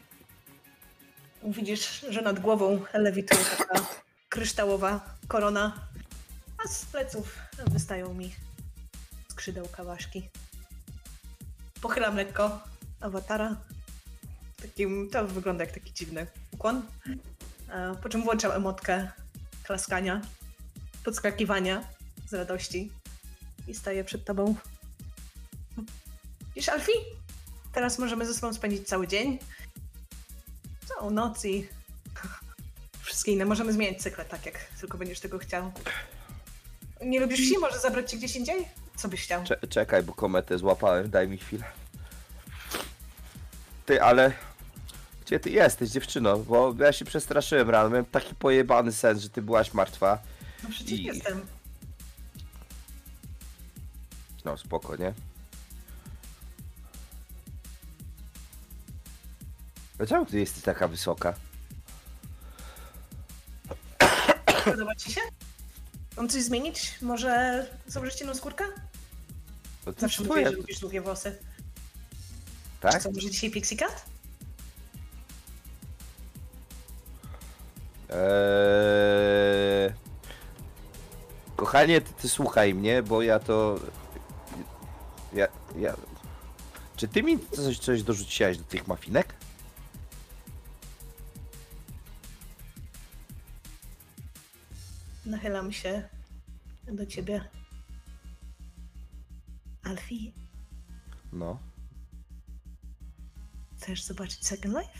Widzisz, 1.42 2.06
że 2.08 2.22
nad 2.22 2.40
głową 2.40 2.84
lewituje 2.94 3.44
taka 3.58 3.86
kryształowa 4.28 5.16
korona, 5.28 5.88
a 6.64 6.68
z 6.68 6.84
pleców 6.84 7.38
wystają 7.64 8.14
mi 8.14 8.34
skrzydełka 9.30 9.84
ważki. 9.84 10.28
Pochylam 11.80 12.16
lekko 12.16 12.60
awatara. 13.00 13.56
Takim, 14.62 15.10
to 15.10 15.26
wygląda 15.28 15.64
jak 15.64 15.74
taki 15.74 15.92
dziwny 15.92 16.26
ukłon. 16.52 16.82
E, 17.68 17.94
Po 18.02 18.08
czym 18.08 18.22
włączam 18.22 18.52
emotkę 18.52 19.10
klaskania, 19.62 20.20
podskakiwania 21.04 21.84
z 22.28 22.34
radości 22.34 22.92
i 23.68 23.74
staję 23.74 24.04
przed 24.04 24.24
tobą. 24.24 24.54
Wiesz, 26.56 26.68
Alfie? 26.68 26.92
Teraz 27.72 27.98
możemy 27.98 28.26
ze 28.26 28.34
sobą 28.34 28.54
spędzić 28.54 28.88
cały 28.88 29.08
dzień, 29.08 29.38
całą 30.88 31.10
noc 31.10 31.44
i 31.44 31.68
wszystkie 33.04 33.32
inne. 33.32 33.44
Możemy 33.44 33.72
zmieniać 33.72 34.02
cykle, 34.02 34.24
tak 34.24 34.46
jak 34.46 34.58
tylko 34.80 34.98
będziesz 34.98 35.20
tego 35.20 35.38
chciał. 35.38 35.72
Nie 37.04 37.20
lubisz 37.20 37.40
wsi? 37.40 37.58
Może 37.58 37.78
zabrać 37.78 38.10
cię 38.10 38.16
gdzieś 38.16 38.36
indziej? 38.36 38.68
Co 38.96 39.08
byś 39.08 39.22
chciał? 39.22 39.44
Cze- 39.44 39.66
czekaj, 39.68 40.02
bo 40.02 40.12
kometę 40.14 40.58
złapałem, 40.58 41.10
daj 41.10 41.28
mi 41.28 41.38
chwilę. 41.38 41.64
Ty, 43.86 44.02
ale... 44.02 44.32
Gdzie 45.26 45.40
ty 45.40 45.50
jesteś, 45.50 45.90
dziewczyno? 45.90 46.38
Bo 46.38 46.74
ja 46.78 46.92
się 46.92 47.04
przestraszyłem 47.04 47.70
rano, 47.70 47.90
miałem 47.90 48.04
taki 48.04 48.34
pojebany 48.34 48.92
sens, 48.92 49.22
że 49.22 49.28
ty 49.30 49.42
byłaś 49.42 49.74
martwa. 49.74 50.18
No 50.62 50.68
przecież 50.70 50.98
I- 51.00 51.02
jestem. 51.04 51.46
No, 54.44 54.56
spoko, 54.58 54.96
nie? 54.96 55.12
Dlaczego 59.96 60.26
ty 60.26 60.38
jesteś 60.40 60.62
taka 60.62 60.88
wysoka? 60.88 61.34
Podoba 64.64 64.94
ci 64.94 65.12
się? 65.12 65.20
Mam 66.16 66.28
coś 66.28 66.42
zmienić? 66.42 66.94
Może 67.02 67.66
założyć 67.86 68.20
inną 68.22 68.34
skórkę? 68.34 68.64
To 69.84 69.92
Zawsze 69.98 70.22
mówię, 70.24 70.44
że 70.46 70.52
lubisz 70.52 70.78
długie 70.80 71.00
włosy. 71.00 71.38
tak? 72.80 73.02
Co, 73.02 73.10
może 73.10 73.30
dzisiaj 73.30 73.50
Pixie 73.50 73.76
Cut? 73.76 73.94
Eee... 78.10 79.92
Kochanie, 81.56 82.00
ty, 82.00 82.12
ty 82.22 82.28
słuchaj 82.28 82.74
mnie, 82.74 83.02
bo 83.02 83.22
ja 83.22 83.38
to... 83.38 83.80
Ja, 85.32 85.48
ja... 85.78 85.96
Czy 86.96 87.08
ty 87.08 87.22
mi 87.22 87.38
coś, 87.56 87.78
coś 87.78 88.02
dorzuciłaś 88.02 88.58
do 88.58 88.64
tych 88.64 88.86
mafinek? 88.88 89.34
Nachylam 95.26 95.72
się 95.72 96.08
do 96.92 97.06
ciebie. 97.06 97.44
Alfie, 99.84 100.32
No. 101.32 101.58
chcesz 103.76 104.02
zobaczyć 104.04 104.46
Second 104.46 104.74
Life? 104.76 104.98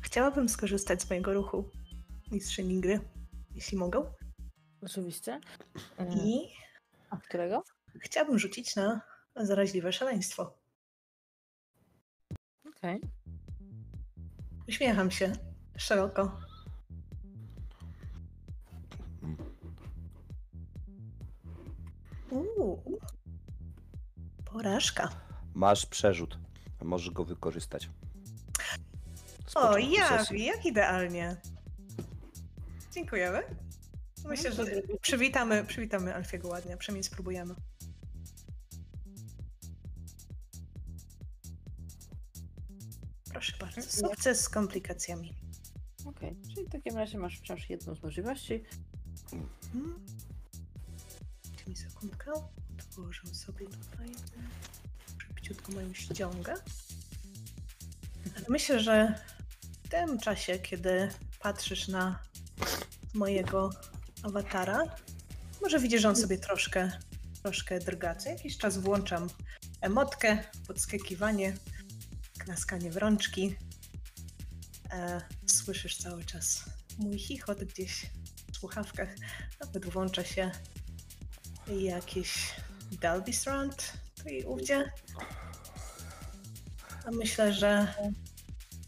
Chciałabym 0.00 0.48
skorzystać 0.48 1.02
z 1.02 1.10
mojego 1.10 1.32
ruchu 1.34 1.70
mistrzyni 2.30 2.80
gry, 2.80 3.00
jeśli 3.54 3.78
mogę. 3.78 4.12
Oczywiście. 4.82 5.40
I 6.24 6.48
A 7.10 7.16
którego? 7.16 7.64
chciałabym 8.00 8.38
rzucić 8.38 8.76
na 8.76 9.00
zaraźliwe 9.36 9.92
szaleństwo. 9.92 10.58
Okej. 12.68 13.00
Uśmiecham 14.68 15.10
się 15.10 15.32
szeroko. 15.76 16.40
Uuu. 22.30 22.98
Porażka. 24.44 25.08
Masz 25.54 25.86
przerzut. 25.86 26.38
Możesz 26.82 27.10
go 27.10 27.24
wykorzystać. 27.24 27.90
Z 29.46 29.56
O, 29.56 29.78
jak, 29.78 30.08
sesji. 30.08 30.44
jak 30.44 30.66
idealnie. 30.66 31.36
Dziękujemy. 32.92 33.42
Myślę, 34.24 34.52
że 34.52 34.64
przywitamy, 35.00 35.64
przywitamy 35.64 36.14
Alfiego 36.14 36.48
ładnie, 36.48 36.76
przynajmniej 36.76 37.04
spróbujemy. 37.04 37.54
Sukces 43.82 44.40
z 44.40 44.48
komplikacjami. 44.48 45.34
Okej. 46.06 46.36
Czyli 46.54 46.66
w 46.66 46.70
takim 46.70 46.96
razie 46.96 47.18
masz 47.18 47.38
wciąż 47.38 47.70
jedną 47.70 47.94
z 47.94 48.02
możliwości. 48.02 48.64
Hmm. 49.72 50.06
Daj 51.56 51.68
mi 51.68 51.76
sekundkę. 51.76 52.32
Otworzę 52.78 53.34
sobie 53.34 53.66
tutaj 53.66 54.08
szybciutko 55.18 55.72
moją 55.72 55.94
ściągę. 55.94 56.54
Myślę, 58.48 58.80
że 58.80 59.14
w 59.84 59.88
tym 59.88 60.18
czasie, 60.18 60.58
kiedy 60.58 61.08
patrzysz 61.40 61.88
na 61.88 62.22
mojego 63.14 63.70
awatara, 64.22 64.80
może 65.62 65.78
widzisz, 65.78 66.02
że 66.02 66.08
on 66.08 66.16
sobie 66.16 66.38
troszkę, 66.38 66.90
troszkę 67.42 67.78
drga. 67.78 68.14
Co 68.14 68.30
jakiś 68.30 68.58
czas 68.58 68.78
włączam 68.78 69.28
emotkę, 69.80 70.38
podskakiwanie, 70.66 71.56
klaskanie 72.38 72.90
w 72.90 72.96
rączki. 72.96 73.56
E, 74.92 75.20
słyszysz 75.46 75.96
cały 75.96 76.24
czas 76.24 76.64
mój 76.98 77.18
chichot 77.18 77.64
gdzieś 77.64 78.06
w 78.52 78.56
słuchawkach. 78.56 79.08
Nawet 79.60 79.86
włącza 79.86 80.24
się 80.24 80.50
jakieś 81.66 82.54
Dalby 83.00 83.32
Strand 83.32 83.92
tu 84.22 84.28
i 84.28 84.42
ówdzie. 84.44 84.92
A 87.04 87.10
myślę, 87.10 87.52
że 87.52 87.94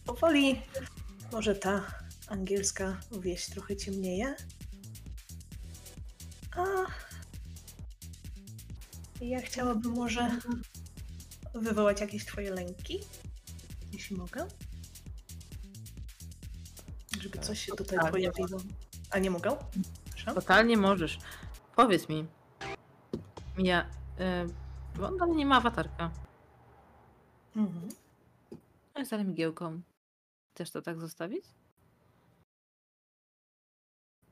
powoli 0.04 0.62
może 1.32 1.54
ta 1.54 1.94
angielska 2.28 3.00
wieś 3.20 3.46
trochę 3.46 3.76
ciemnieje. 3.76 4.36
A 6.56 6.64
ja 9.20 9.40
chciałabym 9.40 9.92
może 9.92 10.38
wywołać 11.54 12.00
jakieś 12.00 12.24
twoje 12.24 12.50
lęki, 12.50 13.00
jeśli 13.92 14.16
mogę. 14.16 14.48
Żeby 17.20 17.38
coś 17.38 17.60
się 17.60 17.72
tutaj 17.72 17.98
Tak. 17.98 18.10
pojawiło. 18.10 18.60
A 19.10 19.18
nie 19.18 19.30
mogę? 19.30 19.56
Proszę. 20.10 20.34
Totalnie 20.34 20.76
możesz. 20.76 21.18
Powiedz 21.76 22.08
mi. 22.08 22.26
Ja. 23.58 23.90
Y, 24.20 24.98
bo 24.98 25.06
on 25.06 25.16
dalej 25.16 25.36
nie 25.36 25.46
ma 25.46 25.56
awatarka. 25.56 26.10
Mhm. 27.56 27.88
A 28.94 28.98
jest 28.98 29.12
ale 29.12 29.24
migiełką. 29.24 29.80
Chcesz 30.54 30.70
to 30.70 30.82
tak 30.82 31.00
zostawić? 31.00 31.44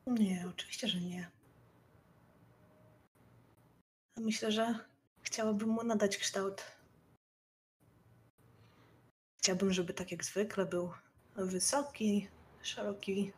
Nie, 0.07 0.47
oczywiście, 0.51 0.89
że 0.89 1.01
nie. 1.01 1.31
Myślę, 4.17 4.53
że 4.53 4.79
chciałabym 5.23 5.69
mu 5.69 5.85
nadać 5.85 6.17
kształt. 6.17 6.63
Chciałabym, 9.39 9.73
żeby 9.73 9.95
tak 9.95 10.11
jak 10.13 10.25
zwykle 10.25 10.67
był 10.67 10.93
wysoki, 11.37 12.29
szeroki 12.63 13.33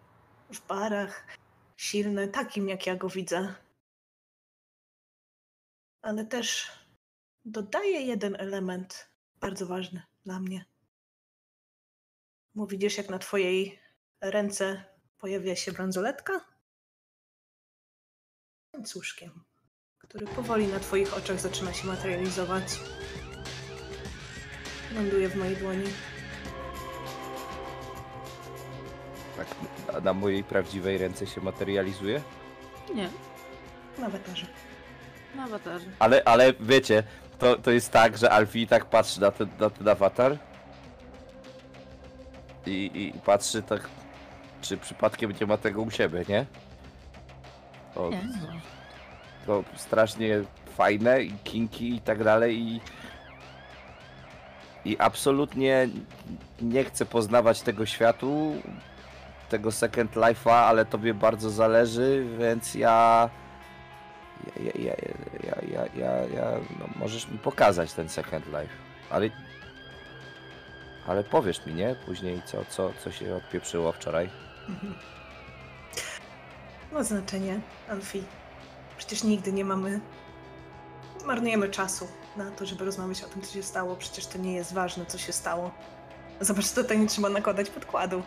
w 0.52 0.66
barach, 0.66 1.26
silny, 1.76 2.28
takim 2.28 2.68
jak 2.68 2.86
ja 2.86 2.96
go 2.96 3.08
widzę. 3.08 3.54
Ale 6.02 6.26
też 6.26 6.70
dodaję 7.44 8.00
jeden 8.00 8.36
element 8.38 9.10
bardzo 9.40 9.66
ważny 9.66 10.02
dla 10.24 10.40
mnie. 10.40 10.64
Bo 12.54 12.66
widzisz, 12.66 12.98
jak 12.98 13.08
na 13.08 13.18
twojej 13.18 13.78
ręce 14.20 14.84
pojawia 15.18 15.56
się 15.56 15.72
bransoletka? 15.72 16.40
Łańcuszkiem, 18.74 19.44
który 19.98 20.26
powoli 20.26 20.66
na 20.66 20.80
twoich 20.80 21.14
oczach 21.14 21.40
zaczyna 21.40 21.72
się 21.72 21.86
materializować. 21.86 22.64
Ląduje 24.94 25.28
w 25.28 25.36
mojej 25.36 25.56
dłoni. 25.56 25.84
Tak 29.40 30.02
na, 30.04 30.12
mojej 30.12 30.44
prawdziwej 30.44 30.98
ręce 30.98 31.26
się 31.26 31.40
materializuje? 31.40 32.22
Nie, 32.94 33.08
Na 33.98 34.06
awatarze. 34.06 34.46
na 35.36 35.44
awatarze. 35.44 35.86
Ale, 35.98 36.22
ale 36.24 36.52
wiecie, 36.60 37.02
to, 37.38 37.56
to 37.56 37.70
jest 37.70 37.90
tak, 37.90 38.18
że 38.18 38.30
Alfie 38.30 38.66
tak 38.66 38.84
patrzy 38.84 39.20
na 39.20 39.30
ten, 39.30 39.48
na 39.60 39.70
ten 39.70 39.88
awatar 39.88 40.36
i, 42.66 42.90
i 42.94 43.20
patrzy 43.20 43.62
tak, 43.62 43.88
czy 44.62 44.76
przypadkiem 44.76 45.32
nie 45.40 45.46
ma 45.46 45.56
tego 45.56 45.82
u 45.82 45.90
siebie, 45.90 46.24
nie? 46.28 46.46
To, 47.94 48.10
nie. 48.10 48.22
to 49.46 49.64
strasznie 49.76 50.40
fajne 50.76 51.22
i 51.22 51.32
kinki 51.32 51.94
i 51.94 52.00
tak 52.00 52.24
dalej 52.24 52.58
i 52.58 52.80
i 54.84 54.96
absolutnie 54.98 55.88
nie 56.62 56.84
chcę 56.84 57.06
poznawać 57.06 57.62
tego 57.62 57.86
światu, 57.86 58.52
tego 59.50 59.72
Second 59.72 60.14
Life'a, 60.14 60.50
ale 60.50 60.84
tobie 60.84 61.14
bardzo 61.14 61.50
zależy, 61.50 62.26
więc 62.38 62.74
ja 62.74 63.30
ja, 64.56 64.72
ja, 64.74 64.94
ja, 65.44 65.56
ja, 65.72 65.84
ja, 65.94 66.26
ja 66.34 66.44
no 66.78 66.86
możesz 66.96 67.28
mi 67.28 67.38
pokazać 67.38 67.92
ten 67.92 68.08
Second 68.08 68.46
Life, 68.46 68.74
ale 69.10 69.30
ale 71.06 71.24
powiesz 71.24 71.66
mi, 71.66 71.74
nie? 71.74 71.96
Później 72.06 72.42
co, 72.44 72.64
co, 72.64 72.92
co 73.04 73.12
się 73.12 73.34
odpieprzyło 73.34 73.92
wczoraj. 73.92 74.30
Mhm. 74.68 74.94
Ma 76.92 77.02
znaczenie, 77.02 77.60
Alfie. 77.88 78.22
Przecież 78.98 79.24
nigdy 79.24 79.52
nie 79.52 79.64
mamy. 79.64 80.00
Marnujemy 81.24 81.68
czasu 81.68 82.08
na 82.36 82.50
to, 82.50 82.66
żeby 82.66 82.84
rozmawiać 82.84 83.22
o 83.22 83.28
tym, 83.28 83.42
co 83.42 83.54
się 83.54 83.62
stało. 83.62 83.96
Przecież 83.96 84.26
to 84.26 84.38
nie 84.38 84.52
jest 84.52 84.74
ważne, 84.74 85.06
co 85.06 85.18
się 85.18 85.32
stało. 85.32 85.70
Zobacz, 86.40 86.72
tutaj 86.72 86.98
nie 86.98 87.06
trzeba 87.06 87.28
nakładać 87.28 87.70
podkładu. 87.70 88.22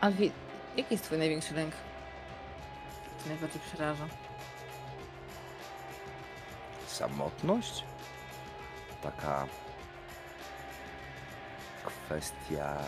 Alwi, 0.00 0.32
jaki 0.76 0.94
jest 0.94 1.04
twój 1.04 1.18
największy 1.18 1.54
lęk? 1.54 1.74
Co 3.22 3.28
najbardziej 3.28 3.60
przeraża? 3.60 4.08
samotność? 6.98 7.84
Taka 9.02 9.46
kwestia 11.84 12.78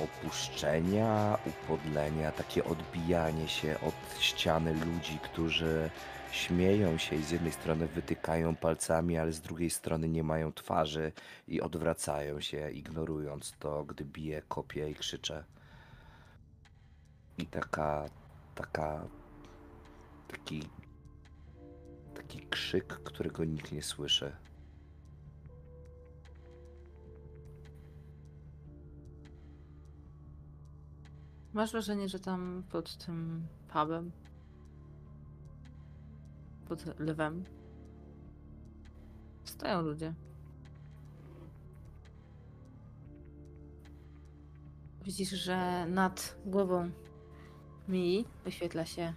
opuszczenia, 0.00 1.38
upodlenia, 1.46 2.32
takie 2.32 2.64
odbijanie 2.64 3.48
się 3.48 3.80
od 3.80 4.22
ściany 4.22 4.74
ludzi, 4.74 5.18
którzy 5.22 5.90
śmieją 6.32 6.98
się 6.98 7.16
i 7.16 7.22
z 7.22 7.30
jednej 7.30 7.52
strony 7.52 7.86
wytykają 7.86 8.56
palcami, 8.56 9.18
ale 9.18 9.32
z 9.32 9.40
drugiej 9.40 9.70
strony 9.70 10.08
nie 10.08 10.22
mają 10.22 10.52
twarzy 10.52 11.12
i 11.48 11.60
odwracają 11.60 12.40
się, 12.40 12.70
ignorując 12.70 13.54
to, 13.58 13.84
gdy 13.84 14.04
bije, 14.04 14.42
kopie 14.48 14.90
i 14.90 14.94
krzycze. 14.94 15.44
I 17.38 17.46
taka, 17.46 18.04
taka, 18.54 19.08
taki 20.28 20.68
taki 22.14 22.46
krzyk, 22.46 22.86
którego 22.86 23.44
nikt 23.44 23.72
nie 23.72 23.82
słyszy. 23.82 24.32
Masz 31.52 31.72
wrażenie, 31.72 32.08
że 32.08 32.18
tam 32.18 32.62
pod 32.70 32.96
tym 32.96 33.46
pubem, 33.68 34.12
pod 36.68 37.00
lwem, 37.00 37.44
stoją 39.44 39.82
ludzie. 39.82 40.14
Widzisz, 45.04 45.30
że 45.30 45.86
nad 45.88 46.36
głową 46.46 46.90
mi 47.88 48.24
wyświetla 48.44 48.86
się 48.86 49.12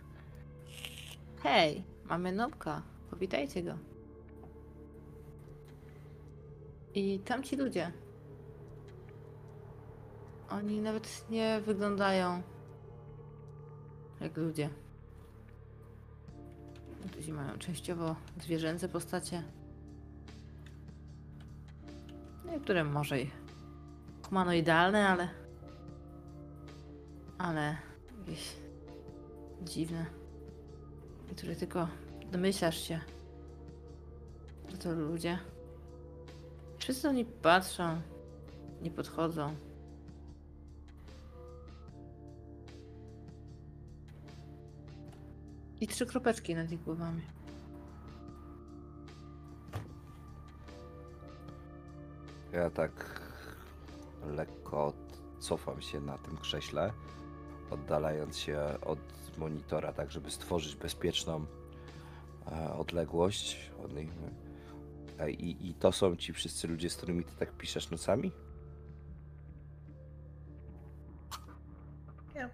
Hej, 1.43 1.83
mamy 2.05 2.31
nobka, 2.31 2.81
powitajcie 3.09 3.63
go. 3.63 3.77
I 6.93 7.19
tamci 7.19 7.55
ludzie 7.55 7.91
oni 10.49 10.81
nawet 10.81 11.29
nie 11.29 11.61
wyglądają 11.65 12.41
jak 14.21 14.37
ludzie. 14.37 14.69
Ludzie 17.15 17.33
mają 17.33 17.57
częściowo 17.57 18.15
zwierzęce 18.41 18.89
postacie. 18.89 19.43
Niektóre 22.45 22.83
może 22.83 23.21
i 23.21 23.31
humanoidalne, 24.23 25.09
ale. 25.09 25.29
Ale 27.37 27.77
jakieś 28.27 28.55
dziwne. 29.61 30.05
Niektóre 31.27 31.55
tylko 31.55 31.87
domyślasz 32.31 32.87
się, 32.87 32.99
że 34.69 34.77
to 34.77 34.93
ludzie. 34.93 35.39
Wszyscy 36.77 37.09
oni 37.09 37.25
patrzą, 37.25 38.01
nie 38.81 38.91
podchodzą. 38.91 39.55
I 45.81 45.87
trzy 45.87 46.05
kropeczki 46.05 46.55
nad 46.55 46.71
ich 46.71 46.83
głowami. 46.83 47.21
Ja 52.53 52.69
tak 52.69 53.21
lekko 54.25 54.93
cofam 55.39 55.81
się 55.81 56.01
na 56.01 56.17
tym 56.17 56.37
krześle, 56.37 56.93
oddalając 57.71 58.37
się 58.37 58.59
od 58.85 58.99
monitora, 59.37 59.93
tak 59.93 60.11
żeby 60.11 60.31
stworzyć 60.31 60.75
bezpieczną 60.75 61.45
e, 62.51 62.73
odległość 62.73 63.71
od 63.83 63.95
nich. 63.95 64.09
E, 65.19 65.31
I, 65.31 65.69
I 65.69 65.73
to 65.73 65.91
są 65.91 66.15
ci 66.15 66.33
wszyscy 66.33 66.67
ludzie, 66.67 66.89
z 66.89 66.97
którymi 66.97 67.23
ty 67.23 67.35
tak 67.35 67.51
piszesz 67.51 67.89
nocami? 67.89 68.31
Ja 72.35 72.49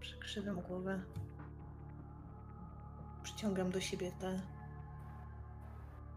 przekrzywam 0.00 0.60
głowę. 0.60 1.02
Przyciągam 3.22 3.70
do 3.70 3.80
siebie 3.80 4.12
te, 4.20 4.40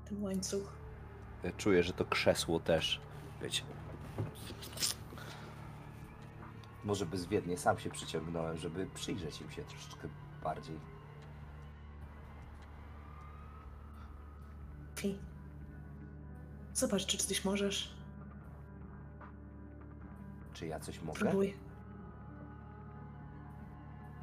ten 0.09 0.23
łańcuch. 0.23 0.73
Ja 1.43 1.51
czuję, 1.51 1.83
że 1.83 1.93
to 1.93 2.05
krzesło 2.05 2.59
też, 2.59 3.01
wiecie. 3.41 3.63
Może 6.83 7.05
bezwiednie 7.05 7.57
sam 7.57 7.79
się 7.79 7.89
przyciągnąłem, 7.89 8.57
żeby 8.57 8.87
przyjrzeć 8.93 9.41
im 9.41 9.51
się 9.51 9.63
troszeczkę 9.63 10.07
bardziej. 10.43 10.79
Fi. 14.95 15.19
Zobacz, 16.73 17.05
czy 17.05 17.17
coś 17.17 17.45
możesz. 17.45 17.95
Czy 20.53 20.67
ja 20.67 20.79
coś 20.79 21.01
mogę? 21.01 21.19
Próbuj. 21.19 21.53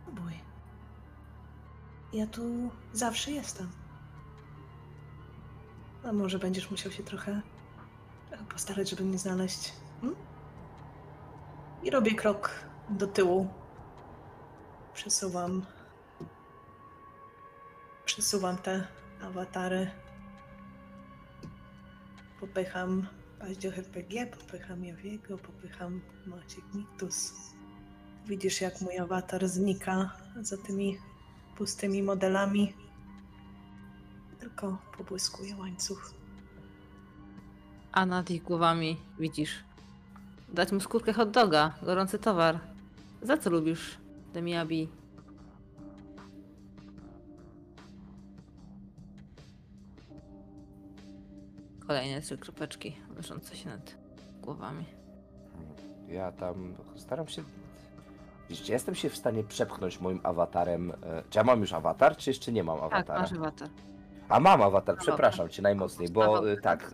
Próbuj. 0.05 0.33
Ja 2.13 2.27
tu 2.27 2.71
zawsze 2.93 3.31
jestem. 3.31 3.71
A 6.05 6.13
może 6.13 6.39
będziesz 6.39 6.71
musiał 6.71 6.93
się 6.93 7.03
trochę, 7.03 7.43
trochę 8.29 8.45
postarać, 8.45 8.91
żeby 8.91 9.05
mnie 9.05 9.19
znaleźć. 9.19 9.73
Hmm? 10.01 10.28
I 11.83 11.91
robię 11.91 12.15
krok 12.15 12.51
do 12.91 13.07
tyłu. 13.07 13.49
Przesuwam. 14.95 15.67
Przesuwam 18.05 18.59
te 18.59 18.87
awatary. 19.23 19.91
Popycham 22.41 23.07
paździoch 23.39 23.79
RPG, 23.79 24.27
popycham 24.27 24.85
Jawiego, 24.85 25.39
popycham 25.39 26.01
Maciek 26.27 26.65
Miktus. 26.75 27.33
Widzisz, 28.27 28.61
jak 28.61 28.81
mój 28.81 28.99
awatar 28.99 29.49
znika 29.49 30.11
za 30.41 30.57
tymi 30.57 30.99
pustymi 31.57 32.03
modelami. 32.03 32.75
Tylko 34.39 34.79
pobłyskuje 34.97 35.57
łańcuch. 35.57 36.15
A 37.93 38.07
nad 38.07 38.31
ich 38.31 38.43
głowami 38.43 38.97
widzisz. 39.19 39.68
Dać 40.53 40.73
mu 40.73 40.81
skórkę 40.81 41.13
hot 41.13 41.31
doga, 41.31 41.75
gorący 41.83 42.19
towar. 42.19 42.59
Za 43.23 43.37
co 43.37 43.51
lubisz 43.51 43.99
Demiabi? 44.33 44.89
Kolejne 51.87 52.21
trzy 52.21 52.39
kropeczki 52.39 52.97
leżące 53.17 53.57
się 53.57 53.69
nad 53.69 53.95
głowami. 54.43 54.85
Ja 56.09 56.33
tam 56.33 56.75
staram 56.97 57.29
się. 57.29 57.43
Widzicie, 58.51 58.73
jestem 58.73 58.95
się 58.95 59.11
w 59.11 59.17
stanie 59.17 59.45
przepchnąć 59.45 60.01
moim 60.01 60.21
awatarem. 60.23 60.91
e, 60.91 61.23
Czy 61.31 61.39
ja 61.39 61.45
mam 61.45 61.61
już 61.61 61.73
awatar, 61.73 62.17
czy 62.17 62.31
jeszcze 62.31 62.53
nie 62.53 62.65
mam 62.65 62.77
Tak, 62.81 62.93
awatara? 62.93 63.21
masz 63.21 63.33
awatar. 63.33 63.69
A 64.29 64.41
mam 64.41 64.63
awatar, 64.63 64.97
przepraszam 64.99 65.49
cię 65.49 65.63
najmocniej, 65.63 66.09
bo 66.09 66.53
e, 66.53 66.57
tak. 66.57 66.91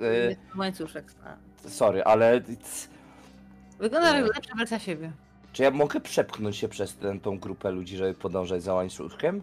e, 0.55 0.59
Łańcuszek. 0.59 1.13
Sorry, 1.69 2.05
ale 2.05 2.41
Wygląda 3.79 4.17
jak 4.19 4.35
lepsza 4.35 4.55
wersja 4.55 4.79
siebie. 4.79 5.13
Czy 5.53 5.63
ja 5.63 5.71
mogę 5.71 6.01
przepchnąć 6.01 6.57
się 6.57 6.69
przez 6.69 6.97
tę 6.97 7.21
tą 7.21 7.39
grupę 7.39 7.71
ludzi, 7.71 7.97
żeby 7.97 8.15
podążać 8.15 8.63
za 8.63 8.75
łańcuszkiem? 8.75 9.43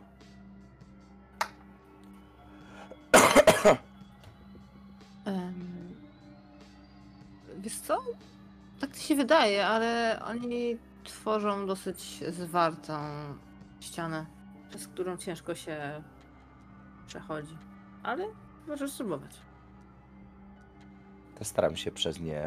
Em, 5.25 5.95
Wiesz 7.59 7.75
co? 7.79 7.97
Tak 8.79 8.97
ci 8.97 9.03
się 9.03 9.15
wydaje, 9.15 9.67
ale 9.67 10.19
oni 10.25 10.77
tworzą 11.03 11.67
dosyć 11.67 12.23
zwartą 12.29 12.93
ścianę, 13.79 14.25
przez 14.69 14.87
którą 14.87 15.17
ciężko 15.17 15.55
się 15.55 16.03
przechodzi. 17.07 17.57
Ale 18.03 18.25
możesz 18.67 18.91
spróbować. 18.91 19.31
To 21.39 21.45
staram 21.45 21.75
się 21.75 21.91
przez 21.91 22.19
nie 22.19 22.43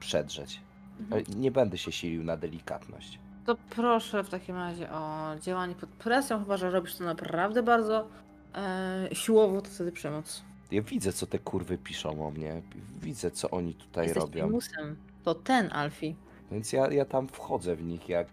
przedrzeć. 0.00 0.60
Mhm. 1.00 1.24
Nie 1.40 1.50
będę 1.50 1.78
się 1.78 1.92
silił 1.92 2.24
na 2.24 2.36
delikatność. 2.36 3.18
To 3.46 3.56
proszę 3.70 4.24
w 4.24 4.28
takim 4.28 4.56
razie 4.56 4.90
o 4.92 5.30
działanie 5.40 5.74
pod 5.74 5.88
presją, 5.90 6.38
chyba 6.40 6.56
że 6.56 6.70
robisz 6.70 6.96
to 6.96 7.04
naprawdę 7.04 7.62
bardzo 7.62 8.08
e, 8.54 9.08
siłowo, 9.12 9.62
to 9.62 9.70
wtedy 9.70 9.92
przemoc. 9.92 10.42
Ja 10.70 10.82
widzę, 10.82 11.12
co 11.12 11.26
te 11.26 11.38
kurwy 11.38 11.78
piszą 11.78 12.26
o 12.26 12.30
mnie. 12.30 12.62
Widzę, 13.00 13.30
co 13.30 13.50
oni 13.50 13.74
tutaj 13.74 14.04
Jesteś 14.04 14.22
robią. 14.22 14.44
primusem. 14.44 14.96
To 15.24 15.34
ten 15.34 15.72
Alfie. 15.72 16.14
Więc 16.52 16.72
ja, 16.72 16.88
ja 16.92 17.04
tam 17.04 17.28
wchodzę 17.28 17.76
w 17.76 17.82
nich 17.84 18.08
jak, 18.08 18.28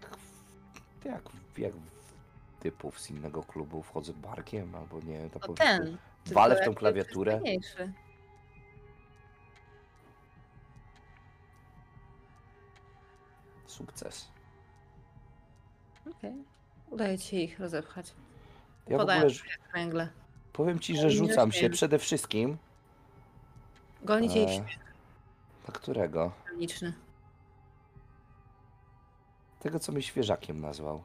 jak, 1.04 1.22
jak 1.58 1.72
w 1.72 2.62
typów 2.62 3.00
z 3.00 3.10
innego 3.10 3.42
klubu. 3.42 3.82
Wchodzę 3.82 4.12
barkiem 4.12 4.74
albo 4.74 5.00
nie. 5.00 5.30
To 5.30 5.40
To 5.40 5.46
po 5.46 5.54
ten. 5.54 5.96
tylko 6.24 6.40
Walę 6.40 6.54
w 6.54 6.58
tą 6.58 6.64
jakby 6.64 6.78
klawiaturę. 6.78 7.32
przystojniejszy. 7.32 7.92
Sukces. 13.76 14.28
Okej. 16.10 16.34
Udaje 16.90 17.18
ci 17.18 17.26
się 17.28 17.36
ich 17.36 17.58
rozepchać. 17.60 18.14
Ja 18.88 18.98
w 18.98 19.00
ogóle 19.00 19.26
kręgle. 19.72 20.08
powiem 20.52 20.78
ci, 20.78 20.96
że 20.96 21.10
rzucam 21.10 21.52
się 21.52 21.70
przede 21.70 21.98
wszystkim. 21.98 22.56
Goni 24.02 24.30
cię 24.30 24.42
ich 24.42 24.48
E, 24.50 24.54
śmiech 24.54 24.78
Na 25.68 25.74
którego? 25.74 26.32
paniczny. 26.44 26.92
Tego, 29.60 29.78
co 29.80 29.92
mnie 29.92 30.02
świeżakiem 30.02 30.60
nazwał. 30.60 31.02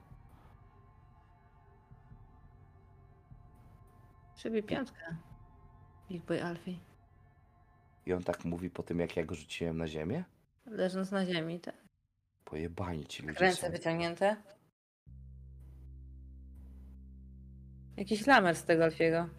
Przybij 4.36 4.64
piątkę. 4.64 5.16
Big 6.10 6.26
Boy 6.26 6.44
Alfie. 6.44 6.78
I 8.06 8.14
on 8.14 8.24
tak 8.24 8.46
mówi 8.46 8.70
po 8.70 8.84
tym, 8.84 9.00
jak 9.00 9.18
ja 9.18 9.26
go 9.26 9.36
rzuciłem 9.36 9.78
na 9.78 9.88
ziemię? 9.88 10.24
Leżąc 10.66 11.12
na 11.12 11.26
ziemi, 11.26 11.60
tak. 11.60 11.76
Pojebani 12.52 13.06
ci 13.06 13.24
ludzie 13.24 13.40
Ręce 13.40 13.66
są. 13.68 13.72
wyciągnięte. 13.72 14.36
Jakiś 17.98 18.28
lamer 18.28 18.56
z 18.56 18.64
tego 18.64 18.84
Alfiego. 18.84 19.30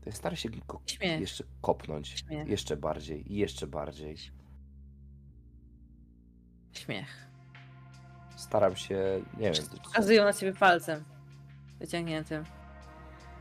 To 0.00 0.10
ja 0.10 0.12
staram 0.12 0.36
się 0.36 0.48
go 0.50 0.80
Śmiech. 0.86 1.20
jeszcze 1.20 1.44
kopnąć. 1.60 2.08
Śmiech. 2.08 2.48
Jeszcze 2.48 2.76
bardziej 2.76 3.32
i 3.32 3.36
jeszcze 3.36 3.66
bardziej. 3.66 4.16
Śmiech. 6.72 7.26
Staram 8.36 8.76
się, 8.76 9.24
nie 9.36 9.50
wiem, 9.52 9.54
Wskazują 9.82 10.24
na 10.24 10.32
ciebie 10.32 10.52
palcem. 10.52 11.04
Wyciągniętym. 11.78 12.44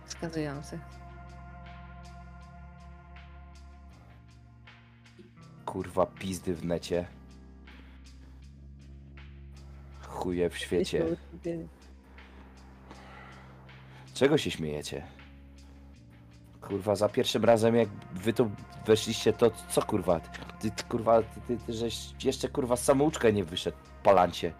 Wskazujący. 0.05 0.79
kurwa 5.65 6.05
pizdy 6.05 6.55
w 6.55 6.65
necie. 6.65 7.05
Chuje 10.19 10.49
w 10.49 10.57
świecie. 10.57 11.05
Czego 14.13 14.37
się 14.37 14.51
śmiejecie? 14.51 15.03
Kurwa, 16.61 16.95
za 16.95 17.09
pierwszym 17.09 17.45
razem 17.45 17.75
jak 17.75 17.89
wy 18.13 18.33
tu 18.33 18.51
weszliście, 18.85 19.33
to 19.33 19.51
co 19.69 19.81
kurwa? 19.81 20.19
Ty, 20.59 20.71
ty 20.71 20.83
kurwa, 20.83 21.21
ty, 21.21 21.41
ty, 21.47 21.57
ty 21.57 21.73
żeś 21.73 22.23
jeszcze 22.23 22.49
kurwa 22.49 22.75
z 22.75 22.83
samouczka 22.83 23.29
nie 23.29 23.43
wyszedł, 23.43 23.77
palancie. 24.03 24.53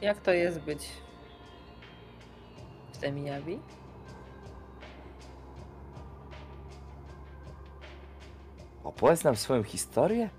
Jak 0.00 0.20
to 0.20 0.32
jest 0.32 0.60
być 0.60 0.88
w 2.92 2.98
tym 2.98 3.18
jawi? 3.18 3.60
Opowiedz 8.84 9.24
nam 9.24 9.36
swoją 9.36 9.62
historię? 9.62 10.30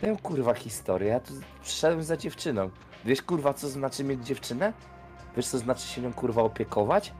Tę 0.00 0.16
kurwa 0.22 0.54
historię, 0.54 1.08
ja 1.08 1.20
tu 1.20 1.32
przyszedłem 1.62 2.02
za 2.02 2.16
dziewczyną. 2.16 2.70
Wiesz 3.04 3.22
kurwa 3.22 3.54
co 3.54 3.68
znaczy 3.68 4.04
mieć 4.04 4.26
dziewczynę? 4.26 4.72
Wiesz 5.36 5.46
co 5.48 5.58
znaczy 5.58 5.86
się 5.88 6.00
nią 6.00 6.12
kurwa 6.12 6.42
opiekować? 6.42 7.12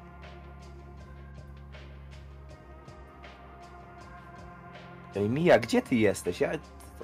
Ej 5.17 5.31
Mija, 5.31 5.59
gdzie 5.59 5.83
ty 5.83 5.95
jesteś? 5.95 6.41
Ja 6.41 6.51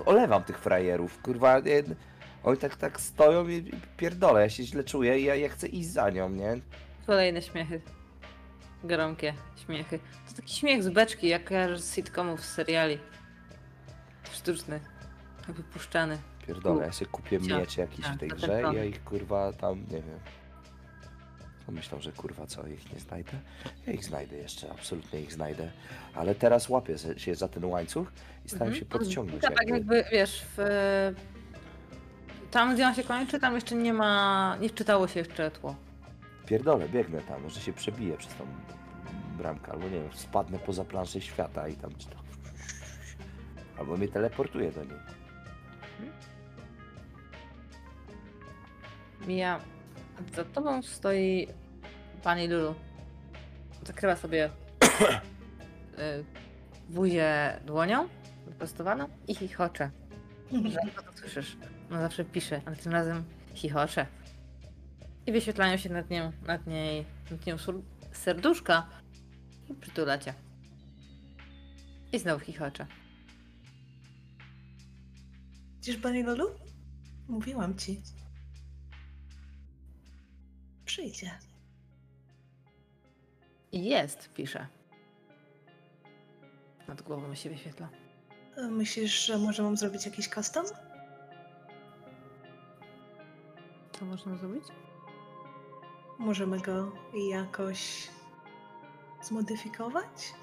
olewam 0.07 0.45
tych 0.45 0.59
frajerów, 0.59 1.23
kurwa. 1.23 1.61
Nie, 1.61 1.83
oni 2.45 2.59
tak 2.59 2.77
tak 2.77 3.01
stoją 3.01 3.49
i 3.49 3.71
pierdolę, 3.97 4.41
ja 4.41 4.49
się 4.49 4.63
źle 4.65 4.85
czuję 4.85 5.19
i 5.19 5.25
ja, 5.25 5.35
ja 5.35 5.49
chcę 5.49 5.67
iść 5.69 5.89
za 5.89 6.11
nią, 6.11 6.31
nie? 6.31 6.61
Kolejne 7.07 7.43
śmiechy. 7.43 7.81
Gromkie 8.85 9.35
śmiechy. 9.67 9.99
To 10.29 10.37
taki 10.37 10.55
śmiech 10.55 10.83
z 10.83 10.89
beczki, 10.89 11.29
jak 11.29 11.51
z 11.77 11.95
sitcomów, 11.95 12.41
z 12.45 12.55
seriali. 12.55 12.99
Sztuczny. 14.33 14.92
Jakby 15.49 15.63
puszczany. 15.63 16.19
Pierdolę, 16.47 16.87
ja 16.87 16.93
sobie 16.93 17.11
kupię 17.11 17.41
Cia- 17.41 17.59
miecz 17.59 17.77
jakiś 17.77 18.05
cia, 18.07 18.13
w 18.15 18.19
tej 18.19 18.29
na 18.29 18.37
ten 18.37 18.45
grze 18.45 18.63
i 18.73 18.77
ja 18.77 18.85
ich 18.85 19.05
kurwa 19.05 19.53
tam, 19.53 19.81
nie 19.81 20.03
wiem. 20.03 20.19
No 21.69 21.75
myślą, 21.75 22.01
że 22.01 22.13
kurwa 22.13 22.47
co, 22.47 22.67
ich 22.67 22.93
nie 22.93 23.01
znajdę? 23.01 23.33
Ja 23.87 23.93
ich 23.93 24.05
znajdę 24.05 24.37
jeszcze, 24.37 24.71
absolutnie 24.71 25.21
ich 25.21 25.33
znajdę. 25.33 25.71
Ale 26.15 26.35
teraz 26.35 26.69
łapię 26.69 26.99
se- 26.99 27.19
się 27.19 27.35
za 27.35 27.49
ten 27.49 27.65
łańcuch 27.65 28.13
i 28.45 28.49
staram 28.49 28.69
Mhm. 28.69 28.81
się 28.81 28.87
podciągnąć. 28.87 29.43
Tak, 29.43 29.55
tak 29.55 29.69
jakby, 29.69 30.05
wiesz, 30.13 30.45
w... 30.57 30.63
Tam, 32.51 32.75
gdzie 32.75 32.87
on 32.87 32.95
się 32.95 33.03
kończy, 33.05 33.41
tam 33.41 33.55
jeszcze 33.55 33.75
nie 33.75 33.93
ma... 33.93 34.57
Nie 34.61 34.69
wczytało 34.69 35.09
się 35.09 35.19
jeszcze 35.21 35.51
tło. 35.51 35.77
Pierdolę, 36.47 36.89
biegnę 36.89 37.21
tam, 37.21 37.43
może 37.43 37.61
się 37.61 37.73
przebiję 37.73 38.17
przez 38.17 38.35
tą 38.35 38.47
bramkę, 39.39 39.73
albo 39.73 39.85
nie 39.85 39.91
wiem, 40.03 40.13
spadnę 40.15 40.59
poza 40.59 40.85
planszę 40.85 41.21
świata 41.21 41.69
i 41.69 41.77
tam... 41.77 41.91
Albo 43.79 43.97
mnie 43.97 44.09
teleportuje 44.09 44.73
do 44.73 44.85
niej. 44.85 44.99
Mija, 49.27 49.61
za 50.35 50.45
tobą 50.45 50.83
stoi 50.83 51.49
pani 52.23 52.49
Lulu. 52.49 52.75
Zakrywa 53.87 54.17
sobie 54.17 54.51
y, 55.99 56.25
buzię 56.89 57.61
dłonią 57.67 58.09
wyprostowaną 58.47 59.09
i 59.29 59.35
chichocze. 59.35 59.91
Rzadko 60.53 61.03
to 61.03 61.19
słyszysz. 61.19 61.57
No 61.91 62.01
zawsze 62.01 62.25
pisze, 62.25 62.61
ale 62.67 62.77
tym 62.77 62.93
razem 62.93 63.25
chichocze. 63.55 64.07
I 65.27 65.33
wyświetlają 65.33 65.77
się 65.77 65.91
nad 65.91 66.11
nią, 66.11 66.33
nad 66.47 66.67
niej, 66.67 67.05
nad 67.31 67.47
nią 67.47 67.57
serduszka 68.13 68.89
i 69.71 69.75
przytula 69.75 70.19
cię. 70.19 70.35
I 72.13 72.19
znowu 72.19 72.45
chichocze. 72.45 72.87
Widzisz, 75.77 75.97
Pani 75.97 76.23
Lolu? 76.23 76.51
Mówiłam 77.29 77.79
ci. 77.79 78.03
Przyjdzie. 80.93 81.31
Jest, 83.73 84.33
pisze. 84.35 84.67
Nad 86.89 87.03
głową 87.03 87.35
się 87.35 87.51
wyświetla. 87.51 87.89
E, 88.57 88.63
Myślisz, 88.63 89.27
że 89.27 89.39
może 89.39 89.63
mam 89.63 89.77
zrobić 89.77 90.07
jakiś 90.07 90.29
custom? 90.29 90.67
Co 93.93 94.05
można 94.05 94.37
zrobić? 94.37 94.65
Możemy 96.19 96.61
go 96.61 96.93
jakoś 97.31 98.09
zmodyfikować? 99.23 100.35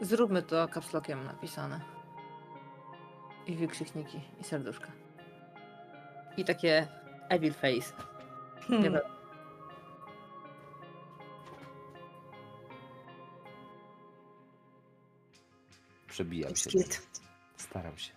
Zróbmy 0.00 0.42
to 0.42 0.68
kapslokiem 0.68 1.24
napisane. 1.24 1.80
I 3.46 3.54
wykrzykniki, 3.54 4.20
i 4.40 4.44
serduszka. 4.44 4.92
I 6.36 6.44
takie 6.44 6.88
evil 7.28 7.52
face. 7.52 8.09
Hmm. 8.70 8.82
Nie 8.82 8.90
wiem. 8.90 9.00
Przebijam 16.08 16.56
się. 16.56 16.70
Staram 17.56 17.98
się. 17.98 18.12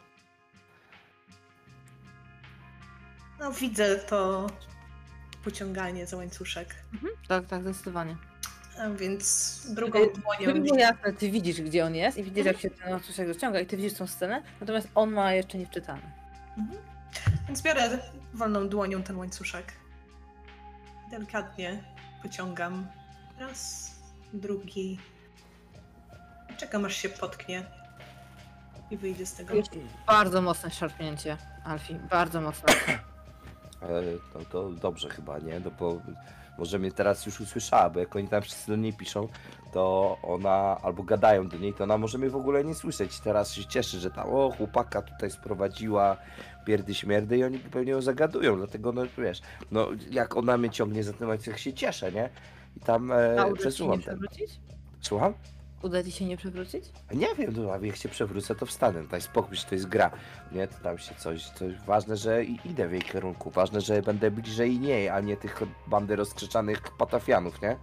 No 3.40 3.52
widzę 3.52 3.96
to 3.96 4.48
pociąganie 5.44 6.08
za 6.08 6.18
łańcuszek. 6.18 6.76
Tak, 7.28 7.46
tak, 7.46 7.62
zdecydowanie. 7.62 8.18
A 8.80 8.90
więc 8.90 9.68
drugą 9.70 10.00
dłonią. 10.00 10.62
było 10.64 10.78
jasne, 10.78 11.14
ty 11.14 11.32
widzisz, 11.32 11.62
gdzie 11.62 11.86
on 11.86 11.96
jest 11.96 12.18
i 12.18 12.24
widzisz, 12.24 12.46
jak 12.46 12.60
się 12.60 12.70
ten 12.70 12.92
łańcuszek 12.92 13.28
rozciąga 13.28 13.60
i 13.60 13.66
ty 13.66 13.78
widzisz 13.78 13.94
tą 13.94 14.08
scenę, 14.08 14.44
natomiast 14.62 14.88
on 14.96 15.12
ma 15.12 15.34
jeszcze 15.34 15.58
nie 15.58 15.66
wczytane. 15.66 16.12
Mhm. 16.58 16.82
Więc 17.48 17.62
biorę 17.62 18.00
wolną 18.34 18.70
dłonią 18.70 19.04
ten 19.04 19.18
łańcuszek. 19.18 19.83
Delikatnie 21.14 21.84
pociągam. 22.24 22.88
Raz, 23.40 23.92
drugi. 24.34 25.00
Czekam 26.58 26.86
aż 26.86 26.96
się 26.96 27.10
potknie. 27.10 27.66
I 28.92 28.98
wyjdzie 28.98 29.26
z 29.26 29.34
tego. 29.34 29.54
Jest 29.56 29.72
bardzo 30.08 30.42
mocne 30.42 30.72
szarpnięcie, 30.72 31.38
Alfie, 31.66 32.00
bardzo 32.10 32.42
mocne. 32.42 32.74
E, 32.84 32.98
No 34.36 34.46
to 34.52 34.70
dobrze 34.70 35.10
chyba, 35.10 35.40
nie? 35.40 35.60
No 35.60 35.72
bo 35.80 36.02
może 36.58 36.80
mnie 36.80 36.92
teraz 36.92 37.26
już 37.26 37.42
usłyszała, 37.42 37.90
bo 37.90 38.00
jak 38.00 38.16
oni 38.16 38.28
tam 38.28 38.42
wszyscy 38.42 38.72
do 38.72 38.76
niej 38.76 38.94
piszą, 38.94 39.28
to 39.74 40.18
ona, 40.24 40.78
albo 40.84 41.04
gadają 41.04 41.48
do 41.48 41.58
niej, 41.58 41.74
to 41.74 41.84
ona 41.84 41.98
może 41.98 42.18
mnie 42.18 42.30
w 42.30 42.36
ogóle 42.36 42.64
nie 42.64 42.76
słyszeć. 42.76 43.20
Teraz 43.20 43.54
się 43.54 43.66
cieszy, 43.66 44.00
że 44.00 44.12
tam, 44.12 44.30
o 44.30 44.52
chłopaka 44.52 45.02
tutaj 45.02 45.32
sprowadziła, 45.32 46.18
pierdy 46.66 46.94
śmierdy 46.94 47.38
i 47.38 47.44
oni 47.44 47.60
pewnie 47.60 47.92
ją 47.92 48.02
zagadują, 48.02 48.58
dlatego 48.58 48.92
no 48.92 49.02
wiesz, 49.18 49.42
no 49.72 49.88
jak 50.12 50.38
ona 50.38 50.58
mnie 50.58 50.70
ciągnie 50.70 51.04
za 51.04 51.14
tym, 51.14 51.30
jak 51.48 51.58
się 51.58 51.74
cieszę, 51.74 52.12
nie? 52.12 52.30
I 52.78 52.80
tam 52.80 53.12
e, 53.12 53.54
przesuwam 53.54 54.02
ten. 54.02 54.02
przewrócić? 54.02 54.60
Słucham? 55.02 55.34
Uda 55.84 56.04
ci 56.04 56.12
się 56.12 56.26
nie 56.26 56.38
przewrócić? 56.38 56.86
Nie 57.14 57.36
wiem, 57.36 57.54
no, 57.58 57.72
a 57.74 57.78
jak 57.86 57.96
się 57.96 58.10
przewrócę, 58.10 58.56
to 58.56 58.66
wstanę. 58.66 59.04
Daj 59.04 59.22
spokój, 59.22 59.58
że 59.58 59.64
to 59.66 59.76
jest 59.76 59.88
gra. 59.88 60.12
Nie, 60.52 60.68
to 60.68 60.76
tam 60.84 60.98
się 60.98 61.16
coś, 61.16 61.50
coś 61.50 61.74
ważne, 61.80 62.18
że 62.18 62.44
i- 62.44 62.60
idę 62.66 62.88
w 62.88 62.92
jej 62.92 63.02
kierunku. 63.02 63.50
Ważne, 63.50 63.82
że 63.82 64.02
będę 64.02 64.32
bliżej 64.32 64.80
niej, 64.80 65.10
a 65.10 65.20
nie 65.20 65.38
tych 65.38 65.62
bandy 65.88 66.16
rozkrzyczanych 66.16 66.82
patafianów, 66.82 67.62
nie? 67.62 67.78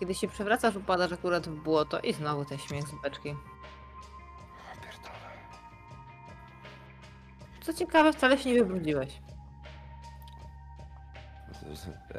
Kiedy 0.00 0.14
się 0.14 0.28
przewracasz, 0.28 0.76
upadasz 0.76 1.12
akurat 1.12 1.48
w 1.48 1.62
błoto 1.62 2.00
i 2.00 2.12
znowu 2.12 2.44
ten 2.44 2.58
śmiech 2.58 2.88
z 2.88 3.02
beczki. 3.02 3.34
Pierdolę. 4.82 5.32
Co 7.62 7.72
ciekawe, 7.74 8.12
wcale 8.12 8.38
się 8.38 8.50
nie 8.52 8.58
wybrudziłeś. 8.64 9.20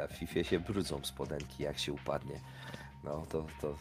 W 0.10 0.14
Fifie 0.14 0.44
się 0.44 0.60
brudzą 0.60 1.00
spodenki, 1.04 1.64
jak 1.64 1.78
się 1.80 1.94
upadnie. 1.94 2.40
No 3.04 3.26
to, 3.30 3.46
to 3.62 3.76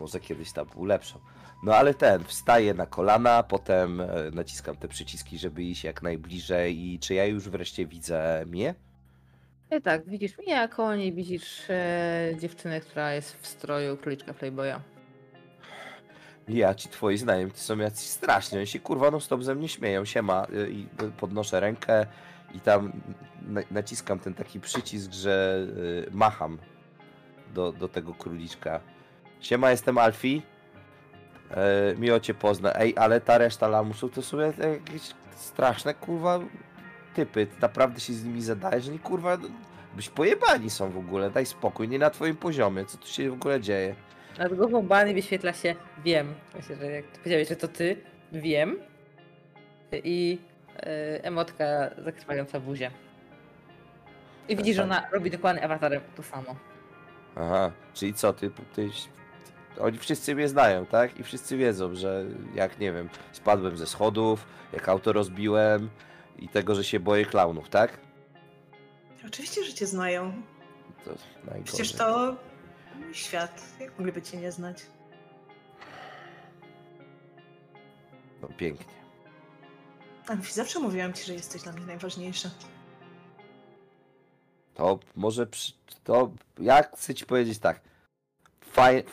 może 0.00 0.20
kiedyś 0.20 0.52
tam 0.52 0.66
ulepszą. 0.74 1.18
No 1.62 1.74
ale 1.74 1.94
ten, 1.94 2.24
wstaję 2.24 2.74
na 2.74 2.86
kolana, 2.86 3.42
potem 3.42 4.00
e, 4.00 4.06
naciskam 4.32 4.76
te 4.76 4.88
przyciski, 4.88 5.38
żeby 5.38 5.62
iść 5.62 5.84
jak 5.84 6.02
najbliżej 6.02 6.78
i 6.78 6.98
czy 6.98 7.14
ja 7.14 7.24
już 7.24 7.48
wreszcie 7.48 7.86
widzę 7.86 8.44
mnie? 8.46 8.74
I 9.78 9.82
tak, 9.82 10.08
widzisz 10.08 10.38
mnie, 10.38 10.60
a 10.60 10.68
koło 10.68 10.94
niej 10.94 11.12
widzisz 11.12 11.70
e, 11.70 12.32
dziewczynę, 12.40 12.80
która 12.80 13.14
jest 13.14 13.36
w 13.36 13.46
stroju 13.46 13.96
króliczka 13.96 14.34
Playboya. 14.34 14.80
Ja, 16.48 16.74
ci 16.74 16.88
twoi 16.88 17.18
znajomi, 17.18 17.52
są 17.54 17.78
jacyś 17.78 18.06
straszni, 18.06 18.58
oni 18.58 18.66
się 18.66 18.80
kurwa 18.80 19.10
non 19.10 19.20
stop 19.20 19.42
ze 19.42 19.54
mnie 19.54 19.68
śmieją, 19.68 20.04
siema 20.04 20.46
y, 20.52 20.70
i 20.70 20.86
podnoszę 21.16 21.60
rękę 21.60 22.06
i 22.54 22.60
tam 22.60 22.92
na, 23.42 23.60
naciskam 23.70 24.18
ten 24.18 24.34
taki 24.34 24.60
przycisk, 24.60 25.12
że 25.12 25.66
macham 26.10 26.58
do, 27.54 27.72
do 27.72 27.88
tego 27.88 28.14
króliczka. 28.14 28.80
Siema, 29.40 29.70
jestem 29.70 29.98
Alfie, 29.98 30.42
e, 31.50 31.94
miło 31.98 32.20
cię 32.20 32.34
pozna. 32.34 32.72
Ej, 32.74 32.94
ale 32.96 33.20
ta 33.20 33.38
reszta 33.38 33.68
lamusów 33.68 34.12
to 34.12 34.22
są 34.22 34.38
jakieś 34.38 35.02
straszne 35.36 35.94
kurwa 35.94 36.40
typy, 37.14 37.46
ty 37.46 37.60
naprawdę 37.60 38.00
się 38.00 38.12
z 38.12 38.24
nimi 38.24 38.42
zadajesz, 38.42 38.84
że 38.84 38.92
nie 38.92 38.98
kurwa, 38.98 39.38
byś 39.96 40.08
pojebani 40.08 40.70
są 40.70 40.90
w 40.90 40.98
ogóle, 40.98 41.30
daj 41.30 41.46
spokój, 41.46 41.88
nie 41.88 41.98
na 41.98 42.10
twoim 42.10 42.36
poziomie, 42.36 42.84
co 42.84 42.98
tu 42.98 43.06
się 43.06 43.30
w 43.30 43.34
ogóle 43.34 43.60
dzieje? 43.60 43.94
Nad 44.38 44.54
głową 44.54 44.82
Bany 44.82 45.14
wyświetla 45.14 45.52
się 45.52 45.74
wiem. 46.04 46.34
Myślę, 46.56 46.76
że 46.76 46.86
jak 46.86 47.04
powiedziałeś, 47.04 47.48
że 47.48 47.56
to 47.56 47.68
ty, 47.68 47.96
wiem. 48.32 48.78
I 49.92 50.38
e, 50.76 51.24
emotka 51.24 51.90
zakrwająca 51.98 52.60
buzię. 52.60 52.90
I 54.48 54.56
widzisz, 54.56 54.76
że 54.76 54.82
ona 54.82 55.06
robi 55.12 55.30
dokładnie 55.30 55.64
awatarem 55.64 56.00
to 56.16 56.22
samo. 56.22 56.56
Aha, 57.36 57.72
czyli 57.94 58.14
co, 58.14 58.32
ty, 58.32 58.50
ty, 58.74 58.88
oni 59.78 59.98
wszyscy 59.98 60.34
mnie 60.34 60.48
znają, 60.48 60.86
tak? 60.86 61.20
I 61.20 61.22
wszyscy 61.22 61.56
wiedzą, 61.56 61.94
że 61.94 62.24
jak, 62.54 62.78
nie 62.78 62.92
wiem, 62.92 63.08
spadłem 63.32 63.76
ze 63.76 63.86
schodów, 63.86 64.46
jak 64.72 64.88
auto 64.88 65.12
rozbiłem 65.12 65.90
i 66.38 66.48
tego, 66.48 66.74
że 66.74 66.84
się 66.84 67.00
boję 67.00 67.24
klaunów, 67.24 67.68
tak? 67.68 67.98
Oczywiście, 69.26 69.64
że 69.64 69.74
cię 69.74 69.86
znają. 69.86 70.42
To 71.04 71.10
najgorzej. 71.36 71.64
Przecież 71.64 71.92
to 71.92 72.36
świat. 73.12 73.62
Jak 73.80 73.98
mogliby 73.98 74.22
cię 74.22 74.36
nie 74.36 74.52
znać? 74.52 74.82
No 78.42 78.48
pięknie. 78.48 78.94
Amfi, 80.26 80.52
zawsze 80.52 80.80
mówiłam 80.80 81.12
ci, 81.12 81.24
że 81.24 81.34
jesteś 81.34 81.62
dla 81.62 81.72
mnie 81.72 81.86
najważniejsza. 81.86 82.50
To 84.74 84.98
może, 85.16 85.46
przy, 85.46 85.72
to 86.04 86.32
ja 86.58 86.82
chcę 86.82 87.14
ci 87.14 87.26
powiedzieć 87.26 87.58
tak, 87.58 87.80
Faj, 88.60 89.04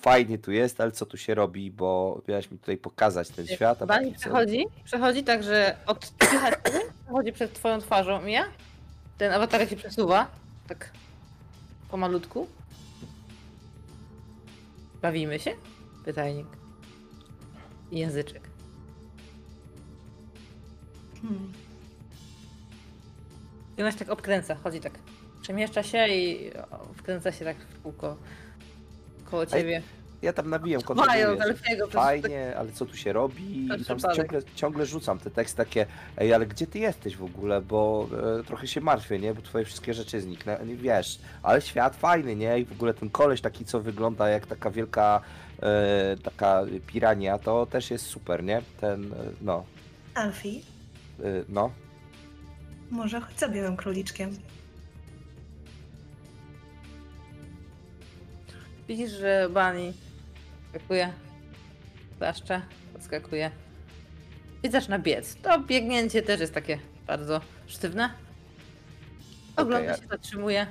fajnie 0.00 0.38
tu 0.38 0.52
jest, 0.52 0.80
ale 0.80 0.92
co 0.92 1.06
tu 1.06 1.16
się 1.16 1.34
robi, 1.34 1.70
bo 1.70 2.20
miałaś 2.28 2.50
mi 2.50 2.58
tutaj 2.58 2.76
pokazać 2.76 3.28
ten 3.28 3.46
świat, 3.46 3.84
Bani 3.86 4.12
przechodzi, 4.12 4.66
przechodzi 4.84 5.24
tak, 5.24 5.42
że 5.42 5.76
od 5.86 6.12
przechodzi 7.04 7.32
przed 7.32 7.52
twoją 7.52 7.80
twarzą, 7.80 8.22
Mija. 8.22 8.44
Ten 9.18 9.32
awatar 9.32 9.68
się 9.68 9.76
przesuwa, 9.76 10.30
tak 10.68 10.90
pomalutku. 11.90 12.46
Bawimy 15.02 15.38
się? 15.38 15.50
Pytajnik. 16.04 16.46
I 17.90 17.98
języczek. 17.98 18.42
Hmm. 21.22 21.52
I 23.78 23.82
ona 23.82 23.92
się 23.92 23.98
tak 23.98 24.10
obkręca, 24.10 24.54
chodzi 24.54 24.80
tak. 24.80 24.92
Przemieszcza 25.42 25.82
się 25.82 26.08
i 26.08 26.50
wkręca 26.96 27.32
się 27.32 27.44
tak 27.44 27.56
w 27.56 27.82
kółko 27.82 28.16
koło 29.30 29.46
ciebie. 29.46 29.82
Ja 30.22 30.32
tam 30.32 30.50
nabijam 30.50 30.82
Mają 30.96 31.36
fajnie, 31.90 32.56
ale 32.56 32.72
co 32.72 32.86
tu 32.86 32.96
się 32.96 33.12
robi? 33.12 33.66
I 33.66 33.84
tam 33.84 33.98
ciągle, 34.16 34.42
ciągle 34.54 34.86
rzucam 34.86 35.18
te 35.18 35.30
teksty 35.30 35.56
takie, 35.56 35.86
ej, 36.16 36.34
ale 36.34 36.46
gdzie 36.46 36.66
ty 36.66 36.78
jesteś 36.78 37.16
w 37.16 37.24
ogóle, 37.24 37.60
bo 37.60 38.08
e, 38.40 38.44
trochę 38.44 38.66
się 38.66 38.80
martwię, 38.80 39.18
nie? 39.18 39.34
Bo 39.34 39.42
twoje 39.42 39.64
wszystkie 39.64 39.94
rzeczy 39.94 40.20
zniknę, 40.20 40.60
nie 40.66 40.76
wiesz, 40.76 41.18
ale 41.42 41.60
świat 41.60 41.96
fajny, 41.96 42.36
nie? 42.36 42.58
I 42.58 42.64
w 42.64 42.72
ogóle 42.72 42.94
ten 42.94 43.10
koleś 43.10 43.40
taki, 43.40 43.64
co 43.64 43.80
wygląda 43.80 44.28
jak 44.28 44.46
taka 44.46 44.70
wielka, 44.70 45.20
e, 45.62 46.16
taka 46.22 46.62
pirania, 46.86 47.38
to 47.38 47.66
też 47.66 47.90
jest 47.90 48.06
super, 48.06 48.44
nie? 48.44 48.62
Ten, 48.80 49.12
e, 49.12 49.16
no, 49.40 49.64
Alfie, 50.14 50.60
e, 51.20 51.44
no. 51.48 51.70
może 52.90 53.20
chodź 53.20 53.38
za 53.38 53.48
białym 53.48 53.76
króliczkiem. 53.76 54.30
Widzisz, 58.88 59.10
że 59.10 59.48
Bunny 59.48 59.92
skakuje, 60.70 61.12
zaszcza, 62.20 62.62
podskakuje 62.92 63.50
i 64.62 64.70
zaczyna 64.70 64.98
biec. 64.98 65.36
To 65.42 65.60
biegnięcie 65.60 66.22
też 66.22 66.40
jest 66.40 66.54
takie 66.54 66.78
bardzo 67.06 67.40
sztywne. 67.66 68.10
Ogląda 69.56 69.92
Okej, 69.92 70.02
się, 70.02 70.08
zatrzymuje, 70.08 70.66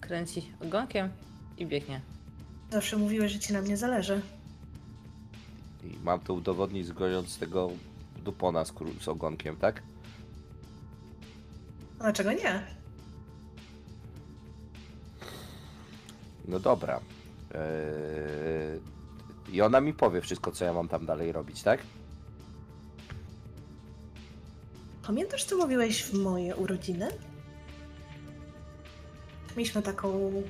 kręci 0.00 0.52
ogonkiem 0.62 1.08
i 1.58 1.66
biegnie. 1.66 2.00
Zawsze 2.70 2.96
mówiłeś, 2.96 3.32
że 3.32 3.38
ci 3.38 3.52
na 3.52 3.60
mnie 3.62 3.76
zależy. 3.76 4.20
I 5.84 5.96
mam 6.04 6.20
to 6.20 6.34
udowodnić 6.34 6.86
zgojąc 6.86 7.38
tego 7.38 7.70
dupona 8.24 8.64
z, 8.64 8.72
z 9.00 9.08
ogonkiem, 9.08 9.56
tak? 9.56 9.82
A 11.98 12.02
dlaczego 12.02 12.32
nie? 12.32 12.66
No 16.48 16.60
dobra. 16.60 17.00
Eee, 17.54 18.80
I 19.52 19.62
ona 19.62 19.80
mi 19.80 19.94
powie 19.94 20.20
wszystko, 20.20 20.52
co 20.52 20.64
ja 20.64 20.72
mam 20.72 20.88
tam 20.88 21.06
dalej 21.06 21.32
robić, 21.32 21.62
tak? 21.62 21.80
Pamiętasz, 25.06 25.44
co 25.44 25.56
mówiłeś 25.56 26.04
w 26.04 26.14
moje 26.14 26.56
urodziny? 26.56 27.08
Mieliśmy 29.56 29.82
taką 29.82 30.42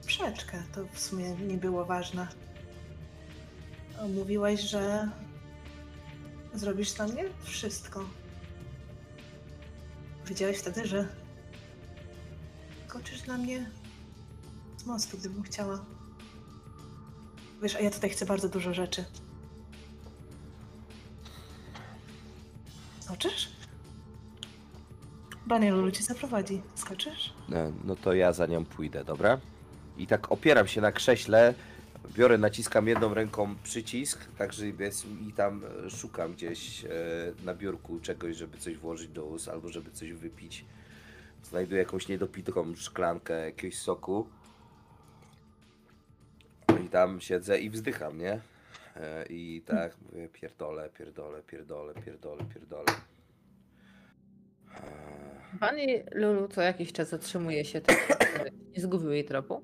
sprzeczkę, 0.00 0.62
to 0.74 0.84
w 0.92 1.00
sumie 1.00 1.30
nie 1.30 1.56
było 1.56 1.84
ważne. 1.84 2.28
Mówiłaś, 4.14 4.60
że 4.60 5.08
zrobisz 6.54 6.92
dla 6.92 7.06
mnie 7.06 7.24
wszystko. 7.42 8.04
Wiedziałeś 10.26 10.58
wtedy, 10.58 10.86
że 10.86 11.08
skoczysz 12.88 13.26
na 13.26 13.38
mnie 13.38 13.70
z 14.76 14.86
mostu, 14.86 15.18
gdybym 15.18 15.42
chciała. 15.42 15.84
Wiesz, 17.62 17.76
a 17.76 17.80
ja 17.80 17.90
tutaj 17.90 18.10
chcę 18.10 18.26
bardzo 18.26 18.48
dużo 18.48 18.74
rzeczy. 18.74 19.04
Skoczysz? 23.00 23.48
Banielu 25.46 25.90
cię 25.90 26.02
zaprowadzi. 26.02 26.62
Skoczysz? 26.74 27.34
E, 27.52 27.72
No 27.84 27.96
to 27.96 28.12
ja 28.14 28.32
za 28.32 28.46
nią 28.46 28.64
pójdę, 28.64 29.04
dobra? 29.04 29.38
I 29.98 30.06
tak 30.06 30.32
opieram 30.32 30.66
się 30.66 30.80
na 30.80 30.92
krześle, 30.92 31.54
biorę, 32.16 32.38
naciskam 32.38 32.88
jedną 32.88 33.14
ręką 33.14 33.54
przycisk, 33.62 34.24
także 34.38 34.66
jest, 34.68 35.06
i 35.28 35.32
tam 35.32 35.62
szukam 35.90 36.32
gdzieś 36.32 36.84
e, 36.84 36.88
na 37.44 37.54
biurku 37.54 38.00
czegoś, 38.00 38.36
żeby 38.36 38.58
coś 38.58 38.76
włożyć 38.76 39.08
do 39.08 39.24
ust 39.24 39.48
albo 39.48 39.68
żeby 39.68 39.90
coś 39.90 40.12
wypić. 40.12 40.64
Znajduję 41.44 41.78
jakąś 41.80 42.08
niedopitą 42.08 42.74
szklankę 42.76 43.44
jakiegoś 43.44 43.78
soku. 43.78 44.26
Tam 46.94 47.20
siedzę 47.20 47.58
i 47.58 47.70
wzdycham, 47.70 48.18
nie? 48.18 48.40
E, 48.96 49.26
I 49.30 49.62
tak 49.66 49.96
mówię, 50.02 50.28
pierdolę, 50.28 50.90
pierdolę, 50.98 51.42
pierdolę, 51.42 51.94
pierdolę, 51.94 52.44
pierdolę. 52.54 52.84
E, 54.74 55.58
Pani 55.60 55.86
Lulu 56.12 56.48
co 56.48 56.62
jakiś 56.62 56.92
czas 56.92 57.08
zatrzymuje 57.08 57.64
się, 57.64 57.80
tak, 57.80 58.28
żeby 58.36 58.50
nie 58.76 58.82
zgubił 58.82 59.10
jej 59.10 59.24
tropu. 59.24 59.62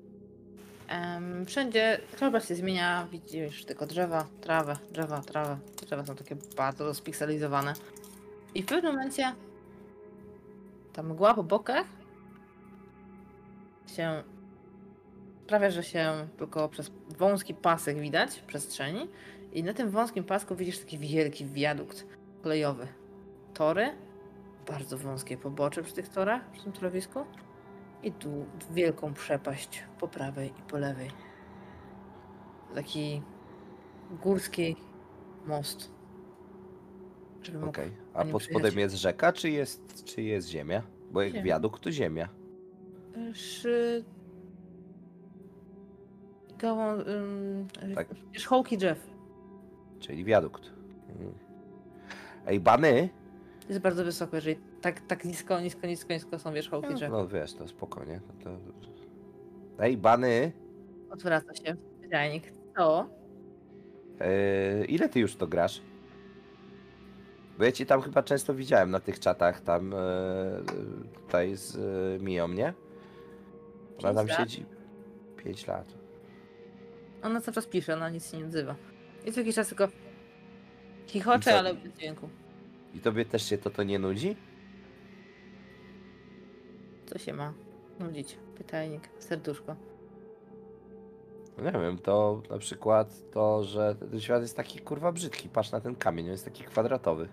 Em, 0.87 1.45
wszędzie 1.45 1.99
krajobraz 2.15 2.47
się 2.47 2.55
zmienia, 2.55 3.07
widzisz 3.11 3.65
tylko 3.65 3.85
drzewa, 3.85 4.27
trawę, 4.41 4.77
drzewa, 4.91 5.21
trawę. 5.21 5.57
Drzewa 5.85 6.05
są 6.05 6.15
takie 6.15 6.35
bardzo 6.57 6.85
rozpikselizowane. 6.85 7.73
I 8.55 8.63
w 8.63 8.65
pewnym 8.65 8.93
momencie 8.93 9.35
ta 10.93 11.03
mgła 11.03 11.33
po 11.33 11.43
bokach 11.43 11.85
się 13.95 14.23
sprawia, 15.45 15.71
że 15.71 15.83
się 15.83 16.27
tylko 16.37 16.69
przez 16.69 16.91
wąski 17.17 17.53
pasek 17.53 17.99
widać 17.99 18.39
przestrzeni 18.39 19.07
i 19.53 19.63
na 19.63 19.73
tym 19.73 19.89
wąskim 19.89 20.23
pasku 20.23 20.55
widzisz 20.55 20.79
taki 20.79 20.97
wielki 20.97 21.45
wiadukt 21.45 22.05
kolejowy. 22.43 22.87
Tory, 23.53 23.91
bardzo 24.67 24.97
wąskie 24.97 25.37
pobocze 25.37 25.83
przy 25.83 25.93
tych 25.93 26.09
torach, 26.09 26.51
przy 26.51 26.63
tym 26.63 26.71
torowisku 26.71 27.19
i 28.03 28.11
tu 28.11 28.45
wielką 28.71 29.13
przepaść 29.13 29.83
po 29.99 30.07
prawej 30.07 30.49
i 30.49 30.61
po 30.67 30.77
lewej. 30.77 31.09
Taki 32.75 33.21
górski 34.23 34.75
most. 35.45 35.91
Okej. 37.67 37.91
A 38.13 38.17
pani 38.17 38.31
pod 38.31 38.43
spodem 38.43 38.79
jest 38.79 38.95
rzeka, 38.95 39.33
czy 39.33 39.49
jest, 39.49 40.03
czy 40.05 40.21
jest 40.21 40.47
ziemia? 40.47 40.83
Bo 41.11 41.21
jak 41.21 41.31
Ziemia. 41.31 41.45
wiadukt, 41.45 41.83
to 41.83 41.91
ziemia. 41.91 42.29
Szy... 43.33 44.03
Gałą... 46.61 46.97
Tak. 47.95 48.07
Wierzchołki 48.33 48.77
drzew. 48.77 49.09
Czyli 49.99 50.23
wiadukt. 50.23 50.71
Mhm. 51.09 51.33
Ej, 52.47 52.59
bany? 52.59 53.09
Jest 53.69 53.81
bardzo 53.81 54.03
wysoko, 54.03 54.35
jeżeli 54.35 54.55
tak, 54.81 54.99
tak 55.07 55.25
nisko, 55.25 55.59
nisko, 55.61 55.87
nisko, 55.87 56.13
nisko 56.13 56.39
są 56.39 56.53
wierzchołki 56.53 56.89
No, 56.89 56.95
drzew. 56.95 57.11
no 57.11 57.27
wiesz, 57.27 57.53
to 57.53 57.67
spokojnie. 57.67 58.21
No 58.27 58.43
to... 58.43 58.49
Ej, 59.83 59.97
bany? 59.97 60.51
Odwraca 61.09 61.53
się 61.55 61.75
wydajnik. 62.01 62.43
Co? 62.77 63.09
Yy, 64.79 64.85
ile 64.85 65.09
ty 65.09 65.19
już 65.19 65.35
to 65.35 65.47
grasz? 65.47 65.81
Bo 67.57 67.63
ja 67.63 67.71
cię 67.71 67.85
tam 67.85 68.01
chyba 68.01 68.23
często 68.23 68.53
widziałem 68.53 68.91
na 68.91 68.99
tych 68.99 69.19
czatach 69.19 69.61
tam 69.61 69.91
yy, 69.91 69.97
tutaj 71.13 71.55
z 71.55 71.75
yy, 71.75 72.25
Miją, 72.25 72.47
nie? 72.47 72.73
Ona 74.03 74.13
tam 74.13 74.27
lat. 74.27 74.37
siedzi 74.37 74.65
5 75.37 75.67
lat. 75.67 76.00
Ona 77.23 77.41
cały 77.41 77.55
czas 77.55 77.67
pisze, 77.67 77.93
ona 77.93 78.09
nic 78.09 78.31
się 78.31 78.37
nie 78.37 78.45
odzywa. 78.45 78.75
Jest 79.25 79.37
jakiś 79.37 79.55
czas 79.55 79.67
tylko 79.67 79.87
chichocze, 81.07 81.51
Co? 81.51 81.59
ale 81.59 81.73
bez 81.73 81.93
dźwięku. 81.93 82.29
I 82.93 82.99
tobie 82.99 83.25
też 83.25 83.49
się 83.49 83.57
to, 83.57 83.69
to 83.69 83.83
nie 83.83 83.99
nudzi? 83.99 84.35
Co 87.05 87.17
się 87.19 87.33
ma 87.33 87.53
nudzić? 87.99 88.37
Pytajnik, 88.57 89.09
serduszko. 89.19 89.75
No 91.57 91.63
Nie 91.63 91.71
wiem, 91.71 91.97
to 91.97 92.41
na 92.49 92.57
przykład 92.57 93.31
to, 93.31 93.63
że 93.63 93.95
ten 93.95 94.19
świat 94.21 94.41
jest 94.41 94.57
taki 94.57 94.79
kurwa 94.79 95.11
brzydki. 95.11 95.49
Patrz 95.49 95.71
na 95.71 95.81
ten 95.81 95.95
kamień, 95.95 96.25
on 96.25 96.31
jest 96.31 96.45
taki 96.45 96.63
kwadratowy. 96.63 97.27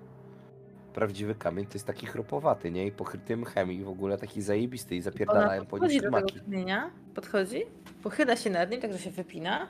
Prawdziwy 0.98 1.34
kamień 1.34 1.66
to 1.66 1.74
jest 1.74 1.86
taki 1.86 2.06
chropowaty, 2.06 2.70
nie? 2.70 2.86
I 2.86 2.92
pokryty 2.92 3.36
mchem 3.36 3.72
i 3.72 3.82
w 3.84 3.88
ogóle 3.88 4.18
taki 4.18 4.42
zajebisty 4.42 4.96
i 4.96 5.00
zapierdalają 5.00 5.60
Ona 5.60 5.70
po 5.70 5.78
nim 5.78 5.80
podchodzi 5.88 6.00
do 6.00 6.10
tego 6.10 6.44
kamienia, 6.44 6.90
podchodzi, 7.14 7.62
pochyla 8.02 8.36
się 8.36 8.50
nad 8.50 8.70
nim, 8.70 8.80
tak 8.80 8.92
że 8.92 8.98
się 8.98 9.10
wypina. 9.10 9.68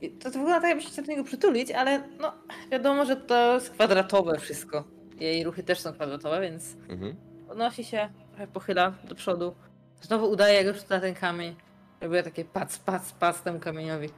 I 0.00 0.10
to, 0.10 0.30
to 0.30 0.38
wygląda 0.38 0.60
tak, 0.60 0.68
jakby 0.70 0.82
się 0.82 1.02
do 1.02 1.12
niego 1.12 1.24
przytulić, 1.24 1.70
ale 1.70 2.02
no 2.20 2.32
wiadomo, 2.70 3.04
że 3.04 3.16
to 3.16 3.54
jest 3.54 3.70
kwadratowe 3.70 4.38
wszystko. 4.38 4.84
Jej 5.20 5.44
ruchy 5.44 5.62
też 5.62 5.80
są 5.80 5.92
kwadratowe, 5.92 6.40
więc 6.40 6.76
Mhm. 6.88 7.16
podnosi 7.48 7.84
się, 7.84 8.08
trochę 8.30 8.46
pochyla 8.46 8.92
do 9.08 9.14
przodu. 9.14 9.54
Znowu 10.00 10.30
udaje, 10.30 10.54
jak 10.54 10.66
już 10.76 10.88
na 10.88 11.00
ten 11.00 11.14
kamień. 11.14 11.56
Robię 12.00 12.22
takie 12.22 12.44
pac, 12.44 12.78
pac, 12.78 13.12
pac 13.12 13.42
temu 13.42 13.60
kamieniowi. 13.60 14.08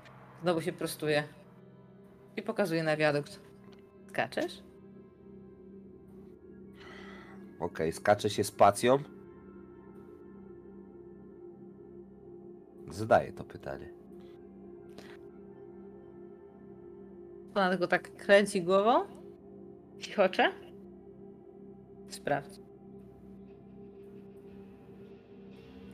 Znowu 0.42 0.60
się 0.60 0.72
prostuje. 0.72 1.24
I 2.36 2.42
pokazuje 2.42 2.82
na 2.82 2.96
wiadukt. 2.96 3.40
Skaczesz? 4.08 4.69
Okej, 7.60 7.92
skacze 7.92 8.30
się 8.30 8.44
spacją. 8.44 8.98
Zadaję 12.90 13.32
to 13.32 13.44
pytanie. 13.44 13.88
Ona 17.54 17.70
tylko 17.70 17.86
tak 17.86 18.16
kręci 18.16 18.62
głową. 18.62 19.04
Chichocze. 19.98 20.52
Sprawdź. 22.08 22.60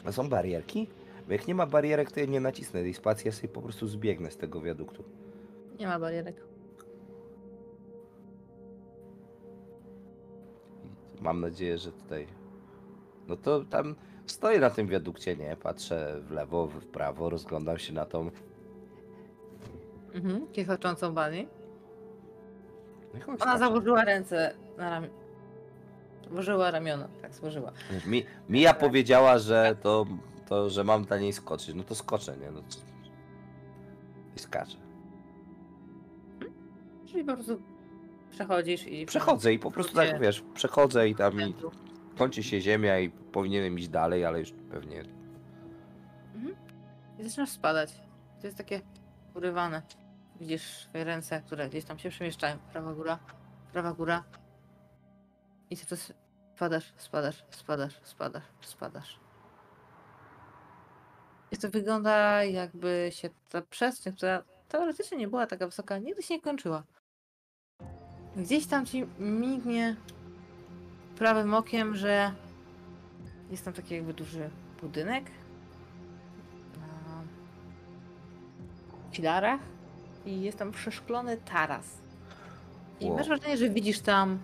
A 0.05 0.12
są 0.12 0.28
barierki? 0.28 0.88
Bo 1.26 1.32
jak 1.32 1.48
nie 1.48 1.55
ma 1.55 1.66
barierek, 1.66 2.12
to 2.12 2.20
ja 2.20 2.26
nie 2.26 2.40
nacisnę 2.40 2.80
tej 2.80 2.94
spacji, 2.94 3.28
ja 3.28 3.32
sobie 3.32 3.48
po 3.48 3.62
prostu 3.62 3.86
zbiegnę 3.86 4.30
z 4.30 4.36
tego 4.36 4.60
wiaduktu. 4.60 5.05
Nie 5.80 5.86
ma 5.86 5.98
barierek. 6.01 6.45
Mam 11.27 11.40
nadzieję, 11.40 11.78
że 11.78 11.93
tutaj. 11.93 12.27
No 13.28 13.36
to 13.36 13.65
tam 13.65 13.94
stoję 14.27 14.61
na 14.61 14.70
tym 14.70 14.86
wiadukcie, 14.86 15.36
nie? 15.36 15.57
Patrzę 15.57 16.20
w 16.20 16.31
lewo, 16.31 16.66
w 16.66 16.86
prawo, 16.86 17.31
rozglądam 17.31 17.78
się 17.78 17.93
na 17.93 18.05
tą. 18.05 18.31
Mhm. 20.15 20.47
Chichoczącą 20.53 21.15
bani. 21.15 21.48
Jakąś 23.15 23.43
Ona 23.43 23.59
założyła 23.59 24.05
ręce 24.05 24.55
na 24.78 24.90
ramię. 24.90 25.09
Złożyła 26.31 26.70
ramiona, 26.70 27.09
tak 27.23 27.35
złożyła. 27.35 27.73
Mi, 28.07 28.24
Mija 28.48 28.74
powiedziała, 28.74 29.39
że 29.39 29.77
to, 29.82 30.07
to, 30.48 30.70
że 30.70 30.85
mam 30.85 31.05
dla 31.05 31.19
niej 31.19 31.32
skoczyć. 31.32 31.74
No 31.74 31.85
to 31.85 31.94
skoczę, 31.94 32.36
nie? 32.36 32.51
No 32.51 32.61
to... 32.61 32.77
I 34.36 34.39
skaczę. 34.39 34.77
Czyli 37.07 37.24
po 37.24 37.35
prostu 37.35 37.62
przechodzisz 38.36 38.86
i... 38.86 39.06
Przechodzę 39.06 39.52
i 39.52 39.58
po 39.58 39.70
prostu 39.70 39.94
tak, 39.94 40.20
wiesz, 40.20 40.42
przechodzę 40.54 41.08
i 41.08 41.14
tam 41.14 41.40
i 41.40 41.54
kończy 42.18 42.42
się 42.42 42.60
ziemia 42.60 42.98
i 42.98 43.10
powinienem 43.10 43.78
iść 43.78 43.88
dalej, 43.88 44.24
ale 44.24 44.40
już 44.40 44.52
pewnie 44.70 45.02
I 47.18 47.24
zaczynasz 47.24 47.50
spadać. 47.50 47.92
To 48.40 48.46
jest 48.46 48.58
takie 48.58 48.80
urywane. 49.34 49.82
Widzisz 50.40 50.62
swoje 50.62 51.04
ręce, 51.04 51.42
które 51.46 51.68
gdzieś 51.68 51.84
tam 51.84 51.98
się 51.98 52.10
przemieszczają. 52.10 52.58
Prawa 52.72 52.94
góra, 52.94 53.18
prawa 53.72 53.92
góra. 53.92 54.24
I 55.70 55.76
cały 55.76 55.86
czas 55.88 56.12
spadasz, 56.54 56.92
spadasz, 56.96 57.44
spadasz, 57.50 58.00
spadasz, 58.02 58.44
spadasz. 58.60 59.20
I 61.50 61.56
to 61.56 61.70
wygląda 61.70 62.44
jakby 62.44 63.08
się 63.12 63.30
ta 63.48 63.62
przestrzeń, 63.62 64.12
która 64.12 64.42
teoretycznie 64.68 65.18
nie 65.18 65.28
była 65.28 65.46
taka 65.46 65.66
wysoka, 65.66 65.98
nigdy 65.98 66.22
się 66.22 66.34
nie 66.34 66.40
kończyła. 66.40 66.82
Gdzieś 68.36 68.66
tam 68.66 68.86
ci 68.86 69.06
mignie 69.18 69.96
prawym 71.18 71.54
okiem, 71.54 71.96
że 71.96 72.32
jest 73.50 73.64
tam 73.64 73.74
taki 73.74 73.94
jakby 73.94 74.14
duży 74.14 74.50
budynek 74.80 75.24
na 76.80 77.22
filarach 79.12 79.60
i 80.26 80.40
jest 80.40 80.58
tam 80.58 80.72
przeszklony 80.72 81.36
taras. 81.36 81.98
I 83.00 83.04
Wow. 83.06 83.16
masz 83.16 83.28
wrażenie, 83.28 83.56
że 83.56 83.70
widzisz 83.70 84.00
tam 84.00 84.38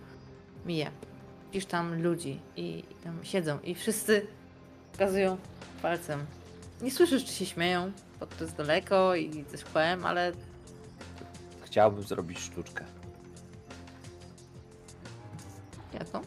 Miję. 0.66 0.90
Widzisz 1.52 1.66
tam 1.66 2.02
ludzi 2.02 2.40
i 2.56 2.84
tam 3.04 3.24
siedzą 3.24 3.58
i 3.60 3.74
wszyscy 3.74 4.26
wskazują 4.92 5.36
palcem. 5.82 6.26
Nie 6.82 6.90
słyszysz, 6.90 7.24
czy 7.24 7.32
się 7.32 7.46
śmieją, 7.46 7.92
bo 8.20 8.26
to 8.26 8.44
jest 8.44 8.56
daleko 8.56 9.14
i 9.16 9.44
ze 9.50 9.58
szkłem, 9.58 10.06
ale 10.06 10.32
chciałbym 11.64 12.02
zrobić 12.02 12.38
sztuczkę. 12.38 12.84
Jaką? 15.94 16.20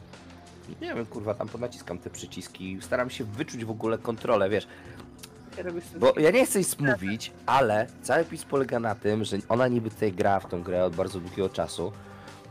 Nie 0.81 0.95
wiem, 0.95 1.05
kurwa, 1.05 1.33
tam 1.33 1.47
ponaciskam 1.47 1.97
te 1.97 2.09
przyciski, 2.09 2.77
staram 2.81 3.09
się 3.09 3.23
wyczuć 3.23 3.65
w 3.65 3.71
ogóle 3.71 3.97
kontrolę, 3.97 4.49
wiesz, 4.49 4.67
bo 5.99 6.13
ja 6.19 6.31
nie 6.31 6.45
chcę 6.45 6.59
nic 6.59 6.79
mówić, 6.79 7.31
ale 7.45 7.87
cały 8.01 8.25
pis 8.25 8.43
polega 8.43 8.79
na 8.79 8.95
tym, 8.95 9.23
że 9.23 9.37
ona 9.49 9.67
niby 9.67 9.89
tutaj 9.89 10.11
gra 10.13 10.39
w 10.39 10.49
tą 10.49 10.63
grę 10.63 10.85
od 10.85 10.95
bardzo 10.95 11.19
długiego 11.19 11.49
czasu 11.49 11.91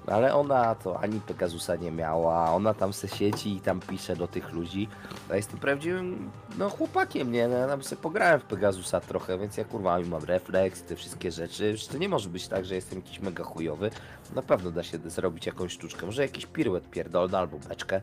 Ale 0.07 0.35
ona 0.35 0.75
to 0.75 1.01
ani 1.01 1.21
Pegasusa 1.21 1.77
nie 1.77 1.91
miała, 1.91 2.53
ona 2.53 2.75
tam 2.75 2.93
se 2.93 3.09
siedzi 3.09 3.57
i 3.57 3.61
tam 3.61 3.81
pisze 3.81 4.17
do 4.17 4.29
tych 4.29 4.53
ludzi. 4.53 4.89
Ja 5.29 5.37
jestem 5.37 5.59
prawdziwym 5.59 6.31
no, 6.59 6.71
chłopakiem, 6.71 7.33
nie? 7.33 7.49
No, 7.49 7.57
Ja 7.57 7.69
tam 7.69 7.83
sobie 7.83 8.03
pograłem 8.03 8.41
w 8.41 8.45
Pegasusa 8.45 9.01
trochę, 9.01 9.39
więc 9.39 9.57
ja 9.57 9.65
kurwa 9.65 10.01
mam 10.01 10.25
refleks, 10.25 10.83
te 10.83 10.97
wszystkie 10.97 11.31
rzeczy. 11.31 11.75
Przecież 11.75 11.87
to 11.87 11.99
nie 11.99 12.09
może 12.09 12.29
być 12.29 12.49
tak, 12.49 12.65
że 12.65 12.75
jestem 12.75 12.99
jakiś 12.99 13.21
mega 13.21 13.45
chujowy. 13.45 13.91
Na 14.35 14.43
pewno 14.43 14.71
da 14.71 14.83
się 14.83 14.99
zrobić 15.07 15.47
jakąś 15.47 15.73
sztuczkę. 15.73 16.07
Może 16.07 16.23
jakiś 16.23 16.47
piruet 16.47 16.91
pierdolny 16.91 17.39
albo 17.39 17.59
beczkę. 17.59 18.01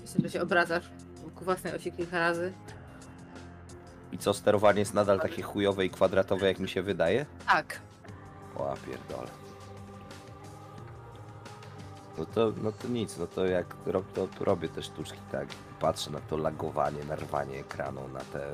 Myślę, 0.00 0.20
że 0.22 0.30
się 0.30 0.42
obracasz 0.42 0.90
wokół 1.24 1.44
własnej 1.44 1.74
osi 1.74 1.92
kilka 1.92 2.18
razy. 2.18 2.52
I 4.12 4.18
co, 4.18 4.34
sterowanie 4.34 4.78
jest 4.78 4.94
nadal 4.94 5.20
takie 5.20 5.42
chujowe 5.42 5.84
i 5.84 5.90
kwadratowe, 5.90 6.46
jak 6.46 6.58
mi 6.58 6.68
się 6.68 6.82
wydaje? 6.82 7.26
Tak. 7.46 7.80
O, 8.56 8.74
pierdolę. 8.86 9.28
No 12.18 12.26
to, 12.26 12.52
no 12.62 12.72
to 12.72 12.88
nic, 12.88 13.18
no 13.18 13.26
to 13.26 13.46
jak 13.46 13.76
rob, 13.86 14.12
to 14.12 14.28
robię 14.40 14.68
te 14.68 14.82
sztuczki, 14.82 15.18
tak. 15.32 15.48
Patrzę 15.80 16.10
na 16.10 16.20
to 16.20 16.36
lagowanie, 16.36 17.04
narwanie 17.04 17.60
ekranu, 17.60 18.08
na 18.08 18.20
te 18.20 18.52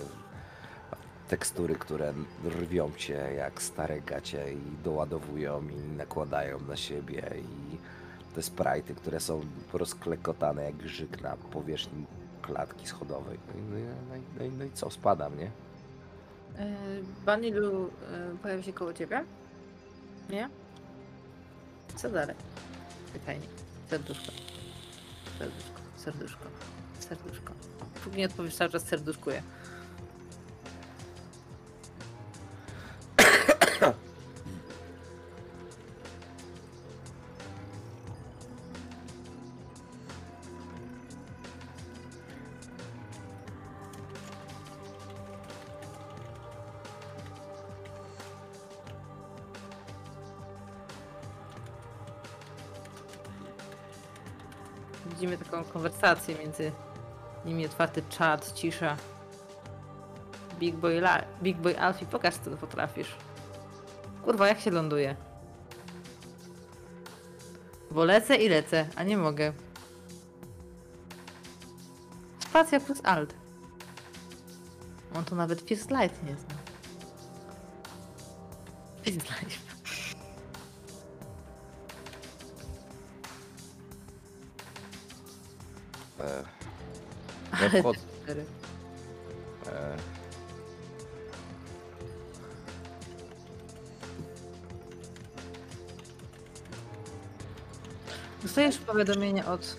tekstury, 1.28 1.74
które 1.74 2.12
rwią 2.44 2.90
cię 2.96 3.34
jak 3.36 3.62
stare 3.62 4.00
gacie 4.00 4.52
i 4.52 4.82
doładowują 4.84 5.62
i 5.68 5.96
nakładają 5.96 6.60
na 6.60 6.76
siebie 6.76 7.22
i 7.36 7.76
te 8.34 8.40
sprite'y, 8.40 8.94
które 8.94 9.20
są 9.20 9.40
rozklekotane 9.72 10.64
jak 10.64 10.76
grzyk 10.76 11.22
na 11.22 11.36
powierzchni 11.36 12.06
klatki 12.42 12.86
schodowej. 12.86 13.38
No 13.48 13.60
i, 13.60 13.62
no, 13.62 13.78
i, 13.78 13.82
no, 14.08 14.16
i, 14.16 14.20
no, 14.38 14.64
i, 14.64 14.68
no 14.68 14.74
co, 14.74 14.90
spadam, 14.90 15.38
nie? 15.38 15.44
Yy, 15.44 17.04
Banilu 17.26 17.82
yy, 17.82 18.38
pojawi 18.42 18.62
się 18.62 18.72
koło 18.72 18.92
ciebie? 18.92 19.24
Nie? 20.28 20.48
Co 21.96 22.10
dalej? 22.10 22.36
Pytajnik. 23.12 23.50
Serduszko. 23.90 24.32
Serduszko. 25.38 25.80
Serduszko. 25.96 26.44
Serduszko. 27.00 27.52
Póki 28.04 28.16
nie 28.16 28.26
odpowiesz, 28.26 28.56
cały 28.56 28.70
czas 28.70 28.82
serduszkuję. 28.84 29.42
Konwersację 55.72 56.34
między 56.34 56.72
nimi, 57.44 57.66
otwarty 57.66 58.02
czat, 58.08 58.52
cisza. 58.52 58.96
Big 60.58 60.76
Boy, 60.76 60.98
La- 60.98 61.24
Big 61.42 61.56
Boy 61.56 61.78
Alfie, 61.80 62.06
pokaż 62.06 62.34
co 62.34 62.50
potrafisz. 62.50 63.16
Kurwa, 64.24 64.48
jak 64.48 64.60
się 64.60 64.70
ląduje? 64.70 65.16
Bo 67.90 68.04
lecę 68.04 68.36
i 68.36 68.48
lecę, 68.48 68.88
a 68.96 69.02
nie 69.02 69.16
mogę. 69.16 69.52
Spacja 72.38 72.80
plus 72.80 73.00
alt. 73.04 73.34
On 75.14 75.24
to 75.24 75.34
nawet 75.36 75.60
First 75.60 75.90
Light 75.90 76.22
nie 76.22 76.36
zna. 76.36 76.54
First 79.02 79.30
Light. 79.30 79.67
No 87.72 87.80
wchodzę. 87.80 88.00
E, 89.66 89.96
Dostajesz 98.42 98.78
powiadomienie 98.78 99.46
od, 99.46 99.76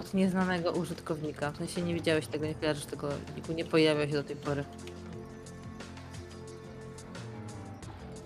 od 0.00 0.14
nieznanego 0.14 0.72
użytkownika. 0.72 1.50
W 1.52 1.56
sensie 1.56 1.82
nie 1.82 1.94
widziałeś 1.94 2.26
tego, 2.26 2.46
nie 2.46 2.54
kojarzysz 2.54 2.86
tego, 2.86 3.08
niku 3.36 3.52
nie 3.52 3.64
pojawia 3.64 4.06
się 4.06 4.12
do 4.12 4.24
tej 4.24 4.36
pory. 4.36 4.64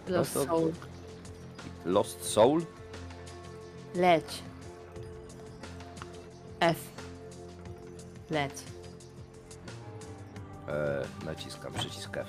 Los 0.09 0.33
to- 0.33 0.45
Soul. 0.45 0.73
Lost 1.85 2.25
Soul? 2.25 2.63
Leć. 3.95 4.43
F. 6.61 6.77
Leć. 8.31 8.53
Naciskam 11.37 11.73
przycisk 11.73 12.17
F. 12.17 12.27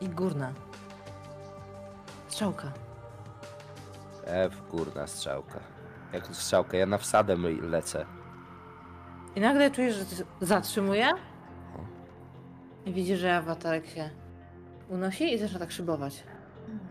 I 0.00 0.08
górna. 0.08 0.52
Strzałka. 2.28 2.72
F, 4.24 4.62
górna 4.70 5.06
strzałka. 5.06 5.60
Jak 6.12 6.26
strzałka? 6.26 6.76
Ja 6.76 6.86
na 6.86 6.98
wsadem 6.98 7.70
lecę. 7.70 8.06
I 9.36 9.40
nagle 9.40 9.70
czujesz, 9.70 9.94
że 9.96 10.04
zatrzymuje. 10.40 11.08
I 12.86 12.92
widzisz, 12.92 13.20
że 13.20 13.36
awatarek 13.36 13.86
się 13.86 14.10
unosi 14.88 15.34
i 15.34 15.38
zaczyna 15.38 15.58
tak 15.60 15.72
szybować. 15.72 16.24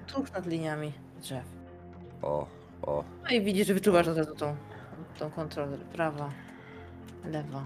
Tuż 0.08 0.32
nad 0.32 0.46
liniami 0.46 0.94
drzew. 1.22 1.46
O, 2.22 2.48
o. 2.82 3.04
No 3.24 3.30
i 3.30 3.42
widzisz, 3.42 3.68
że 3.68 3.74
wyczuwasz 3.74 4.08
od 4.08 4.18
razu 4.18 4.36
tą, 4.36 4.56
tą 5.20 5.32
kontrolę. 5.32 5.78
Prawa, 5.78 6.30
lewa. 7.26 7.66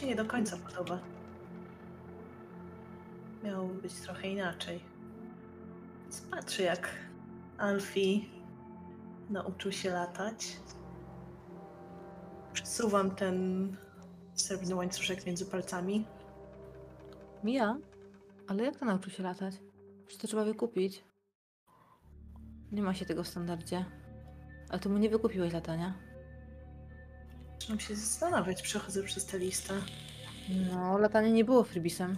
Się 0.00 0.06
nie 0.06 0.16
do 0.16 0.24
końca 0.24 0.56
podoba. 0.56 0.98
Miało 3.44 3.68
być 3.68 3.94
trochę 3.94 4.28
inaczej. 4.28 4.80
Więc 6.02 6.58
jak 6.58 6.88
Alfie 7.58 8.20
nauczył 9.30 9.72
się 9.72 9.90
latać. 9.90 10.56
Przesuwam 12.52 13.10
ten 13.10 13.76
srebrny 14.34 14.74
łańcuszek 14.74 15.26
między 15.26 15.46
palcami. 15.46 16.06
Mija? 17.44 17.78
Ale 18.48 18.64
jak 18.64 18.76
to 18.76 18.84
nauczył 18.84 19.12
się 19.12 19.22
latać? 19.22 19.54
Czy 20.08 20.18
to 20.18 20.26
trzeba 20.26 20.44
wykupić? 20.44 21.04
Nie 22.72 22.82
ma 22.82 22.94
się 22.94 23.06
tego 23.06 23.22
w 23.22 23.28
standardzie. 23.28 23.84
Ale 24.68 24.78
ty 24.78 24.88
mu 24.88 24.98
nie 24.98 25.10
wykupiłeś 25.10 25.52
latania? 25.52 26.07
Zaczynam 27.58 27.80
się 27.80 27.94
zastanawiać, 27.96 28.62
przechodzę 28.62 29.02
przez 29.02 29.26
tę 29.26 29.38
listę. 29.38 29.74
No, 30.48 30.98
latanie 30.98 31.32
nie 31.32 31.44
było 31.44 31.64
freebisem. 31.64 32.16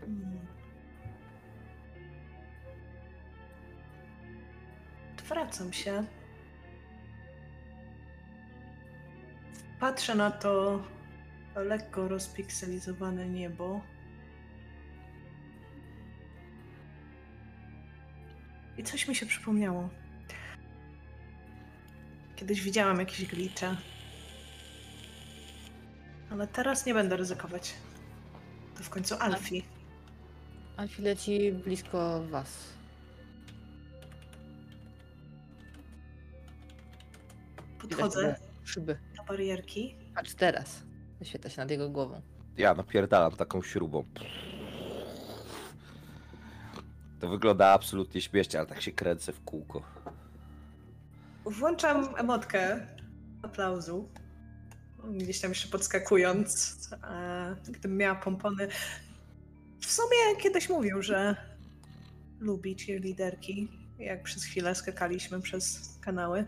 Hmm. 0.00 0.38
Odwracam 5.18 5.72
się. 5.72 6.04
Patrzę 9.80 10.14
na 10.14 10.30
to 10.30 10.82
lekko 11.56 12.08
rozpikselizowane 12.08 13.28
niebo. 13.28 13.80
I 18.78 18.82
coś 18.82 19.08
mi 19.08 19.14
się 19.14 19.26
przypomniało. 19.26 19.88
Kiedyś 22.36 22.60
widziałam 22.60 22.98
jakieś 22.98 23.26
glicze. 23.26 23.76
Ale 26.30 26.46
teraz 26.46 26.86
nie 26.86 26.94
będę 26.94 27.16
ryzykować. 27.16 27.74
To 28.76 28.82
w 28.84 28.90
końcu 28.90 29.14
Alfie. 29.20 29.62
Alfie 30.76 31.02
leci 31.02 31.52
blisko 31.52 32.22
was. 32.30 32.64
Podchodzę 37.80 38.36
Szyby. 38.64 38.98
do 39.16 39.24
barierki. 39.24 39.96
Patrz 40.14 40.34
teraz. 40.34 40.82
Wyświetla 41.18 41.50
się 41.50 41.60
nad 41.60 41.70
jego 41.70 41.90
głową. 41.90 42.20
Ja 42.56 42.74
napierdalam 42.74 43.32
taką 43.36 43.62
śrubą. 43.62 44.04
To 47.20 47.28
wygląda 47.28 47.66
absolutnie 47.68 48.20
śmiesznie, 48.20 48.58
ale 48.58 48.68
tak 48.68 48.82
się 48.82 48.92
kręcę 48.92 49.32
w 49.32 49.44
kółko. 49.44 49.82
Włączam 51.44 52.14
emotkę 52.16 52.86
aplauzu. 53.42 54.08
Gdzieś 55.06 55.40
tam 55.40 55.50
jeszcze 55.50 55.68
podskakując. 55.68 56.76
Gdybym 57.68 57.96
miała 57.96 58.14
pompony. 58.14 58.68
W 59.80 59.92
sumie 59.92 60.36
kiedyś 60.42 60.68
mówił, 60.68 61.02
że 61.02 61.36
lubi 62.40 62.76
cheerleaderki. 62.78 63.68
Jak 63.98 64.22
przez 64.22 64.44
chwilę 64.44 64.74
skakaliśmy 64.74 65.40
przez 65.40 65.98
kanały. 66.00 66.44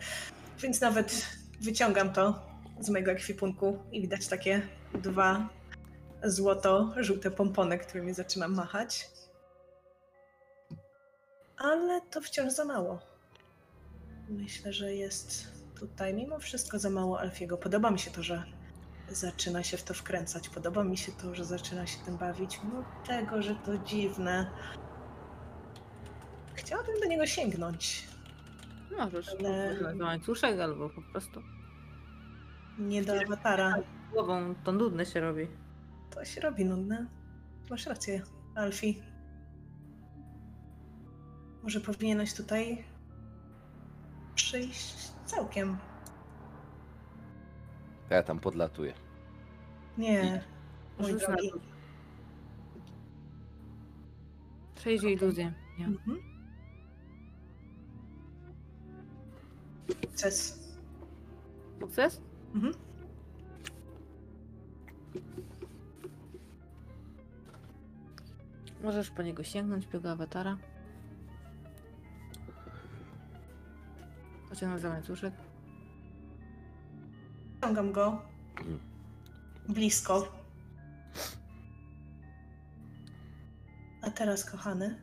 Więc 0.60 0.80
nawet 0.80 1.26
wyciągam 1.60 2.12
to 2.12 2.46
z 2.80 2.90
mojego 2.90 3.10
ekwipunku 3.10 3.78
i 3.92 4.00
widać 4.00 4.26
takie 4.26 4.62
dwa 4.94 5.48
złoto-żółte 6.24 7.30
pompony, 7.30 7.78
którymi 7.78 8.14
zaczynam 8.14 8.54
machać. 8.54 9.10
Ale 11.56 12.00
to 12.00 12.20
wciąż 12.20 12.52
za 12.52 12.64
mało. 12.64 13.00
Myślę, 14.28 14.72
że 14.72 14.94
jest 14.94 15.57
tutaj 15.78 16.14
mimo 16.14 16.38
wszystko 16.38 16.78
za 16.78 16.90
mało 16.90 17.20
Alfiego. 17.20 17.56
Podoba 17.56 17.90
mi 17.90 17.98
się 17.98 18.10
to, 18.10 18.22
że 18.22 18.42
zaczyna 19.10 19.62
się 19.62 19.76
w 19.76 19.82
to 19.84 19.94
wkręcać. 19.94 20.48
Podoba 20.48 20.84
mi 20.84 20.96
się 20.96 21.12
to, 21.12 21.34
że 21.34 21.44
zaczyna 21.44 21.86
się 21.86 21.98
tym 22.04 22.16
bawić, 22.16 22.60
mimo 22.64 22.84
tego, 23.06 23.42
że 23.42 23.54
to 23.54 23.78
dziwne. 23.78 24.50
Chciałabym 26.54 27.00
do 27.02 27.06
niego 27.08 27.26
sięgnąć. 27.26 28.08
Możesz. 28.98 29.28
Ale- 29.38 29.76
Ale... 29.86 29.96
łańcuszek 30.04 30.60
albo 30.60 30.90
po 30.90 31.02
prostu 31.02 31.42
Nie 32.78 33.02
do 33.04 33.20
awatara. 33.20 33.74
głową 34.12 34.54
to 34.64 34.72
nudne 34.72 35.06
się 35.06 35.20
robi. 35.20 35.48
To 36.10 36.24
się 36.24 36.40
robi 36.40 36.64
nudne. 36.64 37.06
Masz 37.70 37.86
rację, 37.86 38.22
Alfie. 38.54 38.94
Może 41.62 41.80
powinieneś 41.80 42.34
tutaj 42.34 42.84
przyjść 44.34 45.12
całkiem. 45.28 45.78
Ja 48.10 48.22
tam 48.22 48.40
podlatuję. 48.40 48.94
Nie, 49.98 50.44
mój 50.98 51.12
Rzuć 51.12 51.22
na 51.22 51.28
drogi. 51.28 51.52
Przejdzie 54.74 55.10
iluzję. 55.12 55.52
Mhm. 55.78 56.18
Sukces. 60.02 60.58
Sukces? 61.80 62.20
Mhm. 62.54 62.74
Możesz 68.82 69.10
po 69.10 69.22
niego 69.22 69.42
sięgnąć, 69.42 69.86
biegu 69.86 70.08
awatara. 70.08 70.56
Pociągnąć 74.58 74.82
za 74.82 74.88
łańcuszek. 74.88 75.34
Ciągam 77.62 77.92
go 77.92 78.22
Mhm. 78.58 78.78
blisko. 79.68 80.28
A 84.02 84.10
teraz, 84.10 84.44
kochany, 84.50 84.98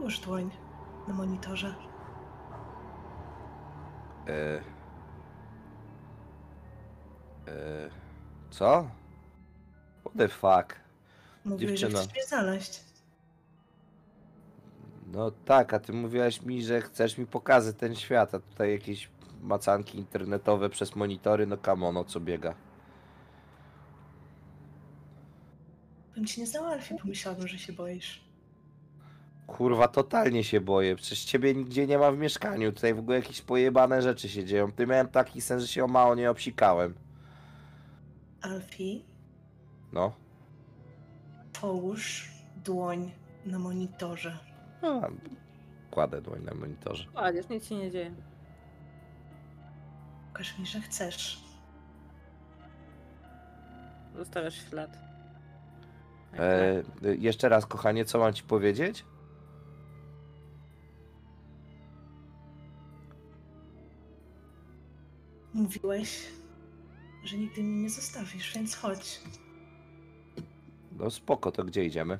Łóż 0.00 0.20
dłoń 0.20 0.50
na 1.08 1.14
monitorze. 1.14 1.74
E... 4.28 4.58
E... 7.48 7.90
Co? 8.50 8.88
What 10.00 10.14
the 10.18 10.28
fuck? 10.28 10.80
Mówiłeś, 11.44 11.80
że 11.80 11.86
Dziewczyna. 11.86 12.02
chcesz 12.02 12.12
mnie 12.14 12.24
znaleźć. 12.26 12.91
No 15.12 15.30
tak, 15.30 15.74
a 15.74 15.78
ty 15.80 15.92
mówiłaś 15.92 16.42
mi, 16.42 16.64
że 16.64 16.80
chcesz 16.80 17.18
mi 17.18 17.26
pokazać 17.26 17.76
ten 17.76 17.94
świat, 17.94 18.34
a 18.34 18.38
tutaj 18.40 18.72
jakieś 18.72 19.10
macanki 19.42 19.98
internetowe 19.98 20.70
przez 20.70 20.96
monitory, 20.96 21.46
no 21.46 21.56
come 21.56 21.86
on, 21.86 21.96
o 21.96 22.04
co 22.04 22.20
biega? 22.20 22.54
Bym 26.14 26.26
ci 26.26 26.40
nie 26.40 26.46
znała, 26.46 26.68
Alfie, 26.68 26.96
pomyślałabym, 27.02 27.48
że 27.48 27.58
się 27.58 27.72
boisz. 27.72 28.24
Kurwa, 29.46 29.88
totalnie 29.88 30.44
się 30.44 30.60
boję, 30.60 30.96
przecież 30.96 31.24
ciebie 31.24 31.54
nigdzie 31.54 31.86
nie 31.86 31.98
ma 31.98 32.12
w 32.12 32.18
mieszkaniu, 32.18 32.72
tutaj 32.72 32.94
w 32.94 32.98
ogóle 32.98 33.16
jakieś 33.16 33.42
pojebane 33.42 34.02
rzeczy 34.02 34.28
się 34.28 34.44
dzieją. 34.44 34.72
Ty 34.72 34.86
miałem 34.86 35.08
taki 35.08 35.40
sens, 35.40 35.62
że 35.62 35.68
się 35.68 35.84
o 35.84 35.88
mało 35.88 36.14
nie 36.14 36.30
obsikałem. 36.30 36.94
Alfie, 38.42 39.02
No. 39.92 40.12
połóż 41.60 42.30
dłoń 42.64 43.12
na 43.46 43.58
monitorze. 43.58 44.38
A, 44.82 45.08
Kładę 45.90 46.22
dłoń 46.22 46.42
na 46.42 46.54
monitorze. 46.54 47.04
Kładziesz, 47.14 47.48
nic 47.48 47.66
się 47.66 47.76
nie 47.76 47.90
dzieje. 47.90 48.14
Pokaż 50.32 50.58
mi, 50.58 50.66
że 50.66 50.80
chcesz. 50.80 51.44
Zostawiasz 54.16 54.68
ślad. 54.70 54.98
E, 56.38 56.82
jeszcze 57.18 57.48
raz, 57.48 57.66
kochanie, 57.66 58.04
co 58.04 58.18
mam 58.18 58.32
ci 58.32 58.42
powiedzieć? 58.42 59.04
Mówiłeś, 65.54 66.28
że 67.24 67.38
nigdy 67.38 67.62
mnie 67.62 67.82
nie 67.82 67.90
zostawisz, 67.90 68.54
więc 68.54 68.74
chodź. 68.76 69.20
No 70.92 71.10
spoko, 71.10 71.52
to 71.52 71.64
gdzie 71.64 71.84
idziemy? 71.84 72.18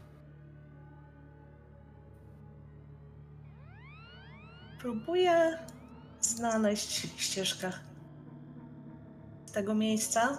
Próbuję 4.82 5.58
znaleźć 6.20 7.20
ścieżkę 7.20 7.72
z 9.46 9.52
tego 9.52 9.74
miejsca 9.74 10.38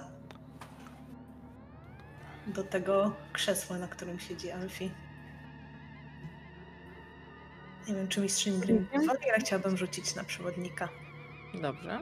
do 2.47 2.63
tego 2.63 3.15
krzesła, 3.33 3.77
na 3.77 3.87
którym 3.87 4.19
siedzi 4.19 4.51
Alfie. 4.51 4.89
Nie 7.87 7.95
wiem, 7.95 8.07
czy 8.07 8.21
mistrzyni 8.21 8.59
gry 8.59 8.85
pozwoli, 8.93 9.29
ale 9.29 9.39
chciałabym 9.39 9.77
rzucić 9.77 10.15
na 10.15 10.23
przewodnika. 10.23 10.89
Dobrze. 11.61 11.99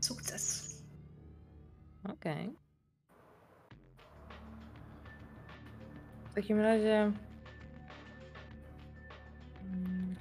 Sukces. 0.00 0.74
Okej. 2.04 2.61
W 6.32 6.34
takim 6.34 6.60
razie. 6.60 7.12
Mm. 9.64 10.16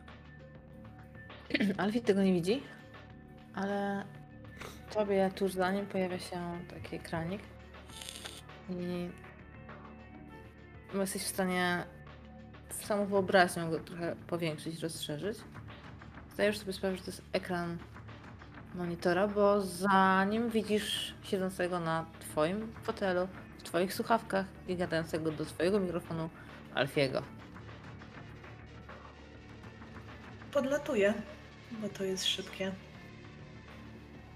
Tego 2.05 2.23
nie 2.23 2.33
widzi, 2.33 2.63
ale 3.55 4.03
tobie 4.93 5.31
tuż 5.35 5.53
za 5.53 5.71
nim 5.71 5.85
pojawia 5.85 6.19
się 6.19 6.59
taki 6.69 6.95
ekranik 6.95 7.41
i 8.69 9.09
jesteś 10.93 11.23
w 11.23 11.27
stanie 11.27 11.83
samą 12.69 13.05
wyobraźnią 13.05 13.69
go 13.69 13.79
trochę 13.79 14.15
powiększyć, 14.27 14.79
rozszerzyć. 14.79 15.37
Zdajesz 16.33 16.57
sobie 16.57 16.73
sprawę, 16.73 16.97
że 16.97 17.03
to 17.03 17.11
jest 17.11 17.23
ekran 17.33 17.77
monitora, 18.75 19.27
bo 19.27 19.61
za 19.61 20.25
nim 20.25 20.49
widzisz 20.49 21.13
siedzącego 21.23 21.79
na 21.79 22.05
twoim 22.19 22.73
fotelu, 22.83 23.27
twoich 23.71 23.93
słuchawkach 23.93 24.45
i 24.67 24.75
gadającego 24.75 25.31
do 25.31 25.45
twojego 25.45 25.79
mikrofonu 25.79 26.29
Alfiego. 26.75 27.23
Podlatuję, 30.51 31.13
bo 31.71 31.89
to 31.89 32.03
jest 32.03 32.25
szybkie. 32.25 32.71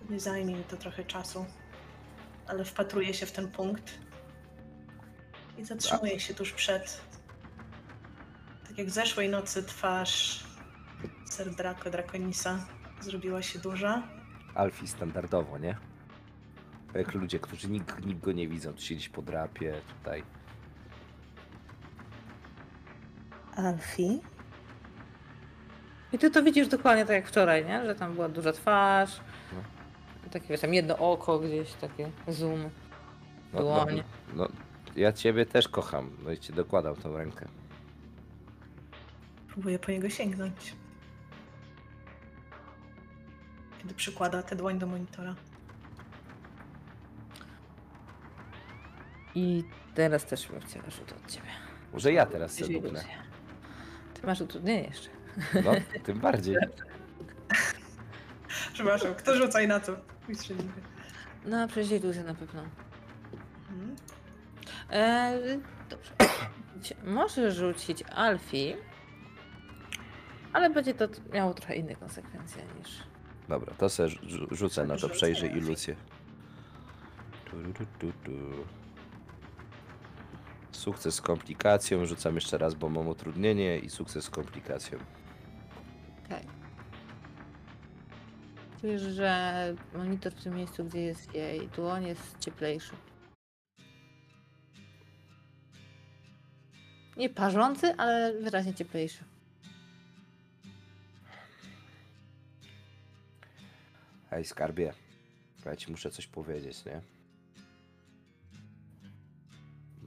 Nie 0.10 0.20
zajmie 0.20 0.56
mi 0.56 0.64
to 0.64 0.78
trochę 0.78 1.04
czasu, 1.04 1.46
ale 2.48 2.66
wpatruję 2.66 3.14
się 3.14 3.26
w 3.26 3.32
ten 3.32 3.52
punkt 3.52 3.92
i 5.58 5.66
zatrzymuję 5.66 6.20
się 6.20 6.34
tuż 6.34 6.52
przed. 6.52 7.02
Tak 8.68 8.78
jak 8.78 8.90
zeszłej 8.90 9.30
nocy 9.30 9.64
twarz 9.64 10.44
Ser 11.30 11.56
Draco 11.56 11.90
Draconisa 11.90 12.66
zrobiła 13.02 13.42
się 13.42 13.60
duża. 13.60 14.04
Alfie 14.54 14.88
standardowo, 14.88 15.58
nie? 15.58 15.78
Jak 16.96 17.14
ludzie, 17.14 17.40
którzy 17.40 17.70
nikt, 17.70 18.06
nikt 18.06 18.20
go 18.22 18.32
nie 18.32 18.48
widzą, 18.48 18.74
tu 18.74 18.82
się 18.82 18.96
gdzieś 18.96 19.10
podrapie, 19.10 19.74
tutaj. 19.98 20.24
Alfie? 23.56 24.20
I 26.14 26.18
ty 26.18 26.32
to 26.32 26.44
widzisz 26.44 26.68
dokładnie 26.68 27.06
tak 27.06 27.16
jak 27.16 27.28
wczoraj, 27.28 27.66
nie? 27.66 27.86
Że 27.86 27.96
tam 27.96 28.14
była 28.14 28.30
duża 28.30 28.54
twarz, 28.54 29.20
No. 29.54 29.60
takie 30.32 30.48
wiesz, 30.48 30.62
tam 30.62 30.74
jedno 30.74 30.98
oko 30.98 31.40
gdzieś, 31.40 31.74
takie 31.74 32.10
zoom. 32.28 32.62
No, 32.64 32.70
no, 33.54 33.60
Dłoń. 33.62 34.04
no, 34.34 34.48
ja 34.96 35.14
ciebie 35.14 35.46
też 35.46 35.68
kocham, 35.68 36.12
no 36.24 36.32
i 36.32 36.38
ci 36.38 36.54
dokładam 36.54 36.96
tą 36.96 37.18
rękę. 37.18 37.48
Próbuję 39.48 39.80
po 39.80 39.92
niego 39.92 40.10
sięgnąć. 40.10 40.76
Kiedy 43.82 43.94
przykłada 43.94 44.44
tę 44.44 44.56
dłoń 44.56 44.80
do 44.80 44.88
monitora. 44.88 45.36
I 49.36 49.64
teraz 49.96 50.26
też 50.26 50.48
bym 50.48 50.62
chciała 50.62 50.90
rzut 50.90 51.12
od 51.12 51.32
ciebie. 51.32 51.48
Może 51.94 52.14
ja 52.14 52.26
teraz 52.26 52.54
sobie 52.54 52.82
dupnę. 52.82 53.04
Ty 54.14 54.28
masz 54.28 54.42
utrudnienie 54.42 54.84
jeszcze. 54.84 55.10
No, 55.64 55.72
tym 56.04 56.20
bardziej. 56.20 56.56
Przepraszam, 58.74 59.16
kto 59.16 59.36
rzuca 59.36 59.62
i 59.62 59.68
na 59.68 59.80
co? 59.80 59.96
No, 61.46 61.68
przecież 61.68 61.92
iluzja 61.92 62.24
na 62.24 62.36
pewno. 62.36 62.62
Mhm. 63.72 63.96
E, 64.90 65.40
dobrze. 65.90 66.12
Możesz 67.04 67.56
rzucić 67.56 68.04
Alfie, 68.04 68.78
ale 70.54 70.70
będzie 70.70 70.94
to 70.94 71.08
miało 71.34 71.54
trochę 71.54 71.76
inne 71.76 71.96
konsekwencje 71.96 72.64
niż. 72.80 73.04
Dobra, 73.50 73.74
to 73.78 73.86
rzu- 73.88 74.48
rzucę 74.56 74.88
na 74.88 74.98
to, 74.98 75.10
przejrzyj 75.10 75.52
ilucję. 75.52 75.96
Tu, 77.46 77.74
tu, 77.74 77.86
tu, 78.00 78.12
tu. 78.24 78.32
Sukces 80.76 81.16
z 81.16 81.22
komplikacją, 81.22 82.06
rzucam 82.06 82.36
jeszcze 82.36 82.58
raz, 82.58 82.74
bo 82.74 82.90
mam 82.90 83.08
utrudnienie 83.08 83.80
i 83.80 83.90
sukces 83.90 84.26
z 84.26 84.30
komplikacją. 84.30 85.00
Okej. 86.26 86.48
Czujesz, 88.82 89.02
że 89.02 89.74
monitor 89.94 90.34
w 90.34 90.44
tym 90.44 90.56
miejscu, 90.56 90.86
gdzie 90.86 91.02
jest 91.02 91.34
jej 91.34 91.68
dłoń, 91.68 92.08
jest 92.08 92.40
cieplejszy. 92.40 92.94
Nie 97.18 97.30
parzący, 97.30 97.96
ale 97.98 98.34
wyraźnie 98.42 98.74
cieplejszy. 98.74 99.24
Hej, 104.30 104.46
skarbie, 104.46 104.94
ja 105.66 105.76
ci 105.76 105.92
muszę 105.92 106.12
coś 106.12 106.28
powiedzieć, 106.28 106.86
nie? 106.86 107.15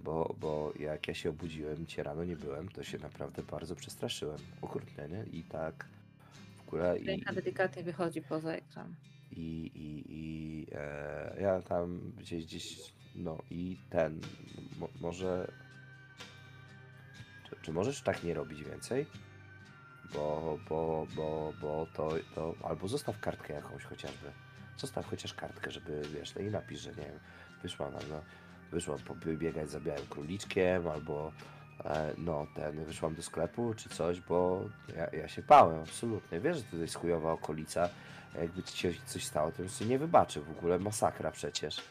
Bo, 0.09 0.35
bo 0.41 0.73
jak 0.79 1.09
ja 1.09 1.15
się 1.15 1.31
obudziłem 1.31 1.87
cię 1.87 2.03
rano 2.03 2.25
nie 2.25 2.37
byłem, 2.37 2.69
to 2.69 2.83
się 2.83 2.99
naprawdę 2.99 3.43
bardzo 3.43 3.77
przestraszyłem. 3.77 4.39
Okrutnie, 4.63 5.09
nie? 5.09 5.25
I 5.39 5.43
tak 5.43 5.87
w 6.57 6.69
ogóle 6.69 6.99
i, 6.99 7.25
delikatnie 7.35 7.83
wychodzi 7.83 8.23
poza 8.23 8.53
ekran. 8.53 8.95
i, 9.31 9.71
i, 9.75 10.05
i 10.09 10.67
e, 10.73 11.37
ja 11.41 11.63
tam 11.63 12.13
gdzieś, 12.19 12.45
gdzieś, 12.45 12.93
no 13.15 13.39
i 13.51 13.77
ten, 13.91 14.21
mo, 14.79 14.89
może, 15.01 15.53
czy, 17.51 17.57
czy 17.63 17.73
możesz 17.73 18.03
tak 18.03 18.25
nie 18.25 18.35
robić 18.35 18.65
więcej? 18.65 19.07
Bo, 20.15 20.59
bo, 20.69 21.07
bo, 21.17 21.53
bo 21.61 21.87
to, 21.95 22.11
to, 22.35 22.55
albo 22.65 22.89
zostaw 22.89 23.21
kartkę 23.21 23.55
jakąś 23.55 23.85
chociażby. 23.85 24.33
Zostaw 24.77 25.07
chociaż 25.07 25.35
kartkę, 25.35 25.71
żeby, 25.71 26.03
wiesz, 26.15 26.35
no 26.35 26.41
i 26.41 26.51
napisz, 26.51 26.81
że 26.81 26.91
nie 26.91 26.97
wiem, 27.05 27.19
wyszłam 27.63 27.93
tam, 27.93 28.03
no, 28.11 28.23
wyszłam 28.71 28.99
pobiegać 28.99 29.71
za 29.71 29.81
białym 29.81 30.07
króliczkiem, 30.11 30.89
albo 30.89 31.33
e, 31.85 32.13
no, 32.19 32.47
ten, 32.55 32.85
wyszłam 32.85 33.15
do 33.15 33.23
sklepu, 33.23 33.75
czy 33.75 33.89
coś, 33.89 34.21
bo 34.21 34.65
ja, 34.97 35.07
ja 35.21 35.29
się 35.29 35.43
bałem, 35.43 35.81
absolutnie. 35.81 36.41
Wiesz, 36.41 36.57
że 36.57 36.63
to 36.63 36.77
jest 36.77 36.95
chujowa 36.95 37.33
okolica, 37.33 37.89
jakby 38.35 38.63
ci 38.63 38.79
się 38.79 38.93
coś 39.07 39.25
stało, 39.25 39.51
to 39.51 39.59
bym 39.59 39.69
sobie 39.69 39.91
nie 39.91 39.99
wybaczył 39.99 40.45
w 40.45 40.51
ogóle, 40.51 40.79
masakra 40.79 41.31
przecież. 41.31 41.83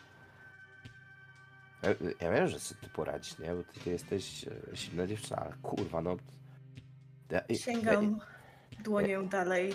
Ja, 1.84 1.90
ja 2.22 2.32
wiem, 2.32 2.48
że 2.48 2.60
sobie 2.60 2.82
ty 2.82 2.90
poradzisz, 2.90 3.40
nie? 3.40 3.54
Bo 3.54 3.64
ty, 3.64 3.80
ty 3.80 3.90
jesteś 3.90 4.46
e, 4.48 4.76
silna 4.78 5.08
dziewczyna, 5.08 5.38
ale 5.38 5.54
kurwa, 5.62 6.02
no... 6.02 6.18
Ja, 7.30 7.42
ja- 7.50 7.56
Sięgam 7.58 8.20
dłonią 8.84 9.28
dalej. 9.28 9.74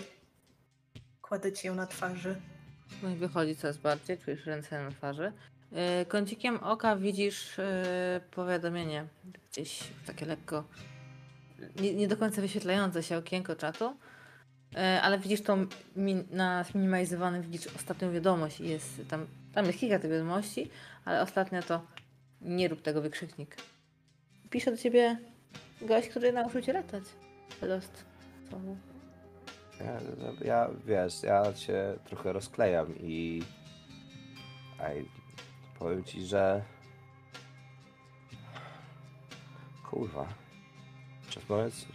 Kładę 1.21 1.51
ci 1.51 1.67
ją 1.67 1.75
na 1.75 1.87
twarzy. 1.87 2.41
No 3.03 3.09
i 3.09 3.15
wychodzi 3.15 3.55
coraz 3.55 3.77
bardziej, 3.77 4.17
czujesz 4.17 4.45
ręce 4.45 4.83
na 4.83 4.91
twarzy. 4.91 5.33
Yy, 5.73 6.05
Kącikiem 6.05 6.57
oka 6.57 6.95
widzisz 6.95 7.57
yy, 7.57 7.63
powiadomienie, 8.31 9.05
gdzieś 9.51 9.83
takie 10.07 10.25
lekko, 10.25 10.63
nie, 11.81 11.93
nie 11.93 12.07
do 12.07 12.17
końca 12.17 12.41
wyświetlające 12.41 13.03
się 13.03 13.17
okienko 13.17 13.55
czatu, 13.55 13.95
yy, 14.71 15.01
ale 15.01 15.19
widzisz 15.19 15.39
min, 15.95 16.23
na 16.31 16.63
zminimalizowanym, 16.63 17.41
widzisz 17.41 17.67
ostatnią 17.75 18.11
wiadomość 18.11 18.59
i 18.61 18.67
jest 18.67 19.01
tam, 19.09 19.25
tam 19.53 19.65
jest 19.65 19.79
kilka 19.79 19.99
tych 19.99 20.11
wiadomości, 20.11 20.69
ale 21.05 21.21
ostatnia 21.21 21.61
to 21.61 21.81
nie 22.41 22.67
rób 22.67 22.81
tego 22.81 23.01
wykrzyknik. 23.01 23.55
Pisze 24.49 24.71
do 24.71 24.77
ciebie 24.77 25.17
gość, 25.81 26.09
który 26.09 26.33
nauczył 26.33 26.61
cię 26.61 26.73
latać. 26.73 27.03
Lost. 27.61 28.05
Słowo. 28.49 28.75
Ja, 29.79 29.99
ja, 30.45 30.69
wiesz, 30.85 31.23
ja 31.23 31.55
się 31.55 31.93
trochę 32.05 32.33
rozklejam 32.33 32.93
i... 32.99 33.43
Aj, 34.79 35.05
powiem 35.83 36.03
ci, 36.03 36.25
że... 36.25 36.63
Kurwa. 39.89 40.33
Przez 41.29 41.49
moment, 41.49 41.87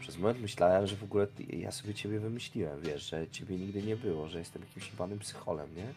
przez 0.00 0.18
moment 0.18 0.40
myślałem, 0.40 0.86
że 0.86 0.96
w 0.96 1.04
ogóle 1.04 1.26
ja 1.48 1.72
sobie 1.72 1.94
ciebie 1.94 2.20
wymyśliłem, 2.20 2.80
wiesz, 2.80 3.10
że 3.10 3.28
ciebie 3.28 3.56
nigdy 3.58 3.82
nie 3.82 3.96
było, 3.96 4.28
że 4.28 4.38
jestem 4.38 4.62
jakimś 4.62 4.90
jebanym 4.90 5.18
psycholem, 5.18 5.74
nie? 5.76 5.94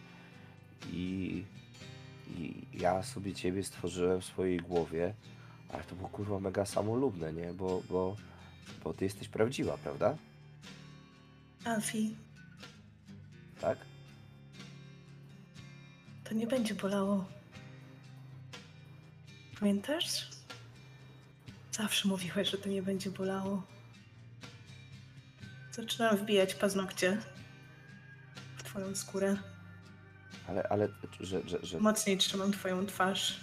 I... 0.92 1.44
I 2.36 2.66
ja 2.72 3.02
sobie 3.02 3.34
ciebie 3.34 3.64
stworzyłem 3.64 4.20
w 4.20 4.24
swojej 4.24 4.58
głowie, 4.58 5.14
ale 5.68 5.84
to 5.84 5.94
było 5.94 6.08
kurwa 6.08 6.40
mega 6.40 6.64
samolubne, 6.66 7.32
nie? 7.32 7.52
Bo, 7.52 7.82
bo, 7.88 8.16
bo 8.84 8.94
ty 8.94 9.04
jesteś 9.04 9.28
prawdziwa, 9.28 9.76
prawda? 9.78 10.16
Alfie, 11.64 12.10
Tak? 13.60 13.78
to 16.24 16.34
nie 16.34 16.46
będzie 16.46 16.74
bolało. 16.74 17.39
Pamiętasz? 19.60 20.28
Zawsze 21.72 22.08
mówiłeś, 22.08 22.50
że 22.50 22.58
to 22.58 22.68
nie 22.68 22.82
będzie 22.82 23.10
bolało. 23.10 23.62
Zaczynam 25.72 26.16
wbijać 26.16 26.54
paznokcie 26.54 27.18
w 28.56 28.62
twoją 28.62 28.94
skórę. 28.94 29.36
Ale, 30.48 30.68
ale, 30.68 30.88
że, 31.20 31.48
że, 31.48 31.58
że 31.62 31.80
Mocniej 31.80 32.18
trzymam 32.18 32.52
twoją 32.52 32.86
twarz. 32.86 33.40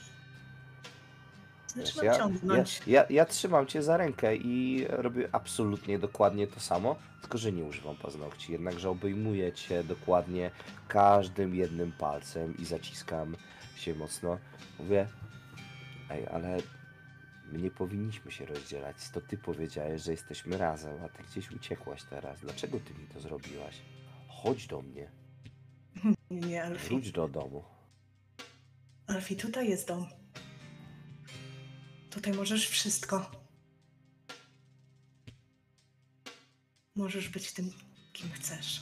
Zaczynam 1.67 2.05
ja, 2.05 2.11
ja, 2.11 2.17
ciągnąć. 2.19 2.81
ja, 2.87 3.05
ja 3.09 3.25
trzymam 3.25 3.67
cię 3.67 3.83
za 3.83 3.97
rękę 3.97 4.35
i 4.35 4.85
robię 4.89 5.29
absolutnie 5.31 5.99
dokładnie 5.99 6.47
to 6.47 6.59
samo, 6.59 6.95
tylko 7.21 7.37
że 7.37 7.51
nie 7.51 7.63
używam 7.63 7.95
paznokci, 7.95 8.51
jednakże 8.51 8.89
obejmuję 8.89 9.53
cię 9.53 9.83
dokładnie 9.83 10.51
każdym 10.87 11.55
jednym 11.55 11.91
palcem 11.91 12.57
i 12.57 12.65
zaciskam 12.65 13.35
się 13.75 13.95
mocno. 13.95 14.37
Mówię, 14.79 15.07
ej, 16.09 16.27
ale 16.27 16.57
my 17.51 17.59
nie 17.59 17.71
powinniśmy 17.71 18.31
się 18.31 18.45
rozdzielać. 18.45 18.95
To 19.13 19.21
ty 19.21 19.37
powiedziałeś, 19.37 20.01
że 20.01 20.11
jesteśmy 20.11 20.57
razem, 20.57 21.03
a 21.03 21.09
ty 21.09 21.23
gdzieś 21.23 21.51
uciekłaś 21.51 22.03
teraz. 22.03 22.39
Dlaczego 22.41 22.79
ty 22.79 22.93
mi 22.93 23.07
to 23.07 23.19
zrobiłaś? 23.19 23.75
Chodź 24.27 24.67
do 24.67 24.81
mnie, 24.81 25.11
Nie, 26.29 26.39
nie, 26.47 26.63
Alfie. 26.63 26.87
wróć 26.89 27.11
do 27.11 27.27
domu. 27.27 27.63
Alfie, 29.07 29.35
tutaj 29.35 29.69
jest 29.69 29.87
dom. 29.87 30.07
Tutaj 32.09 32.33
możesz 32.33 32.67
wszystko. 32.69 33.31
Możesz 36.95 37.29
być 37.29 37.53
tym, 37.53 37.71
kim 38.13 38.31
chcesz. 38.31 38.81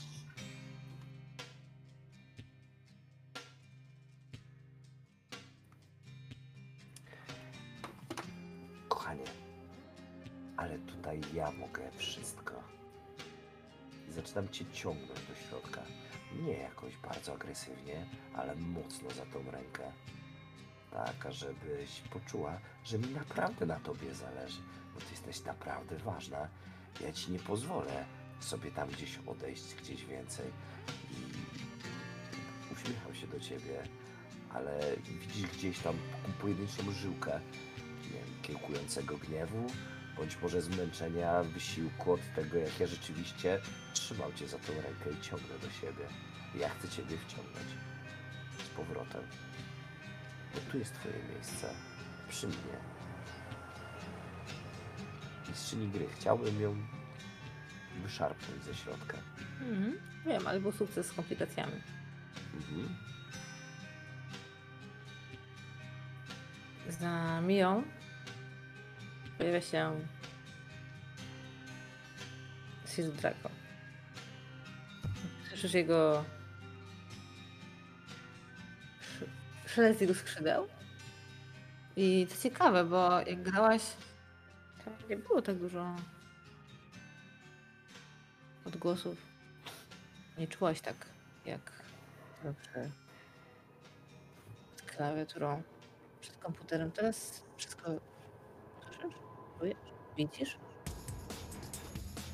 Ale 10.56 10.78
tutaj 10.78 11.20
ja 11.34 11.50
mogę 11.52 11.90
wszystko. 11.96 12.52
I 14.08 14.12
zaczynam 14.12 14.48
cię 14.48 14.66
ciągnąć 14.66 15.20
do 15.28 15.34
środka. 15.48 15.82
Nie 16.42 16.52
jakoś 16.52 16.96
bardzo 16.96 17.34
agresywnie, 17.34 18.06
ale 18.34 18.54
mocno 18.54 19.10
za 19.10 19.26
tą 19.26 19.50
rękę. 19.50 19.92
Tak, 20.90 21.32
żebyś 21.32 22.00
poczuła, 22.00 22.58
że 22.84 22.98
mi 22.98 23.08
naprawdę 23.08 23.66
na 23.66 23.80
tobie 23.80 24.14
zależy, 24.14 24.60
bo 24.94 25.00
ty 25.00 25.06
jesteś 25.10 25.44
naprawdę 25.44 25.96
ważna. 25.98 26.48
Ja 27.00 27.12
ci 27.12 27.32
nie 27.32 27.38
pozwolę 27.38 28.04
sobie 28.40 28.70
tam 28.70 28.88
gdzieś 28.88 29.18
odejść, 29.26 29.74
gdzieś 29.74 30.04
więcej. 30.04 30.46
I 31.10 31.16
uśmiecham 32.72 33.14
się 33.14 33.26
do 33.26 33.40
ciebie, 33.40 33.82
ale 34.52 34.80
widzisz 35.20 35.50
gdzieś 35.50 35.78
tam 35.78 35.94
pojedynczą 36.40 36.92
żyłkę, 36.92 37.40
nie 38.04 38.10
wiem, 38.10 38.42
kiełkującego 38.42 39.18
gniewu, 39.18 39.66
bądź 40.16 40.38
może 40.42 40.62
zmęczenia, 40.62 41.42
wysiłku 41.42 42.12
od 42.12 42.20
tego, 42.34 42.58
jak 42.58 42.80
ja 42.80 42.86
rzeczywiście 42.86 43.60
trzymam 43.92 44.34
cię 44.34 44.48
za 44.48 44.58
tą 44.58 44.72
rękę 44.72 45.10
i 45.20 45.24
ciągnę 45.24 45.58
do 45.58 45.70
siebie. 45.70 46.06
Ja 46.54 46.68
chcę 46.68 46.88
ciebie 46.88 47.16
wciągnąć 47.18 47.66
z 48.64 48.68
powrotem. 48.68 49.22
Bo 50.54 50.72
tu 50.72 50.78
jest 50.78 50.94
twoje 50.94 51.14
miejsce, 51.34 51.68
przy 52.28 52.46
mnie. 52.46 52.76
Mistrzyni 55.48 55.88
gry, 55.88 56.06
chciałbym 56.16 56.60
ją 56.60 56.76
wyszarpnąć 58.02 58.64
ze 58.64 58.74
środka. 58.74 59.18
Mhm. 59.60 59.98
Wiem, 60.26 60.46
ale 60.46 60.60
był 60.60 60.72
sukces 60.72 61.06
z 61.06 61.12
komplikacjami. 61.12 61.82
Mhm. 62.54 62.96
Za 66.88 67.40
Miją 67.40 67.82
pojawia 69.38 69.60
się 69.60 70.00
Sir 72.86 73.12
Draco. 73.12 73.50
Słyszysz 75.48 75.74
jego 75.74 76.24
sz- 79.00 79.30
szelest 79.66 80.00
jego 80.00 80.14
skrzydeł. 80.14 80.68
I 81.96 82.26
to 82.30 82.42
ciekawe, 82.42 82.84
bo 82.84 83.20
jak 83.20 83.42
grałaś, 83.42 83.82
to 84.84 84.90
nie 85.08 85.16
było 85.16 85.42
tak 85.42 85.56
dużo 85.56 85.96
odgłosów. 88.64 89.18
Nie 90.38 90.48
czułaś 90.48 90.80
tak, 90.80 90.96
jak 91.46 91.72
zawsze 92.44 92.90
z 94.76 94.82
klawiaturą 94.82 95.62
przed 96.20 96.36
komputerem. 96.36 96.92
Teraz 96.92 97.42
czujesz, 99.58 99.76
widzisz, 100.16 100.56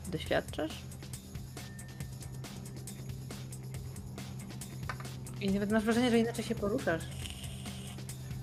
doświadczasz. 0.09 0.83
I 5.41 5.51
nawet 5.51 5.71
masz 5.73 5.85
wrażenie, 5.85 6.11
że 6.11 6.19
inaczej 6.19 6.45
się 6.45 6.55
poruszasz. 6.55 7.03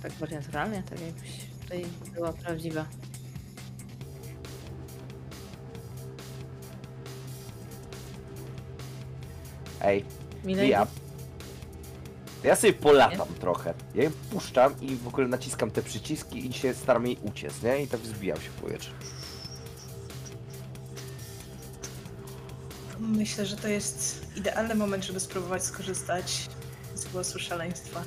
Tak 0.03 0.11
bardziej 0.11 0.37
naturalnie, 0.39 0.83
tak 0.83 0.99
jakbyś 1.01 1.29
tutaj 1.61 1.85
była 2.13 2.33
prawdziwa. 2.33 2.85
Ej, 9.81 10.05
Milady? 10.43 10.67
ja. 10.67 10.87
Ja 12.43 12.55
sobie 12.55 12.73
polatam 12.73 13.27
trochę. 13.39 13.73
Ja 13.95 14.03
je 14.03 14.09
puszczam 14.09 14.81
i 14.81 14.95
w 14.95 15.07
ogóle 15.07 15.27
naciskam 15.27 15.71
te 15.71 15.81
przyciski 15.81 16.49
i 16.49 16.53
się 16.53 16.73
staram 16.73 17.07
jej 17.07 17.17
uciec, 17.21 17.61
nie? 17.63 17.83
I 17.83 17.87
tak 17.87 17.99
wzbijam 17.99 18.41
się 18.41 18.49
w 18.49 18.53
powietrze. 18.53 18.91
Myślę, 22.99 23.45
że 23.45 23.57
to 23.57 23.67
jest 23.67 24.25
idealny 24.35 24.75
moment, 24.75 25.03
żeby 25.03 25.19
spróbować 25.19 25.63
skorzystać 25.63 26.49
z 26.95 27.05
głosu 27.05 27.39
szaleństwa. 27.39 28.03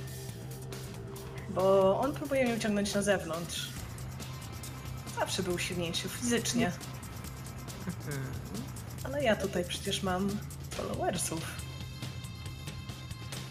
Bo 1.51 2.01
on 2.01 2.13
próbuje 2.13 2.45
mnie 2.45 2.55
uciągnąć 2.55 2.95
na 2.95 3.03
zewnątrz. 3.03 3.69
Zawsze 5.19 5.43
był 5.43 5.59
silniejszy 5.59 6.09
fizycznie, 6.09 6.73
ale 9.05 9.25
ja 9.25 9.37
tutaj 9.37 9.65
przecież 9.65 10.03
mam 10.03 10.31
followersów. 10.71 11.41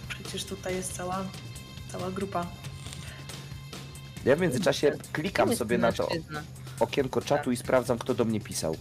Przecież 0.09 0.43
tutaj 0.43 0.75
jest 0.75 0.93
cała, 0.93 1.25
cała 1.91 2.11
grupa. 2.11 2.45
Ja 4.25 4.35
w 4.35 4.39
międzyczasie 4.39 4.91
klikam 5.13 5.55
sobie 5.55 5.77
na 5.77 5.91
to 5.91 6.07
mężczyzna. 6.07 6.43
okienko 6.79 7.21
czatu 7.21 7.51
i 7.51 7.57
sprawdzam, 7.57 7.97
kto 7.99 8.13
do 8.13 8.25
mnie 8.25 8.39
pisał. 8.41 8.75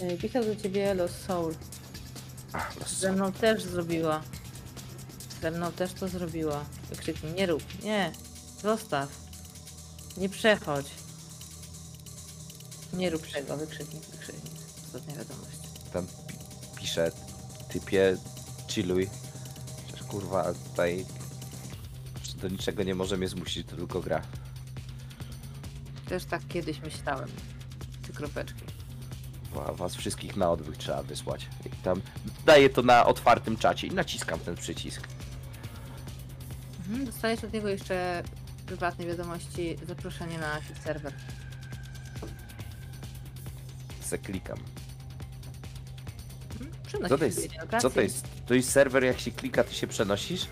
E, 0.00 0.16
Pisał 0.16 0.44
do 0.44 0.56
ciebie 0.56 0.94
Los 0.94 1.10
Soul. 1.10 1.54
Ach, 2.52 2.76
los. 2.80 2.92
Ze 2.98 3.12
mną 3.12 3.32
też 3.32 3.62
zrobiła. 3.62 4.22
Ze 5.42 5.50
mną 5.50 5.72
też 5.72 5.92
to 5.92 6.08
zrobiła. 6.08 6.64
Wykrzyknij, 6.90 7.32
nie 7.32 7.46
rób, 7.46 7.62
nie, 7.82 8.12
zostaw. 8.62 9.08
Nie 10.16 10.28
przechodź. 10.28 10.86
Nie 12.92 13.10
rób 13.10 13.26
tego, 13.26 13.56
wykrzyknij, 13.56 14.02
wykrzyknij. 14.12 14.52
Ostatnia 14.86 15.14
wiadomość. 15.16 15.56
Tam 15.92 16.06
pi 16.06 16.34
pisze, 16.76 17.10
typie, 17.68 18.16
chilluj. 18.68 19.08
Przecież 19.86 20.06
kurwa, 20.06 20.52
tutaj 20.70 21.06
do 22.44 22.48
niczego 22.48 22.82
nie 22.82 22.94
może 22.94 23.16
mnie 23.16 23.28
zmusić, 23.28 23.66
to 23.66 23.76
tylko 23.76 24.00
gra. 24.00 24.22
Też 26.08 26.24
tak 26.24 26.42
kiedyś 26.48 26.80
myślałem. 26.80 27.28
Ty 28.06 28.12
kropeczki. 28.12 28.62
Wa- 29.54 29.72
Was 29.72 29.94
wszystkich 29.96 30.36
na 30.36 30.50
odwyk 30.50 30.76
trzeba 30.76 31.02
wysłać. 31.02 31.46
I 31.66 31.70
tam 31.70 32.00
daję 32.46 32.70
to 32.70 32.82
na 32.82 33.06
otwartym 33.06 33.56
czacie 33.56 33.86
i 33.86 33.90
naciskam 33.90 34.38
ten 34.40 34.54
przycisk. 34.56 35.08
Mhm, 36.78 37.04
dostajesz 37.06 37.44
od 37.44 37.52
niego 37.52 37.68
jeszcze 37.68 38.22
prywatne 38.66 39.06
wiadomości, 39.06 39.76
zaproszenie 39.88 40.38
na 40.38 40.54
jakiś 40.54 40.78
serwer. 40.84 41.12
Se 44.00 44.18
klikam. 44.18 44.58
Mhm, 46.60 47.08
Co 47.08 47.18
to 47.18 47.24
jest? 47.24 47.48
Co 47.80 47.90
to 47.90 48.00
jest? 48.00 48.28
To 48.46 48.54
jest 48.54 48.70
serwer, 48.70 49.04
jak 49.04 49.20
się 49.20 49.30
klika, 49.30 49.64
ty 49.64 49.74
się 49.74 49.86
przenosisz? 49.86 50.46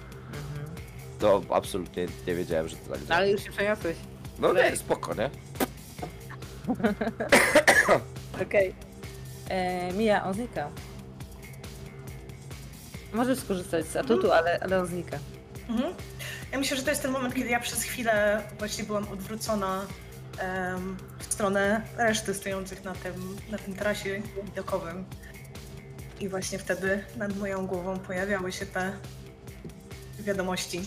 Mhm. 1.23 1.47
To 1.47 1.55
absolutnie 1.55 2.07
nie 2.27 2.35
wiedziałem, 2.35 2.69
że 2.69 2.77
to 2.77 2.93
tak 2.93 3.05
działa. 3.05 3.17
Ale 3.17 3.31
już 3.31 3.43
się 3.43 3.51
przeniosłeś. 3.51 3.97
No 4.39 4.53
nie, 4.53 4.77
spoko, 4.77 5.15
nie? 5.15 5.31
Okej. 8.43 8.75
Okay. 9.47 9.93
Mija, 9.93 10.25
on 10.25 10.35
znika. 10.35 10.69
Możesz 13.13 13.39
skorzystać 13.39 13.87
z 13.87 13.97
atutu, 13.97 14.33
ale, 14.33 14.61
ale 14.61 14.81
on 14.81 14.87
znika. 14.87 15.19
Mhm. 15.69 15.95
Ja 16.53 16.59
myślę, 16.59 16.77
że 16.77 16.83
to 16.83 16.91
jest 16.91 17.03
ten 17.03 17.11
moment, 17.11 17.35
kiedy 17.35 17.49
ja 17.49 17.61
przez 17.61 17.83
chwilę 17.83 18.43
właśnie 18.59 18.85
byłam 18.85 19.09
odwrócona 19.09 19.87
em, 20.39 20.97
w 21.19 21.25
stronę 21.25 21.83
reszty 21.97 22.35
stojących 22.35 22.85
na 22.85 22.95
tym, 22.95 23.37
na 23.51 23.59
tym 23.59 23.75
trasie 23.75 24.23
widokowym. 24.45 25.05
I 26.21 26.29
właśnie 26.29 26.59
wtedy 26.59 27.05
nad 27.17 27.37
moją 27.37 27.67
głową 27.67 27.99
pojawiały 27.99 28.53
się 28.53 28.67
te 28.67 28.93
wiadomości. 30.19 30.81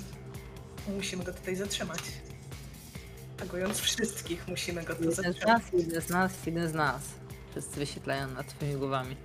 Musimy 0.88 1.24
go 1.24 1.34
tutaj 1.34 1.56
zatrzymać. 1.56 2.00
Tagując 3.38 3.80
wszystkich, 3.80 4.48
musimy 4.48 4.84
go 4.84 4.96
tu 4.96 5.02
Jeden 5.02 5.14
z 5.14 5.16
zatrzymać. 5.16 5.48
nas, 5.64 5.74
jeden 5.74 6.02
z 6.02 6.10
nas, 6.10 6.32
jeden 6.46 6.70
z 6.70 6.74
nas. 6.74 7.02
Wszyscy 7.52 7.80
wyświetlają 7.80 8.28
nad 8.28 8.48
twoimi 8.48 8.76
głowami. 8.76 9.16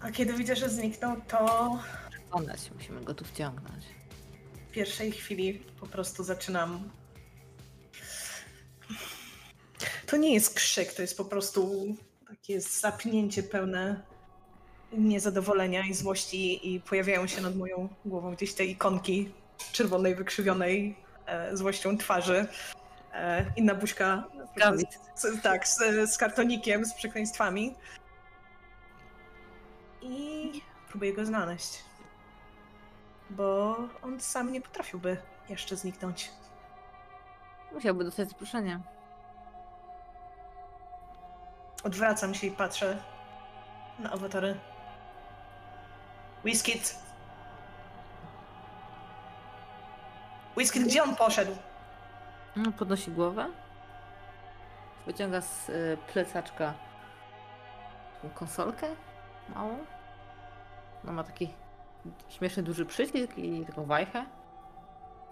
A 0.00 0.10
kiedy 0.10 0.32
widzę, 0.32 0.56
że 0.56 0.68
zniknął, 0.68 1.16
to 1.28 1.78
Przekonać, 2.10 2.70
musimy 2.78 3.04
go 3.04 3.14
tu 3.14 3.24
wciągnąć. 3.24 3.84
w 4.68 4.72
pierwszej 4.72 5.12
chwili 5.12 5.54
po 5.80 5.86
prostu 5.86 6.24
zaczynam. 6.24 6.90
To 10.06 10.16
nie 10.16 10.34
jest 10.34 10.54
krzyk, 10.54 10.92
to 10.94 11.02
jest 11.02 11.16
po 11.16 11.24
prostu 11.24 11.86
takie 12.28 12.60
zapnięcie 12.60 13.42
pełne 13.42 14.02
niezadowolenia 14.92 15.86
i 15.86 15.94
złości 15.94 16.74
i 16.74 16.80
pojawiają 16.80 17.26
się 17.26 17.40
nad 17.40 17.56
moją 17.56 17.88
głową 18.04 18.34
gdzieś 18.34 18.54
te 18.54 18.64
ikonki 18.64 19.32
czerwonej, 19.72 20.14
wykrzywionej 20.14 20.96
e, 21.26 21.56
złością 21.56 21.98
twarzy. 21.98 22.46
E, 23.12 23.46
inna 23.56 23.74
buźka 23.74 24.24
z, 25.14 25.42
tak, 25.42 25.68
z, 25.68 25.78
z 26.12 26.18
kartonikiem, 26.18 26.84
z 26.84 26.94
przekleństwami. 26.94 27.74
I 30.02 30.52
próbuję 30.88 31.12
go 31.12 31.24
znaleźć. 31.26 31.84
Bo 33.30 33.76
on 34.02 34.20
sam 34.20 34.52
nie 34.52 34.60
potrafiłby 34.60 35.16
jeszcze 35.48 35.76
zniknąć. 35.76 36.30
Musiałby 37.72 38.04
dostać 38.04 38.28
zaproszenie. 38.28 38.80
Odwracam 41.84 42.34
się 42.34 42.46
i 42.46 42.50
patrzę 42.50 43.02
na 43.98 44.10
awatary. 44.10 44.69
Whiskit! 46.44 46.98
Whiskit, 50.56 50.84
gdzie 50.84 51.02
on 51.02 51.16
poszedł? 51.16 51.56
No, 52.56 52.72
podnosi 52.72 53.10
głowę. 53.10 53.50
Wyciąga 55.06 55.40
z 55.40 55.68
y, 55.68 55.98
plecaczka 56.12 56.74
konsolkę 58.34 58.86
małą. 59.54 59.78
No 61.04 61.12
ma 61.12 61.24
taki 61.24 61.54
śmieszny 62.28 62.62
duży 62.62 62.86
przycisk 62.86 63.38
i 63.38 63.66
taką 63.66 63.84
wajchę. 63.84 64.26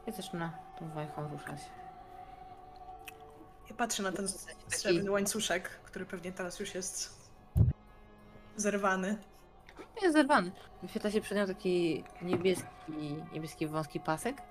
I 0.07 0.13
zaczyna 0.13 0.53
tą 0.79 0.89
wajchą 0.89 1.29
ruszać. 1.29 1.59
Ja 3.71 3.77
patrzę 3.77 4.03
na 4.03 4.13
ten 4.13 4.29
srebrny 4.69 5.11
łańcuszek, 5.11 5.69
który 5.69 6.07
pewnie 6.07 6.33
teraz 6.33 6.61
już 6.61 6.75
jest 6.75 7.19
zerwany. 8.57 9.19
Jest 10.03 10.15
zerwany. 10.15 10.53
Wyświetla 10.83 11.11
się 11.11 11.21
przed 11.21 11.39
nią 11.39 11.47
taki 11.47 12.05
niebieski, 12.23 12.67
niebieski 13.33 13.67
wąski 13.67 14.01
pasek. 14.01 14.43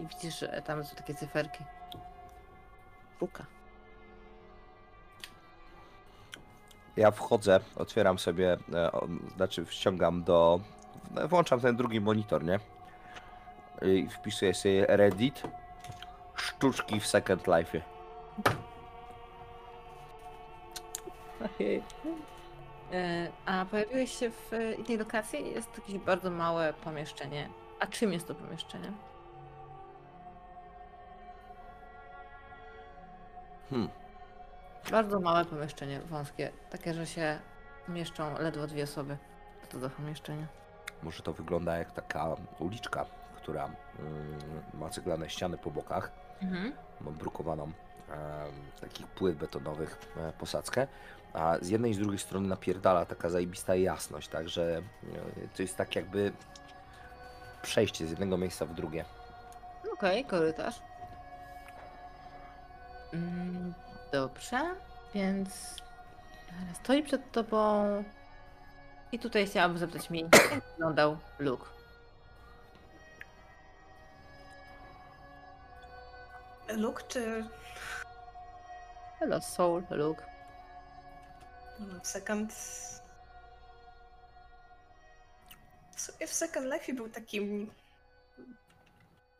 I 0.00 0.06
widzisz, 0.06 0.38
że 0.38 0.62
tam 0.64 0.84
są 0.84 0.96
takie 0.96 1.14
cyferki. 1.14 1.64
Puka. 3.18 3.46
Ja 6.96 7.10
wchodzę, 7.10 7.60
otwieram 7.76 8.18
sobie, 8.18 8.58
e, 8.74 8.92
o, 8.92 9.08
znaczy 9.36 9.66
ściągam 9.68 10.24
do. 10.24 10.60
Włączam 11.28 11.60
ten 11.60 11.76
drugi 11.76 12.00
monitor, 12.00 12.44
nie? 12.44 12.58
I 13.82 14.08
wpisuję 14.08 14.54
sobie 14.54 14.86
Reddit. 14.88 15.42
Sztuczki 16.34 17.00
w 17.00 17.06
Second 17.06 17.46
Life. 17.46 17.80
E, 22.94 23.28
A 23.46 23.64
pojawiłeś 23.64 24.18
się 24.18 24.30
w 24.30 24.52
e, 24.52 24.74
innej 24.74 24.98
lokacji? 24.98 25.50
Jest 25.54 25.78
jakieś 25.78 25.98
bardzo 25.98 26.30
małe 26.30 26.72
pomieszczenie. 26.72 27.48
A 27.80 27.86
czym 27.86 28.12
jest 28.12 28.28
to 28.28 28.34
pomieszczenie? 28.34 28.92
Hmm. 33.70 33.88
Bardzo 34.90 35.20
małe 35.20 35.44
pomieszczenie, 35.44 36.00
wąskie. 36.00 36.52
Takie, 36.70 36.94
że 36.94 37.06
się 37.06 37.38
mieszczą 37.88 38.38
ledwo 38.38 38.66
dwie 38.66 38.84
osoby. 38.84 39.16
Co 39.62 39.68
to 39.68 39.78
za 39.78 39.90
pomieszczenie? 39.90 40.46
Może 41.02 41.22
to 41.22 41.32
wygląda 41.32 41.76
jak 41.76 41.92
taka 41.92 42.36
uliczka, 42.58 43.06
która 43.36 43.64
mm, 43.64 44.38
ma 44.74 44.90
ceglane 44.90 45.30
ściany 45.30 45.58
po 45.58 45.70
bokach. 45.70 46.12
Mhm. 46.42 46.72
Brukowaną 47.00 47.72
takich 48.80 49.06
płyt 49.06 49.36
betonowych 49.36 49.98
e, 50.16 50.32
posadzkę, 50.32 50.86
a 51.32 51.56
z 51.60 51.68
jednej 51.68 51.90
i 51.90 51.94
z 51.94 51.98
drugiej 51.98 52.18
strony 52.18 52.48
napierdala 52.48 53.06
taka 53.06 53.30
zajebista 53.30 53.74
jasność, 53.74 54.28
także 54.28 54.82
e, 55.42 55.48
to 55.56 55.62
jest 55.62 55.76
tak 55.76 55.96
jakby 55.96 56.32
przejście 57.62 58.06
z 58.06 58.10
jednego 58.10 58.36
miejsca 58.36 58.66
w 58.66 58.74
drugie. 58.74 59.04
Okej, 59.92 60.24
korytarz. 60.24 60.74
Mm, 63.12 63.74
dobrze, 64.12 64.74
więc 65.14 65.76
stoi 66.74 67.02
przed 67.02 67.32
tobą 67.32 67.84
i 69.12 69.18
tutaj 69.18 69.46
chciałabym 69.46 69.78
zapytać 69.78 70.10
mnie, 70.10 70.20
jak 70.20 70.62
wyglądał 70.72 71.16
Luke. 71.38 71.66
Luke 76.68 77.02
czy 77.08 77.44
Hello, 79.18 79.40
Soul, 79.40 79.82
w 82.02 82.06
Second... 82.06 82.52
W 85.96 86.00
sumie 86.00 86.26
w 86.26 86.32
Second 86.32 86.66
Life 86.66 86.92
był 86.92 87.08
takim 87.08 87.70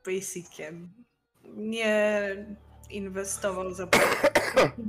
basiciem. 0.07 0.93
Nie 1.45 2.21
inwestował 2.91 3.75
za 3.75 3.87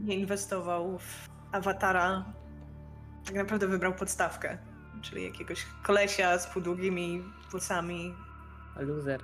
nie 0.06 0.16
inwestował 0.16 1.00
w 1.00 1.30
awatara. 1.52 2.26
Tak 3.26 3.36
naprawdę 3.36 3.68
wybrał 3.68 3.94
podstawkę, 3.94 4.58
czyli 5.02 5.24
jakiegoś 5.24 5.66
kolesia 5.84 6.38
z 6.40 6.48
półdługimi 6.48 7.24
włosami. 7.52 8.16
Loser. 8.76 9.22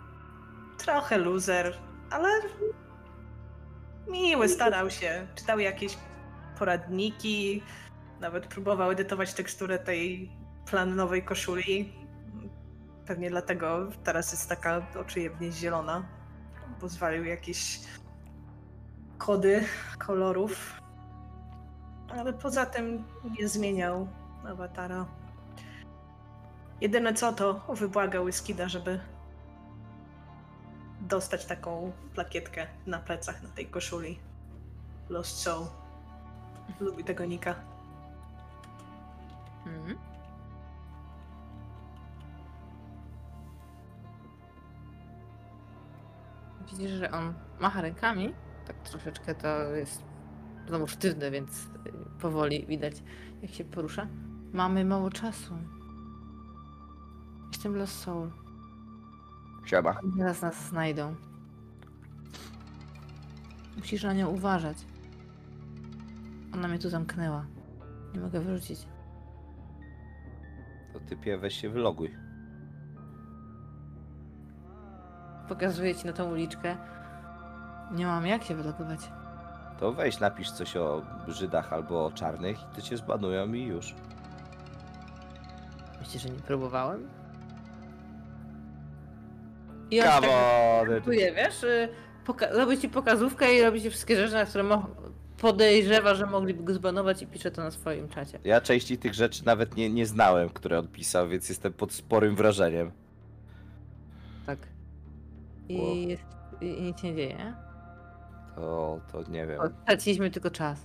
Trochę 0.77 1.17
loser, 1.17 1.77
ale 2.09 2.30
miły, 4.11 4.49
starał 4.49 4.90
się. 4.90 5.27
Czytał 5.35 5.59
jakieś 5.59 5.98
poradniki, 6.59 7.64
nawet 8.19 8.48
próbował 8.48 8.91
edytować 8.91 9.33
teksturę 9.33 9.80
tej 9.80 10.31
planowej 10.65 11.23
koszuli. 11.23 11.93
Pewnie 13.06 13.30
dlatego 13.30 13.90
teraz 14.03 14.31
jest 14.31 14.49
taka 14.49 14.88
oczyjemnie 14.99 15.51
zielona, 15.51 16.06
bo 16.81 16.88
jakieś 17.23 17.80
kody 19.17 19.64
kolorów. 19.98 20.81
Ale 22.09 22.33
poza 22.33 22.65
tym 22.65 23.03
nie 23.40 23.48
zmieniał 23.48 24.07
awatara. 24.48 25.06
Jedyne 26.81 27.14
co 27.14 27.33
to 27.33 27.61
wybłagał 27.69 28.31
Skida, 28.31 28.69
żeby 28.69 28.99
dostać 31.01 31.45
taką 31.45 31.91
plakietkę 32.13 32.67
na 32.85 32.99
plecach 32.99 33.43
na 33.43 33.49
tej 33.49 33.65
koszuli. 33.65 34.19
Lost 35.09 35.38
Soul. 35.38 35.67
Lubi 36.80 37.03
tego 37.03 37.25
nika. 37.25 37.55
Mhm. 39.65 39.97
Widzisz, 46.71 46.91
że 46.91 47.11
on 47.11 47.33
macha 47.59 47.81
rękami, 47.81 48.33
tak 48.67 48.75
troszeczkę 48.75 49.35
to 49.35 49.63
jest 49.63 50.03
znowu 50.67 50.88
sztywne, 50.88 51.31
więc 51.31 51.67
powoli 52.21 52.65
widać, 52.65 52.93
jak 53.41 53.51
się 53.51 53.63
porusza. 53.63 54.07
Mamy 54.53 54.85
mało 54.85 55.09
czasu. 55.09 55.57
Jestem 57.51 57.75
Lost 57.75 57.99
Soul. 57.99 58.31
Siema. 59.65 59.95
Zaraz 60.17 60.41
nas 60.41 60.67
znajdą. 60.69 61.15
Musisz 63.77 64.03
na 64.03 64.14
nią 64.14 64.27
uważać. 64.30 64.77
Ona 66.53 66.67
mnie 66.67 66.80
tu 66.80 66.90
zamknęła. 66.90 67.45
Nie 68.14 68.19
mogę 68.19 68.40
wrócić. 68.40 68.80
To 70.93 70.99
typie 70.99 71.38
weź 71.38 71.61
się 71.61 71.69
wyloguj. 71.69 72.15
Pokazuję 75.49 75.95
ci 75.95 76.07
na 76.07 76.14
tą 76.14 76.31
uliczkę. 76.31 76.77
Nie 77.91 78.06
mam 78.06 78.25
jak 78.27 78.43
się 78.43 78.56
wylogować. 78.56 79.11
To 79.80 79.93
weź 79.93 80.19
napisz 80.19 80.51
coś 80.51 80.77
o 80.77 81.01
Żydach 81.27 81.73
albo 81.73 82.06
o 82.06 82.11
czarnych 82.11 82.57
i 82.61 82.75
to 82.75 82.81
cię 82.81 82.98
zbanują 82.98 83.53
i 83.53 83.64
już. 83.64 83.95
Myślisz, 85.99 86.23
że 86.23 86.30
nie 86.30 86.40
próbowałem? 86.40 87.07
I 89.91 90.01
on 90.01 90.05
tak 90.07 90.21
wiesz? 91.35 91.63
y, 91.63 91.89
Poka- 92.25 92.51
robi 92.51 92.77
ci 92.77 92.89
pokazówkę 92.89 93.55
i 93.55 93.61
robi 93.61 93.81
ci 93.81 93.89
wszystkie 93.89 94.15
rzeczy, 94.17 94.33
na 94.33 94.45
które 94.45 94.63
mo- 94.63 94.87
podejrzewa, 95.37 96.15
że 96.15 96.25
mogliby 96.25 96.63
go 96.63 96.73
zbanować 96.73 97.21
i 97.21 97.27
pisze 97.27 97.51
to 97.51 97.63
na 97.63 97.71
swoim 97.71 98.09
czacie. 98.09 98.39
Ja 98.43 98.61
części 98.61 98.97
tych 98.97 99.13
rzeczy 99.13 99.45
nawet 99.45 99.75
nie, 99.75 99.89
nie 99.89 100.05
znałem, 100.05 100.49
które 100.49 100.79
on 100.79 100.87
pisał, 100.87 101.27
więc 101.29 101.49
jestem 101.49 101.73
pod 101.73 101.93
sporym 101.93 102.35
wrażeniem. 102.35 102.91
Tak. 104.45 104.59
I, 105.69 105.77
Wow. 105.77 105.95
jest, 105.95 106.23
i, 106.61 106.65
i 106.65 106.81
nic 106.81 106.99
się 107.01 107.07
nie 107.07 107.15
dzieje. 107.15 107.53
To, 108.55 108.99
to 109.11 109.23
nie 109.31 109.47
wiem. 109.47 109.59
Straciliśmy 109.83 110.31
tylko 110.31 110.49
czas. 110.51 110.79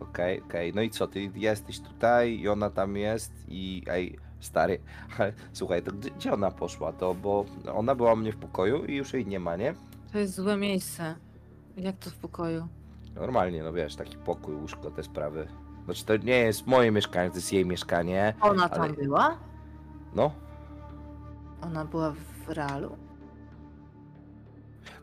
Okej, 0.00 0.42
okej. 0.42 0.72
No 0.74 0.82
i 0.82 0.90
co, 0.90 1.06
ty 1.06 1.30
jesteś 1.34 1.80
tutaj 1.80 2.38
i 2.38 2.48
ona 2.48 2.70
tam 2.70 2.96
jest 2.96 3.32
i 3.48 3.82
ej, 3.90 4.18
stary, 4.40 4.78
ale 5.18 5.32
słuchaj, 5.52 5.82
to 5.82 5.92
gdzie, 5.92 6.10
gdzie 6.10 6.32
ona 6.32 6.50
poszła? 6.50 6.92
To, 6.92 7.14
bo 7.14 7.44
ona 7.74 7.94
była 7.94 8.12
u 8.12 8.16
mnie 8.16 8.32
w 8.32 8.36
pokoju 8.36 8.84
i 8.84 8.94
już 8.96 9.12
jej 9.12 9.26
nie 9.26 9.40
ma, 9.40 9.56
nie? 9.56 9.74
To 10.12 10.18
jest 10.18 10.34
złe 10.34 10.56
miejsce. 10.56 11.14
Jak 11.76 11.96
to 11.96 12.10
w 12.10 12.14
pokoju? 12.14 12.68
Normalnie, 13.14 13.62
no 13.62 13.72
wiesz, 13.72 13.96
taki 13.96 14.16
pokój, 14.16 14.54
łóżko, 14.54 14.90
te 14.90 15.02
sprawy. 15.02 15.48
Znaczy 15.84 16.04
to 16.04 16.16
nie 16.16 16.38
jest 16.38 16.66
moje 16.66 16.90
mieszkanie, 16.90 17.30
to 17.30 17.36
jest 17.36 17.52
jej 17.52 17.66
mieszkanie. 17.66 18.34
Ona 18.40 18.68
tam 18.68 18.80
Ale- 18.82 18.92
była? 18.92 19.38
No, 20.14 20.32
Ona 21.62 21.84
była 21.84 22.10
w 22.46 22.48
realu? 22.48 22.96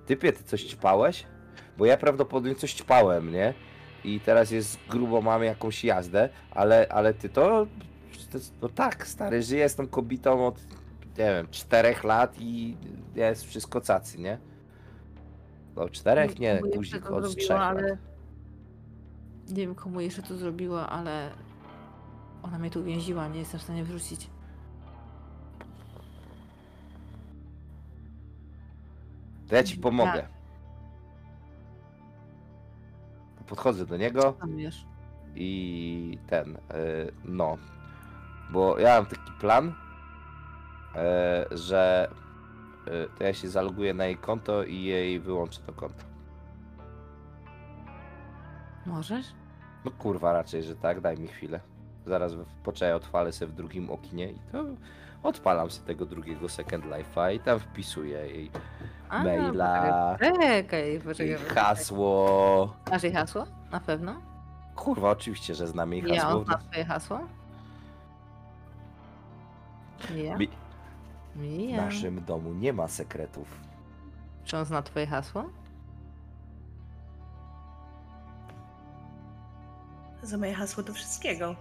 typie, 0.06 0.34
ty 0.34 0.44
coś 0.44 0.64
ćpałeś? 0.64 1.26
Bo 1.78 1.86
ja 1.86 1.98
prawdopodobnie 1.98 2.56
coś 2.56 2.74
ćpałem, 2.74 3.32
nie? 3.32 3.54
I 4.04 4.20
teraz 4.20 4.52
jest 4.52 4.80
grubo, 4.90 5.22
mamy 5.22 5.46
jakąś 5.46 5.84
jazdę, 5.84 6.30
ale, 6.52 6.88
ale 6.90 7.14
ty 7.14 7.30
to, 7.30 7.66
to... 7.66 7.68
No 8.62 8.70
tak, 8.70 9.08
stary, 9.08 9.44
żyję 9.44 9.70
z 9.70 9.76
tą 9.76 9.88
kobietą 9.88 10.48
od, 10.48 10.60
nie 11.18 11.34
wiem, 11.34 11.48
czterech 11.52 12.04
lat 12.04 12.36
i 12.40 12.78
jest 13.16 13.44
wszystko 13.44 13.82
cacy, 13.82 14.20
nie? 14.20 14.38
No 15.76 15.90
czterech? 15.90 16.40
Nie, 16.40 16.48
jeszcze 16.48 16.78
guzik 16.78 17.12
od 17.12 17.24
zrobiła, 17.24 17.44
trzech 17.44 17.58
ale... 17.58 17.90
lat. 17.90 18.00
Nie 19.50 19.56
wiem 19.56 19.76
komu 19.76 20.02
jeszcze 20.02 20.22
to 20.22 20.38
zrobiła, 20.38 20.90
ale 20.90 21.32
ona 22.44 22.60
mnie 22.60 22.70
tu 22.70 22.80
uwięziła, 22.80 23.28
nie 23.28 23.40
jestem 23.40 23.60
w 23.60 23.64
stanie 23.64 23.84
wrócić. 23.84 24.30
To 29.48 29.56
ja 29.56 29.64
ci 29.64 29.78
pomogę. 29.78 30.28
Podchodzę 33.48 33.86
do 33.86 33.98
niego. 33.98 34.34
Tam 34.34 34.58
wiesz. 34.58 34.86
i 35.36 36.18
ten, 36.28 36.56
y, 36.56 36.60
no, 37.26 37.58
bo 38.50 38.80
ja 38.80 38.96
mam 38.96 39.06
taki 39.06 39.32
plan, 39.40 39.68
y, 39.68 41.58
że 41.58 42.10
y, 42.88 43.10
to 43.18 43.24
ja 43.24 43.34
się 43.34 43.50
zaloguję 43.50 43.94
na 43.94 44.06
jej 44.06 44.18
konto 44.18 44.64
i 44.64 44.84
jej 44.84 45.20
wyłączę 45.20 45.62
to 45.66 45.74
konto. 45.74 46.04
Możesz? 48.86 49.26
No 49.86 49.92
kurwa 49.92 50.34
raczej, 50.34 50.64
że 50.64 50.76
tak, 50.76 51.02
daj 51.02 51.18
mi 51.18 51.28
chwilę. 51.28 51.60
Zaraz 52.06 52.34
poczekaj, 52.64 52.94
odpalę 52.94 53.32
sobie 53.32 53.52
w 53.52 53.56
drugim 53.56 53.90
okinie 53.90 54.32
i 54.32 54.40
to 54.52 54.64
odpalam 55.24 55.72
sobie 55.72 55.88
tego 55.88 56.06
drugiego 56.06 56.50
Second 56.50 56.86
Life'a 56.86 57.34
i 57.36 57.40
tam 57.40 57.60
wpisuję 57.60 58.18
jej 58.28 58.52
A, 59.10 59.24
maila, 59.24 60.18
Czekaj, 60.20 60.88
jej 60.88 61.00
poczekaj. 61.00 61.38
hasło. 61.56 62.74
Masz 62.92 63.04
jej 63.04 63.14
hasło? 63.14 63.46
Na 63.72 63.80
pewno? 63.80 64.22
Kurwa, 64.76 65.10
oczywiście, 65.10 65.56
że 65.56 65.68
znam 65.68 65.94
jej 65.94 66.04
Ja, 66.08 66.22
hasło. 66.22 66.40
on 66.40 66.46
zna 66.46 66.58
twoje 66.58 66.86
hasło? 66.86 67.20
Ja? 70.16 70.38
Mi- 70.38 70.50
W 71.74 71.78
naszym 71.78 72.26
domu 72.26 72.54
nie 72.54 72.74
ma 72.74 72.88
sekretów. 72.88 73.60
Czy 74.44 74.58
on 74.58 74.66
zna 74.66 74.82
twoje 74.82 75.08
hasło? 75.08 75.44
Za 80.24 80.38
moje 80.38 80.54
hasło 80.54 80.84
do 80.84 80.94
wszystkiego. 80.94 81.56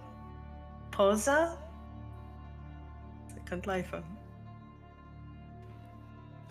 Poza 0.97 1.57
Second 3.35 3.65
Life'em. 3.67 4.01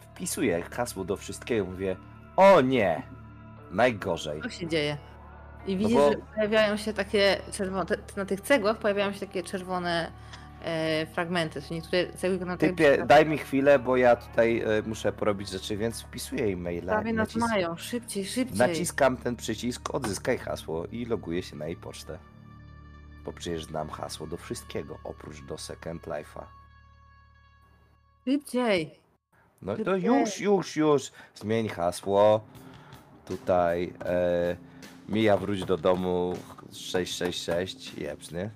wpisuję 0.00 0.62
hasło 0.62 1.04
do 1.04 1.16
wszystkiego, 1.16 1.64
mówię, 1.64 1.96
o 2.36 2.60
nie, 2.60 3.02
najgorzej. 3.70 4.42
Co 4.42 4.50
się 4.50 4.66
dzieje? 4.66 4.96
I 5.66 5.76
widzisz, 5.76 5.94
bo- 5.96 6.12
że 6.12 6.18
pojawiają 6.34 6.76
się 6.76 6.92
takie 6.92 7.40
czerwone, 7.52 7.86
te- 7.86 7.96
na 8.16 8.24
tych 8.24 8.40
cegłach 8.40 8.78
pojawiają 8.78 9.12
się 9.12 9.20
takie 9.20 9.42
czerwone 9.42 10.12
e, 10.64 11.06
fragmenty, 11.06 11.62
czyli 11.62 11.74
niektóre 11.74 12.12
cegły 12.12 12.38
wyglądają 12.38 12.58
tak 12.58 12.78
Typie, 12.78 13.06
daj 13.06 13.26
mi 13.26 13.38
chwilę, 13.38 13.78
bo 13.78 13.96
ja 13.96 14.16
tutaj 14.16 14.60
e, 14.60 14.82
muszę 14.86 15.12
porobić 15.12 15.48
rzeczy, 15.48 15.76
więc 15.76 16.02
wpisuję 16.02 16.44
e-maila. 16.44 16.92
Prawie 16.92 17.12
nas 17.12 17.28
nacis- 17.28 17.40
mają, 17.40 17.76
szybciej, 17.76 18.24
szybciej. 18.24 18.58
Naciskam 18.58 19.16
ten 19.16 19.36
przycisk, 19.36 19.94
odzyskaj 19.94 20.38
hasło 20.38 20.86
i 20.86 21.06
loguję 21.06 21.42
się 21.42 21.56
na 21.56 21.66
jej 21.66 21.76
pocztę. 21.76 22.18
Bo 23.24 23.32
przecież 23.32 23.64
znam 23.64 23.88
hasło 23.90 24.26
do 24.26 24.36
wszystkiego, 24.36 24.98
oprócz 25.04 25.42
do 25.42 25.58
Second 25.58 26.02
Life'a. 26.02 26.44
Szybciej. 28.24 28.90
No 29.62 29.76
to 29.76 29.84
Szybciej. 29.84 30.02
już, 30.02 30.40
już, 30.40 30.76
już. 30.76 31.12
Zmień 31.34 31.68
hasło. 31.68 32.44
Tutaj 33.26 33.92
e, 34.04 34.56
Mija 35.08 35.36
wróć 35.36 35.64
do 35.64 35.76
domu 35.76 36.36
666, 36.72 37.94
jeps, 37.98 38.32
nie? 38.32 38.50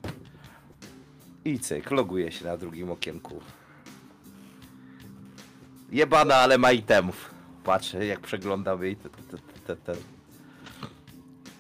I 1.45 1.59
cyk, 1.59 1.91
loguje 1.91 2.33
się 2.33 2.45
na 2.45 2.57
drugim 2.57 2.91
okienku. 2.91 3.41
Jebana, 5.93 6.35
ale 6.35 6.59
ma 6.59 6.73
itemów. 6.73 7.31
Patrzę, 7.65 8.07
jak 8.07 8.21
przeglądam 8.21 8.83
jej. 8.83 8.97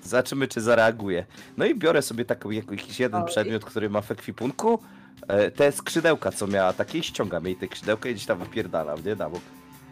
Zobaczymy, 0.04 0.48
czy 0.48 0.60
zareaguje. 0.60 1.26
No 1.56 1.64
i 1.64 1.74
biorę 1.74 2.02
sobie 2.02 2.24
taką, 2.24 2.50
jakiś 2.50 3.00
jeden 3.00 3.24
przedmiot, 3.24 3.64
który 3.64 3.90
ma 3.90 4.00
w 4.00 4.10
ekwipunku. 4.10 4.78
E, 5.28 5.50
te 5.50 5.72
skrzydełka, 5.72 6.32
co 6.32 6.46
miała 6.46 6.72
takie, 6.72 6.98
i 6.98 7.02
ściągam 7.02 7.44
jej 7.44 7.56
te 7.56 7.66
skrzydełka 7.66 8.08
i 8.08 8.14
gdzieś 8.14 8.26
tam 8.26 8.38
wypierdalam, 8.38 9.04
nie? 9.04 9.14
Na 9.14 9.30
bok. 9.30 9.40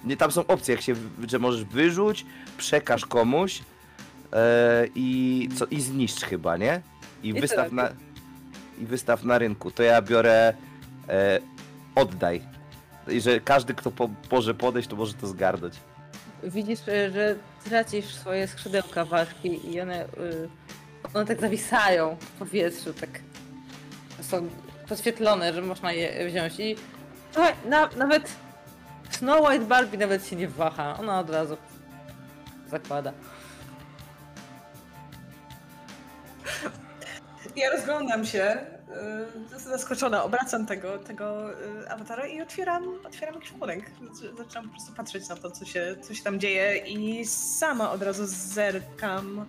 Nie, 0.04 0.16
tam 0.16 0.32
są 0.32 0.46
opcje, 0.46 0.74
jak 0.74 0.82
się, 0.82 0.94
że 1.28 1.38
możesz 1.38 1.64
wyrzuć, 1.64 2.26
przekaż 2.58 3.06
komuś 3.06 3.62
e, 4.32 4.86
i, 4.94 5.48
co, 5.56 5.66
i 5.66 5.80
zniszcz 5.80 6.24
chyba, 6.24 6.56
nie? 6.56 6.82
I, 7.22 7.34
co 7.34 7.40
wystaw 7.40 7.72
na, 7.72 7.88
i 8.78 8.86
wystaw 8.86 9.24
na 9.24 9.38
rynku. 9.38 9.70
To 9.70 9.82
ja 9.82 10.02
biorę 10.02 10.54
e, 11.08 11.40
oddaj. 11.94 12.42
I 13.08 13.20
że 13.20 13.40
każdy, 13.40 13.74
kto 13.74 13.90
po, 13.90 14.10
może 14.32 14.54
podejść, 14.54 14.88
to 14.88 14.96
może 14.96 15.14
to 15.14 15.26
zgarnąć. 15.26 15.74
Widzisz, 16.42 16.88
e, 16.88 17.10
że 17.10 17.36
tracisz 17.64 18.14
swoje 18.14 18.48
skrzydełka 18.48 19.04
ważki 19.04 19.74
i 19.74 19.80
one, 19.80 20.04
y, 20.04 20.48
one 21.14 21.26
tak 21.26 21.40
zawisają 21.40 22.16
w 22.20 22.30
powietrzu, 22.30 22.92
tak 22.92 23.10
są 24.20 24.48
podświetlone, 24.88 25.52
że 25.52 25.62
można 25.62 25.92
je 25.92 26.28
wziąć 26.28 26.60
i 26.60 26.76
słuchaj, 27.32 27.54
na, 27.68 27.88
nawet 27.96 28.32
Snow 29.10 29.48
White 29.48 29.64
Barbie 29.64 29.98
nawet 29.98 30.26
się 30.26 30.36
nie 30.36 30.48
waha, 30.48 30.96
ona 31.00 31.20
od 31.20 31.30
razu 31.30 31.56
zakłada. 32.70 33.12
Ja 37.56 37.70
rozglądam 37.70 38.24
się, 38.26 38.66
y, 39.56 39.58
zaskoczona, 39.58 40.24
obracam 40.24 40.66
tego, 40.66 40.98
tego 40.98 41.52
y, 41.82 41.90
awatara 41.90 42.26
i 42.26 42.40
otwieram, 42.40 42.84
otwieram 43.06 43.36
ekwipunek. 43.36 43.90
Z- 44.12 44.36
Zaczynam 44.38 44.64
po 44.64 44.70
prostu 44.70 44.92
patrzeć 44.92 45.28
na 45.28 45.36
to, 45.36 45.50
co 45.50 45.64
się, 45.64 45.96
co 46.02 46.14
się 46.14 46.22
tam 46.22 46.40
dzieje 46.40 46.76
i 46.78 47.26
sama 47.26 47.90
od 47.92 48.02
razu 48.02 48.22
zerkam. 48.26 49.46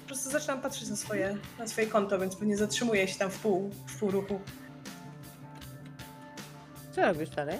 Po 0.00 0.06
prostu 0.06 0.30
zaczynam 0.30 0.60
patrzeć 0.60 0.88
na 0.88 0.96
swoje, 0.96 1.38
na 1.58 1.66
swoje 1.66 1.86
konto, 1.86 2.18
więc 2.18 2.40
nie 2.40 2.56
zatrzymuję 2.56 3.08
się 3.08 3.18
tam 3.18 3.30
w 3.30 3.38
pół, 3.38 3.70
w 3.86 3.98
pół 3.98 4.10
ruchu. 4.10 4.40
Co 6.94 7.02
robisz 7.06 7.30
dalej? 7.30 7.58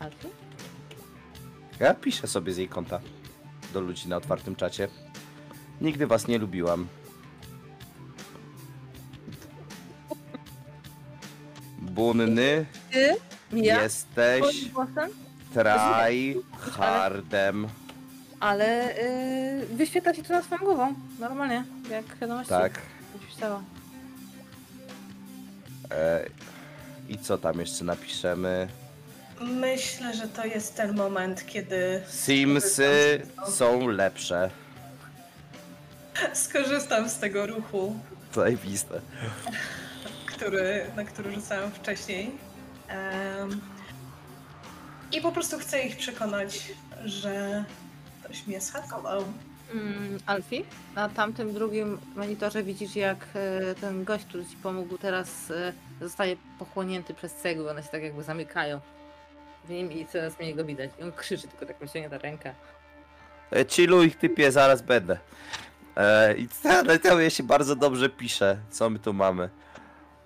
Alfie? 0.00 0.28
Ja 1.80 1.94
piszę 1.94 2.26
sobie 2.26 2.52
z 2.52 2.56
jej 2.56 2.68
konta 2.68 3.00
do 3.72 3.80
ludzi 3.80 4.08
na 4.08 4.16
otwartym 4.16 4.56
czacie. 4.56 4.88
Nigdy 5.80 6.06
was 6.06 6.28
nie 6.28 6.38
lubiłam. 6.38 6.86
Bunny 11.78 12.66
Ty? 12.92 13.16
Ja? 13.52 13.82
jesteś 13.82 14.40
Twoim 14.42 14.72
głosem? 14.72 15.10
try 15.54 16.34
hardem. 16.60 17.68
Ale 18.40 18.98
y, 18.98 19.66
wyświetla 19.66 20.14
się 20.14 20.22
to 20.22 20.32
nad 20.32 20.44
swoją 20.44 20.60
głową, 20.60 20.94
normalnie, 21.20 21.64
jak 21.90 22.16
wiadomości. 22.20 22.48
Tak. 22.50 22.80
Stała. 23.36 23.62
E, 25.90 26.26
I 27.08 27.18
co 27.18 27.38
tam 27.38 27.60
jeszcze 27.60 27.84
napiszemy? 27.84 28.68
Myślę, 29.40 30.14
że 30.14 30.28
to 30.28 30.44
jest 30.44 30.76
ten 30.76 30.96
moment, 30.96 31.46
kiedy 31.46 32.02
Simsy 32.08 33.22
są 33.48 33.88
lepsze. 33.88 34.50
Skorzystam 36.32 37.08
z 37.08 37.18
tego 37.18 37.46
ruchu, 37.46 37.96
Zajebiste. 38.34 39.00
który, 40.26 40.86
na 40.96 41.04
który 41.04 41.32
rzucałem 41.34 41.70
wcześniej. 41.70 42.30
Em, 42.88 43.60
I 45.12 45.20
po 45.20 45.32
prostu 45.32 45.58
chcę 45.58 45.82
ich 45.82 45.96
przekonać, 45.96 46.72
że 47.04 47.64
ktoś 48.24 48.46
mnie 48.46 48.60
schakował. 48.60 49.24
Mm, 49.72 50.18
Alfie, 50.26 50.64
na 50.94 51.08
tamtym 51.08 51.52
drugim 51.54 51.98
monitorze 52.16 52.62
widzisz, 52.62 52.96
jak 52.96 53.26
e, 53.34 53.74
ten 53.74 54.04
gość, 54.04 54.24
który 54.24 54.44
ci 54.46 54.56
pomógł, 54.56 54.98
teraz 54.98 55.50
e, 55.50 55.72
zostaje 56.00 56.36
pochłonięty 56.58 57.14
przez 57.14 57.34
cegły. 57.34 57.70
One 57.70 57.82
się 57.82 57.88
tak 57.88 58.02
jakby 58.02 58.22
zamykają 58.22 58.80
w 59.64 59.70
nim 59.70 59.92
i 59.92 60.06
coraz 60.06 60.38
mniej 60.38 60.54
go 60.54 60.64
widać. 60.64 60.90
I 61.00 61.02
on 61.02 61.12
krzyczy, 61.12 61.48
tylko 61.48 61.66
tak 61.66 61.78
wyciągnie 61.78 62.10
ta 62.10 62.18
ręka. 62.18 62.50
E, 63.52 63.64
Chilluj, 63.64 64.10
typie, 64.10 64.52
zaraz 64.52 64.82
będę. 64.82 65.18
E, 65.96 66.34
I 66.34 66.48
to, 66.48 66.98
to 66.98 67.20
je 67.20 67.30
się 67.30 67.42
bardzo 67.42 67.76
dobrze 67.76 68.10
pisze. 68.10 68.58
Co 68.70 68.90
my 68.90 68.98
tu 68.98 69.12
mamy? 69.12 69.48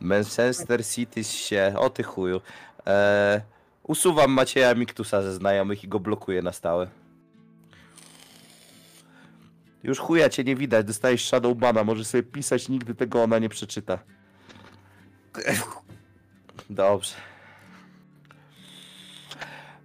Manchester 0.00 0.86
City 0.86 1.24
się. 1.24 1.74
O 1.78 1.90
ty 1.90 2.02
chuju. 2.02 2.40
E, 2.86 3.40
usuwam 3.82 4.30
Macieja 4.30 4.74
Miktusa 4.74 5.22
ze 5.22 5.34
znajomych 5.34 5.84
i 5.84 5.88
go 5.88 6.00
blokuję 6.00 6.42
na 6.42 6.52
stałe. 6.52 6.88
Już 9.82 9.98
chuja 9.98 10.28
cię 10.28 10.44
nie 10.44 10.56
widać, 10.56 10.86
dostajesz 10.86 11.26
Shadowbana, 11.26 11.84
możesz 11.84 12.06
sobie 12.06 12.22
pisać, 12.22 12.68
nigdy 12.68 12.94
tego 12.94 13.22
ona 13.22 13.38
nie 13.38 13.48
przeczyta. 13.48 13.98
Dobrze. 16.70 17.14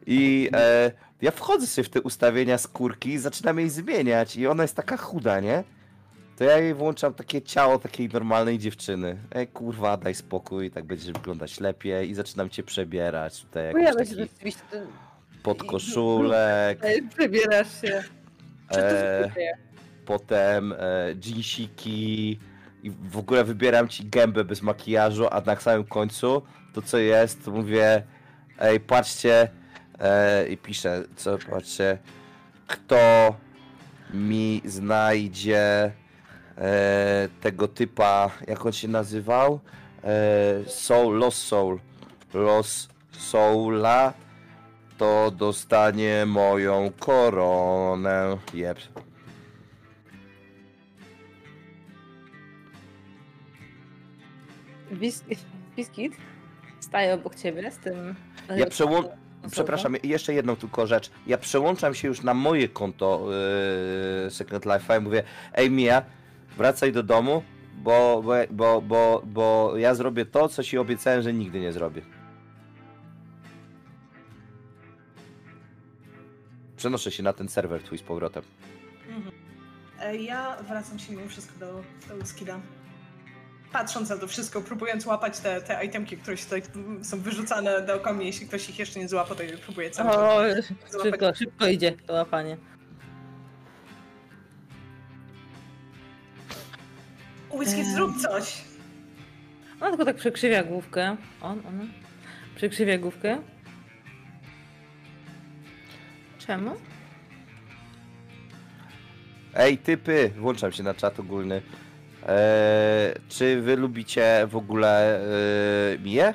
I 0.05 0.49
e, 0.53 0.91
ja 1.23 1.31
wchodzę 1.31 1.67
sobie 1.67 1.85
w 1.85 1.89
te 1.89 2.01
ustawienia 2.01 2.57
skórki 2.57 3.09
i 3.09 3.19
zaczynam 3.19 3.59
jej 3.59 3.69
zmieniać 3.69 4.35
i 4.35 4.47
ona 4.47 4.63
jest 4.63 4.75
taka 4.75 4.97
chuda, 4.97 5.39
nie? 5.39 5.63
To 6.37 6.43
ja 6.43 6.57
jej 6.57 6.73
włączam 6.73 7.13
takie 7.13 7.41
ciało 7.41 7.79
takiej 7.79 8.09
normalnej 8.09 8.59
dziewczyny. 8.59 9.17
Ej, 9.31 9.47
kurwa, 9.47 9.97
daj 9.97 10.15
spokój, 10.15 10.71
tak 10.71 10.85
będziesz 10.85 11.11
wyglądać 11.11 11.59
lepiej 11.59 12.09
i 12.09 12.13
zaczynam 12.13 12.49
cię 12.49 12.63
przebierać. 12.63 13.41
Tutaj 13.41 13.63
jakiś 13.63 13.81
Pojawia 13.81 14.05
się 14.05 14.15
taki 14.15 14.21
rzeczywiście 14.21 14.61
ten... 14.71 14.87
podkoszulek, 15.43 16.79
Przebierasz 17.17 17.81
się. 17.81 18.03
Czy 18.69 18.75
to 18.75 18.81
e, 18.81 19.31
potem 20.05 20.73
e, 20.73 20.75
jeansiki 21.25 22.39
i 22.83 22.91
w 22.91 23.17
ogóle 23.17 23.43
wybieram 23.43 23.87
ci 23.87 24.05
gębę 24.05 24.43
bez 24.43 24.61
makijażu, 24.61 25.27
a 25.31 25.41
na 25.41 25.55
samym 25.55 25.83
końcu 25.83 26.41
to 26.73 26.81
co 26.81 26.97
jest, 26.97 27.45
to 27.45 27.51
mówię 27.51 28.03
ej, 28.59 28.79
patrzcie 28.79 29.49
e, 30.03 30.47
i 30.47 30.57
piszę, 30.57 31.03
co, 31.15 31.37
patrzcie 31.49 31.97
kto 32.67 33.35
mi 34.13 34.61
znajdzie 34.65 35.91
e, 36.57 37.29
tego 37.41 37.67
typa, 37.67 38.31
jak 38.47 38.65
on 38.65 38.71
się 38.71 38.87
nazywał? 38.87 39.59
E, 40.03 40.69
soul, 40.69 41.17
Los 41.17 41.35
Soul. 41.35 41.79
Los 42.33 42.89
Soula 43.11 44.13
to 44.97 45.31
dostanie 45.31 46.25
moją 46.25 46.91
koronę. 46.99 48.37
Bis- 54.91 55.23
Biskit 55.75 56.13
staje 56.79 57.13
obok 57.13 57.35
ciebie 57.35 57.71
z 57.71 57.77
tym... 57.77 58.15
Ja 58.57 58.65
przełą... 58.65 59.03
Przepraszam, 59.51 59.95
jeszcze 60.03 60.33
jedną 60.33 60.55
tylko 60.55 60.87
rzecz. 60.87 61.11
Ja 61.27 61.37
przełączam 61.37 61.93
się 61.95 62.07
już 62.07 62.21
na 62.21 62.33
moje 62.33 62.69
konto 62.69 63.27
yy, 64.23 64.31
Second 64.31 64.65
Life 64.65 64.97
i 64.97 65.01
mówię, 65.01 65.23
ej 65.53 65.71
Mia, 65.71 66.03
wracaj 66.57 66.91
do 66.91 67.03
domu, 67.03 67.43
bo, 67.75 68.23
bo, 68.23 68.33
bo, 68.51 68.81
bo, 68.81 69.21
bo 69.25 69.73
ja 69.77 69.95
zrobię 69.95 70.25
to, 70.25 70.49
co 70.49 70.63
ci 70.63 70.77
obiecałem, 70.77 71.21
że 71.21 71.33
nigdy 71.33 71.59
nie 71.59 71.71
zrobię. 71.73 72.01
Przenoszę 76.77 77.11
się 77.11 77.23
na 77.23 77.33
ten 77.33 77.49
serwer 77.49 77.83
twój 77.83 77.97
z 77.97 78.01
powrotem. 78.01 78.43
E, 79.99 80.17
Ja 80.17 80.57
wracam 80.67 80.99
się 80.99 81.13
mimo 81.13 81.27
wszystko 81.27 81.59
do, 81.59 81.83
do 82.19 82.25
Skida. 82.25 82.59
Patrząc 83.73 84.09
na 84.09 84.17
to 84.17 84.27
wszystko, 84.27 84.61
próbując 84.61 85.05
łapać 85.05 85.39
te, 85.39 85.61
te 85.61 85.85
itemki, 85.85 86.17
które 86.17 86.37
się 86.37 86.43
tutaj 86.43 86.61
mm, 86.75 87.05
są 87.05 87.19
wyrzucane 87.19 87.81
dookoła 87.81 88.13
mnie, 88.15 88.25
jeśli 88.25 88.47
ktoś 88.47 88.69
ich 88.69 88.79
jeszcze 88.79 88.99
nie 88.99 89.07
złapał, 89.07 89.37
to 89.37 89.43
próbuję 89.65 89.91
cały 89.91 90.09
czas. 90.09 90.71
O, 90.95 91.03
szybko, 91.03 91.35
szybko 91.35 91.67
idzie 91.67 91.91
to 91.91 92.13
łapanie. 92.13 92.57
Whisky, 97.51 97.79
Em. 97.81 97.93
zrób 97.95 98.17
coś! 98.17 98.61
On 99.81 99.89
tylko 99.89 100.05
tak 100.05 100.15
przekrzywia 100.15 100.63
główkę. 100.63 101.17
On, 101.41 101.61
ona. 101.67 101.83
Przekrzywia 102.55 102.97
główkę. 102.97 103.37
Czemu? 106.37 106.75
Ej, 109.55 109.77
typy! 109.77 110.31
Włączam 110.37 110.71
się 110.71 110.83
na 110.83 110.93
czat 110.93 111.19
ogólny. 111.19 111.61
Eee, 112.27 113.13
czy 113.29 113.61
wy 113.61 113.75
lubicie 113.75 114.47
w 114.47 114.55
ogóle 114.55 115.19
eee, 115.19 115.99
Miję? 115.99 116.33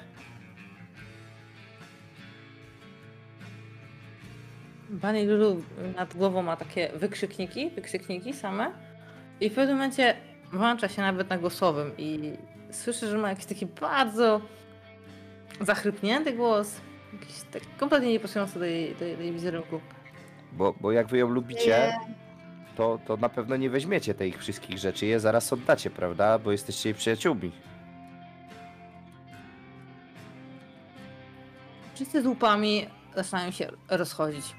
Pani 5.01 5.27
Lulu 5.27 5.63
nad 5.97 6.17
głową 6.17 6.43
ma 6.43 6.57
takie 6.57 6.91
wykrzykniki, 6.95 7.71
wykrzykniki 7.71 8.33
same. 8.33 8.73
I 9.41 9.51
w 9.51 9.55
pewnym 9.55 9.77
momencie 9.77 10.15
włącza 10.53 10.89
się 10.89 11.03
nawet 11.03 11.31
na 11.31 11.39
głosowym 11.39 11.93
i 11.99 12.33
słyszę, 12.71 13.07
że 13.07 13.19
ma 13.19 13.29
jakiś 13.29 13.45
taki 13.45 13.67
bardzo 13.67 14.41
zachrypnięty 15.61 16.33
głos. 16.33 16.81
Jakiś 17.13 17.37
tak 17.53 17.63
kompletnie 17.79 18.13
niepasujący 18.13 18.59
do 18.59 18.65
jej, 18.65 18.95
do 18.95 19.05
jej, 19.05 19.17
do 19.17 19.23
jej 19.23 19.33
wizerunku. 19.33 19.81
Bo, 20.53 20.75
bo 20.81 20.93
jak 20.93 21.07
wy 21.07 21.19
ją 21.19 21.29
lubicie, 21.29 21.93
to, 22.79 22.99
to 23.07 23.17
na 23.17 23.29
pewno 23.29 23.57
nie 23.57 23.71
weźmiecie 23.71 24.15
tych 24.15 24.39
wszystkich 24.39 24.79
rzeczy. 24.79 25.07
Je 25.07 25.21
zaraz 25.21 25.53
oddacie, 25.53 25.91
prawda? 25.91 26.39
Bo 26.39 26.53
jesteście 26.53 26.89
jej 26.89 26.95
przyjaciółmi. 26.99 27.53
Wszyscy 31.95 32.23
z 32.23 32.27
łupami 32.27 32.87
zaczynają 33.15 33.51
się 33.51 33.71
rozchodzić. 33.89 34.57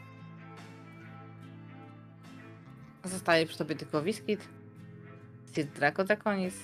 Zostaje 3.04 3.46
przy 3.46 3.58
tobie 3.58 3.76
tylko 3.76 4.02
Wiskit, 4.02 4.48
Sir 5.54 5.66
Draco 5.66 6.04
Draconis 6.04 6.56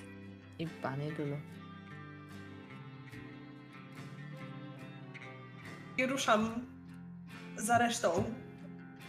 i 0.59 0.67
Pani 0.67 1.11
Lulu. 1.11 1.38
I 5.98 6.06
ruszam 6.06 6.50
za 7.58 7.77
resztą 7.77 8.24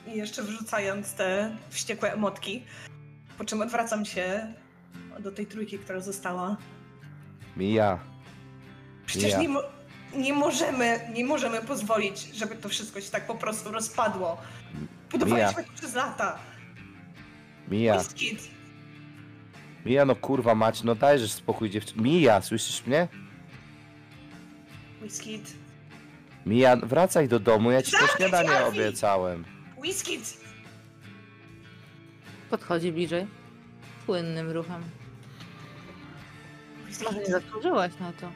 i 0.07 0.17
jeszcze 0.17 0.43
wrzucając 0.43 1.15
te 1.15 1.57
wściekłe 1.71 2.13
emotki. 2.13 2.63
Po 3.39 3.45
czym 3.45 3.61
odwracam 3.61 4.05
się 4.05 4.53
do 5.21 5.33
tej 5.33 5.47
trójki, 5.47 5.79
która 5.79 6.01
została. 6.01 6.57
Mija. 7.57 7.99
Przecież 9.07 9.39
nie, 9.39 9.49
mo- 9.49 9.63
nie 10.17 10.33
możemy, 10.33 11.01
nie 11.15 11.25
możemy 11.25 11.63
pozwolić, 11.63 12.21
żeby 12.21 12.55
to 12.57 12.69
wszystko 12.69 13.01
się 13.01 13.11
tak 13.11 13.27
po 13.27 13.35
prostu 13.35 13.73
rozpadło. 13.73 14.37
Budowaliśmy 15.11 15.65
to 15.65 15.73
przez 15.73 15.95
lata. 15.95 16.39
Mija. 17.69 17.99
Biskit. 17.99 18.39
Mija, 19.87 20.05
no 20.05 20.17
kurwa 20.17 20.55
mać, 20.55 20.83
no 20.83 20.95
dajesz 20.95 21.33
spokój 21.33 21.71
dziewczyny. 21.71 22.03
Mija, 22.03 22.41
słyszysz 22.43 22.87
mnie? 22.87 23.09
Biskit. 25.03 25.53
Mija, 26.47 26.77
wracaj 26.77 27.29
do 27.29 27.41
domu, 27.41 27.71
ja 27.71 27.83
ci 27.83 27.93
to 27.93 28.07
śniadanie 28.17 28.67
obiecałem. 28.67 29.45
Whiskit! 29.79 30.37
Podchodzi 32.51 32.93
bliżej. 32.93 33.27
Płynnym 34.07 34.51
ruchem. 34.51 34.83
Może 37.05 37.19
nie 37.19 37.27
zasłużyłaś 37.27 37.93
na 38.01 38.13
to. 38.13 38.31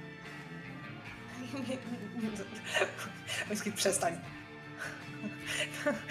Whiskit, 3.51 3.75
przestań. 3.75 4.15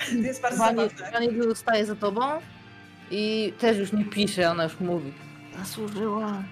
To 0.10 0.16
jest 0.16 0.42
bardzo 0.42 0.58
Pani, 0.58 0.78
zabawne. 0.78 1.12
pani 1.12 1.28
Lulu 1.28 1.56
staje 1.56 1.86
za 1.86 1.96
tobą 1.96 2.22
i 3.12 3.54
też 3.60 3.78
już 3.78 3.92
nie 3.94 4.06
pisze, 4.06 4.52
ona 4.52 4.64
już 4.64 4.80
mówi. 4.80 5.14
Zasłużyła. 5.60 6.44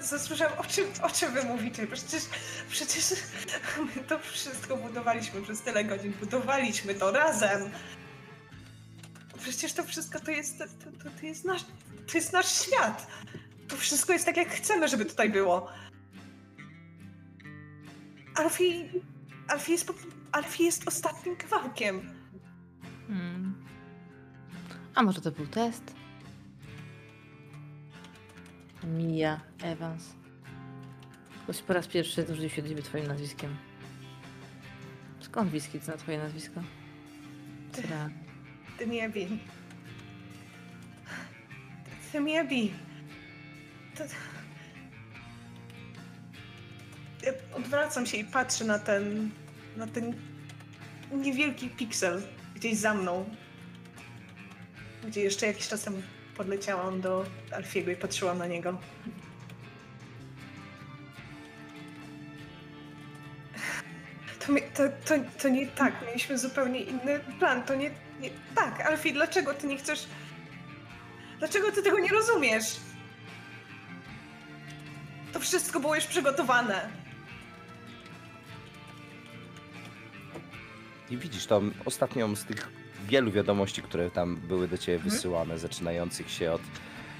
Zasłyszałam, 0.00 0.58
o 0.58 0.64
czym, 0.64 0.84
o 1.02 1.10
czym 1.10 1.32
wy 1.32 1.44
mówicie? 1.44 1.86
Przecież, 1.86 2.22
przecież 2.70 3.04
my 3.96 4.02
to 4.02 4.18
wszystko 4.18 4.76
budowaliśmy 4.76 5.42
przez 5.42 5.60
tyle 5.60 5.84
godzin. 5.84 6.12
Budowaliśmy 6.20 6.94
to 6.94 7.12
razem. 7.12 7.70
Przecież 9.38 9.72
to 9.72 9.84
wszystko 9.84 10.20
to 10.20 10.30
jest, 10.30 10.58
to, 10.58 10.64
to, 10.64 11.10
to 11.20 11.26
jest, 11.26 11.44
nasz, 11.44 11.62
to 12.12 12.18
jest 12.18 12.32
nasz 12.32 12.52
świat. 12.62 13.06
To 13.68 13.76
wszystko 13.76 14.12
jest 14.12 14.26
tak, 14.26 14.36
jak 14.36 14.48
chcemy, 14.48 14.88
żeby 14.88 15.04
tutaj 15.04 15.30
było. 15.30 15.68
Alfie, 18.34 18.88
Alfie, 19.48 19.72
jest, 19.72 19.92
Alfie 20.32 20.64
jest 20.64 20.88
ostatnim 20.88 21.36
kawałkiem. 21.36 22.10
Hmm. 23.08 23.66
A 24.94 25.02
może 25.02 25.20
to 25.20 25.30
był 25.30 25.46
test? 25.46 25.99
Mia 28.84 29.40
Evans. 29.62 30.14
Ktoś 31.44 31.62
po 31.62 31.72
raz 31.72 31.86
pierwszy 31.86 32.22
zwrócił 32.22 32.48
się 32.48 32.62
do 32.62 32.68
ciebie 32.68 32.82
twoim 32.82 33.06
nazwiskiem. 33.06 33.56
Skąd 35.20 35.50
Wiskit 35.50 35.84
zna 35.84 35.96
twoje 35.96 36.18
nazwisko? 36.18 36.62
Tra. 37.72 38.10
Ty 38.78 38.86
mi 38.86 39.00
Ebi. 39.00 39.38
Ty 42.12 42.20
mi 42.20 42.36
Ebi. 42.36 42.72
To... 43.96 44.04
Ja 47.26 47.32
odwracam 47.56 48.06
się 48.06 48.16
i 48.16 48.24
patrzę 48.24 48.64
na 48.64 48.78
ten, 48.78 49.30
na 49.76 49.86
ten 49.86 50.14
niewielki 51.12 51.68
piksel 51.68 52.22
gdzieś 52.54 52.76
za 52.76 52.94
mną. 52.94 53.34
Gdzie 55.08 55.20
jeszcze 55.20 55.46
jakiś 55.46 55.68
czas 55.68 55.82
temu 55.82 56.02
podleciałam 56.40 57.00
do 57.00 57.24
Alfiego 57.56 57.90
i 57.90 57.96
patrzyłam 57.96 58.38
na 58.38 58.46
niego. 58.46 58.78
To, 64.38 64.52
to, 64.74 64.82
to, 65.04 65.14
to 65.42 65.48
nie 65.48 65.66
tak, 65.66 65.94
mieliśmy 66.06 66.38
zupełnie 66.38 66.80
inny 66.80 67.20
plan, 67.38 67.62
to 67.62 67.74
nie, 67.74 67.90
nie 68.20 68.30
tak. 68.54 68.80
Alfie, 68.80 69.12
dlaczego 69.12 69.54
ty 69.54 69.66
nie 69.66 69.78
chcesz... 69.78 70.06
Dlaczego 71.38 71.72
ty 71.72 71.82
tego 71.82 71.98
nie 71.98 72.08
rozumiesz? 72.08 72.76
To 75.32 75.40
wszystko 75.40 75.80
było 75.80 75.94
już 75.94 76.06
przygotowane. 76.06 76.88
I 81.10 81.16
widzisz 81.16 81.46
tą 81.46 81.70
ostatnią 81.84 82.36
z 82.36 82.44
tych 82.44 82.79
wielu 83.10 83.30
wiadomości, 83.32 83.82
które 83.82 84.10
tam 84.10 84.36
były 84.36 84.68
do 84.68 84.78
ciebie 84.78 84.96
Mhm. 84.96 85.10
wysyłane, 85.10 85.58
zaczynających 85.58 86.30
się 86.30 86.52
od 86.52 86.62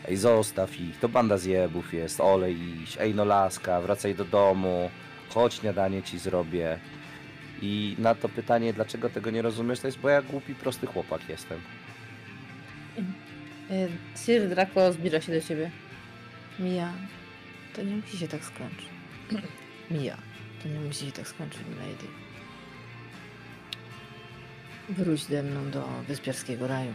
ej 0.08 0.16
zostaw 0.16 0.80
ich, 0.80 0.98
to 0.98 1.08
banda 1.08 1.38
zjebów 1.38 1.94
jest, 1.94 2.20
olej 2.20 2.56
iść, 2.82 2.96
ej 3.00 3.14
no 3.14 3.24
laska, 3.24 3.80
wracaj 3.80 4.14
do 4.14 4.24
domu, 4.24 4.90
chodź 5.28 5.54
śniadanie 5.54 6.02
ci 6.02 6.18
zrobię. 6.18 6.78
I 7.62 7.96
na 7.98 8.14
to 8.14 8.28
pytanie, 8.28 8.72
dlaczego 8.72 9.10
tego 9.10 9.30
nie 9.30 9.42
rozumiesz, 9.42 9.80
to 9.80 9.88
jest, 9.88 9.98
bo 9.98 10.08
ja 10.08 10.22
głupi, 10.22 10.54
prosty 10.54 10.86
chłopak 10.86 11.28
jestem. 11.28 11.58
Y, 13.70 13.88
Sir 14.16 14.48
Draco 14.48 14.92
zbliża 14.92 15.20
się 15.20 15.32
do 15.32 15.40
ciebie. 15.40 15.70
Mia, 16.58 16.92
to 17.76 17.82
nie 17.82 17.96
musi 17.96 18.18
się 18.18 18.28
tak 18.28 18.44
skończyć. 18.44 18.88
Mia, 20.00 20.16
to 20.62 20.68
nie 20.68 20.80
musi 20.80 21.06
się 21.06 21.12
tak 21.12 21.28
skończyć, 21.28 21.60
milady. 21.70 22.06
Wróć 24.90 25.24
ze 25.24 25.42
mną 25.42 25.70
do 25.70 25.88
wyspiarskiego 26.08 26.66
raju. 26.66 26.94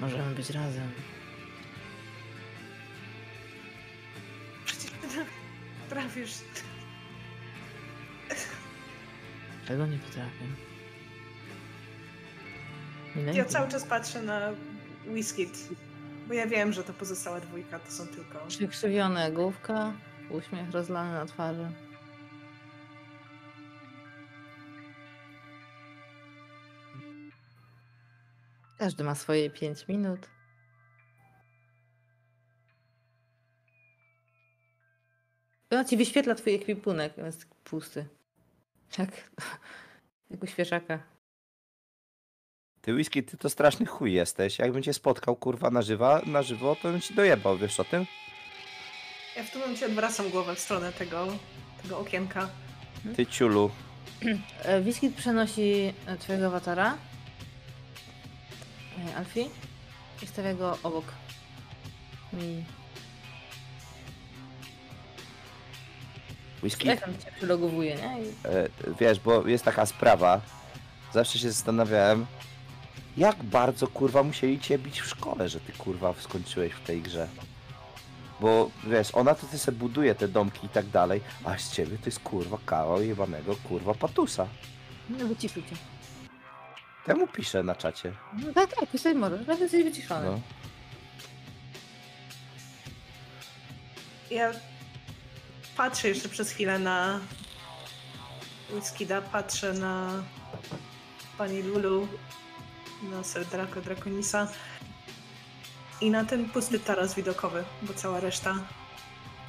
Możemy 0.00 0.34
być 0.34 0.50
razem. 0.50 0.90
Przecież 4.64 4.90
ty 4.90 5.08
trafisz. 5.88 6.32
Czego 9.66 9.86
nie 9.86 9.98
potrafię? 9.98 10.44
Ja 13.34 13.44
cały 13.44 13.68
czas 13.68 13.84
patrzę 13.84 14.22
na 14.22 14.52
Whiskit. 15.06 15.68
Bo 16.28 16.34
ja 16.34 16.46
wiem, 16.46 16.72
że 16.72 16.84
to 16.84 16.92
pozostała 16.92 17.40
dwójka 17.40 17.78
to 17.78 17.90
są 17.92 18.06
tylko... 18.06 18.46
Przykrzywiona 18.48 19.30
główka, 19.30 19.92
uśmiech 20.30 20.70
rozlany 20.70 21.12
na 21.12 21.26
twarzy. 21.26 21.72
Każdy 28.86 29.04
ma 29.04 29.14
swoje 29.14 29.50
5 29.50 29.88
minut. 29.88 30.20
Ona 35.70 35.84
ci 35.84 35.96
wyświetla 35.96 36.34
twój 36.34 36.54
ekwipunek, 36.54 37.16
jest 37.18 37.46
pusty. 37.64 38.06
Jak, 38.98 39.30
jak 40.30 40.42
u 40.42 40.46
świeżaka. 40.46 41.02
Ty 42.80 42.94
whisky, 42.94 43.22
ty 43.22 43.36
to 43.36 43.50
straszny 43.50 43.86
chuj 43.86 44.12
jesteś. 44.12 44.58
Jakbym 44.58 44.82
cię 44.82 44.92
spotkał, 44.92 45.36
kurwa, 45.36 45.70
na, 45.70 45.82
żywa, 45.82 46.22
na 46.26 46.42
żywo, 46.42 46.76
to 46.82 46.90
bym 46.90 47.00
ci 47.00 47.14
dojebał, 47.14 47.58
wiesz 47.58 47.80
o 47.80 47.84
tym? 47.84 48.06
Ja 49.36 49.44
w 49.44 49.50
tym 49.50 49.60
momencie 49.60 49.86
odwracam 49.86 50.30
głowę 50.30 50.54
w 50.54 50.60
stronę 50.60 50.92
tego, 50.92 51.26
tego 51.82 51.98
okienka. 51.98 52.48
Ty 53.16 53.26
ciulu. 53.26 53.70
E, 54.62 54.80
Wiskit 54.82 55.14
przenosi 55.14 55.94
twojego 56.18 56.46
awatara, 56.46 56.98
Alfie, 59.16 59.48
i 60.22 60.26
stawia 60.26 60.54
go 60.54 60.78
obok 60.82 61.04
mi. 62.32 62.64
Whisky? 66.62 66.86
Tam 66.96 67.18
cię 67.18 67.32
przylogowuje, 67.36 67.94
nie? 67.96 68.22
I 68.22 68.28
E, 68.28 68.68
wiesz, 69.00 69.20
bo 69.20 69.46
jest 69.48 69.64
taka 69.64 69.86
sprawa. 69.86 70.40
Zawsze 71.12 71.38
się 71.38 71.50
zastanawiałem, 71.50 72.26
jak 73.16 73.42
bardzo 73.42 73.86
kurwa 73.88 74.22
musieli 74.22 74.60
cię 74.60 74.78
bić 74.78 75.00
w 75.00 75.06
szkole, 75.06 75.48
że 75.48 75.60
ty 75.60 75.72
kurwa 75.72 76.14
skończyłeś 76.20 76.72
w 76.72 76.80
tej 76.80 77.02
grze. 77.02 77.28
Bo 78.40 78.70
wiesz, 78.86 79.14
ona 79.14 79.34
to 79.34 79.46
ty 79.46 79.58
se 79.58 79.72
buduje 79.72 80.14
te 80.14 80.28
domki 80.28 80.66
i 80.66 80.68
tak 80.68 80.86
dalej, 80.86 81.20
a 81.44 81.58
z 81.58 81.72
ciebie 81.72 81.98
to 81.98 82.06
jest 82.06 82.20
kurwa 82.20 82.58
kawał 82.66 83.02
jebanego 83.02 83.56
kurwa 83.56 83.94
patusa. 83.94 84.46
No 85.10 85.26
wyciszył 85.26 85.62
cię. 85.62 85.76
Temu 87.06 87.26
piszę 87.26 87.62
na 87.62 87.74
czacie. 87.74 88.12
No 88.32 88.52
tak, 88.52 88.74
tak, 88.74 88.90
pisać 88.90 89.16
możesz, 89.16 89.46
nawet 89.46 89.60
jesteś 89.60 89.84
wyciszony. 89.84 90.26
No. 90.26 90.40
Ja 94.30 94.50
patrzę 95.76 96.08
jeszcze 96.08 96.28
przez 96.28 96.50
chwilę 96.50 96.78
na 96.78 97.20
Whiskida, 98.70 99.22
patrzę 99.22 99.72
na 99.72 100.22
pani 101.38 101.62
Lulu, 101.62 102.08
na 103.02 103.24
Sir 103.24 103.46
Draco 103.46 103.80
Draconisa 103.80 104.48
i 106.00 106.10
na 106.10 106.24
ten 106.24 106.50
pusty 106.50 106.80
taras 106.80 107.14
widokowy, 107.14 107.64
bo 107.82 107.94
cała 107.94 108.20
reszta 108.20 108.54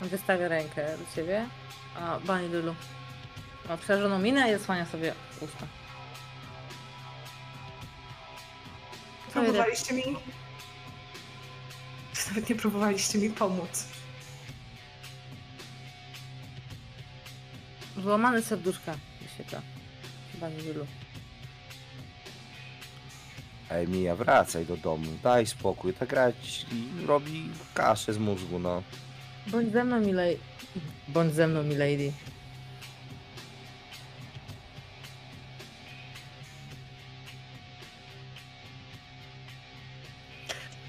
Wystawia 0.01 0.47
rękę 0.47 0.97
do 0.97 1.15
ciebie, 1.15 1.45
a 1.95 2.19
Bani 2.19 2.47
Lulu 2.47 2.75
ma 3.69 3.77
przerażoną 3.77 4.19
minę 4.19 4.49
i 4.49 4.57
zasłania 4.57 4.85
sobie 4.85 5.13
usta. 5.41 5.67
Próbowaliście 9.33 9.93
mi... 9.93 10.03
Nawet 12.27 12.49
nie 12.49 12.55
próbowaliście 12.55 13.19
mi 13.19 13.29
pomóc. 13.29 13.85
Złamane 17.97 18.41
serduszka 18.41 18.95
wyświetla. 19.21 19.61
Lulu. 20.65 20.87
Ej, 23.69 23.87
Mija, 23.87 24.15
wracaj 24.15 24.65
do 24.65 24.77
domu, 24.77 25.05
daj 25.23 25.45
spokój, 25.45 25.93
ta 25.93 26.05
gra 26.05 26.31
ci 26.31 26.65
robi 27.05 27.49
kaszę 27.73 28.13
z 28.13 28.17
mózgu, 28.17 28.59
no. 28.59 28.83
Bądź 29.47 29.71
ze 29.71 29.83
mną, 29.83 29.99
milej. 29.99 30.39
Bądź 31.07 31.33
ze 31.33 31.47
mną, 31.47 31.63
milady. 31.63 32.11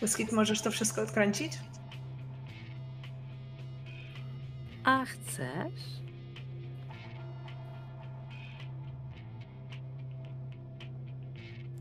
Whiskid, 0.02 0.32
możesz 0.32 0.62
to 0.62 0.70
wszystko 0.70 1.02
odkręcić? 1.02 1.58
A 4.84 5.04
chcesz? 5.04 5.82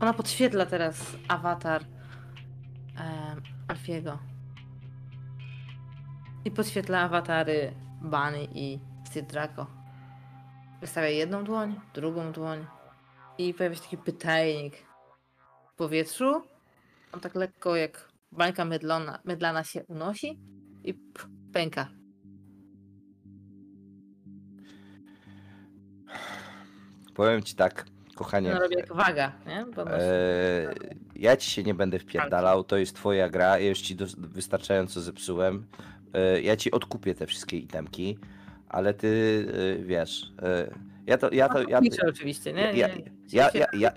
Ona 0.00 0.12
podświetla 0.14 0.66
teraz 0.66 1.16
awatar 1.28 1.84
Alfiego. 3.68 4.18
I 6.44 6.50
podświetla 6.50 7.00
awatary 7.00 7.74
Bunny 8.02 8.48
i 8.54 8.78
Steel 9.04 9.26
Draco. 9.26 9.66
Wystawia 10.80 11.08
jedną 11.08 11.44
dłoń, 11.44 11.80
drugą 11.94 12.32
dłoń 12.32 12.66
i 13.38 13.54
pojawia 13.54 13.76
się 13.76 13.82
taki 13.82 13.98
pytajnik 13.98 14.76
w 15.72 15.74
powietrzu. 15.76 16.42
On 17.12 17.20
tak 17.20 17.34
lekko 17.34 17.76
jak 17.76 18.07
bańka 18.32 18.64
mydlona, 18.64 19.18
mydlana 19.24 19.64
się 19.64 19.84
unosi 19.86 20.40
i 20.84 20.94
pff, 20.94 21.28
pęka. 21.52 21.88
Powiem 27.14 27.42
ci 27.42 27.54
tak, 27.54 27.84
kochanie. 28.14 28.50
No 28.54 28.60
robi 28.60 28.76
jak 28.76 28.92
waga, 28.94 29.32
nie? 29.46 29.66
Bo 29.76 29.84
masz- 29.84 30.02
Eee, 30.02 30.68
ja 31.16 31.36
ci 31.36 31.50
się 31.50 31.62
nie 31.62 31.74
będę 31.74 31.98
wpierdalał, 31.98 32.64
to 32.64 32.76
jest 32.76 32.96
twoja 32.96 33.28
gra, 33.28 33.58
ja 33.58 33.68
już 33.68 33.80
ci 33.80 33.96
wystarczająco 34.18 35.00
zepsułem. 35.00 35.66
Eee, 36.14 36.44
ja 36.44 36.56
ci 36.56 36.70
odkupię 36.70 37.14
te 37.14 37.26
wszystkie 37.26 37.56
itemki, 37.56 38.18
ale 38.68 38.94
ty 38.94 39.46
e, 39.78 39.82
wiesz. 39.84 40.32
e, 40.42 40.74
ja 41.06 41.18
to. 41.18 41.30
Ja, 41.32 41.48
to 41.48 41.62
ja, 41.68 41.80
Liczę 41.80 42.02
oczywiście, 42.08 42.52
nie? 42.52 42.60
ja- 42.72 42.88
ja- 43.32 43.50
ja- 43.54 43.66
ja- 43.78 43.92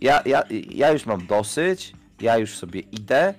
ja, 0.00 0.22
ja, 0.26 0.42
ja 0.70 0.90
już 0.92 1.06
mam 1.06 1.26
dosyć, 1.26 1.92
ja 2.20 2.38
już 2.38 2.50
sobie 2.50 2.80
idę. 2.80 3.34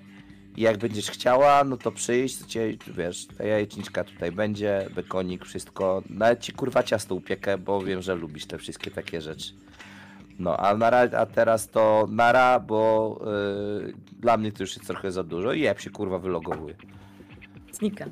I 0.57 0.61
jak 0.61 0.77
będziesz 0.77 1.11
chciała, 1.11 1.63
no 1.63 1.77
to 1.77 1.91
przyjść, 1.91 2.37
to 2.37 2.45
cię, 2.45 2.77
wiesz, 2.87 3.27
ta 3.37 3.43
jajeczniczka 3.43 4.03
tutaj 4.03 4.31
będzie, 4.31 4.89
bekonik, 4.95 5.45
wszystko. 5.45 6.03
Nawet 6.09 6.39
ci 6.39 6.51
kurwa 6.51 6.83
ciasto 6.83 7.15
upiekę, 7.15 7.57
bo 7.57 7.81
wiem, 7.81 8.01
że 8.01 8.15
lubisz 8.15 8.45
te 8.45 8.57
wszystkie 8.57 8.91
takie 8.91 9.21
rzeczy. 9.21 9.53
No, 10.39 10.57
a, 10.57 10.91
a 11.17 11.25
teraz 11.25 11.69
to 11.69 12.07
nara, 12.11 12.59
bo 12.59 13.21
y, 13.89 13.93
dla 14.19 14.37
mnie 14.37 14.51
to 14.51 14.63
już 14.63 14.75
jest 14.75 14.87
trochę 14.87 15.11
za 15.11 15.23
dużo 15.23 15.53
i 15.53 15.61
ja 15.61 15.79
się 15.79 15.89
kurwa 15.89 16.19
wylogowuję. 16.19 16.75
Znika. 17.71 18.05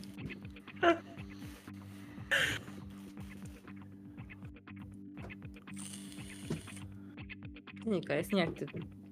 Znika, 7.83 8.15
jest 8.15 8.33
nieaktywny. 8.33 9.02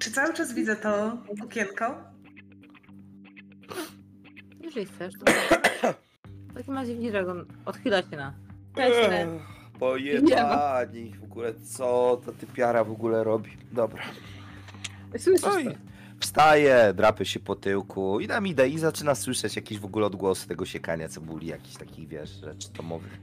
Czy 0.00 0.10
cały 0.10 0.34
czas 0.34 0.52
widzę 0.52 0.76
to 0.76 1.18
okienko? 1.44 1.94
Jeżeli 4.60 4.86
chcesz, 4.86 5.14
to... 5.18 5.32
W 6.48 6.54
takim 6.54 6.74
razie 6.74 6.94
widzisz, 6.94 7.12
jak 7.12 7.28
on 7.28 7.46
odchyla 7.64 8.02
się 8.02 8.16
na... 8.16 8.34
Cześć, 8.76 8.98
Pojebani, 9.78 11.14
w 11.14 11.24
ogóle 11.24 11.54
co 11.54 12.20
ta 12.26 12.32
typiara 12.32 12.84
w 12.84 12.90
ogóle 12.90 13.24
robi? 13.24 13.50
Dobra. 13.72 14.02
Słyszysz 15.18 15.44
Oj. 15.44 15.64
to? 15.64 15.70
Wstaje, 16.20 16.92
drapie 16.96 17.24
się 17.24 17.40
po 17.40 17.56
tyłku 17.56 18.20
i 18.20 18.26
nam 18.26 18.46
idę 18.46 18.68
i 18.68 18.78
zaczyna 18.78 19.14
słyszeć 19.14 19.56
jakieś 19.56 19.78
w 19.78 19.84
ogóle 19.84 20.06
odgłosy 20.06 20.48
tego 20.48 20.66
siekania 20.66 21.08
cebuli, 21.08 21.46
jakichś 21.46 21.76
takich, 21.76 22.08
wiesz, 22.08 22.30
rzeczy 22.30 22.68
domowych. 22.72 23.20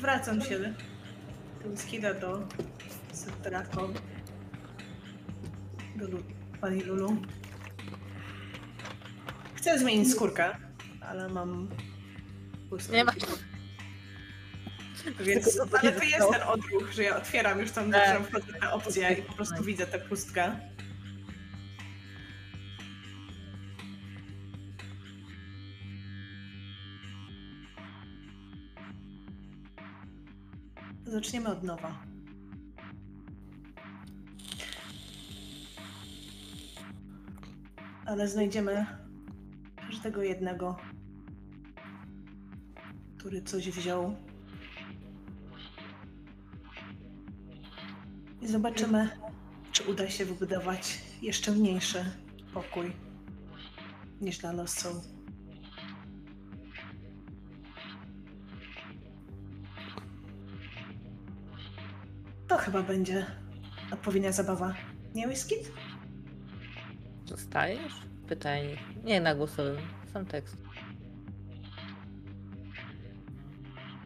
Wracam 0.00 0.40
się 0.40 0.58
do 0.58 1.70
Whiskida, 1.70 2.14
do 2.14 2.42
Sir 3.14 3.32
Draco, 3.42 3.88
do 5.96 6.08
Lu- 6.08 6.22
pani 6.60 6.80
Lulu. 6.82 7.16
Chcę 9.54 9.78
zmienić 9.78 10.10
skórkę, 10.12 10.56
ale 11.00 11.28
mam 11.28 11.68
pustkę. 12.70 12.92
Nie 12.96 13.04
ma. 13.04 13.12
Więc, 15.20 15.60
ale 15.80 15.92
to 15.92 16.04
jest 16.04 16.30
ten 16.32 16.42
odruch, 16.42 16.92
że 16.92 17.02
ja 17.02 17.16
otwieram 17.16 17.60
już 17.60 17.70
tam, 17.70 17.92
Tak. 17.92 18.22
zaczynam 18.32 18.60
na 18.60 18.72
opcję 18.72 19.12
i 19.12 19.22
po 19.22 19.32
prostu 19.32 19.64
widzę 19.64 19.86
tę 19.86 19.98
pustkę. 19.98 20.56
Zaczniemy 31.06 31.48
od 31.48 31.62
nowa. 31.62 32.13
Ale 38.06 38.28
znajdziemy 38.28 38.86
każdego 39.76 40.22
jednego, 40.22 40.76
który 43.18 43.42
coś 43.42 43.70
wziął 43.70 44.16
I 48.44 48.48
zobaczymy, 48.48 49.08
czy 49.72 49.82
uda 49.82 50.10
się 50.10 50.24
wybudować 50.24 51.00
jeszcze 51.22 51.52
mniejszy 51.52 52.04
pokój 52.54 52.92
niż 54.20 54.38
dla 54.38 54.52
Lost 54.52 54.80
Soul. 54.80 55.00
To 62.48 62.56
chyba 62.58 62.82
będzie 62.82 63.26
odpowiednia 63.92 64.32
zabawa. 64.32 64.74
Nie, 65.14 65.28
Whiskit? 65.28 65.72
Zostajesz? 67.36 68.02
Pytanie. 68.28 68.76
Nie 69.04 69.20
na 69.20 69.34
głosowym. 69.34 69.76
Sam 70.12 70.26
tekst. 70.26 70.56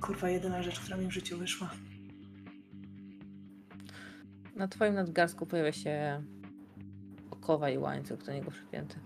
Kurwa, 0.00 0.31
jedyna 0.31 0.62
rzecz, 0.62 0.81
która 0.81 0.97
mi 0.97 1.07
w 1.07 1.12
życiu 1.12 1.39
wyszła. 1.39 1.70
Na 4.57 4.68
twoim 4.68 4.94
nadgarstku 4.94 5.47
pojawia 5.47 5.73
się 5.73 6.23
okowa 7.31 7.70
i 7.70 7.78
łańcuch 7.78 8.24
do 8.24 8.32
niego 8.32 8.50
przypięty. 8.50 9.00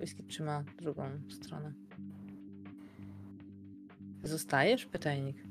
Whisky 0.00 0.22
trzyma 0.22 0.64
drugą 0.78 1.10
stronę. 1.28 1.72
Zostajesz? 4.22 4.86
Pytajnik. 4.86 5.49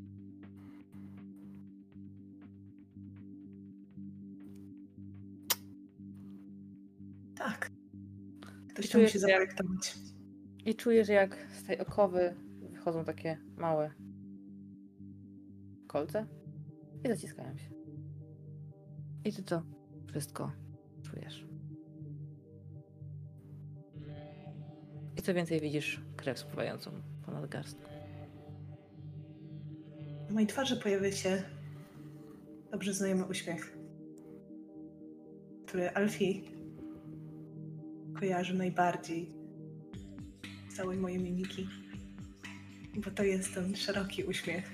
Ktoś 8.90 8.96
I 8.96 8.98
to 8.98 9.08
musi 9.08 9.20
zaprojektować. 9.20 9.98
I 10.66 10.76
czujesz, 10.76 11.08
jak 11.08 11.48
z 11.54 11.64
tej 11.64 11.80
okowy 11.80 12.36
wychodzą 12.72 13.06
takie 13.06 13.38
małe 13.58 13.92
kolce 15.88 16.26
i 17.06 17.08
zaciskają 17.08 17.58
się. 17.58 17.70
I 19.26 19.34
ty 19.34 19.44
to 19.44 19.64
wszystko 20.08 20.52
czujesz. 21.04 21.46
I 25.18 25.22
co 25.22 25.34
więcej 25.34 25.62
widzisz 25.62 26.02
krew 26.18 26.40
spływającą 26.40 26.92
ponad 27.26 27.50
garstką. 27.50 27.90
Na 30.28 30.34
mojej 30.34 30.48
twarzy 30.48 30.78
pojawia 30.78 31.12
się 31.12 31.44
dobrze 32.72 32.94
znajomy 32.94 33.26
uśmiech, 33.26 33.78
który 35.66 35.90
Alfie 35.90 36.59
kojarzy 38.20 38.54
najbardziej 38.54 39.30
z 40.70 40.76
całej 40.76 40.98
mojej 40.98 41.20
mimiki. 41.20 41.68
Bo 42.96 43.12
to 43.12 43.24
jest 43.24 43.54
ten 43.54 43.76
szeroki 43.76 44.24
uśmiech, 44.24 44.72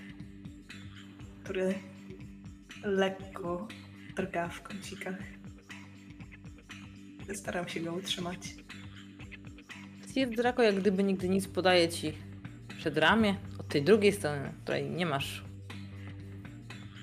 który 1.44 1.74
lekko 2.84 3.68
drga 4.16 4.50
w 4.50 4.62
kącikach. 4.62 5.18
Staram 7.34 7.68
się 7.68 7.80
go 7.80 7.94
utrzymać. 7.94 8.56
Steve 10.08 10.32
Draco 10.32 10.64
jak 10.64 10.76
gdyby 10.76 11.04
nigdy 11.04 11.30
nic 11.30 11.48
podaje 11.48 11.90
ci 11.90 12.14
przed 12.78 12.98
ramię, 12.98 13.36
od 13.60 13.68
tej 13.68 13.84
drugiej 13.84 14.12
strony, 14.12 14.54
której 14.64 14.90
nie 14.90 15.06
masz 15.06 15.44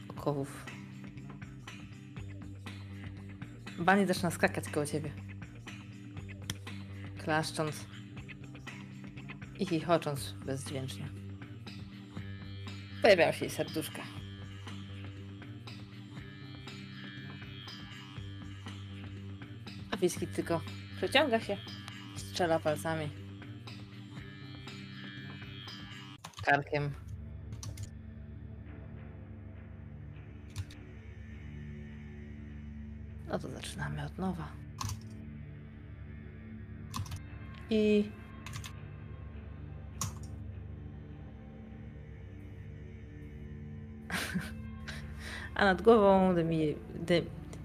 okowów. 0.08 0.66
Bunny 3.78 4.06
zaczyna 4.06 4.30
skakać 4.30 4.68
koło 4.68 4.86
ciebie. 4.86 5.21
Klaszcząc 7.24 7.86
i 9.58 9.66
chichocząc 9.66 10.32
bezdźwięcznie. 10.46 11.08
Pojawiają 13.02 13.32
się 13.32 13.44
jej 13.44 13.50
serduszka. 13.54 14.02
A 19.90 19.96
Wiski 19.96 20.26
tylko 20.26 20.60
przeciąga 20.96 21.40
się 21.40 21.56
Strzela 22.16 22.58
palcami. 22.58 23.10
Karkiem. 26.44 26.94
No 33.28 33.38
to 33.38 33.48
zaczynamy 33.48 34.06
od 34.06 34.18
nowa. 34.18 34.61
I. 37.72 38.04
A 45.54 45.64
nad 45.64 45.82
głową 45.82 46.34
De- 46.34 47.22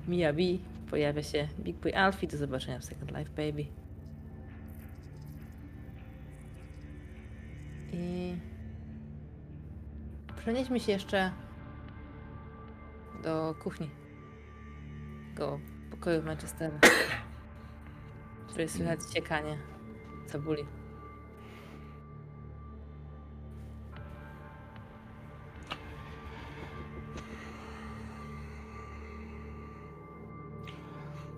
Miyabi 0.07 0.61
pojawia 0.89 1.23
się 1.23 1.47
Big 1.59 1.77
Boy 1.77 1.95
Alfie. 1.97 2.27
Do 2.27 2.37
zobaczenia 2.37 2.79
w 2.79 2.85
Second 2.85 3.11
Life 3.17 3.29
Baby. 3.29 3.65
I 7.93 8.35
przenieśmy 10.37 10.79
się 10.79 10.91
jeszcze 10.91 11.31
do 13.23 13.55
kuchni. 13.63 13.89
Do 15.35 15.59
pokoju 15.91 16.23
Manchestera. 16.23 16.79
W 18.47 18.49
której 18.49 18.69
słychać 18.69 18.99
ciekanie 19.13 19.57
cebuli. 20.27 20.65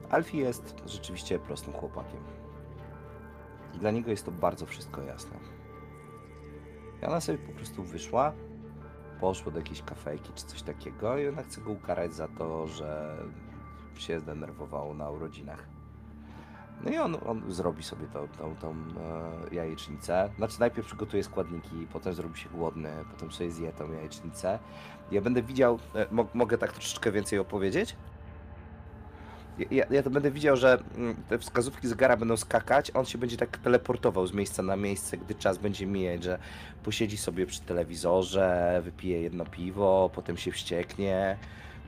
Alfie 0.10 0.38
jest 0.38 0.76
rzeczywiście 0.86 1.40
prostym 1.40 1.74
chłopakiem. 1.74 2.20
I 3.76 3.78
dla 3.78 3.92
niego 3.92 4.12
jest 4.12 4.26
to 4.26 4.32
bardzo 4.32 4.66
wszystko 4.66 5.02
jasne. 5.02 5.38
Ona 7.08 7.22
sobie 7.22 7.38
po 7.38 7.52
prostu 7.52 7.84
wyszła, 7.84 8.34
poszła 9.20 9.52
do 9.52 9.60
jakiejś 9.60 9.82
kafejki 9.82 10.34
czy 10.36 10.46
coś 10.46 10.62
takiego 10.62 11.18
i 11.18 11.28
ona 11.28 11.44
chce 11.44 11.62
go 11.62 11.72
ukarać 11.72 12.14
za 12.14 12.28
to, 12.28 12.68
że 12.68 13.18
się 13.98 14.20
zdenerwował 14.20 14.94
na 14.94 15.10
urodzinach. 15.10 15.79
No 16.84 16.92
i 16.92 16.98
on, 16.98 17.18
on 17.28 17.52
zrobi 17.52 17.84
sobie 17.84 18.08
tą, 18.08 18.28
tą, 18.28 18.56
tą 18.56 18.72
e, 18.72 19.56
jajecznicę. 19.56 20.30
Znaczy 20.38 20.60
najpierw 20.60 20.88
przygotuje 20.88 21.24
składniki, 21.24 21.88
potem 21.94 22.14
zrobi 22.14 22.40
się 22.40 22.50
głodny, 22.50 22.90
potem 23.12 23.32
sobie 23.32 23.52
zje 23.52 23.74
tą 23.74 23.92
jajecznicę. 23.92 24.60
Ja 25.12 25.22
będę 25.22 25.42
widział, 25.42 25.80
e, 25.96 26.06
mo, 26.12 26.26
mogę 26.34 26.58
tak 26.58 26.74
troszeczkę 26.74 27.12
więcej 27.12 27.40
opowiedzieć? 27.40 27.96
Ja, 29.72 29.86
ja 29.92 30.04
to 30.04 30.10
będę 30.10 30.32
widział, 30.32 30.58
że 30.58 30.84
mm, 30.98 31.16
te 31.30 31.38
wskazówki 31.38 31.88
zegara 31.88 32.18
będą 32.18 32.38
skakać, 32.38 32.92
on 32.94 33.06
się 33.06 33.18
będzie 33.18 33.38
tak 33.38 33.58
teleportował 33.58 34.28
z 34.28 34.34
miejsca 34.34 34.64
na 34.64 34.76
miejsce, 34.76 35.18
gdy 35.18 35.36
czas 35.36 35.58
będzie 35.58 35.86
mijać, 35.86 36.24
że 36.24 36.40
posiedzi 36.84 37.18
sobie 37.18 37.46
przy 37.46 37.62
telewizorze, 37.62 38.82
wypije 38.84 39.22
jedno 39.22 39.46
piwo, 39.46 40.10
potem 40.16 40.38
się 40.38 40.52
wścieknie, 40.52 41.38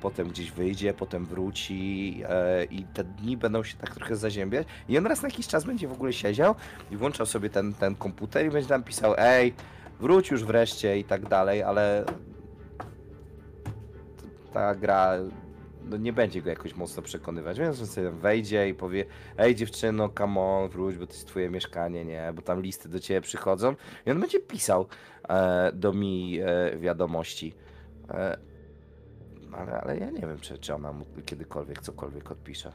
potem 0.02 0.30
gdzieś 0.30 0.52
wyjdzie, 0.52 0.94
potem 0.94 1.26
wróci 1.26 2.22
e, 2.30 2.64
i 2.64 2.84
te 2.84 3.04
dni 3.04 3.38
będą 3.38 3.64
się 3.64 3.78
tak 3.78 3.96
trochę 3.96 4.16
zaziębiać. 4.16 4.68
I 4.90 4.98
on 4.98 5.06
raz 5.06 5.22
na 5.22 5.28
jakiś 5.28 5.48
czas 5.48 5.64
będzie 5.64 5.88
w 5.88 5.92
ogóle 5.92 6.14
siedział 6.14 6.56
i 6.92 6.98
włączał 6.98 7.26
sobie 7.26 7.50
ten, 7.50 7.74
ten 7.74 7.96
komputer 7.96 8.46
i 8.46 8.50
będzie 8.50 8.70
tam 8.70 8.84
pisał 8.84 9.14
ej, 9.18 9.54
wróć 10.00 10.32
już 10.32 10.44
wreszcie 10.44 11.00
i 11.00 11.04
tak 11.04 11.28
dalej, 11.28 11.64
ale 11.64 12.06
ta 14.54 14.76
gra 14.76 15.18
no 15.90 15.98
nie 15.98 16.14
będzie 16.14 16.42
go 16.42 16.50
jakoś 16.50 16.76
mocno 16.76 17.04
przekonywać, 17.04 17.60
więc 17.60 17.82
on 17.82 17.88
sobie 17.88 18.12
wejdzie 18.12 18.70
i 18.70 18.74
powie 18.74 19.06
ej 19.38 19.56
dziewczyno, 19.56 20.10
come 20.18 20.42
on, 20.42 20.70
wróć, 20.70 20.98
bo 20.98 21.08
to 21.08 21.14
jest 21.14 21.28
twoje 21.28 21.50
mieszkanie, 21.50 22.06
nie, 22.06 22.34
bo 22.36 22.42
tam 22.42 22.62
listy 22.62 22.90
do 22.90 23.00
ciebie 23.00 23.22
przychodzą 23.22 23.76
i 24.06 24.12
on 24.12 24.20
będzie 24.20 24.40
pisał 24.40 24.88
e, 25.30 25.72
do 25.74 25.94
mi 25.94 26.40
e, 26.40 26.78
wiadomości. 26.78 27.54
E, 28.10 28.51
ale, 29.54 29.82
ale 29.82 29.98
ja 29.98 30.10
nie 30.10 30.22
wiem, 30.22 30.40
czy, 30.40 30.58
czy 30.58 30.76
ona 30.76 30.94
mu 30.94 31.06
kiedykolwiek 31.26 31.82
cokolwiek 31.82 32.32
odpisze. 32.32 32.72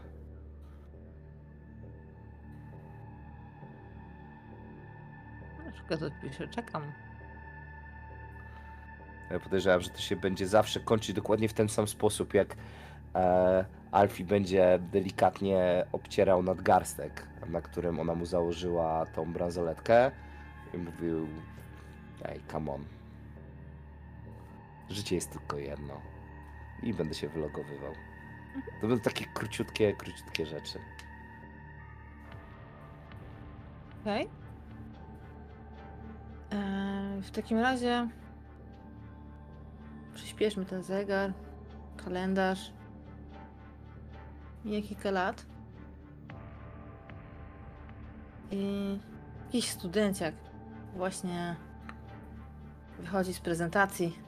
Na 5.65 5.73
przykład 5.73 6.03
odpiszę, 6.03 6.49
czekam. 6.49 6.93
Ja 9.31 9.41
podejrzewam, 9.41 9.81
że 9.81 9.91
to 9.91 9.99
się 9.99 10.17
będzie 10.17 10.49
zawsze 10.49 10.81
kończyć 10.81 11.17
dokładnie 11.17 11.49
w 11.49 11.53
ten 11.53 11.69
sam 11.69 11.89
sposób, 11.89 12.35
jak 12.35 12.57
e, 13.15 13.65
Alfie 13.93 14.25
będzie 14.25 14.79
delikatnie 14.93 15.87
obcierał 15.93 16.43
nadgarstek, 16.43 17.27
na 17.49 17.61
którym 17.61 18.01
ona 18.01 18.15
mu 18.15 18.27
założyła 18.27 19.07
tą 19.07 19.33
bransoletkę 19.33 20.11
i 20.75 20.79
mówił 20.79 21.29
ej, 22.25 22.41
come 22.53 22.73
on. 22.73 22.85
Życie 24.91 25.15
jest 25.15 25.33
tylko 25.33 25.59
jedno. 25.59 26.16
I 26.83 26.95
będę 26.95 27.15
się 27.15 27.29
wylogowywał. 27.29 27.93
To 28.81 28.89
będą 28.89 29.03
takie 29.03 29.25
króciutkie, 29.25 29.93
króciutkie 29.93 30.47
rzeczy. 30.47 30.79
Okej. 34.01 34.29
Eee, 36.51 37.23
w 37.23 37.31
takim 37.31 37.59
razie 37.59 38.09
przyspieszmy 40.15 40.65
ten 40.65 40.83
zegar, 40.83 41.33
kalendarz. 41.97 42.73
Mija 44.65 44.83
kilka 44.83 45.11
lat. 45.11 45.47
I 48.51 48.99
jakiś 49.45 49.71
studenciak 49.71 50.35
właśnie 50.97 51.57
wychodzi 52.99 53.35
z 53.35 53.41
prezentacji. 53.41 54.26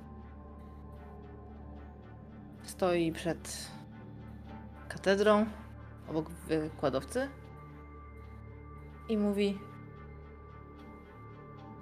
Stoi 2.68 3.12
przed 3.12 3.70
katedrą 4.88 5.46
obok 6.08 6.30
wykładowcy 6.30 7.28
i 9.08 9.16
mówi: 9.16 9.58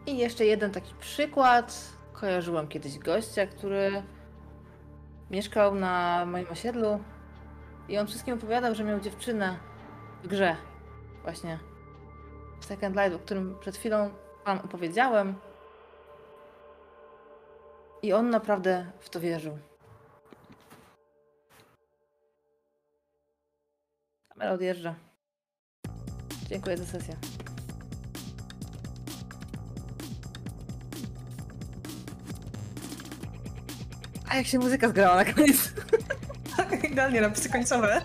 I 0.06 0.18
jeszcze 0.18 0.44
jeden 0.44 0.70
taki 0.70 0.94
przykład. 0.94 1.97
Kojarzyłam 2.12 2.68
kiedyś 2.68 2.98
gościa, 2.98 3.47
który 3.47 4.02
mieszkał 5.31 5.74
na 5.74 6.24
moim 6.26 6.47
osiedlu 6.50 7.00
i 7.89 7.98
on 7.98 8.06
wszystkim 8.06 8.34
opowiadał, 8.34 8.74
że 8.74 8.84
miał 8.84 9.00
dziewczynę 9.00 9.56
w 10.23 10.28
grze. 10.28 10.56
Właśnie 11.23 11.58
w 12.60 12.65
Second 12.65 12.97
Life, 12.97 13.16
o 13.16 13.18
którym 13.18 13.56
przed 13.60 13.76
chwilą 13.76 14.10
wam 14.47 14.58
opowiedziałem. 14.58 15.34
I 18.02 18.12
on 18.12 18.31
naprawdę 18.31 18.86
w 19.00 19.10
to 19.10 19.20
wierzył. 19.20 19.58
Kamera 24.36 24.55
odjeżdża. 24.55 24.94
Dziękuję 26.48 26.76
za 26.76 26.86
sesję. 26.86 27.16
A 34.28 34.36
jak 34.36 34.47
się 34.47 34.58
muzyka 34.58 34.89
zgrała 34.89 35.16
na 35.16 35.24
koniec? 35.32 35.73
Idealnie 36.92 37.20
na 37.20 37.31
psy 37.31 37.48
końcowe. 37.48 38.02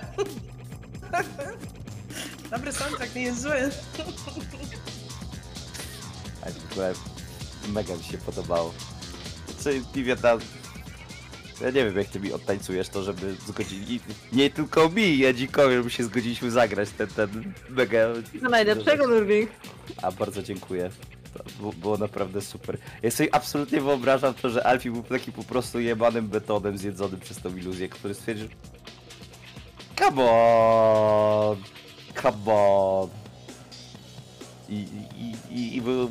Dobry 2.51 2.73
soundtrack, 2.73 3.15
nie 3.15 3.21
jest 3.21 3.41
zły. 3.41 3.69
A 6.45 6.49
w 6.49 6.71
ogóle 6.71 6.93
mega 7.67 7.95
mi 7.95 8.03
się 8.03 8.17
podobało. 8.17 8.73
Co 9.59 9.69
Piwia 9.93 10.15
tam... 10.15 10.39
Ja 11.63 11.67
nie 11.67 11.85
wiem 11.85 11.97
jak 11.97 12.07
ty 12.07 12.19
mi 12.19 12.33
odtańcujesz 12.33 12.89
to, 12.89 13.03
żeby 13.03 13.35
zgodzili... 13.47 13.99
Nie 14.33 14.49
tylko 14.49 14.89
mi, 14.89 15.17
Jadzikowi, 15.17 15.75
żeby 15.75 15.89
się 15.89 16.03
zgodziliśmy 16.03 16.51
zagrać 16.51 16.89
ten, 16.89 17.07
ten 17.07 17.53
mega... 17.69 17.99
Co 18.41 18.49
najlepszego, 18.49 19.07
Nurwing. 19.07 19.49
A 20.01 20.11
bardzo 20.11 20.43
dziękuję. 20.43 20.89
To 21.33 21.71
było 21.71 21.97
naprawdę 21.97 22.41
super. 22.41 22.77
Ja 23.03 23.11
sobie 23.11 23.35
absolutnie 23.35 23.81
wyobrażam 23.81 24.33
to, 24.33 24.49
że 24.49 24.67
Alfie 24.67 24.91
był 24.91 25.03
taki 25.03 25.31
po 25.31 25.43
prostu 25.43 25.79
jebanym 25.79 26.27
betonem 26.27 26.77
zjedzonym 26.77 27.19
przez 27.19 27.37
tą 27.37 27.55
iluzję, 27.55 27.89
który 27.89 28.13
stwierdził 28.13 28.47
Come 29.99 30.23
on! 30.23 31.57
Come 32.21 32.53
on! 32.53 33.09
I, 34.69 34.87
i, 35.17 35.55
i, 35.55 35.75
i 35.75 35.81
był... 35.81 36.09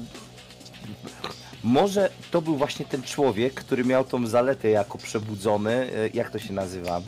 Może 1.65 2.11
to 2.31 2.43
był 2.43 2.57
właśnie 2.57 2.87
ten 2.87 3.03
człowiek, 3.03 3.55
który 3.55 3.85
miał 3.85 4.05
tą 4.05 4.27
zaletę 4.27 4.71
jako 4.71 4.99
przebudzony, 4.99 5.73
e, 5.73 6.09
jak 6.15 6.31
to 6.31 6.39
się 6.39 6.53
nazywa? 6.53 7.01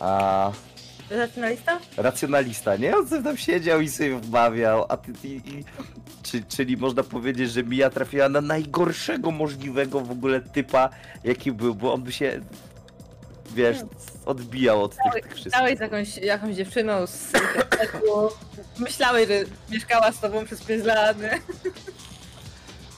A 0.00 0.50
Racjonalista? 1.10 1.78
racjonalista, 1.96 2.76
nie? 2.76 2.96
On 2.96 3.08
sobie 3.08 3.22
tam 3.22 3.36
siedział 3.36 3.80
i 3.80 3.88
sobie 3.88 4.18
wmawiał, 4.18 4.86
a 4.88 4.96
ty, 4.96 5.12
ty 5.12 5.28
i, 5.28 5.64
czy, 6.22 6.42
czyli 6.42 6.76
można 6.76 7.02
powiedzieć, 7.02 7.50
że 7.50 7.62
Mia 7.62 7.90
trafiła 7.90 8.28
na 8.28 8.40
najgorszego 8.40 9.30
możliwego 9.30 10.00
w 10.00 10.10
ogóle 10.10 10.40
typa, 10.40 10.88
jaki 11.24 11.52
był, 11.52 11.74
bo 11.74 11.94
on 11.94 12.02
by 12.02 12.12
się, 12.12 12.40
wiesz, 13.54 13.76
odbijał 14.26 14.82
od 14.82 14.96
tych, 14.96 15.22
tych 15.22 15.32
wszystkich. 15.32 15.52
Stałeś 15.52 15.78
z 15.78 15.80
jakąś, 15.80 16.16
jakąś 16.16 16.56
dziewczyną 16.56 17.06
z 17.06 17.26
internetu. 17.34 18.28
Myślałeś, 18.78 19.28
że 19.28 19.44
mieszkała 19.70 20.12
z 20.12 20.20
tobą 20.20 20.44
przez 20.44 20.60
5 20.64 20.84
lat, 20.84 21.20
nie? 21.20 21.40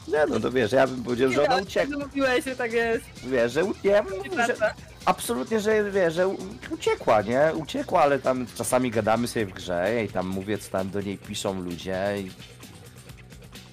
Nie, 0.09 0.27
no 0.29 0.41
to 0.41 0.51
wiesz, 0.53 0.73
ja 0.73 0.87
bym 0.87 1.05
powiedział, 1.05 1.33
że 1.33 1.45
ona 1.45 1.57
uciekła, 1.57 1.99
Mówiłeś, 1.99 2.45
że 2.45 2.57
tak 2.57 2.73
jest. 2.73 3.05
wiesz, 3.27 3.53
że, 3.53 3.65
u- 3.65 3.75
ja 3.85 4.03
bym 4.03 4.17
mówił, 4.19 4.33
że 4.33 4.57
absolutnie, 5.05 5.61
że 5.61 5.91
wiesz, 5.91 6.15
że 6.15 6.29
u- 6.29 6.39
uciekła, 6.71 7.23
nie? 7.23 7.51
Uciekła, 7.55 8.03
ale 8.03 8.19
tam 8.19 8.47
czasami 8.57 8.91
gadamy 8.91 9.29
sobie 9.29 9.47
w 9.47 9.53
grze 9.53 10.05
i 10.05 10.09
tam 10.09 10.27
mówię, 10.29 10.59
co 10.59 10.71
tam 10.71 10.91
do 10.91 11.01
niej 11.01 11.19
piszą 11.19 11.63
ludzie 11.63 12.15
i 12.19 12.31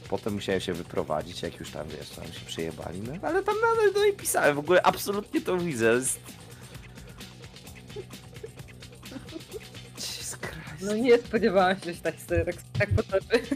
potem 0.10 0.34
musiałem 0.34 0.62
się 0.62 0.74
wyprowadzić, 0.74 1.42
jak 1.42 1.60
już 1.60 1.72
tam, 1.72 1.88
wiesz, 1.88 2.10
tam 2.10 2.26
się 2.26 2.46
przejebali, 2.46 3.02
no 3.02 3.14
ale 3.28 3.44
tam 3.44 3.56
nadal 3.56 3.94
do 3.94 4.04
niej 4.04 4.14
pisałem, 4.14 4.56
w 4.56 4.60
ogóle 4.60 4.82
absolutnie 4.84 5.42
to 5.42 5.58
widzę, 5.58 5.94
jest... 5.94 6.20
Jesus 9.98 10.38
Christ. 10.40 10.82
No 10.82 10.96
nie 10.96 11.18
spodziewałam 11.18 11.76
się, 11.80 11.86
że 11.86 11.94
się 11.94 12.02
tak, 12.02 12.16
tak, 12.46 12.56
tak 12.80 12.90
potoczy. 12.90 13.40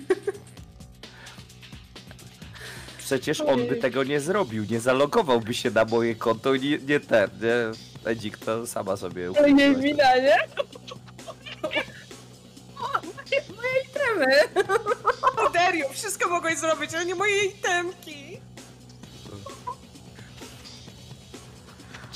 Przecież 3.11 3.41
on 3.41 3.67
by 3.67 3.75
tego 3.75 4.03
nie 4.03 4.19
zrobił, 4.19 4.65
nie 4.69 4.79
zalogowałby 4.79 5.53
się 5.53 5.71
na 5.71 5.85
moje 5.85 6.15
konto, 6.15 6.55
nie, 6.55 6.77
nie 6.77 6.99
ten, 6.99 7.29
nie? 7.41 8.11
Edzik 8.11 8.37
to 8.37 8.67
sama 8.67 8.97
sobie 8.97 9.33
To 9.33 9.47
nie 9.47 9.53
ukupiłaś. 9.71 9.83
wina, 9.83 10.15
nie? 10.15 10.37
Moje, 12.81 13.43
moje 13.55 13.85
tremy. 13.93 14.39
Oderio, 15.47 15.89
wszystko 15.89 16.29
mogłeś 16.29 16.57
zrobić, 16.59 16.93
ale 16.93 17.05
nie 17.05 17.15
moje 17.15 17.45
itemki. 17.45 18.39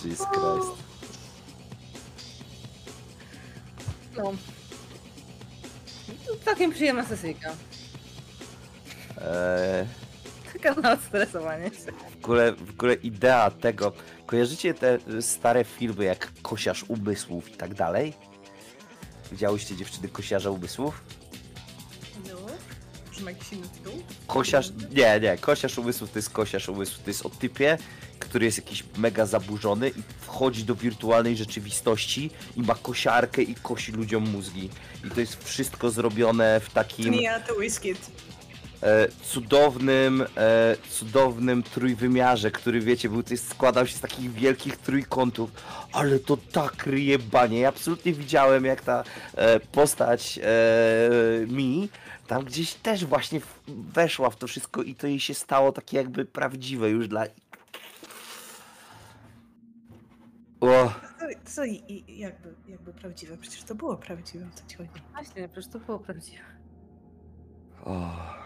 Jesus 0.05 0.27
Christ. 0.27 0.71
No. 4.17 4.33
To 6.27 6.35
Całkiem 6.45 6.71
przyjemna 6.71 7.05
sesyjka. 7.05 7.49
Eee... 9.21 10.04
Na 10.83 10.93
odstresowanie 10.93 11.69
się. 11.69 11.91
W 12.21 12.23
ogóle, 12.23 12.53
w 12.53 12.69
ogóle 12.69 12.93
idea 12.93 13.51
tego. 13.51 13.91
Kojarzycie 14.25 14.73
te 14.73 14.99
stare 15.21 15.63
filmy 15.63 16.03
jak 16.03 16.31
Kosiarz 16.41 16.85
Umysłów 16.87 17.49
i 17.49 17.57
tak 17.57 17.73
dalej? 17.73 18.13
Widziałyście 19.31 19.75
dziewczyny 19.75 20.09
Kosiarza 20.09 20.49
Umysłów? 20.49 21.01
No. 22.29 22.35
Brzmi 23.11 23.25
jakiś 23.25 23.53
inny 23.53 23.67
tytuł. 23.67 24.03
Kosiarz. 24.27 24.71
Nie, 24.91 25.19
nie, 25.19 25.37
Kosiarz 25.37 25.77
Umysłów 25.77 26.11
to 26.11 26.19
jest 26.19 26.29
Kosiarz 26.29 26.69
Umysłów. 26.69 27.03
To 27.03 27.09
jest 27.09 27.25
o 27.25 27.29
typie, 27.29 27.77
który 28.19 28.45
jest 28.45 28.57
jakiś 28.57 28.83
mega 28.97 29.25
zaburzony 29.25 29.89
i 29.89 30.03
wchodzi 30.21 30.63
do 30.63 30.75
wirtualnej 30.75 31.37
rzeczywistości 31.37 32.29
i 32.55 32.61
ma 32.61 32.75
kosiarkę 32.75 33.41
i 33.41 33.55
kosi 33.55 33.91
ludziom 33.91 34.29
mózgi. 34.29 34.69
I 35.05 35.09
to 35.11 35.19
jest 35.19 35.43
wszystko 35.43 35.89
zrobione 35.89 36.59
w 36.59 36.69
takim. 36.69 37.11
Nie, 37.13 37.39
to 37.47 37.53
Whiskit. 37.53 38.11
E, 38.85 39.07
cudownym, 39.23 40.25
e, 40.37 40.75
cudownym 40.89 41.63
trójwymiarze, 41.63 42.51
który 42.51 42.79
wiecie, 42.79 43.09
był, 43.09 43.23
to 43.23 43.33
jest, 43.33 43.49
składał 43.49 43.87
się 43.87 43.97
z 43.97 43.99
takich 43.99 44.31
wielkich 44.31 44.77
trójkątów, 44.77 45.51
ale 45.91 46.19
to 46.19 46.37
tak 46.37 46.85
ryje 46.85 47.19
banie. 47.19 47.59
Ja 47.59 47.69
absolutnie 47.69 48.13
widziałem, 48.13 48.65
jak 48.65 48.81
ta 48.81 49.03
e, 49.35 49.59
postać 49.59 50.39
e, 50.43 51.47
mi 51.47 51.89
tam 52.27 52.45
gdzieś 52.45 52.73
też 52.73 53.05
właśnie 53.05 53.39
w, 53.39 53.61
weszła 53.67 54.29
w 54.29 54.35
to 54.35 54.47
wszystko 54.47 54.83
i 54.83 54.95
to 54.95 55.07
jej 55.07 55.19
się 55.19 55.33
stało 55.33 55.71
takie 55.71 55.97
jakby 55.97 56.25
prawdziwe 56.25 56.89
już 56.89 57.07
dla... 57.07 57.25
O, 60.61 60.91
To, 61.19 61.25
to 61.55 61.65
i, 61.65 61.83
i, 61.87 62.19
jakby, 62.19 62.55
jakby 62.67 62.93
prawdziwe. 62.93 63.37
Przecież 63.37 63.63
to 63.63 63.75
było 63.75 63.97
prawdziwe, 63.97 64.45
o 64.45 64.57
co 64.57 64.67
ci 64.67 64.77
chodzi. 64.77 64.89
Właśnie, 65.13 65.49
przecież 65.49 65.71
to 65.71 65.79
było 65.79 65.99
prawdziwe. 65.99 66.43
o. 67.85 68.44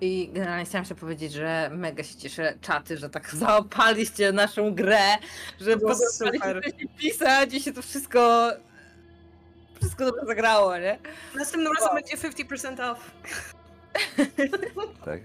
I 0.00 0.30
generalnie 0.32 0.64
chciałam 0.64 0.82
jeszcze 0.82 0.94
powiedzieć, 0.94 1.32
że 1.32 1.70
mega 1.72 2.02
się 2.02 2.16
cieszę 2.16 2.54
czaty, 2.60 2.96
że 2.96 3.10
tak 3.10 3.34
załapaliście 3.34 4.32
naszą 4.32 4.74
grę, 4.74 5.18
że 5.60 5.76
super. 6.10 6.64
się 6.64 6.88
pisać 6.98 7.54
i 7.54 7.60
się 7.60 7.72
to 7.72 7.82
wszystko 7.82 8.50
wszystko 9.80 10.04
dobrze 10.04 10.26
zagrało, 10.26 10.78
nie? 10.78 10.98
Następnym 11.34 11.72
razem 11.80 11.94
będzie 11.94 12.16
50% 12.16 12.90
off. 12.90 13.14
Tak. 15.04 15.20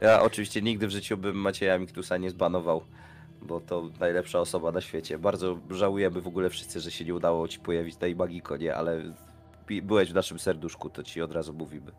Ja 0.00 0.22
oczywiście 0.22 0.62
nigdy 0.62 0.86
w 0.86 0.90
życiu 0.90 1.16
bym 1.16 1.36
Macieja 1.36 1.78
Miktusa 1.78 2.16
nie 2.16 2.30
zbanował, 2.30 2.82
bo 3.42 3.60
to 3.60 3.90
najlepsza 4.00 4.40
osoba 4.40 4.72
na 4.72 4.80
świecie. 4.80 5.18
Bardzo 5.18 5.58
żałujemy 5.70 6.20
w 6.20 6.26
ogóle 6.26 6.50
wszyscy, 6.50 6.80
że 6.80 6.90
się 6.90 7.04
nie 7.04 7.14
udało 7.14 7.48
ci 7.48 7.58
pojawić 7.58 7.96
tej 7.96 8.16
Magiko, 8.16 8.56
nie? 8.56 8.74
Ale 8.74 9.02
byłeś 9.82 10.10
w 10.10 10.14
naszym 10.14 10.38
serduszku, 10.38 10.90
to 10.90 11.02
ci 11.02 11.22
od 11.22 11.32
razu 11.32 11.52
mówimy. 11.52 11.92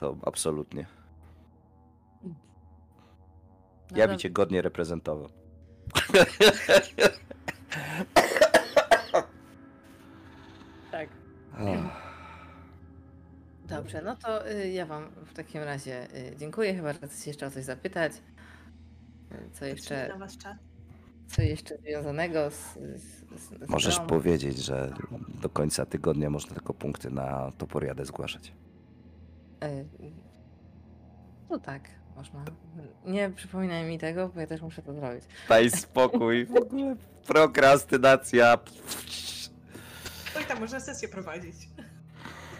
To 0.00 0.16
absolutnie. 0.22 0.86
Ja 3.90 4.04
No 4.04 4.08
bym 4.08 4.18
cię 4.18 4.30
godnie 4.30 4.62
reprezentował. 4.62 5.28
Tak. 10.90 11.08
Ach, 11.52 12.10
Dobrze, 13.68 14.02
no 14.02 14.16
to 14.16 14.50
y, 14.50 14.70
ja 14.70 14.86
wam 14.86 15.10
w 15.26 15.32
takim 15.34 15.62
razie 15.62 16.16
y, 16.16 16.36
dziękuję. 16.36 16.74
Chyba, 16.74 16.92
że 16.92 16.98
chcecie 16.98 17.30
jeszcze 17.30 17.46
o 17.46 17.50
coś 17.50 17.64
zapytać. 17.64 18.12
Co 19.52 19.64
jeszcze, 19.64 20.18
co 21.26 21.42
jeszcze 21.42 21.78
związanego 21.78 22.50
z, 22.50 22.74
z, 22.74 23.02
z 23.40 23.66
z 23.66 23.68
Możesz 23.68 23.96
grą? 23.96 24.06
powiedzieć, 24.06 24.58
że 24.58 24.92
do 25.28 25.48
końca 25.48 25.86
tygodnia 25.86 26.30
można 26.30 26.54
tylko 26.54 26.74
punkty 26.74 27.10
na 27.10 27.52
Toporiadę 27.58 28.04
zgłaszać. 28.04 28.52
No 31.50 31.58
tak, 31.58 31.82
można. 32.16 32.44
Nie 33.04 33.30
przypominaj 33.30 33.84
mi 33.84 33.98
tego, 33.98 34.28
bo 34.28 34.40
ja 34.40 34.46
też 34.46 34.62
muszę 34.62 34.82
to 34.82 34.94
zrobić. 34.94 35.24
Daj 35.48 35.70
spokój. 35.70 36.46
W 36.46 36.56
ogóle 36.56 36.96
prokrastynacja. 37.26 38.58
Oj, 40.36 40.44
tam 40.48 40.60
można 40.60 40.80
sesję 40.80 41.08
prowadzić. 41.08 41.54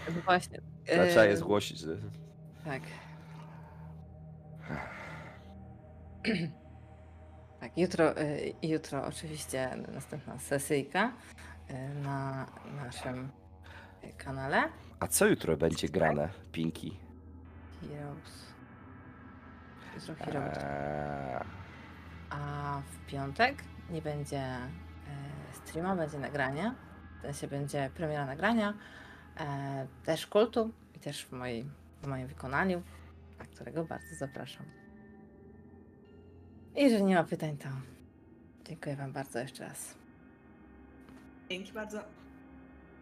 No 0.09 0.23
właśnie. 0.25 0.61
Trzeba 0.87 1.25
je 1.25 1.37
zgłosić. 1.37 1.79
że- 1.79 1.97
Tak. 2.65 2.83
Tak, 7.61 7.79
jutro, 7.79 8.21
y, 8.21 8.55
jutro 8.63 9.07
oczywiście 9.07 9.71
następna 9.95 10.39
sesyjka 10.39 11.13
y, 11.71 11.75
na 12.03 12.47
naszym 12.77 13.29
kanale 14.17 14.63
a 15.01 15.07
co 15.07 15.27
jutro 15.27 15.57
będzie 15.57 15.89
grane, 15.89 16.29
Pinki? 16.53 16.97
Heroes. 17.81 18.53
Jutro 19.95 20.15
Heroes. 20.25 20.59
Eee. 20.59 21.45
A 22.31 22.83
w 22.87 23.07
piątek 23.07 23.65
nie 23.91 24.03
będzie 24.03 24.39
e, 24.39 24.69
streama, 25.53 25.97
będzie 25.97 26.19
nagranie. 26.19 26.75
W 27.19 27.23
sensie 27.23 27.49
będzie 27.49 27.91
premiera 27.95 28.27
nagrania, 28.27 28.75
e, 29.37 29.87
też 30.05 30.27
kultu 30.27 30.71
i 30.95 30.99
też 30.99 31.25
w, 31.25 31.33
mojej, 31.33 31.65
w 32.03 32.07
moim 32.07 32.27
wykonaniu, 32.27 32.83
na 33.39 33.45
którego 33.45 33.85
bardzo 33.85 34.15
zapraszam. 34.15 34.67
I 36.77 36.83
jeżeli 36.83 37.05
nie 37.05 37.15
ma 37.15 37.25
pytań, 37.25 37.57
to 37.57 37.69
dziękuję 38.65 38.97
Wam 38.97 39.13
bardzo 39.13 39.39
jeszcze 39.39 39.65
raz. 39.65 39.95
Dzięki 41.51 41.73
bardzo. 41.73 42.20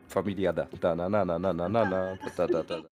família 0.09 0.53
da. 0.53 0.67
Tá, 0.67 0.95
na, 0.95 1.09
na, 1.09 1.25
na, 1.25 1.39
na, 1.39 1.53
na, 1.53 1.69
na, 1.69 2.17
tá, 2.19 2.31
tá. 2.31 2.49
tá, 2.49 2.65
tá. 2.65 2.88